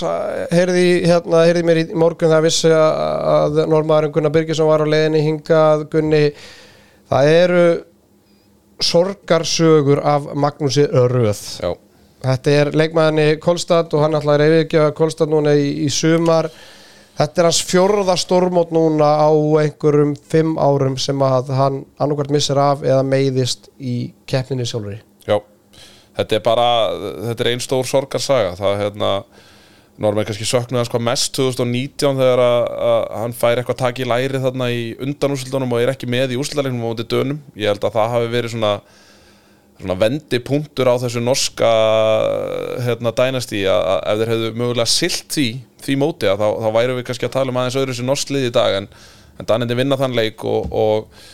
heyrði, 0.53 0.85
hérna, 1.09 1.41
heyrði 1.49 1.65
mér 1.67 1.81
í 1.81 1.85
morgun. 2.05 2.31
Það 2.35 2.45
vissi 2.45 2.71
að, 2.75 3.01
að 3.33 3.59
Normaðurinn 3.73 4.13
Gunnar 4.15 4.35
Birgisson 4.37 4.69
var 4.69 4.85
á 4.85 4.87
leiðinni 4.93 5.23
hingað. 5.25 5.85
Gunni, 5.93 6.21
það 7.11 7.31
eru 7.33 7.65
sorgarsögur 8.85 10.01
af 10.03 10.29
Magnúsi 10.35 10.85
Röð. 10.91 11.41
Já, 11.63 11.73
Þetta 12.25 12.53
er 12.57 12.71
leikmaðinni 12.73 13.35
Kolstad 13.43 13.91
og 13.93 14.01
hann 14.01 14.15
ætlaði 14.17 14.47
að 14.47 14.53
yfirgefa 14.55 14.93
Kolstad 14.97 15.29
núna 15.29 15.51
í, 15.55 15.67
í 15.85 15.89
sumar 15.93 16.47
Þetta 17.15 17.41
er 17.41 17.47
hans 17.47 17.61
fjórða 17.63 18.17
stórmót 18.19 18.73
núna 18.75 19.07
á 19.23 19.31
einhverjum 19.61 20.15
fimm 20.19 20.57
árum 20.59 20.97
sem 20.99 21.21
að 21.23 21.53
hann 21.55 21.83
annarkvært 21.95 22.33
missir 22.35 22.59
af 22.59 22.83
eða 22.83 23.05
meiðist 23.07 23.69
í 23.79 24.11
keppninni 24.27 24.67
sjálfur 24.67 24.97
Já, 25.23 25.37
þetta 26.19 26.35
er 26.35 26.43
bara 26.43 26.67
þetta 27.29 27.45
er 27.45 27.51
einn 27.53 27.63
stór 27.63 27.87
sorgarsaga. 27.87 28.57
Það 28.59 28.73
er 28.73 28.83
hérna 28.83 29.11
Norman 29.95 30.27
kannski 30.27 30.47
söknuði 30.47 30.81
hans 30.81 30.91
hvað 30.91 31.05
mest 31.07 31.31
2019 31.37 32.19
þegar 32.19 32.43
að, 32.43 32.59
að 32.89 32.99
hann 33.21 33.37
fær 33.39 33.61
eitthvað 33.61 33.79
tak 33.79 34.03
í 34.03 34.07
læri 34.11 34.41
þarna 34.43 34.67
í 34.75 34.83
undanúsildunum 35.07 35.71
og 35.71 35.85
er 35.85 35.93
ekki 35.93 36.09
með 36.11 36.35
í 36.35 36.39
úsildalegnum 36.41 36.83
á 36.83 36.87
móti 36.89 37.07
dönum. 37.07 37.39
Ég 37.55 37.71
held 37.71 37.87
að 37.87 37.95
það 37.95 38.15
hafi 38.17 38.31
verið 38.35 38.55
svona 38.57 38.73
svona 39.81 39.97
vendi 39.99 40.39
punktur 40.43 40.89
á 40.89 40.95
þessu 41.01 41.21
norska 41.23 41.69
hérna 42.85 43.13
dænasti 43.15 43.65
að, 43.67 43.81
að 43.91 44.11
ef 44.13 44.21
þeir 44.21 44.33
hefðu 44.33 44.51
mögulega 44.61 44.89
silt 44.89 45.29
því 45.35 45.47
því 45.85 45.97
móti 46.01 46.29
að 46.31 46.41
þá, 46.41 46.47
þá 46.63 46.69
væru 46.79 46.97
við 46.97 47.07
kannski 47.09 47.27
að 47.27 47.35
tala 47.35 47.53
um 47.53 47.61
aðeins 47.61 47.79
öðru 47.81 47.95
sem 47.97 48.07
norsk 48.07 48.31
lið 48.33 48.49
í 48.49 48.53
dag 48.55 48.79
en, 48.79 48.87
en 49.39 49.49
Danindi 49.49 49.77
vinna 49.77 49.99
þann 49.99 50.15
leik 50.17 50.45
og, 50.47 50.71
og 50.71 51.25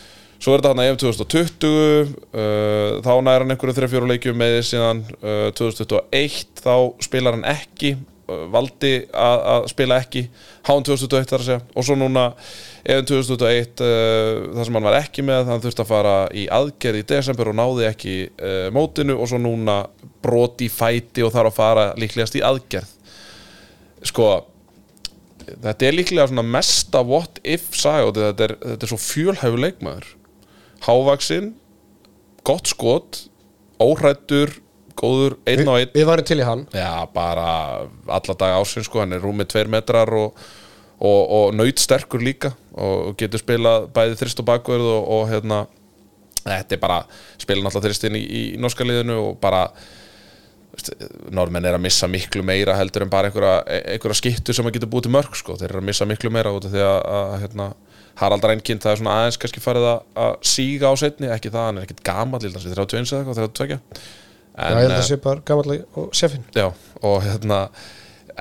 Svo 0.41 0.55
er 0.55 0.61
þetta 0.63 0.71
hann 0.73 0.81
EM 0.81 0.95
2020, 0.97 2.13
uh, 2.33 2.95
þá 3.05 3.11
næra 3.21 3.43
hann 3.43 3.53
einhverju 3.53 3.75
3-4 3.77 4.07
leikjum 4.09 4.39
með 4.41 4.55
því 4.55 4.63
síðan 4.71 5.01
uh, 5.19 5.49
2021, 5.53 6.47
þá 6.63 6.73
spilar 7.05 7.37
hann 7.37 7.45
ekki, 7.51 7.91
valdi 8.53 8.91
að 9.17 9.45
að 9.53 9.65
spila 9.71 9.97
ekki, 10.01 10.23
hán 10.67 10.85
2021 10.87 11.31
þar 11.31 11.43
að 11.43 11.47
segja, 11.47 11.63
og 11.75 11.87
svo 11.87 11.97
núna 11.99 12.25
EM 12.81 13.07
2021, 13.09 13.83
uh, 13.85 14.45
þar 14.57 14.67
sem 14.67 14.77
hann 14.79 14.87
var 14.87 14.99
ekki 14.99 15.25
með, 15.27 15.43
þannig 15.47 15.65
þurfti 15.67 15.83
að 15.83 15.91
fara 15.91 16.15
í 16.33 16.45
aðgerð 16.59 17.01
í 17.01 17.07
desember 17.13 17.51
og 17.51 17.57
náði 17.59 17.89
ekki 17.89 18.15
uh, 18.29 18.69
mótinu 18.75 19.17
og 19.17 19.29
svo 19.31 19.41
núna 19.41 19.81
broti 20.23 20.69
fæti 20.71 21.25
og 21.25 21.33
þarf 21.35 21.51
að 21.51 21.59
fara 21.59 21.89
líklegast 21.99 22.39
í 22.39 22.45
aðgerð. 22.45 22.95
Sko, 24.11 24.31
þetta 25.51 25.87
er 25.87 25.97
líklega 25.97 26.29
svona 26.31 26.45
mesta 26.47 27.03
what 27.05 27.41
if 27.43 27.69
og 27.85 28.15
þetta 28.17 28.47
er, 28.47 28.57
þetta 28.73 28.87
er 28.87 28.93
svo 28.93 29.01
fjölhæfu 29.01 29.61
leikmaður 29.61 30.15
hávaksinn 30.85 31.51
gott 32.47 32.69
skot 32.71 33.25
óhrættur, 33.81 34.60
góður 35.01 35.37
einn 35.49 35.65
á 35.67 35.73
einn. 35.75 35.93
Við 35.93 36.07
varum 36.09 36.27
til 36.27 36.39
í 36.39 36.47
hann. 36.47 36.65
Já, 36.77 36.91
bara 37.13 37.47
alla 38.05 38.37
daga 38.37 38.61
ásinn 38.61 38.85
sko, 38.85 39.01
hann 39.03 39.17
er 39.17 39.23
rúmið 39.23 39.51
tveir 39.53 39.71
metrar 39.71 40.11
og, 40.17 40.37
og, 41.01 41.21
og 41.37 41.55
nöyt 41.57 41.81
sterkur 41.81 42.23
líka 42.23 42.53
og 42.71 43.15
getur 43.19 43.41
spilað 43.41 43.89
bæði 43.95 44.19
þrist 44.21 44.43
og 44.43 44.47
bakverð 44.51 44.91
og, 44.93 45.07
og 45.17 45.25
hérna 45.31 45.63
þetta 46.45 46.77
er 46.77 46.81
bara, 46.81 47.01
spila 47.41 47.65
náttúrulega 47.65 47.89
þrist 47.89 48.07
inn 48.07 48.17
í, 48.17 48.21
í 48.23 48.43
norska 48.61 48.85
liðinu 48.87 49.17
og 49.19 49.35
bara 49.41 49.65
veist, 50.73 50.93
normenn 51.33 51.67
er 51.67 51.77
að 51.77 51.85
missa 51.85 52.09
miklu 52.09 52.43
meira 52.45 52.77
heldur 52.79 53.05
en 53.05 53.11
bara 53.11 53.29
einhverja, 53.29 53.81
einhverja 53.93 54.19
skittu 54.21 54.55
sem 54.55 54.67
að 54.67 54.77
geta 54.77 54.89
búið 54.89 55.07
til 55.07 55.13
mörg 55.17 55.37
sko. 55.37 55.57
þeir 55.59 55.69
eru 55.69 55.83
að 55.83 55.89
missa 55.91 56.07
miklu 56.09 56.33
meira 56.33 56.53
út 56.55 56.67
af 56.67 56.73
því 56.73 56.83
að, 56.87 56.99
að 57.19 57.35
hérna, 57.45 57.67
Harald 58.21 58.47
Rænkind 58.47 58.83
það 58.83 58.93
er 58.93 59.01
svona 59.01 59.19
aðeins 59.19 59.39
kannski 59.41 59.63
farið 59.63 59.87
að, 59.91 60.01
að 60.25 60.33
síga 60.53 60.91
á 60.91 60.93
setni 60.99 61.29
ekki 61.31 61.53
það, 61.53 61.67
hann 61.67 61.79
er 61.79 61.87
ekkit 61.87 62.03
gamall 62.07 62.41
31 62.41 63.13
eða 63.13 63.21
eitthvað, 63.21 63.53
32 63.61 63.79
Já, 64.51 64.67
ég 64.67 64.77
held 64.81 64.91
en, 64.91 64.99
að 64.99 65.07
svipar 65.09 65.41
gammallega 65.47 65.89
og 66.01 66.13
sefin 66.17 66.43
eh, 66.51 66.61
já, 66.61 66.69
og 67.07 67.19
hérna 67.25 67.65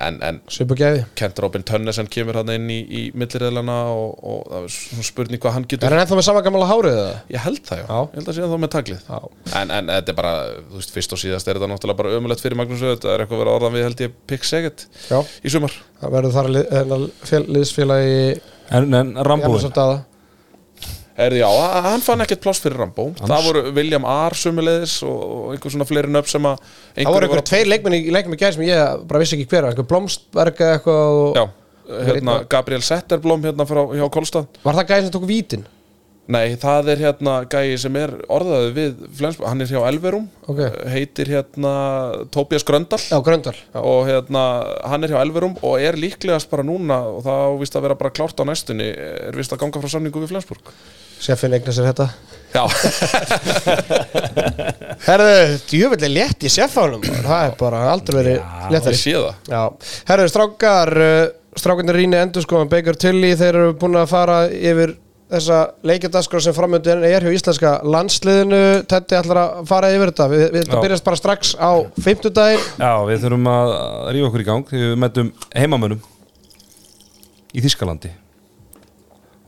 en, 0.00 0.16
en 0.24 0.36
Svipar 0.50 0.78
gæði. 0.78 1.00
Kent 1.18 1.38
Robin 1.42 1.64
Tönnesen 1.66 2.08
kemur 2.10 2.38
hann 2.40 2.50
inn 2.54 2.68
í, 2.72 2.78
í 2.86 3.00
millirreðlana 3.18 3.76
og, 3.92 4.12
og 4.22 4.42
það 4.48 4.66
er 4.68 4.74
svona 4.74 5.06
spurning 5.08 5.42
hvað 5.42 5.56
hann 5.56 5.66
Er 5.66 5.70
getur 5.74 5.92
hann 5.94 6.02
ennþá 6.04 6.18
með 6.20 6.26
sama 6.28 6.42
gammallega 6.46 6.70
hárið 6.76 6.98
eða? 7.00 7.16
Ég 7.34 7.44
held 7.44 7.62
það, 7.68 7.80
já, 7.82 7.86
Já. 7.90 7.98
ég 8.00 8.18
held 8.20 8.30
að 8.32 8.38
sé 8.38 8.48
þá 8.52 8.56
með 8.64 8.72
taglið. 8.76 9.02
Já. 9.10 9.18
en, 9.60 9.74
en 9.78 9.90
þetta 9.96 10.14
er 10.14 10.18
bara, 10.20 10.34
þú 10.70 10.78
veist, 10.80 10.94
fyrst 10.96 11.16
og 11.16 11.22
síðast 11.24 11.50
er 11.50 11.60
þetta 11.60 11.70
náttúrulega 11.74 12.00
bara 12.02 12.14
ömulegt 12.20 12.44
fyrir 12.44 12.60
Magnús 12.60 12.84
það 12.86 13.10
er 13.14 13.24
eitthvað 13.26 13.40
að 13.40 13.42
vera 13.44 13.56
orðan 13.58 13.76
við 13.76 13.86
held 13.88 14.04
ég 14.06 14.14
Pick 14.30 14.46
Seget 14.48 14.86
Já, 15.10 15.18
í 15.44 15.52
sumar. 15.52 15.74
Það 16.00 16.14
verður 16.16 16.36
þar 16.38 16.52
lið, 16.56 17.10
fél, 17.28 17.42
liðsfélagi 17.58 18.22
En, 18.70 18.94
en 18.94 19.16
Rambói 19.26 19.58
Erði, 21.20 21.40
já, 21.42 21.48
hann 21.84 22.04
fann 22.04 22.24
ekkert 22.24 22.42
pláss 22.44 22.62
fyrir 22.64 22.78
Rambo 22.80 23.10
það 23.18 23.46
voru 23.48 23.62
William 23.76 24.06
R. 24.08 24.36
sumulegis 24.40 24.98
og, 25.06 25.50
einhver 25.54 25.74
svona 25.74 25.86
fleiri 25.88 26.12
nöfn 26.14 26.32
sem 26.32 26.46
að 26.48 26.62
Það 26.96 27.10
voru 27.16 27.28
einhver 27.28 27.44
tveir 27.50 27.68
leikmenn 27.74 27.98
í 27.98 28.14
leikmenn 28.14 28.38
í 28.38 28.40
gæð 28.40 28.56
sem 28.56 28.64
ég 28.68 29.02
bara 29.10 29.20
vissi 29.24 29.36
ekki 29.36 29.50
hver 29.52 29.68
einhver 29.70 29.88
Blomstberg 29.90 30.62
eitthvað 30.70 31.18
og... 31.24 31.36
Já, 31.36 31.44
hérna, 32.10 32.38
Gabriel 32.50 32.86
Setterblom 32.86 33.44
hérna 33.48 33.66
frá, 33.68 33.82
hjá 33.98 34.06
Kolstad 34.14 34.62
Var 34.64 34.80
það 34.80 34.90
gæð 34.94 35.04
sem 35.08 35.14
tók 35.18 35.28
vítin? 35.28 35.66
Nei, 36.30 36.52
það 36.62 36.92
er 36.92 37.00
hérna 37.02 37.32
gæi 37.50 37.74
sem 37.82 37.96
er 37.98 38.12
orðaði 38.30 38.68
við 38.76 38.98
Flensborg, 39.18 39.48
hann 39.50 39.64
er 39.64 39.70
hjá 39.72 39.80
Elverum 39.88 40.28
Ok. 40.46 40.60
heitir 40.92 41.30
hérna 41.32 41.72
Tobias 42.30 42.62
Gröndal 42.68 43.00
Já, 43.02 43.16
Gröndal 43.26 43.56
já. 43.58 43.80
og 43.80 44.04
hérna 44.06 44.44
hann 44.86 45.02
er 45.02 45.10
hjá 45.10 45.18
Elverum 45.24 45.56
og 45.58 45.82
er 45.82 45.98
líklegast 45.98 46.46
bara 46.52 46.62
núna 46.62 47.00
og 47.16 47.24
það 47.26 47.42
á 47.42 47.50
víst 47.64 47.74
að 47.80 47.86
vera 47.88 47.98
bara 47.98 48.14
klárt 48.14 48.38
á 48.38 48.46
næstunni 48.46 48.92
er 48.94 49.34
víst 49.34 49.50
að 49.56 49.64
ganga 49.64 49.82
frá 49.82 49.90
samningu 49.96 50.22
við 50.22 50.30
Flensborg 50.36 50.70
Seffin 51.20 51.52
eignar 51.56 51.74
sér 51.76 51.90
þetta. 51.90 52.06
Já, 52.50 52.64
Herðu, 55.06 55.58
djúvill 55.70 56.02
er 56.06 56.10
létt 56.12 56.42
í 56.46 56.50
seffánum 56.50 57.02
Það 57.04 57.42
er 57.44 57.52
bara 57.60 57.82
aldrei 57.92 58.16
verið 58.16 58.38
ég 58.40 58.72
léttari. 58.74 58.98
sé 58.98 59.12
það. 59.14 59.36
Já, 59.52 59.60
herru, 60.10 60.24
strákar 60.32 60.90
uh, 60.98 61.28
strákarnir 61.60 61.98
rýni 62.00 62.18
endur 62.18 62.42
sko 62.44 62.64
Baker 62.70 62.98
Tilly, 62.98 63.30
þeir 63.38 63.54
eru 63.60 63.76
búin 63.78 63.98
að 64.00 64.10
fara 64.10 64.38
yfir 64.50 64.96
þessa 65.30 65.60
leikjadaskra 65.86 66.40
sem 66.42 66.56
framöndin 66.56 67.04
er 67.06 67.22
hjá 67.22 67.30
íslenska 67.36 67.76
landsliðinu. 67.86 68.62
Tetti 68.90 69.14
ætlar 69.20 69.38
að 69.44 69.60
fara 69.70 69.92
yfir 69.94 70.10
þetta. 70.10 70.26
Við, 70.32 70.42
við 70.56 70.64
þetta 70.64 70.78
Já. 70.80 70.82
byrjast 70.88 71.06
bara 71.06 71.20
strax 71.20 71.52
á 71.54 71.70
fimmtudaginn. 72.02 72.64
Já, 72.82 72.92
við 73.06 73.22
þurfum 73.28 73.46
að 73.52 73.76
rífa 74.16 74.26
okkur 74.32 74.42
í 74.42 74.48
gang 74.50 74.66
við 74.74 74.96
metum 75.04 75.30
heimamönnum 75.54 76.02
í 77.54 77.62
Þískalandi 77.62 78.10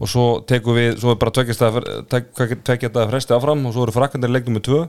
og 0.03 0.11
svo 0.11 0.27
tekum 0.49 0.75
við, 0.79 0.97
svo 0.99 1.15
er 1.15 1.19
bara 1.21 1.35
tvekja 1.35 2.89
þetta 2.89 3.09
fresti 3.11 3.37
áfram 3.37 3.67
og 3.69 3.75
svo 3.77 3.87
eru 3.87 3.95
frakkandir 3.95 4.33
leiknum 4.35 4.59
með 4.59 4.67
tvö. 4.69 4.81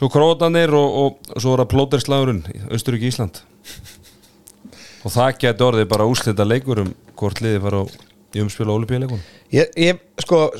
Svo 0.00 0.08
krótanir 0.08 0.72
og, 0.72 1.00
og 1.02 1.40
svo 1.42 1.52
er 1.52 1.64
það 1.64 1.72
plóterslagurinn 1.74 2.44
Östuríki 2.72 3.10
Ísland. 3.10 3.42
Og 5.04 5.12
það 5.12 5.34
geti 5.42 5.66
orðið 5.66 5.90
bara 5.92 6.08
úslita 6.08 6.46
leikur 6.48 6.80
um 6.86 6.94
hvort 7.20 7.42
liði 7.44 7.60
fara 7.60 7.84
á 7.84 7.84
í 8.36 8.42
umspil 8.44 8.68
á 8.70 8.72
olupíuleikunum 8.76 9.22
Ég, 9.54 9.72
ég 9.74 9.98
sko, 10.22 10.50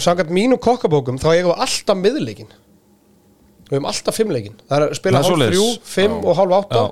sangat 0.00 0.30
mínum 0.32 0.60
kokkabókum 0.62 1.20
þá 1.20 1.28
eigum 1.34 1.52
við 1.52 1.62
alltaf 1.66 2.00
miðleikin 2.00 2.50
Við 3.68 3.76
höfum 3.76 3.88
alltaf 3.90 4.16
fimmleikin 4.16 4.56
Það 4.64 4.76
er 4.78 4.86
að 4.86 4.96
spila 4.96 5.22
hálf 5.24 5.44
þrjú, 5.44 5.66
fimm 5.84 6.18
og 6.22 6.38
hálf 6.38 6.56
átta 6.62 6.84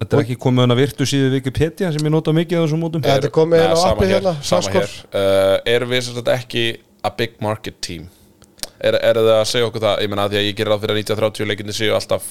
Þetta 0.00 0.16
er 0.18 0.22
ekki 0.24 0.36
komið 0.42 0.64
hana 0.66 0.76
virtu 0.78 1.06
síðu 1.08 1.30
Wikipedia 1.36 1.90
sem 1.94 2.04
ég 2.08 2.12
nota 2.12 2.32
mikið 2.34 2.58
á 2.58 2.62
þessum 2.64 2.82
mótum? 2.84 3.04
Þetta 3.04 3.28
er 3.30 3.34
komið 3.34 3.62
inn 3.64 3.74
á 3.74 3.78
hér, 3.78 4.10
hérna, 4.10 4.32
sama 4.42 4.64
Svaskor. 4.66 4.88
hér. 4.88 4.96
Uh, 5.14 5.74
Erum 5.74 5.92
við 5.94 6.02
sagt 6.08 6.30
ekki 6.34 6.64
a 7.04 7.12
big 7.14 7.36
market 7.44 7.78
team? 7.84 8.08
Er, 8.84 8.98
er 9.00 9.16
það 9.20 9.30
að 9.38 9.46
segja 9.48 9.68
okkur 9.70 9.84
það? 9.86 10.02
Ég 10.04 10.10
menna 10.12 10.26
að 10.26 10.34
því 10.34 10.40
að 10.40 10.48
ég 10.48 10.56
gerir 10.58 10.72
ráð 10.74 10.82
fyrir 10.84 10.96
að 10.96 11.00
90-30 11.04 11.48
leikinni 11.52 11.76
séu 11.76 11.94
alltaf 11.96 12.26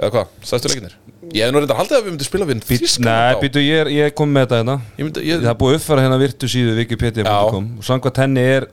Eða 0.00 0.10
hvað, 0.14 0.28
stæðstu 0.48 0.70
leikinnir 0.70 0.94
Ég 1.36 1.44
hef 1.44 1.52
nú 1.52 1.60
reyndar 1.60 1.76
haldið 1.76 1.96
að 1.98 2.04
við 2.06 2.12
myndum 2.14 2.28
spila 2.30 2.46
við 2.48 2.62
Þískaland 2.70 3.10
Nei, 3.10 3.40
býtu, 3.42 3.60
ég, 3.60 3.80
er- 3.84 3.90
ég 3.92 4.14
kom 4.16 4.30
með 4.32 4.46
þetta 4.46 4.60
hérna. 4.62 4.76
Ég 4.96 5.04
myndi, 5.04 5.24
ég, 5.28 5.42
Það 5.42 5.50
er 5.52 5.58
búið 5.60 5.74
að 5.74 5.80
uppfæra 5.80 6.04
hérna 6.06 6.20
virtu 6.22 6.48
síðu 6.54 6.76
wikipedia.com 6.78 7.66
og 7.76 7.84
samkvæmt 7.90 8.20
henni 8.22 8.44
er 8.54 8.66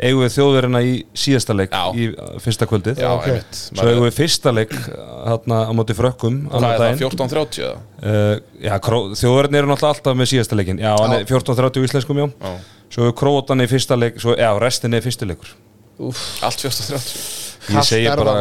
eigum 0.00 0.22
við 0.24 0.32
þjóðverina 0.36 0.80
í 0.86 0.92
síðasta 1.24 1.56
leik 1.56 1.74
Já. 1.74 1.82
í 1.94 2.06
uh, 2.12 2.30
fyrsta 2.42 2.68
kvöldið. 2.70 3.02
Já, 3.02 3.08
ok. 3.16 3.26
einmitt. 3.28 3.58
Svo 3.68 3.88
eigum 3.90 4.06
við 4.06 4.16
fyrsta 4.16 4.54
leik 4.54 4.72
hérna 4.76 5.58
á 5.68 5.72
móti 5.76 5.96
frökkum 5.98 6.38
Það 6.48 6.56
er 6.56 6.66
það 6.68 6.84
daginn 6.84 7.02
14.30 7.02 7.66
eða? 7.66 7.82
uh, 8.02 8.32
Já, 8.62 8.74
þjóðverðin 9.22 9.60
eru 9.60 9.72
náttúrulega 9.72 9.92
alltaf 9.96 10.18
með 10.22 10.32
síðasta 10.32 10.58
leikin 10.58 10.82
Já, 10.82 10.90
hann 10.96 11.16
er 11.18 11.28
14.30 11.28 11.82
í 11.82 11.90
íslenskum, 11.90 12.22
já. 12.22 12.28
Já. 12.32 12.80
Svo 12.92 13.08
er 13.08 13.14
krótan 13.16 13.64
í 13.64 13.68
fyrsta 13.70 13.96
leik, 13.96 14.18
svo, 14.20 14.34
já, 14.36 14.50
restin 14.60 14.96
er 14.96 15.04
fyrsti 15.04 15.28
leikur. 15.28 15.54
Allt 16.02 16.66
14.30 16.66 17.42
Ég 17.70 17.86
segi 17.86 18.08
bara, 18.10 18.34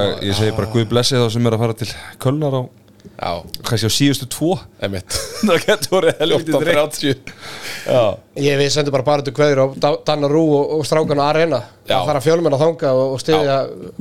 bara 0.57 0.69
Guð 0.73 0.87
blessi 0.89 1.19
þá 1.19 1.27
sem 1.29 1.45
er 1.45 1.55
að 1.55 1.61
fara 1.61 1.75
til 1.77 1.89
Kölnar 2.21 2.55
á, 2.57 2.61
kannski 3.21 3.89
á 3.89 3.91
síðustu 3.93 4.27
tvo. 4.33 4.55
Það 4.81 5.65
getur 5.67 6.07
verið 6.07 6.33
14.30 6.47 7.33
Já, 7.85 8.01
Ég 8.41 8.57
við 8.61 8.71
sendum 8.73 8.95
bara 8.95 9.05
bara 9.05 9.25
til 9.25 9.33
kveður 9.37 9.61
á 9.61 9.65
Da- 9.83 9.99
Danna 10.09 10.29
Rú 10.31 10.41
og, 10.57 10.73
og 10.79 10.83
strákan 10.89 11.21
á 11.21 11.25
Arena. 11.29 11.59
Já. 11.85 11.95
Það 11.99 12.09
þarf 12.09 12.19
að 12.21 12.25
fjölmenn 12.27 12.57
að 12.57 12.63
þanga 12.65 12.91
og, 12.97 13.13
og 13.13 13.21
styðja 13.21 13.59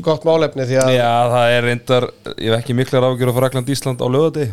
gott 0.08 0.26
málefni 0.28 0.66
því 0.70 0.80
að 0.84 0.94
já, 0.96 1.10
það 1.34 1.54
er 1.58 1.68
reyndar 1.68 2.08
Ég 2.36 2.48
hef 2.50 2.58
ekki 2.62 2.76
miklar 2.80 3.08
ágjör 3.10 3.32
á 3.32 3.38
Frakland 3.40 3.72
Ísland 3.76 4.00
á 4.04 4.06
lögadegi 4.08 4.50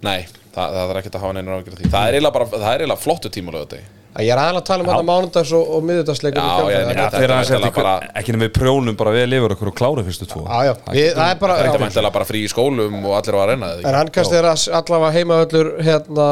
Nei, 0.00 0.26
það, 0.54 0.76
það 0.76 0.84
er 0.94 1.00
ekkert 1.02 1.16
að 1.18 1.24
hafa 1.26 1.36
neina 1.36 1.56
ágjörð 1.60 1.80
því. 1.82 1.90
Það 1.92 2.06
er 2.06 2.14
eiginlega 2.18 2.36
bara, 2.38 2.50
það 2.54 2.70
er 2.70 2.84
eiginlega 2.84 3.04
flottu 3.04 3.32
tíma 3.34 3.52
lögðu 3.56 3.82
að 4.10 4.24
ég 4.26 4.32
er 4.34 4.40
aðalega 4.42 4.60
að 4.60 4.66
tala 4.70 4.82
um 4.84 4.88
þetta 4.90 5.06
mánudags 5.10 5.52
og, 5.54 5.68
og 5.76 5.84
miðudagsleikur 5.86 6.42
Já, 6.42 6.70
Já, 6.70 6.78
þetta 6.90 7.10
þeir 7.14 7.24
er 7.26 7.32
aðeins 7.36 7.50
eftir 7.56 7.74
bara- 7.76 8.10
ekki 8.20 8.34
við 8.40 8.50
prjónum 8.56 8.96
bara 8.98 9.12
vel 9.14 9.36
yfir 9.38 9.54
okkur 9.54 9.70
og 9.70 9.76
klára 9.78 10.04
fyrstu 10.06 10.26
tvo. 10.26 10.42
Já, 10.48 10.58
já, 10.66 10.72
við, 10.96 11.08
það 11.14 11.30
er 11.30 11.38
bara 11.44 11.54
Það 11.56 11.62
er 11.62 11.68
ekki 11.70 11.82
mæntilega 11.84 12.14
bara 12.18 12.26
frí 12.30 12.40
í 12.42 12.50
skólum 12.50 12.96
og 13.06 13.14
allir 13.20 13.38
á 13.38 13.40
að 13.44 13.50
reyna 13.52 13.68
En 13.86 13.98
handkast 14.00 14.34
er 14.34 14.48
að 14.50 14.64
allavega 14.80 15.12
heimavöllur 15.18 15.70
hérna, 15.86 16.28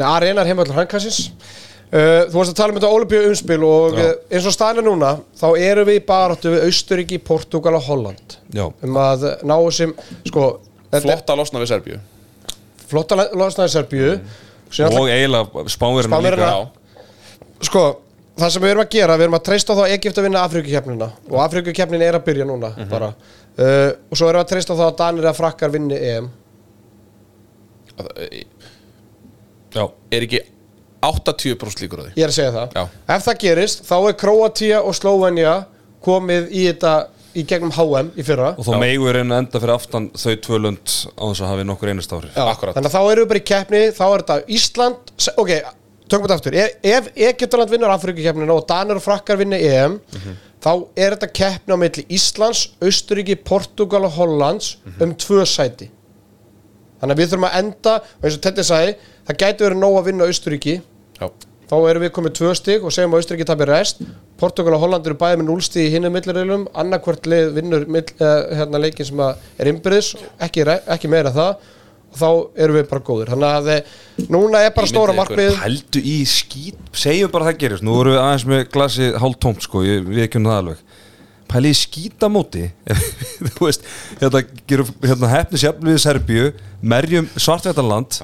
Nei, 0.00 0.06
Arena 0.06 0.42
er 0.44 0.50
heimavöllur 0.50 0.78
handkastins. 0.80 1.30
Uh, 1.90 2.26
Þú 2.30 2.36
varst 2.38 2.52
að 2.52 2.58
tala 2.60 2.70
um 2.70 2.76
þetta 2.78 2.90
Olympiu 2.94 3.22
umspil 3.30 3.64
og 3.66 3.96
Já. 3.98 4.10
eins 4.30 4.44
og 4.46 4.54
staðinu 4.54 4.84
núna 4.86 5.08
þá 5.40 5.46
eru 5.58 5.82
við 5.88 5.96
í 5.98 6.04
baráttu 6.06 6.52
við 6.52 6.66
Austuríki, 6.68 7.18
Portugal 7.26 7.74
og 7.78 7.82
Holland. 7.88 8.36
Já, 8.54 8.68
um 8.86 8.98
að 9.02 9.24
ná 9.42 9.56
sem 9.74 9.94
sko, 10.28 10.44
þetta 10.92 11.02
Flott 11.08 11.32
að 11.34 11.40
losna 11.42 11.62
við 11.64 11.72
Serbíu. 11.72 11.98
Flotta 12.90 13.18
losnaði 13.38 13.72
Serbíu. 13.74 14.12
Síðan 14.70 14.96
og 15.00 15.10
eiginlega 15.10 15.64
Spánverjana. 15.74 16.20
líka 16.22 16.79
Sko, 17.60 17.82
það 18.40 18.54
sem 18.54 18.64
við 18.64 18.72
erum 18.74 18.84
að 18.84 18.94
gera, 18.94 19.16
við 19.18 19.26
erum 19.26 19.38
að 19.38 19.44
treysta 19.50 19.74
á 19.74 19.78
það 19.78 19.84
að 19.86 19.94
Egypt 19.96 20.20
að 20.20 20.26
vinna 20.28 20.44
Afrikukeppnina 20.48 21.08
og 21.28 21.40
Afrikukeppnin 21.44 22.04
er 22.06 22.18
að 22.18 22.26
byrja 22.30 22.46
núna 22.48 22.70
bara. 22.90 23.10
Uh, 23.60 23.90
og 24.08 24.16
svo 24.16 24.30
erum 24.30 24.40
við 24.40 24.44
að 24.44 24.52
treysta 24.54 24.76
á 24.76 24.78
það 24.80 24.86
að 24.88 24.98
Danir 25.02 25.28
að 25.30 25.40
frakkar 25.40 25.74
vinni 25.74 25.98
EM. 26.10 26.30
Já, 29.70 29.84
Er 30.10 30.24
ekki 30.26 30.40
80% 31.04 31.84
líkur 31.84 32.00
á 32.00 32.02
því? 32.08 32.12
Ég 32.16 32.24
er 32.26 32.32
að 32.32 32.36
segja 32.36 32.52
það. 32.56 32.76
Já. 32.76 32.84
ef 33.16 33.24
það 33.28 33.40
gerist, 33.44 33.82
þá 33.88 33.96
er 34.00 34.18
Kroatia 34.20 34.82
og 34.84 34.96
Slovenia 34.96 35.54
komið 36.04 36.48
í 36.52 36.66
þetta 36.70 36.94
í 37.36 37.44
gegnum 37.46 37.72
HM 37.76 38.10
í 38.18 38.24
fyrra. 38.26 38.54
Og 38.58 38.66
þá 38.66 38.72
reyna 39.14 39.36
að 39.36 39.42
enda 39.44 39.60
fyrir 39.62 39.74
aftan 39.74 40.08
þau 40.18 40.32
tvö 40.46 40.60
lönd 40.64 40.94
á 41.14 41.22
þess 41.28 41.42
að 41.44 41.52
hafi 41.52 41.66
nokkur 41.68 41.92
einast 41.92 42.14
ári 42.16 42.32
þannig 42.34 42.88
að 42.88 42.94
þá 42.96 43.00
erum 43.02 43.22
við 43.22 43.30
bara 43.30 43.42
í 43.42 43.46
keppni 43.50 43.82
þá 43.94 44.04
er 44.08 44.24
þetta 44.24 44.38
Ísland 44.56 45.12
ok, 45.40 45.52
tökum 46.10 46.26
við 46.26 46.32
þetta 46.32 46.38
aftur. 46.40 46.56
Ef, 46.60 46.76
ef 46.82 47.10
Egyptaland 47.30 47.72
vinnur 47.72 47.92
Afrikukeppnina 47.94 48.56
og 48.56 48.66
Danir 48.68 49.00
og 49.00 49.04
Frakkar 49.04 49.38
vinni 49.40 49.60
EM 49.66 49.98
þá 50.60 50.72
er 50.98 51.16
þetta 51.16 51.30
keppni 51.40 51.76
á 51.76 51.78
milli 51.80 52.04
Íslands, 52.12 52.66
Austuríki, 52.84 53.36
Portugal 53.36 54.04
og 54.08 54.16
Hollands 54.18 54.74
um 55.00 55.14
tvö 55.16 55.46
sæti. 55.48 55.90
Þannig 57.00 57.14
að 57.14 57.22
við 57.22 57.30
þurfum 57.30 57.48
að 57.48 57.60
enda 57.62 57.94
og 58.02 58.26
eins 58.26 58.36
og 58.36 58.42
Tetti 58.44 58.66
sagði, 58.66 58.96
það 59.28 59.40
gæti 59.44 59.64
verið 59.64 59.80
nóg 59.80 60.00
að 60.00 60.10
vinna 60.10 60.26
Austuríki 60.28 60.74
Já, 61.16 61.26
þá 61.70 61.76
erum 61.88 62.04
við 62.04 62.12
komið 62.16 62.36
tvö 62.36 62.52
stig 62.58 62.84
og 62.84 62.92
segjum 62.92 63.16
að 63.16 63.22
Austuríki 63.22 63.46
tapir 63.48 63.72
rest. 63.72 64.02
Portugal 64.40 64.76
og 64.76 64.84
Holland 64.84 65.08
eru 65.08 65.16
bæði 65.20 65.40
með 65.40 65.48
núlstig 65.48 65.88
í 65.88 65.94
hinnu 65.94 66.10
millirilum 66.12 66.66
annarkvort 66.76 67.28
lið 67.28 67.54
vinnur 67.56 67.86
uh, 67.88 68.28
hérna 68.58 68.80
leikin 68.80 69.08
sem 69.08 69.20
er 69.24 69.72
innbyrðis 69.72 70.14
ekki, 70.44 70.66
ekki 70.68 71.12
meira 71.12 71.32
það 71.32 71.70
og 72.10 72.18
þá 72.18 72.28
erum 72.64 72.78
við 72.78 72.86
bara 72.90 73.04
góðir. 73.06 73.32
Þannig 73.34 73.56
að 73.56 73.70
eh, 73.74 73.92
núna 74.26 74.62
er 74.64 74.72
bara 74.74 74.86
Ímyndið 74.86 74.94
stóra 74.94 75.16
markmið 75.16 75.58
Hældu 75.60 76.02
í 76.02 76.16
skít, 76.28 76.80
segjum 76.96 77.32
bara 77.34 77.50
það 77.50 77.60
gerist. 77.64 77.86
Nú 77.86 77.94
vorum 77.96 78.16
við 78.16 78.22
aðeins 78.24 78.46
með 78.50 78.64
glasi 78.74 79.10
hálf 79.22 79.38
tómt 79.42 79.66
sko, 79.66 79.84
ég, 79.86 80.02
við 80.08 80.24
ekki 80.26 80.40
um 80.40 80.48
það 80.50 80.62
alveg. 80.64 80.82
Pæli 81.50 81.70
í 81.74 81.78
skítamóti. 81.78 82.66
Þú 83.56 83.68
veist, 83.68 83.86
hérna, 84.20 84.42
gerum, 84.70 84.90
hérna 85.04 85.30
hefnis 85.32 85.64
jafnum 85.66 85.90
við 85.90 86.02
Serbíu 86.02 86.50
Merjum 86.80 87.30
svartvættaland 87.36 88.20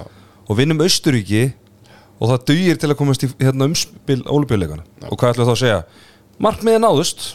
og 0.46 0.58
vinnum 0.58 0.82
Austuríki 0.84 1.48
og 2.16 2.30
það 2.30 2.44
dugir 2.50 2.78
til 2.80 2.90
að 2.90 2.98
komast 3.00 3.24
í 3.26 3.30
hérna, 3.40 3.68
umspil 3.68 4.22
ólubjöleikana 4.24 4.86
og 5.10 5.18
hvað 5.18 5.34
ætlum 5.34 5.44
við 5.44 5.50
þá 5.50 5.54
að 5.54 5.60
segja? 5.62 5.80
Markmiði 6.46 6.80
náðust 6.80 7.26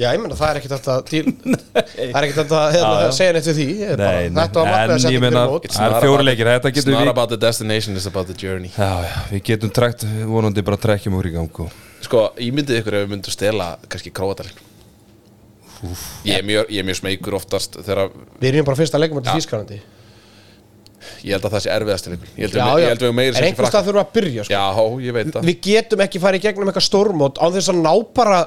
já 0.00 0.06
ég 0.14 0.20
menna 0.22 0.36
það 0.38 0.50
er 0.50 0.58
ekkert 0.60 0.74
þetta 0.74 0.94
til, 1.08 1.24
það 1.74 2.18
er 2.18 2.26
ekkert 2.26 2.38
þetta 2.40 2.60
hérna, 2.74 2.92
Já, 2.94 3.04
já. 3.04 3.10
segja 3.18 3.34
neitt 3.36 3.48
við 3.50 3.58
því. 3.60 3.66
Ég 3.84 3.94
þetta 3.94 4.60
var 4.60 4.70
markmið 4.70 4.74
að 4.74 4.94
en 4.94 5.02
setja 5.04 5.14
ég 5.14 5.20
fyrir 5.20 5.24
meina 5.24 5.42
mót 5.50 5.66
það 5.70 5.86
er 5.86 5.96
fjóri 6.04 6.14
about- 6.14 6.28
leikir, 6.30 6.50
þetta 6.54 6.70
It's 6.72 6.78
getur 6.80 6.94
not 6.96 7.04
við 7.04 7.12
about 7.14 7.32
the 7.34 7.40
destination, 7.44 7.96
it's 8.00 8.08
about 8.10 8.26
the 8.32 8.36
journey. 8.44 8.70
Já, 8.74 8.90
já, 9.06 9.16
við 9.30 9.42
getum 9.50 9.74
trekt 9.80 10.06
vonandi 10.34 10.64
bara 10.66 10.80
trekkjum 10.86 11.18
okkur 11.20 11.30
í 11.30 11.34
gang 11.38 11.60
og 11.66 11.80
Sko, 12.04 12.24
ímyndið 12.48 12.80
ykkur 12.82 12.98
ef 12.98 13.04
við 13.06 13.12
myndum 13.14 13.32
stela 13.32 13.68
kannski 13.88 14.10
króatalinn 14.12 14.62
ég, 16.24 16.38
er 16.38 16.44
mjög- 16.46 16.70
ég 16.72 16.78
er 16.80 16.86
mjög 16.88 16.98
smeykur 17.02 17.34
oftast 17.38 17.76
þegar 17.84 18.10
við 18.40 18.48
erum 18.54 18.66
bara 18.68 18.76
fyrst 18.78 18.94
að 18.96 19.02
leika 19.04 19.14
mot 19.18 19.24
Já. 19.28 19.34
Þískalandi 19.36 19.78
ég 21.24 21.34
held 21.36 21.44
að 21.44 21.52
það 21.56 21.62
sé 21.64 21.72
erfiðast 21.74 22.06
til 22.06 22.14
ykkur 22.16 22.28
Ég 22.40 22.44
held 22.44 22.54
já, 22.56 22.64
við, 22.64 22.84
ég 22.84 23.02
við 23.04 23.14
meiri 23.18 23.28
en 23.28 23.34
sem 23.34 23.44
ekki 23.44 23.50
einhvers 23.52 23.72
stað 23.72 23.88
þurfum 23.88 23.98
við 23.98 24.04
að 24.04 24.12
byrja 24.18 24.44
sko. 24.44 24.54
Já, 24.54 24.64
ég 25.04 25.16
veit 25.16 25.32
það. 25.34 25.48
við 25.50 25.58
getum 25.66 26.04
ekki 26.04 26.20
farið 26.22 26.40
í 26.40 26.44
gegnum 26.46 26.70
eitthvað 26.70 26.86
stórmót 26.88 27.40
án 27.44 27.52
þess 27.56 27.72
að 27.74 27.80
ná 27.84 27.92
bara 28.16 28.38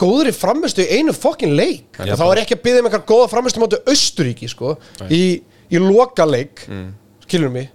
góðri 0.00 0.32
framistu 0.36 0.84
í 0.84 0.98
einu 0.98 1.14
fokkin 1.16 1.54
leik. 1.56 1.96
Já, 1.98 2.14
þá 2.18 2.26
er 2.26 2.42
ekki 2.42 2.56
að 2.58 2.62
byggja 2.66 2.82
um 2.82 2.88
eitthvað 2.90 3.06
góða 3.10 3.30
framistu 3.32 3.62
móti 3.62 3.80
Austuríki 3.88 4.48
sko, 4.50 4.74
í, 5.08 5.22
í 5.72 5.80
loka 5.82 6.26
leik 6.28 6.66
mm. 6.68 6.88
skilur 7.24 7.52
mig? 7.54 7.70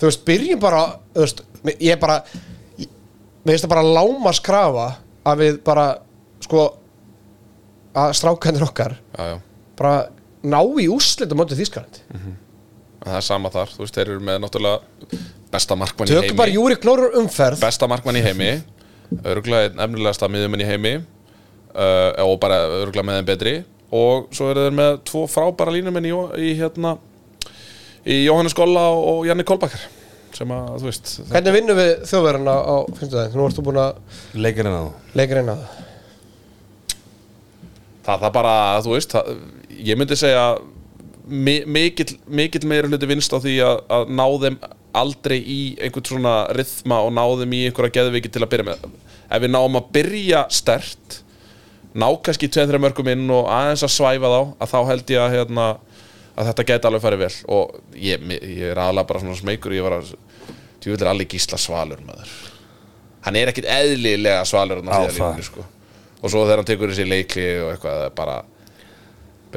Þú 0.00 0.08
veist, 0.08 0.24
byrjum 0.26 0.62
bara 0.62 0.82
þú 1.14 1.26
veist, 1.26 1.44
ég 1.76 1.94
er 1.94 2.00
bara 2.02 2.18
ég, 2.80 2.88
mér 3.44 3.54
finnst 3.54 3.66
það 3.68 3.74
bara 3.76 3.86
lámas 3.86 4.42
krafa 4.42 4.88
að 5.30 5.44
við 5.44 5.60
bara 5.66 5.86
sko 6.42 6.64
að 7.94 8.14
strákanir 8.18 8.64
okkar 8.66 8.96
Já, 8.98 9.34
já. 9.34 9.36
bara 9.78 9.96
ná 10.42 10.58
í 10.80 10.88
úrslitum 10.90 11.38
móti 11.38 11.58
Þískalandi 11.58 12.02
Það 13.02 13.16
er 13.18 13.24
sama 13.26 13.50
þar, 13.50 13.70
þú 13.74 13.82
veist, 13.82 13.96
þeir 13.96 14.10
eru 14.12 14.22
með 14.22 14.36
náttúrulega 14.44 15.22
besta 15.52 15.76
markmann 15.78 16.06
í 16.06 16.12
tökum 16.12 16.28
heimi. 16.28 16.38
bara 16.38 16.52
Júri 16.54 16.76
Knórur 16.78 17.16
umferð. 17.18 17.58
Besta 17.62 17.88
markmann 17.90 18.18
í 18.20 18.22
heimi 18.22 18.50
örgulega 19.20 19.70
einn 19.70 19.82
efnilegasta 19.86 20.28
miðjumenn 20.32 20.64
í 20.64 20.68
heimi 20.68 20.92
uh, 20.98 22.24
og 22.24 22.36
bara 22.42 22.62
örgulega 22.82 23.06
með 23.08 23.20
þeim 23.20 23.30
betri. 23.32 23.54
Og 23.92 24.28
svo 24.32 24.48
eru 24.50 24.66
þeir 24.66 24.76
með 24.76 24.92
tvo 25.08 25.26
frábæra 25.28 25.74
línumenn 25.74 26.08
í, 26.08 26.12
í 26.40 26.54
hérna 26.60 26.96
í 28.08 28.22
Jóhannes 28.24 28.56
Golla 28.56 28.88
og 28.96 29.26
Janni 29.28 29.44
Kolbakkar 29.46 29.84
sem 30.32 30.52
að, 30.54 30.68
þú 30.80 30.88
veist 30.88 31.10
hvernig 31.28 31.56
vinnum 31.58 31.76
við 31.76 31.90
þjóðverðina 32.08 32.52
á 32.56 32.76
fimmtudaginn, 32.96 33.34
nú 33.36 33.46
ert 33.46 33.58
þú 33.58 33.64
búin 33.66 33.80
að 33.82 34.20
leikirinn 34.32 34.76
að 34.78 35.18
leika 35.18 35.36
reyna 35.36 35.56
það. 35.58 35.80
Það, 38.02 38.22
það 38.24 38.30
bara, 38.38 38.54
þú 38.82 38.94
veist 38.96 39.12
það, 39.12 39.34
ég 39.90 40.00
myndi 40.00 40.18
segja 40.18 40.46
mi 41.28 41.56
mikill, 41.68 42.16
mikill 42.26 42.64
meira 42.68 42.90
hluti 42.90 43.10
vinst 43.10 43.34
á 43.36 43.38
því 43.38 43.58
að, 43.66 43.82
að 43.96 44.14
ná 44.16 44.24
þeim 44.44 44.56
aldrei 44.98 45.38
í 45.40 45.58
einhvern 45.80 46.06
svona 46.08 46.34
rithma 46.56 47.00
og 47.06 47.12
ná 47.16 47.22
þeim 47.40 47.54
í 47.56 47.62
einhverja 47.68 47.94
geðviki 47.98 48.30
til 48.32 48.42
að 48.44 48.50
byrja 48.54 48.66
með 48.70 48.86
ef 49.32 49.42
við 49.44 49.52
náum 49.54 49.78
að 49.80 49.90
byrja 49.96 50.42
stert 50.52 51.18
ná 51.96 52.06
kannski 52.24 52.48
2-3 52.52 52.80
mörgum 52.80 53.10
inn 53.12 53.26
og 53.32 53.48
aðeins 53.52 53.84
að 53.86 53.94
svæfa 53.96 54.30
þá 54.32 54.40
að 54.64 54.70
þá 54.72 54.78
held 54.90 55.12
ég 55.14 55.22
að, 55.24 55.34
hérna, 55.36 55.66
að 56.36 56.48
þetta 56.50 56.66
geti 56.70 56.88
alveg 56.90 57.04
farið 57.04 57.22
vel 57.26 57.32
og 57.56 57.74
ég, 58.00 58.24
ég 58.40 58.70
er 58.72 58.80
aðalega 58.80 59.08
bara 59.12 59.22
svona 59.24 59.40
smeykur 59.40 59.76
ég 59.76 59.84
var 59.86 59.98
að, 59.98 60.14
djúvill 60.82 61.02
er 61.04 61.10
allir 61.12 61.28
gísla 61.32 61.60
svalur 61.60 62.00
maður 62.08 62.32
hann 63.26 63.36
er 63.38 63.52
ekkit 63.52 63.68
eðlilega 63.70 64.44
svalur 64.48 64.80
Á, 64.88 64.98
að 65.04 65.12
það. 65.18 65.42
sko. 65.46 65.66
og 66.22 66.32
svo 66.32 66.44
þegar 66.46 66.62
hann 66.62 66.70
tekur 66.72 66.92
þessi 66.92 67.08
leikli 67.08 67.46
og 67.62 67.74
eitthvað 67.74 68.00
það 68.18 68.48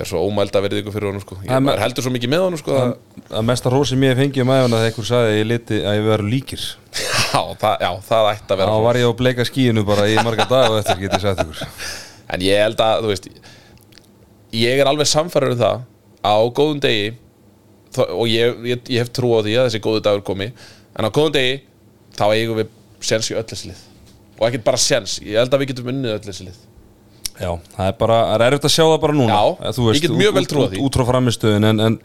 er 0.04 0.10
svo 0.10 0.22
ómælda 0.28 0.62
verðingu 0.66 0.94
fyrir 0.94 1.10
honum 1.10 1.24
sko. 1.24 1.38
ég 1.46 1.62
maður 1.64 1.84
heldur 1.86 2.06
svo 2.06 2.14
mikið 2.16 2.32
með 2.34 2.46
honum 2.46 2.62
sko, 2.62 2.78
að, 2.80 2.94
að 3.32 3.46
mesta 3.48 3.72
hrósi 3.72 3.98
mér 4.00 4.18
fengi 4.20 4.44
um 4.44 4.54
æfana 4.54 4.82
þegar 4.82 4.92
einhver 4.92 5.08
sagði 5.10 5.32
að 5.32 5.38
ég 5.40 5.50
liti 5.52 5.82
að 5.82 5.98
ég 5.98 6.08
verður 6.10 6.32
líkir. 6.34 6.66
Já, 7.36 7.42
það, 7.60 7.82
já, 7.84 7.90
það 8.08 8.30
ætti 8.32 8.54
að 8.54 8.60
vera 8.62 8.74
þá 8.76 8.84
var 8.86 9.00
ég 9.00 9.10
á 9.12 9.20
bleika 9.20 9.46
skíinu 9.48 9.84
bara 9.88 10.08
í 10.08 10.16
marga 10.24 10.46
dag 10.48 10.70
og 10.72 10.78
eftir 10.80 11.02
getið 11.02 11.24
sagt 11.26 11.42
ykkur. 11.44 11.64
En 12.32 12.44
ég 12.46 12.62
held 12.64 12.84
að, 12.84 13.02
þú 13.04 13.12
veist 13.12 13.28
ég 14.56 14.82
er 14.82 14.90
alveg 14.90 15.10
samfæður 15.10 15.56
um 15.56 15.60
það 15.60 15.82
að 16.26 16.42
á 16.42 16.54
góðum 16.58 16.82
degi 16.84 17.10
og 18.06 18.28
ég, 18.30 18.62
ég, 18.68 18.86
ég 18.92 19.04
hef 19.04 19.12
trú 19.16 19.32
á 19.36 19.40
því 19.44 19.58
að 19.58 19.68
þessi 19.70 19.84
góðu 19.84 20.04
dagur 20.06 20.24
komi 20.28 20.50
en 20.52 21.08
á 21.08 21.10
góðum 21.10 21.36
degi 21.36 21.58
þá 22.16 22.26
eigum 22.32 22.60
við 22.60 22.72
sens 23.06 23.30
í 23.32 23.38
öll 23.38 23.46
þessi 23.48 23.72
lið 23.72 23.84
og 24.36 24.48
ekkert 24.50 24.66
bara 24.68 24.82
sens, 24.82 25.20
ég 25.24 25.40
held 25.40 25.54
að 25.54 25.64
við 25.64 25.72
getum 25.72 25.92
unnið 25.94 26.16
öll 26.18 26.26
þessi 26.28 26.48
lið 26.48 26.64
já, 27.42 27.52
það 27.76 27.90
er 27.92 27.98
bara, 28.00 28.18
það 28.30 28.36
er 28.40 28.46
erfitt 28.52 28.68
að 28.70 28.74
sjá 28.76 28.84
það 28.86 29.02
bara 29.06 29.18
núna. 29.20 29.36
Já, 29.36 29.74
þú 29.78 29.90
ég 29.94 30.02
get 30.06 30.16
mjög 30.22 30.34
vel 30.40 30.46
trúað 30.52 30.66
út- 30.70 30.74
því. 30.76 30.84
út 30.88 30.98
frá 31.00 31.06
framistöðun 31.12 31.70
en, 31.72 31.84
en 31.90 32.00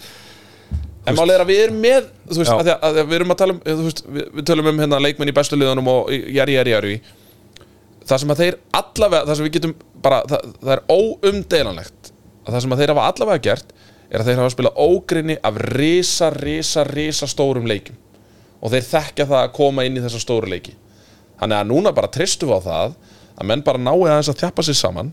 En 1.08 1.16
málið 1.16 1.32
er 1.38 1.42
að 1.42 1.48
við 1.48 1.60
erum 1.64 1.78
með 1.80 2.08
þú 2.28 2.36
veist, 2.42 2.50
að 2.52 2.66
því 2.66 2.72
að, 2.86 2.98
við 3.08 3.14
erum 3.16 3.30
að 3.32 3.38
tala 3.40 3.54
um 3.54 3.60
þú 3.64 3.84
veist, 3.86 4.00
við, 4.14 4.24
við 4.36 4.44
tölum 4.50 4.66
um 4.68 4.80
hérna 4.82 4.98
leikmenn 5.00 5.30
í 5.32 5.34
bestu 5.38 5.56
liðunum 5.56 5.88
og 5.88 6.10
jari, 6.12 6.56
jari, 6.58 6.74
jari. 6.74 6.92
Það 8.10 8.20
sem 8.20 8.34
að 8.34 8.42
þeir 8.42 8.58
allavega 8.76 9.26
það 9.30 9.38
sem 9.38 9.46
við 9.46 9.54
getum 9.56 9.72
bara, 10.04 10.18
það, 10.28 10.44
það 10.60 10.74
er 10.74 10.82
óumdeilanlegt 10.92 12.10
að 12.44 12.52
það 12.54 12.62
sem 12.66 12.74
að 12.76 12.82
þeir 12.82 12.92
hafa 12.94 13.06
allavega 13.10 13.42
gert 13.48 13.72
er 14.10 14.20
að 14.22 14.28
þeir 14.28 14.40
hafa 14.42 14.52
spilað 14.54 14.80
ógrinni 14.84 15.36
af 15.50 15.58
risa, 15.78 16.30
risa, 16.36 16.84
risa 16.90 17.28
stórum 17.30 17.68
leikim 17.70 17.96
og 18.60 18.72
þeir 18.74 18.86
þekkja 18.90 19.26
það 19.30 19.40
að 19.46 19.52
koma 19.56 19.86
inn 19.88 19.96
í 19.96 20.02
þessa 20.04 20.20
stóru 20.20 20.50
leiki. 20.52 20.74
Þannig 21.40 21.56
að 21.62 21.68
núna 21.72 21.94
bara 21.96 22.10
tristum 22.12 22.50
við 22.52 22.60
á 22.60 22.68
það 22.68 22.96
að 23.40 23.50
menn 23.50 23.64
bara 23.66 23.80
nái 23.80 23.96
aðeins 23.96 24.30
að 24.32 24.40
þjappa 24.44 24.66
sér 24.66 24.78
saman 24.78 25.12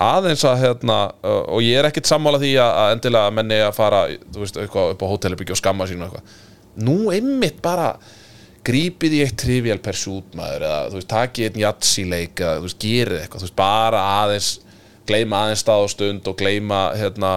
aðeins 0.00 0.44
að 0.48 0.62
hérna 0.64 0.98
uh, 1.20 1.42
og 1.56 1.64
ég 1.64 1.78
er 1.78 1.90
ekkit 1.90 2.08
sammála 2.08 2.40
því 2.40 2.54
að, 2.62 2.70
að 2.82 2.94
endilega 2.94 3.34
menni 3.36 3.60
að 3.64 3.76
fara 3.76 4.00
veist, 4.36 4.56
eitthvað 4.60 4.94
upp 4.94 5.04
á 5.04 5.10
hótelherbyggju 5.12 5.56
og 5.56 5.60
skamma 5.60 5.88
sín 5.88 6.00
og 6.00 6.08
eitthvað. 6.08 6.34
Nú 6.80 6.96
einmitt 7.12 7.60
bara 7.64 7.92
grípið 8.64 9.16
í 9.16 9.22
eitt 9.24 9.38
trivial 9.40 9.80
pursuit 9.82 10.36
maður 10.38 10.66
eða 10.68 10.82
þú 10.88 11.00
veist, 11.00 11.10
takið 11.10 11.48
einn 11.48 11.62
jatsi 11.64 12.04
leik 12.08 12.40
eða 12.40 12.58
þú 12.58 12.68
veist, 12.68 12.84
gerið 12.84 13.22
eitthvað, 13.24 13.42
þú 13.42 13.48
veist, 13.48 13.58
bara 13.60 14.04
aðeins 14.20 14.50
gleyma 15.08 15.42
aðeins 15.44 15.64
stað 15.64 15.84
og 15.84 15.92
stund 15.92 16.30
og 16.30 16.38
gleyma 16.38 16.80
hérna 16.96 17.34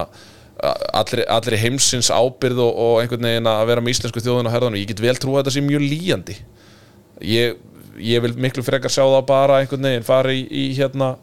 allri, 0.94 1.24
allri 1.28 1.58
heimsins 1.60 2.10
ábyrð 2.14 2.60
og, 2.64 2.80
og 2.86 2.98
einhvern 3.02 3.28
veginn 3.28 3.50
að 3.50 3.64
vera 3.72 3.84
með 3.84 3.96
íslensku 3.96 4.22
þjóðin 4.22 4.48
á 4.48 4.54
herðanum. 4.54 4.80
Ég 4.80 4.90
get 4.92 5.02
vel 5.02 5.16
trúa 5.20 5.42
þetta 5.42 5.54
sé 5.56 5.64
mjög 5.64 5.84
líjandi. 5.84 6.36
Ég, 7.24 7.58
ég 8.00 8.24
vil 8.24 8.34
miklu 8.38 8.64
frekar 8.66 8.92
sjá 8.92 9.04
það 9.04 9.22
bara 9.28 9.60
einhvern 9.62 9.88
veginn 9.90 10.06
fara 10.06 10.34
í, 10.34 10.44
í 10.48 10.66
hérna 10.78 11.14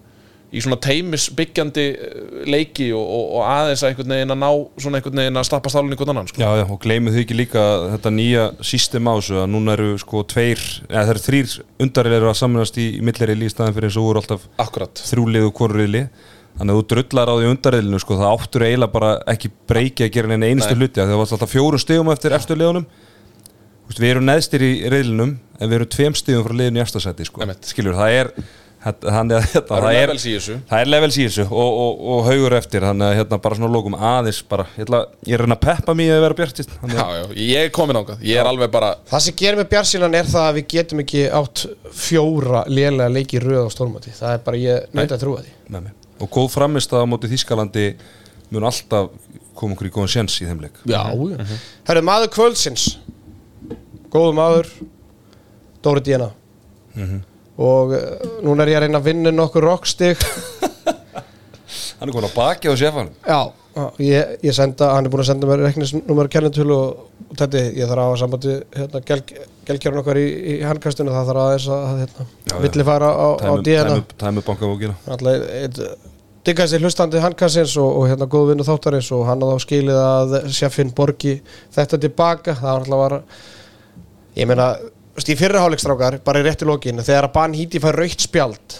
í 0.51 0.59
svona 0.59 0.77
teimisbyggjandi 0.83 1.83
eh, 1.95 2.23
leiki 2.51 2.89
og, 2.95 3.03
og, 3.03 3.27
og 3.37 3.45
aðeins 3.47 3.83
að 3.85 3.91
einhvern 3.91 4.13
veginn 4.15 4.33
að 4.35 4.41
ná 4.41 4.49
svona 4.83 4.99
einhvern 4.99 5.21
veginn 5.21 5.39
að 5.39 5.47
stappa 5.47 5.71
stálun 5.71 5.95
í 5.95 5.99
hvern 5.99 6.13
annan 6.13 6.27
sko. 6.27 6.41
já, 6.43 6.49
já, 6.59 6.65
og 6.65 6.81
gleymið 6.83 7.15
þau 7.15 7.21
ekki 7.23 7.37
líka 7.39 7.63
þetta 7.93 8.13
nýja 8.17 8.47
system 8.71 9.07
á 9.07 9.13
þessu 9.13 9.39
að 9.39 9.47
núna 9.53 9.77
eru 9.77 9.93
sko 10.01 10.25
tveir, 10.33 10.65
eða 10.89 11.05
það 11.05 11.13
eru 11.13 11.23
þrýr 11.27 11.55
undarriðir 11.85 12.27
að 12.27 12.37
samnast 12.41 12.81
í, 12.81 12.87
í 12.97 13.05
millirriðli 13.07 13.47
í 13.47 13.53
staðin 13.53 13.77
fyrir 13.77 13.91
eins 13.91 13.99
og 14.01 14.07
voru 14.09 14.23
alltaf 14.23 14.47
Akkurat. 14.65 15.03
þrjúlið 15.07 15.47
og 15.47 15.55
hvorriðli 15.61 16.03
þannig 16.57 16.73
að 16.73 16.81
þú 16.81 16.87
drullar 16.91 17.31
á 17.31 17.35
því 17.37 17.53
undarriðlinu 17.53 18.01
sko, 18.03 18.17
það 18.19 18.33
áttur 18.35 18.65
eiginlega 18.67 18.95
bara 18.97 19.13
ekki 19.31 19.53
breyki 19.71 20.07
að 20.07 20.13
gera 20.17 20.33
neina 20.33 20.51
einustu 20.51 20.75
hluti 20.75 20.99
það 20.99 21.15
var 21.15 21.31
alltaf 21.37 21.53
fjórum 21.53 21.79
stegum 21.79 22.11
eftir 22.11 22.35
eftirliðunum 22.35 22.83
veist, 22.83 23.10
við 23.99 24.13
erum 24.15 24.25
neðstir 24.29 24.63
í 24.63 24.71
reyðlinum 24.89 25.35
en 25.59 25.69
við 25.69 25.77
erum 25.79 25.91
tveim 25.97 26.15
stíðum 26.15 26.45
frá 26.47 26.53
liðinu 26.61 26.79
í 26.79 26.83
efstasæti 26.85 27.27
sko. 27.27 27.47
Skilur, 27.67 27.97
það 27.99 28.17
er 28.21 28.33
Það 28.81 29.27
þessu. 30.33 30.55
það 30.65 30.79
er 30.81 30.87
levels 30.89 31.17
í 31.21 31.25
þessu 31.27 31.43
og, 31.53 31.75
og, 31.83 31.99
og 32.15 32.21
haugur 32.25 32.55
eftir 32.57 32.81
þannig 32.81 33.05
að 33.11 33.17
hérna 33.19 33.37
bara 33.43 33.57
svona 33.59 33.69
lókum 33.75 33.93
aðeins 33.93 34.39
bara, 34.49 34.65
ég, 34.73 34.87
ætla, 34.87 35.01
ég 35.29 35.35
er 35.37 35.43
reyna 35.43 35.57
að 35.59 35.61
peppa 35.67 35.93
mig 35.99 36.09
að 36.09 36.23
vera 36.23 36.37
bjartist 36.39 36.73
þannig 36.79 36.97
Já, 36.97 37.03
já, 37.19 37.25
ég 37.45 37.67
er 37.67 37.69
komin 37.75 37.99
ángað 37.99 38.23
Ég 38.25 38.41
er 38.41 38.49
alveg 38.49 38.71
bara 38.73 38.89
Það 39.11 39.23
sem 39.27 39.37
gerir 39.37 39.59
með 39.61 39.69
Bjarsílan 39.75 40.17
er 40.17 40.31
það 40.31 40.47
að 40.47 40.57
við 40.57 40.65
getum 40.73 41.03
ekki 41.05 41.21
átt 41.41 41.63
fjóra 41.93 42.63
lélega 42.73 43.13
leiki 43.13 43.37
í 43.37 43.43
röð 43.45 43.69
á 43.69 43.75
stórmati 43.75 44.15
Það 44.17 44.33
er 44.33 44.43
bara, 44.49 44.61
ég 44.65 44.89
nefndi 44.97 45.17
að 45.19 45.23
trúa 45.27 45.43
því. 45.45 45.53
Með 45.69 45.85
mig 45.85 46.09
og 46.21 46.33
góð 46.39 46.49
framist 46.53 46.91
að 46.97 47.05
á 47.05 47.11
móti 47.13 47.29
Þískalandi 47.31 47.85
mun 48.49 48.65
alltaf 48.65 49.13
koma 49.61 49.73
okkur 49.77 49.87
í 49.91 49.93
góðan 49.93 50.09
sjens 50.11 50.35
í 50.41 50.45
þeim 50.49 50.59
leik. 50.65 50.81
Já, 50.89 51.01
já. 51.13 51.61
Herru, 51.87 52.01
maður 52.05 52.29
kvöldsins 52.33 52.83
Góðu 54.11 54.33
maður 54.37 54.69
Dóri 55.83 56.03
Díana. 56.05 56.31
Og 57.61 57.95
uh, 57.95 58.27
núna 58.43 58.65
er 58.65 58.73
ég 58.73 58.79
að 58.79 58.85
reyna 58.87 58.99
að 59.01 59.07
vinna 59.09 59.31
nokkur 59.33 59.65
rockstig. 59.65 60.21
Hann 62.01 62.09
er 62.09 62.13
komin 62.15 62.27
að 62.27 62.35
baki 62.35 62.71
á 62.71 62.75
sefanum 62.75 63.13
Já, 63.21 63.39
ég, 64.01 64.31
ég 64.41 64.55
senda, 64.57 64.89
hann 64.95 65.05
er 65.05 65.13
búin 65.13 65.21
að 65.21 65.27
senda 65.29 65.47
mér 65.47 65.61
reknisnúmer 65.67 66.27
og 66.27 66.33
kennitölu 66.33 66.73
og, 66.73 67.03
þetta, 67.37 67.61
ég 67.77 67.85
þarf 67.85 68.01
að 68.01 68.07
hafa 68.09 68.17
sambandi 68.19 68.55
hérna, 68.75 69.01
gel, 69.05 69.19
gelkjörn 69.69 70.01
okkar 70.01 70.19
í, 70.19 70.23
í 70.25 70.55
handkastinu, 70.65 71.13
það 71.13 71.29
þarf 71.29 71.43
aðeins 71.43 71.67
að 71.75 72.01
hérna, 72.01 72.25
Já, 72.49 72.55
villi 72.65 72.87
fara 72.89 73.11
á, 73.13 73.27
á 73.37 73.51
díana. 73.63 73.99
Alltaf 75.13 75.45
eitt 75.61 75.79
diggaði 76.47 76.73
sér 76.73 76.85
hlustandi 76.85 77.21
handkastins 77.21 77.77
og, 77.77 77.89
og 78.01 78.07
hérna 78.09 78.27
góð 78.29 78.51
vinnu 78.51 78.65
þáttarins 78.65 79.11
og 79.13 79.27
hann 79.29 79.43
að 79.45 79.53
þá 79.53 79.65
skilið 79.67 79.99
að 80.01 80.37
sjefinn 80.57 80.93
borgi 80.97 81.35
þetta 81.75 81.99
tilbaka, 82.01 82.55
það 82.57 82.71
var 82.71 82.81
alltaf 82.81 83.01
var 83.03 83.17
ég 84.37 84.47
meina, 84.49 84.69
í 85.21 85.35
fyrriháleikstrákar 85.39 86.19
bara 86.25 86.41
í 86.41 86.47
rétti 86.47 86.67
lokin, 86.69 87.01
þegar 87.03 87.29
að 87.29 87.35
Ban 87.39 87.57
Híti 87.57 87.81
fær 87.83 87.99
raukt 87.99 88.23
spjald. 88.27 88.79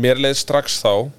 Mér 0.00 0.20
leið 0.22 0.38
strax 0.40 0.78
þá 0.84 1.10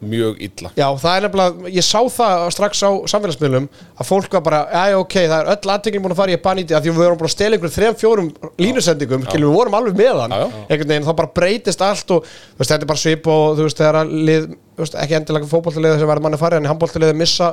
mjög 0.00 0.38
illa. 0.40 0.70
Já, 0.78 0.86
það 0.96 1.16
er 1.18 1.24
nefnilega, 1.26 1.70
ég 1.76 1.84
sá 1.84 1.98
það 2.08 2.44
strax 2.54 2.78
á 2.80 2.90
samfélagsmiðlum 3.12 3.66
að 4.00 4.06
fólk 4.08 4.32
var 4.32 4.44
bara, 4.46 4.60
já, 4.72 4.96
ok, 4.96 5.16
það 5.28 5.34
er 5.42 5.50
öll 5.52 5.72
aðtekinn 5.74 6.04
búin 6.06 6.14
að 6.14 6.20
fara 6.22 6.32
í 6.32 6.38
banítið 6.40 6.76
að 6.78 6.86
því 6.86 6.94
við 6.94 7.00
vorum 7.02 7.18
búin 7.20 7.28
að 7.28 7.34
stela 7.34 7.58
ykkur 7.58 7.74
þrejum, 7.74 7.98
fjórum 8.00 8.30
línusendingum, 8.64 9.26
skilur 9.28 9.50
við 9.50 9.58
vorum 9.58 9.76
alveg 9.76 9.98
með 10.00 10.22
hann, 10.22 10.32
Já, 10.38 10.40
já. 10.46 10.62
einhvern 10.70 10.94
veginn, 10.94 11.08
þá 11.10 11.12
bara 11.20 11.32
breytist 11.36 11.84
allt 11.84 12.14
og 12.16 12.24
veist, 12.30 12.70
þetta 12.72 12.80
er 12.80 12.90
bara 12.94 13.02
svip 13.04 13.28
og 13.34 13.44
þú 13.60 13.66
veist, 13.68 13.82
þegar 13.82 14.00
að 14.00 14.14
lið, 14.30 14.48
veist, 14.80 14.96
ekki 15.04 15.18
endilega 15.20 15.50
fótboltaliðið 15.52 16.00
sem 16.00 16.12
verður 16.14 16.26
manni 16.30 16.40
farið, 16.40 16.62
en 16.64 16.70
handboltaliðið 16.72 17.20
missa 17.20 17.50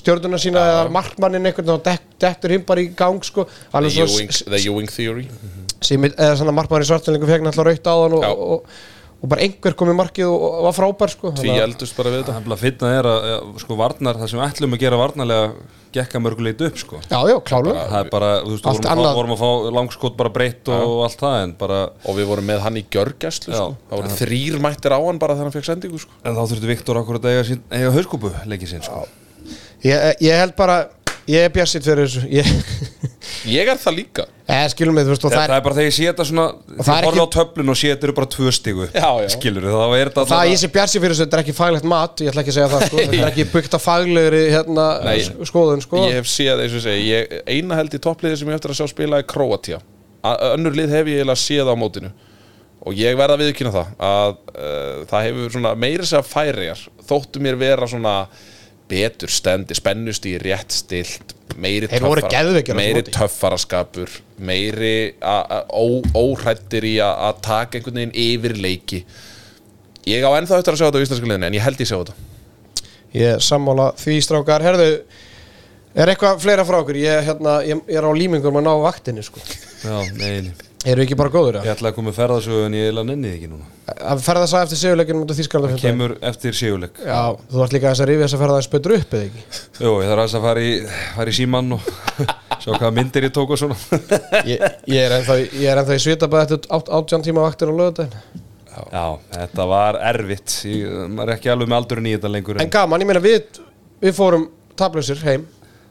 stjórnuna 0.00 0.40
sína 0.42 0.64
eða 0.70 0.82
markmannin 0.94 1.46
einhvern 1.48 1.66
veginn 1.66 1.78
og 1.78 1.84
dek, 1.86 2.02
dektur 2.22 2.54
hinn 2.56 2.66
bara 2.68 2.82
í 2.84 2.90
gang, 2.96 3.22
sko, 3.26 3.46
The 3.46 3.78
alveg 3.80 3.96
svo 3.96 4.06
Ewing, 4.08 4.34
the 4.50 4.60
Ewing 4.66 4.92
Theory. 4.92 5.28
Sem, 5.84 6.04
eða 6.10 6.34
svona 6.40 6.54
markmannin 6.56 6.88
svartlingu 6.88 7.28
fegna 7.28 7.52
alltaf 7.52 7.68
raukt 7.68 7.88
á 7.88 7.94
hann 7.94 8.18
og, 8.18 8.26
og, 8.26 8.44
og, 8.56 8.76
og 9.22 9.30
bara 9.32 9.46
einhver 9.46 9.76
kom 9.78 9.90
í 9.92 9.96
markið 9.96 10.28
og, 10.28 10.44
og 10.50 10.68
var 10.68 10.76
frábær, 10.76 11.12
sko. 11.12 11.32
Að- 11.32 11.64
eldust 11.64 11.96
bara 11.98 12.12
við 12.14 12.24
þetta. 12.24 12.38
Það 12.46 12.62
finna 12.66 12.92
er 12.98 13.10
að 13.14 13.58
sko 13.64 13.80
varnar 13.80 14.20
það 14.20 14.32
sem 14.32 14.40
við 14.40 14.46
ætlum 14.50 14.76
að 14.78 14.86
gera 14.86 15.00
varnarlega 15.00 15.50
gekka 15.96 16.20
mörguleit 16.20 16.60
upp 16.66 16.78
sko. 16.80 17.00
Já, 17.08 17.18
já, 17.30 17.36
klálega. 17.46 17.84
Það 17.90 18.00
er 18.02 18.10
bara, 18.12 18.30
þú 18.44 18.54
veist, 18.54 18.66
Allt 18.68 18.88
vorum, 18.88 19.16
vorum 19.16 19.34
að 19.36 19.42
fá 19.42 19.50
langskot 19.78 20.16
bara 20.18 20.32
breytt 20.34 20.68
og 20.72 20.96
allt 21.06 21.20
það 21.22 21.36
en 21.42 21.54
bara, 21.60 21.78
Og 22.04 22.18
við 22.18 22.28
vorum 22.32 22.48
með 22.50 22.64
hann 22.66 22.80
í 22.80 22.84
gjörgæslu 22.84 23.54
Já. 23.54 23.60
sko. 23.62 23.76
Það 23.90 24.02
voru 24.02 24.16
þrýr 24.20 24.58
mættir 24.66 24.96
á 24.96 25.00
hann 25.00 25.20
bara 25.22 25.36
þegar 25.38 25.48
hann 25.48 25.56
fekk 25.56 25.70
sendingu 25.70 26.02
sko. 26.02 26.18
en 26.24 26.36
þá 26.36 26.42
þurfti 26.50 26.72
Viktor 26.72 27.00
akkur 27.00 27.20
að 27.20 27.30
eiga, 27.32 27.60
eiga 27.72 27.94
hauskúpu 27.96 28.32
leikið 28.44 28.74
sinn 28.74 28.84
sko 28.84 29.06
ég, 29.84 30.14
ég 30.24 30.38
held 30.40 30.54
bara, 30.56 30.76
ég 31.28 31.44
er 31.48 31.52
björnsitt 31.54 31.84
fyrir 31.84 32.06
þessu. 32.06 32.24
Ég, 32.30 32.46
Ég 33.46 33.68
er 33.68 33.78
það 33.78 33.94
líka. 33.96 34.24
Eða 34.46 34.68
skilum 34.72 34.94
mig, 34.94 35.04
þú 35.06 35.10
veist, 35.12 35.24
og 35.26 35.32
það, 35.32 35.36
það 35.40 35.50
það 35.50 35.56
er 35.58 35.62
bara 35.66 35.74
þegar 35.76 35.86
ég 35.88 35.94
sé 35.96 36.04
þetta 36.06 36.24
svona 36.28 36.44
það 36.46 36.86
þegar 36.86 36.96
er 36.96 37.02
ég 37.02 37.06
horfði 37.10 37.24
á 37.26 37.34
töflun 37.36 37.72
og 37.72 37.76
sé 37.80 37.88
þetta 37.90 38.06
eru 38.06 38.14
bara 38.16 38.28
tvö 38.34 38.52
stigu 38.54 38.86
Já, 38.86 39.08
já. 39.22 39.28
skilur 39.34 39.66
þá 39.66 39.82
er 39.96 40.10
þetta 40.10 40.24
það 40.30 40.42
að 40.42 40.50
ég 40.52 40.60
sé 40.62 40.68
björnsitt 40.76 41.02
fyrir 41.02 41.14
þessu, 41.16 41.24
þetta 41.26 41.36
er 41.38 41.42
ekki 41.42 41.54
faglegt 41.58 41.88
mat 41.90 42.22
ég 42.22 42.30
ætla 42.30 42.44
ekki 42.44 42.52
að 42.54 42.56
segja 42.56 42.70
það, 42.72 42.84
sko, 42.86 42.98
þetta 43.02 43.18
er 43.18 43.30
ekki 43.32 43.46
byggt 43.56 43.74
á 43.76 43.80
faglegri 43.82 44.42
hérna, 44.54 44.86
Nei. 45.06 45.16
sk- 45.26 45.50
skoðun, 45.50 45.82
sko. 45.84 46.02
Ég 46.06 46.16
hef 46.20 46.30
séð, 46.30 46.62
eins 46.62 46.76
og 46.76 46.78
ég 46.78 46.86
segi 46.86 47.10
ég, 47.10 47.34
Eina 47.56 47.78
held 47.80 47.98
í 47.98 48.02
toppliði 48.06 48.38
sem 48.40 48.52
ég 48.54 48.60
eftir 48.60 48.74
að 48.76 48.80
sjá 48.80 48.90
spila 48.94 49.20
er 49.22 49.26
Kroatia 49.34 49.82
A- 50.22 50.36
Önnur 50.54 50.78
lið 50.78 50.94
hef 50.94 51.10
ég 51.10 51.20
eiginlega 51.24 51.42
séð 51.42 51.70
á 51.70 51.74
mótinu. 51.78 52.12
Og 52.86 52.94
ég 53.02 53.18
verða 53.18 53.34
að 53.34 53.42
viðkynna 53.48 53.72
það 53.74 53.88
Að 54.06 54.36
uh, 54.54 54.98
það 55.10 55.24
hefur 55.26 55.54
svona 55.56 55.72
meiri 55.74 56.06
segja 56.06 56.22
færiðar 56.22 56.82
Þóttu 57.08 57.42
mér 57.42 57.56
vera 57.58 57.88
svona 57.90 58.12
Betur 58.88 59.28
stendi, 59.32 59.74
spennust 59.74 60.26
í 60.30 60.36
rétt 60.38 60.70
stilt 60.70 61.32
Meiri 61.56 61.88
þessu 61.90 62.02
Meiri 62.78 63.02
töffaraskapur 63.16 64.12
Meiri 64.38 65.14
a- 65.20 65.46
a- 65.58 65.64
ó- 65.72 66.06
óhræddir 66.14 66.84
í 66.86 66.96
að 67.02 67.40
taka 67.42 67.78
einhvern 67.78 67.98
veginn 68.02 68.12
yfir 68.14 68.54
leiki. 68.62 69.00
Ég 70.06 70.22
á 70.22 70.30
ennþá 70.38 70.60
eftir 70.60 70.74
að 70.74 70.78
sjá 70.78 70.86
þetta 70.86 71.00
á 71.00 71.04
íslenska 71.06 71.26
liðinu 71.26 71.46
En 71.50 71.56
ég 71.58 71.64
held 71.66 71.80
ég 71.82 71.88
sjá 71.90 71.98
þetta. 71.98 72.14
Ég 73.16 73.40
sammála 73.42 73.88
því 73.96 74.18
strákar, 74.22 74.62
herðu 74.62 74.88
er 75.96 76.12
eitthvað 76.12 76.40
fleira 76.44 76.64
frá 76.68 76.78
okkur? 76.82 76.98
Ég, 77.00 77.24
hérna, 77.26 77.56
ég, 77.66 77.80
ég 77.88 77.96
er 77.96 78.04
á 78.06 78.12
límingum 78.12 78.58
að 78.60 78.66
ná 78.68 78.74
vaktinni, 78.82 79.22
sko. 79.24 79.40
Já, 79.82 79.96
nei, 80.18 80.40
nei. 80.42 80.52
Eru 80.86 81.02
ekki 81.02 81.16
bara 81.18 81.32
góður, 81.34 81.56
ég 81.66 81.72
ætla 81.72 81.90
að 81.90 81.96
koma 81.96 82.10
með 82.10 82.16
ferðasögu 82.20 82.64
en 82.66 82.74
ég 82.76 82.86
eiginlega 82.86 83.08
nenni 83.08 83.30
því 83.30 83.36
ekki 83.36 83.48
núna? 83.50 83.66
Að 83.96 84.20
ferða 84.22 84.42
þess 84.44 84.56
að 84.56 84.64
eftir 84.66 84.80
sigurleikinu 84.80 85.20
mútið 85.22 85.40
þýskarlega 85.40 85.78
kemur 85.82 86.14
eftir 86.30 86.56
síguleik 86.56 87.00
Já, 87.02 87.20
þú 87.50 87.62
ert 87.64 87.74
líka 87.76 87.90
þess 87.92 88.04
að 88.04 88.10
rífi 88.10 88.22
þess 88.22 88.36
að 88.36 88.42
ferða 88.44 88.58
þess 88.60 88.72
betur 88.74 88.94
upp, 88.96 89.16
eða 89.16 89.26
ekki? 89.26 89.42
Jú, 89.82 89.92
ég 90.02 90.10
þarf 90.10 90.22
aðeins 90.22 90.36
að 90.38 90.46
fara 90.46 90.62
í, 90.62 90.72
fara 91.16 91.32
í 91.32 91.36
símann 91.40 91.76
og 91.76 91.88
sjá 92.62 92.70
hvaða 92.76 92.92
myndir 93.00 93.26
ég 93.26 93.34
tók 93.34 93.54
og 93.56 93.60
svona. 93.60 93.78
Ég, 94.52 94.62
ég 94.90 95.02
er 95.02 95.16
ennþá, 95.18 95.96
í 95.96 96.04
svitabæð 96.06 96.44
eftir 96.44 96.70
át, 96.70 96.92
átján 97.00 97.26
tíma 97.26 97.44
vaktir 97.46 97.70
á 97.70 97.74
lögadaginn 97.74 98.44
Já, 98.76 99.04
þetta 99.32 99.64
var 99.70 99.96
erfitt. 100.04 100.54
Ég, 100.68 100.84
er 101.24 101.30
ekki 101.32 101.48
alveg 101.48 101.70
með 101.70 101.78
aldurinn 101.80 102.08
í 102.10 102.16
þetta 102.18 102.30
lengur 102.32 102.60
En 102.60 102.72
gaman, 102.72 103.02
ég 103.02 103.08
meina 103.08 103.22
við, 103.24 103.60
við 104.04 105.46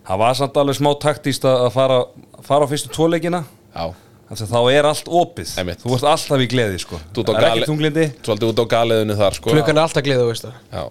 það 0.05 0.21
var 0.21 0.35
samt 0.37 0.57
alveg 0.61 0.77
smá 0.77 0.91
taktíst 1.01 1.45
að 1.49 1.63
að 1.65 1.71
fara, 1.73 1.99
fara 2.45 2.67
á 2.67 2.71
fyrstu 2.71 2.91
tvoleikina 2.93 3.41
Já 3.73 4.04
Þannig 4.25 4.41
að 4.41 4.53
þá 4.55 4.61
er 4.73 4.87
allt 4.89 5.09
opið. 5.21 5.49
Einmitt. 5.61 5.81
Þú 5.83 5.97
ert 5.97 6.07
alltaf 6.09 6.41
í 6.41 6.47
gleði 6.49 6.79
sko. 6.81 6.99
Þú 7.13 7.21
ert 7.21 7.27
á 7.29 7.33
Það 7.35 7.43
er 7.43 7.49
ekki 7.51 7.67
tunglindi 7.69 8.05
Svolítið 8.25 8.47
út 8.51 8.61
á 8.61 8.65
galiðinu 8.73 9.17
þar 9.19 9.37
sko. 9.37 9.51
Klukkan 9.53 9.77
er 9.77 9.83
alltaf 9.83 10.05
gleði, 10.07 10.23
þú 10.23 10.31
veist 10.31 10.47
það. 10.47 10.55
Já, 10.71 10.83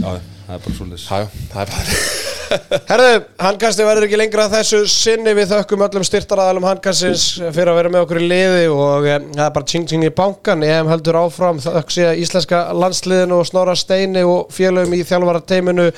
Já, 0.00 0.14
það 0.46 0.54
er 0.54 0.62
bara 0.64 0.76
svolítið 0.78 1.02
já, 1.02 1.18
já, 1.20 1.28
það 1.52 1.60
er 1.60 1.74
bara 1.74 2.24
Herðu, 2.86 3.14
handkasti 3.42 3.84
verður 3.86 4.06
ekki 4.06 4.18
lengra 4.20 4.46
þessu 4.52 4.80
sinni. 4.88 5.32
Við 5.34 5.50
þökkum 5.50 5.82
öllum 5.86 6.04
styrtaraðalum 6.06 6.66
handkastins 6.68 7.24
fyrir 7.42 7.72
að 7.72 7.78
vera 7.80 7.90
með 7.90 8.04
okkur 8.06 8.20
í 8.22 8.28
liði 8.30 8.68
og 8.70 9.08
e, 9.10 9.16
það 9.34 9.42
er 9.48 9.54
bara 9.56 9.68
tjing 9.72 9.88
tjing 9.90 10.06
í 10.06 10.12
bankan. 10.14 10.62
EM 10.62 10.90
heldur 10.92 11.18
áfram, 11.24 11.58
þökk 11.64 11.90
sé 11.92 12.06
að 12.12 12.22
íslenska 12.22 12.62
landsliðinu 12.78 13.40
og 13.40 13.48
Snorra 13.50 13.74
Steini 13.76 14.22
og 14.26 14.54
félögum 14.54 14.94
í 14.94 15.02
þjálfara 15.08 15.42
teiminu 15.42 15.88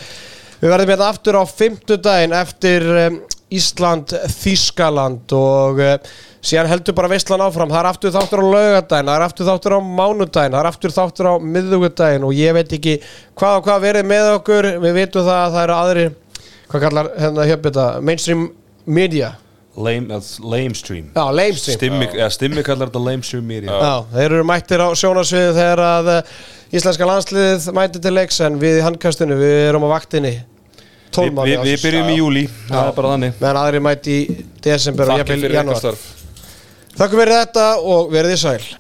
við 0.62 0.72
verðum 0.72 0.94
hérna 0.94 1.10
aftur 1.12 1.38
á 1.38 1.44
fimmtudaginn 1.52 2.34
eftir 2.40 2.88
um, 3.04 3.20
Ísland 3.54 4.12
Þískaland 4.28 5.32
og 5.32 5.80
e, 5.80 5.90
síðan 6.44 6.68
heldur 6.68 6.96
bara 6.98 7.08
veistlan 7.08 7.42
áfram. 7.46 7.70
Það 7.72 7.80
er 7.80 7.88
aftur 7.90 8.14
þáttur 8.14 8.42
á 8.44 8.46
laugadaginn, 8.52 9.08
það 9.08 9.14
er 9.14 9.24
aftur 9.24 9.48
þáttur 9.48 9.76
á 9.76 9.80
mánudaginn, 9.80 10.56
það 10.56 10.60
er 10.60 10.70
aftur 10.70 10.96
þáttur 10.98 11.30
á 11.32 11.34
miðugudaginn 11.56 12.26
og 12.28 12.36
ég 12.36 12.56
veit 12.58 12.74
ekki 12.78 12.96
hvað 13.38 13.60
og 13.60 13.68
hvað 13.68 13.84
verið 13.86 14.08
með 14.12 14.32
okkur, 14.36 14.70
við 14.84 14.98
vitum 15.00 15.28
það 15.28 15.44
að 15.44 15.54
það 15.56 15.62
eru 15.64 15.78
aðrir 15.78 16.16
hvað 16.68 16.84
kallar 16.84 17.12
hérna 17.16 17.46
hér 17.48 17.62
þetta 17.64 17.86
mainstream 18.04 18.48
media? 18.84 19.32
Lame, 19.78 20.10
uh, 20.10 20.28
lame 20.42 20.74
stream 20.74 21.10
já, 21.14 21.24
lamestream. 21.30 21.78
Stimmi, 21.78 22.08
ja, 22.18 22.28
stimmi 22.34 22.64
kallar 22.66 22.90
þetta 22.90 23.02
lame 23.04 23.24
stream 23.26 23.46
media. 23.46 23.70
Já, 23.70 23.94
þeir 24.12 24.26
eru 24.26 24.46
mættir 24.48 24.82
á 24.82 24.88
sjónarsviði 24.98 25.52
þegar 25.54 25.82
að 25.86 26.12
eh, 26.16 26.32
íslenska 26.74 27.06
landsliðið 27.08 27.68
mættir 27.78 28.02
til 28.04 28.14
leiks 28.16 28.40
en 28.42 28.58
við 28.60 28.80
í 28.80 28.86
handkastinu, 28.86 29.38
við 29.38 29.58
erum 29.68 29.86
á 29.86 29.94
vaktinni 29.94 30.34
12 31.08 31.24
vi, 31.28 31.34
mánuði 31.38 31.64
við 31.68 31.82
byrjum 31.86 32.10
í 32.12 32.18
júli 32.18 32.44
Það 32.68 32.82
er 32.82 32.94
bara 32.98 33.12
þannig. 33.14 33.38
Meðan 33.40 33.60
aðrir 33.62 33.84
mætti 33.88 34.18
í 34.18 34.36
desember 34.64 35.12
og 35.12 35.22
jafnvel 35.22 35.40
fyrir 35.44 35.58
janúar. 35.58 35.78
ykkar 35.78 35.84
störf 35.84 36.98
Þakku 36.98 37.20
fyrir 37.20 37.34
þetta 37.38 37.66
og 37.78 38.12
verið 38.12 38.34
þið 38.34 38.40
sæl 38.42 38.78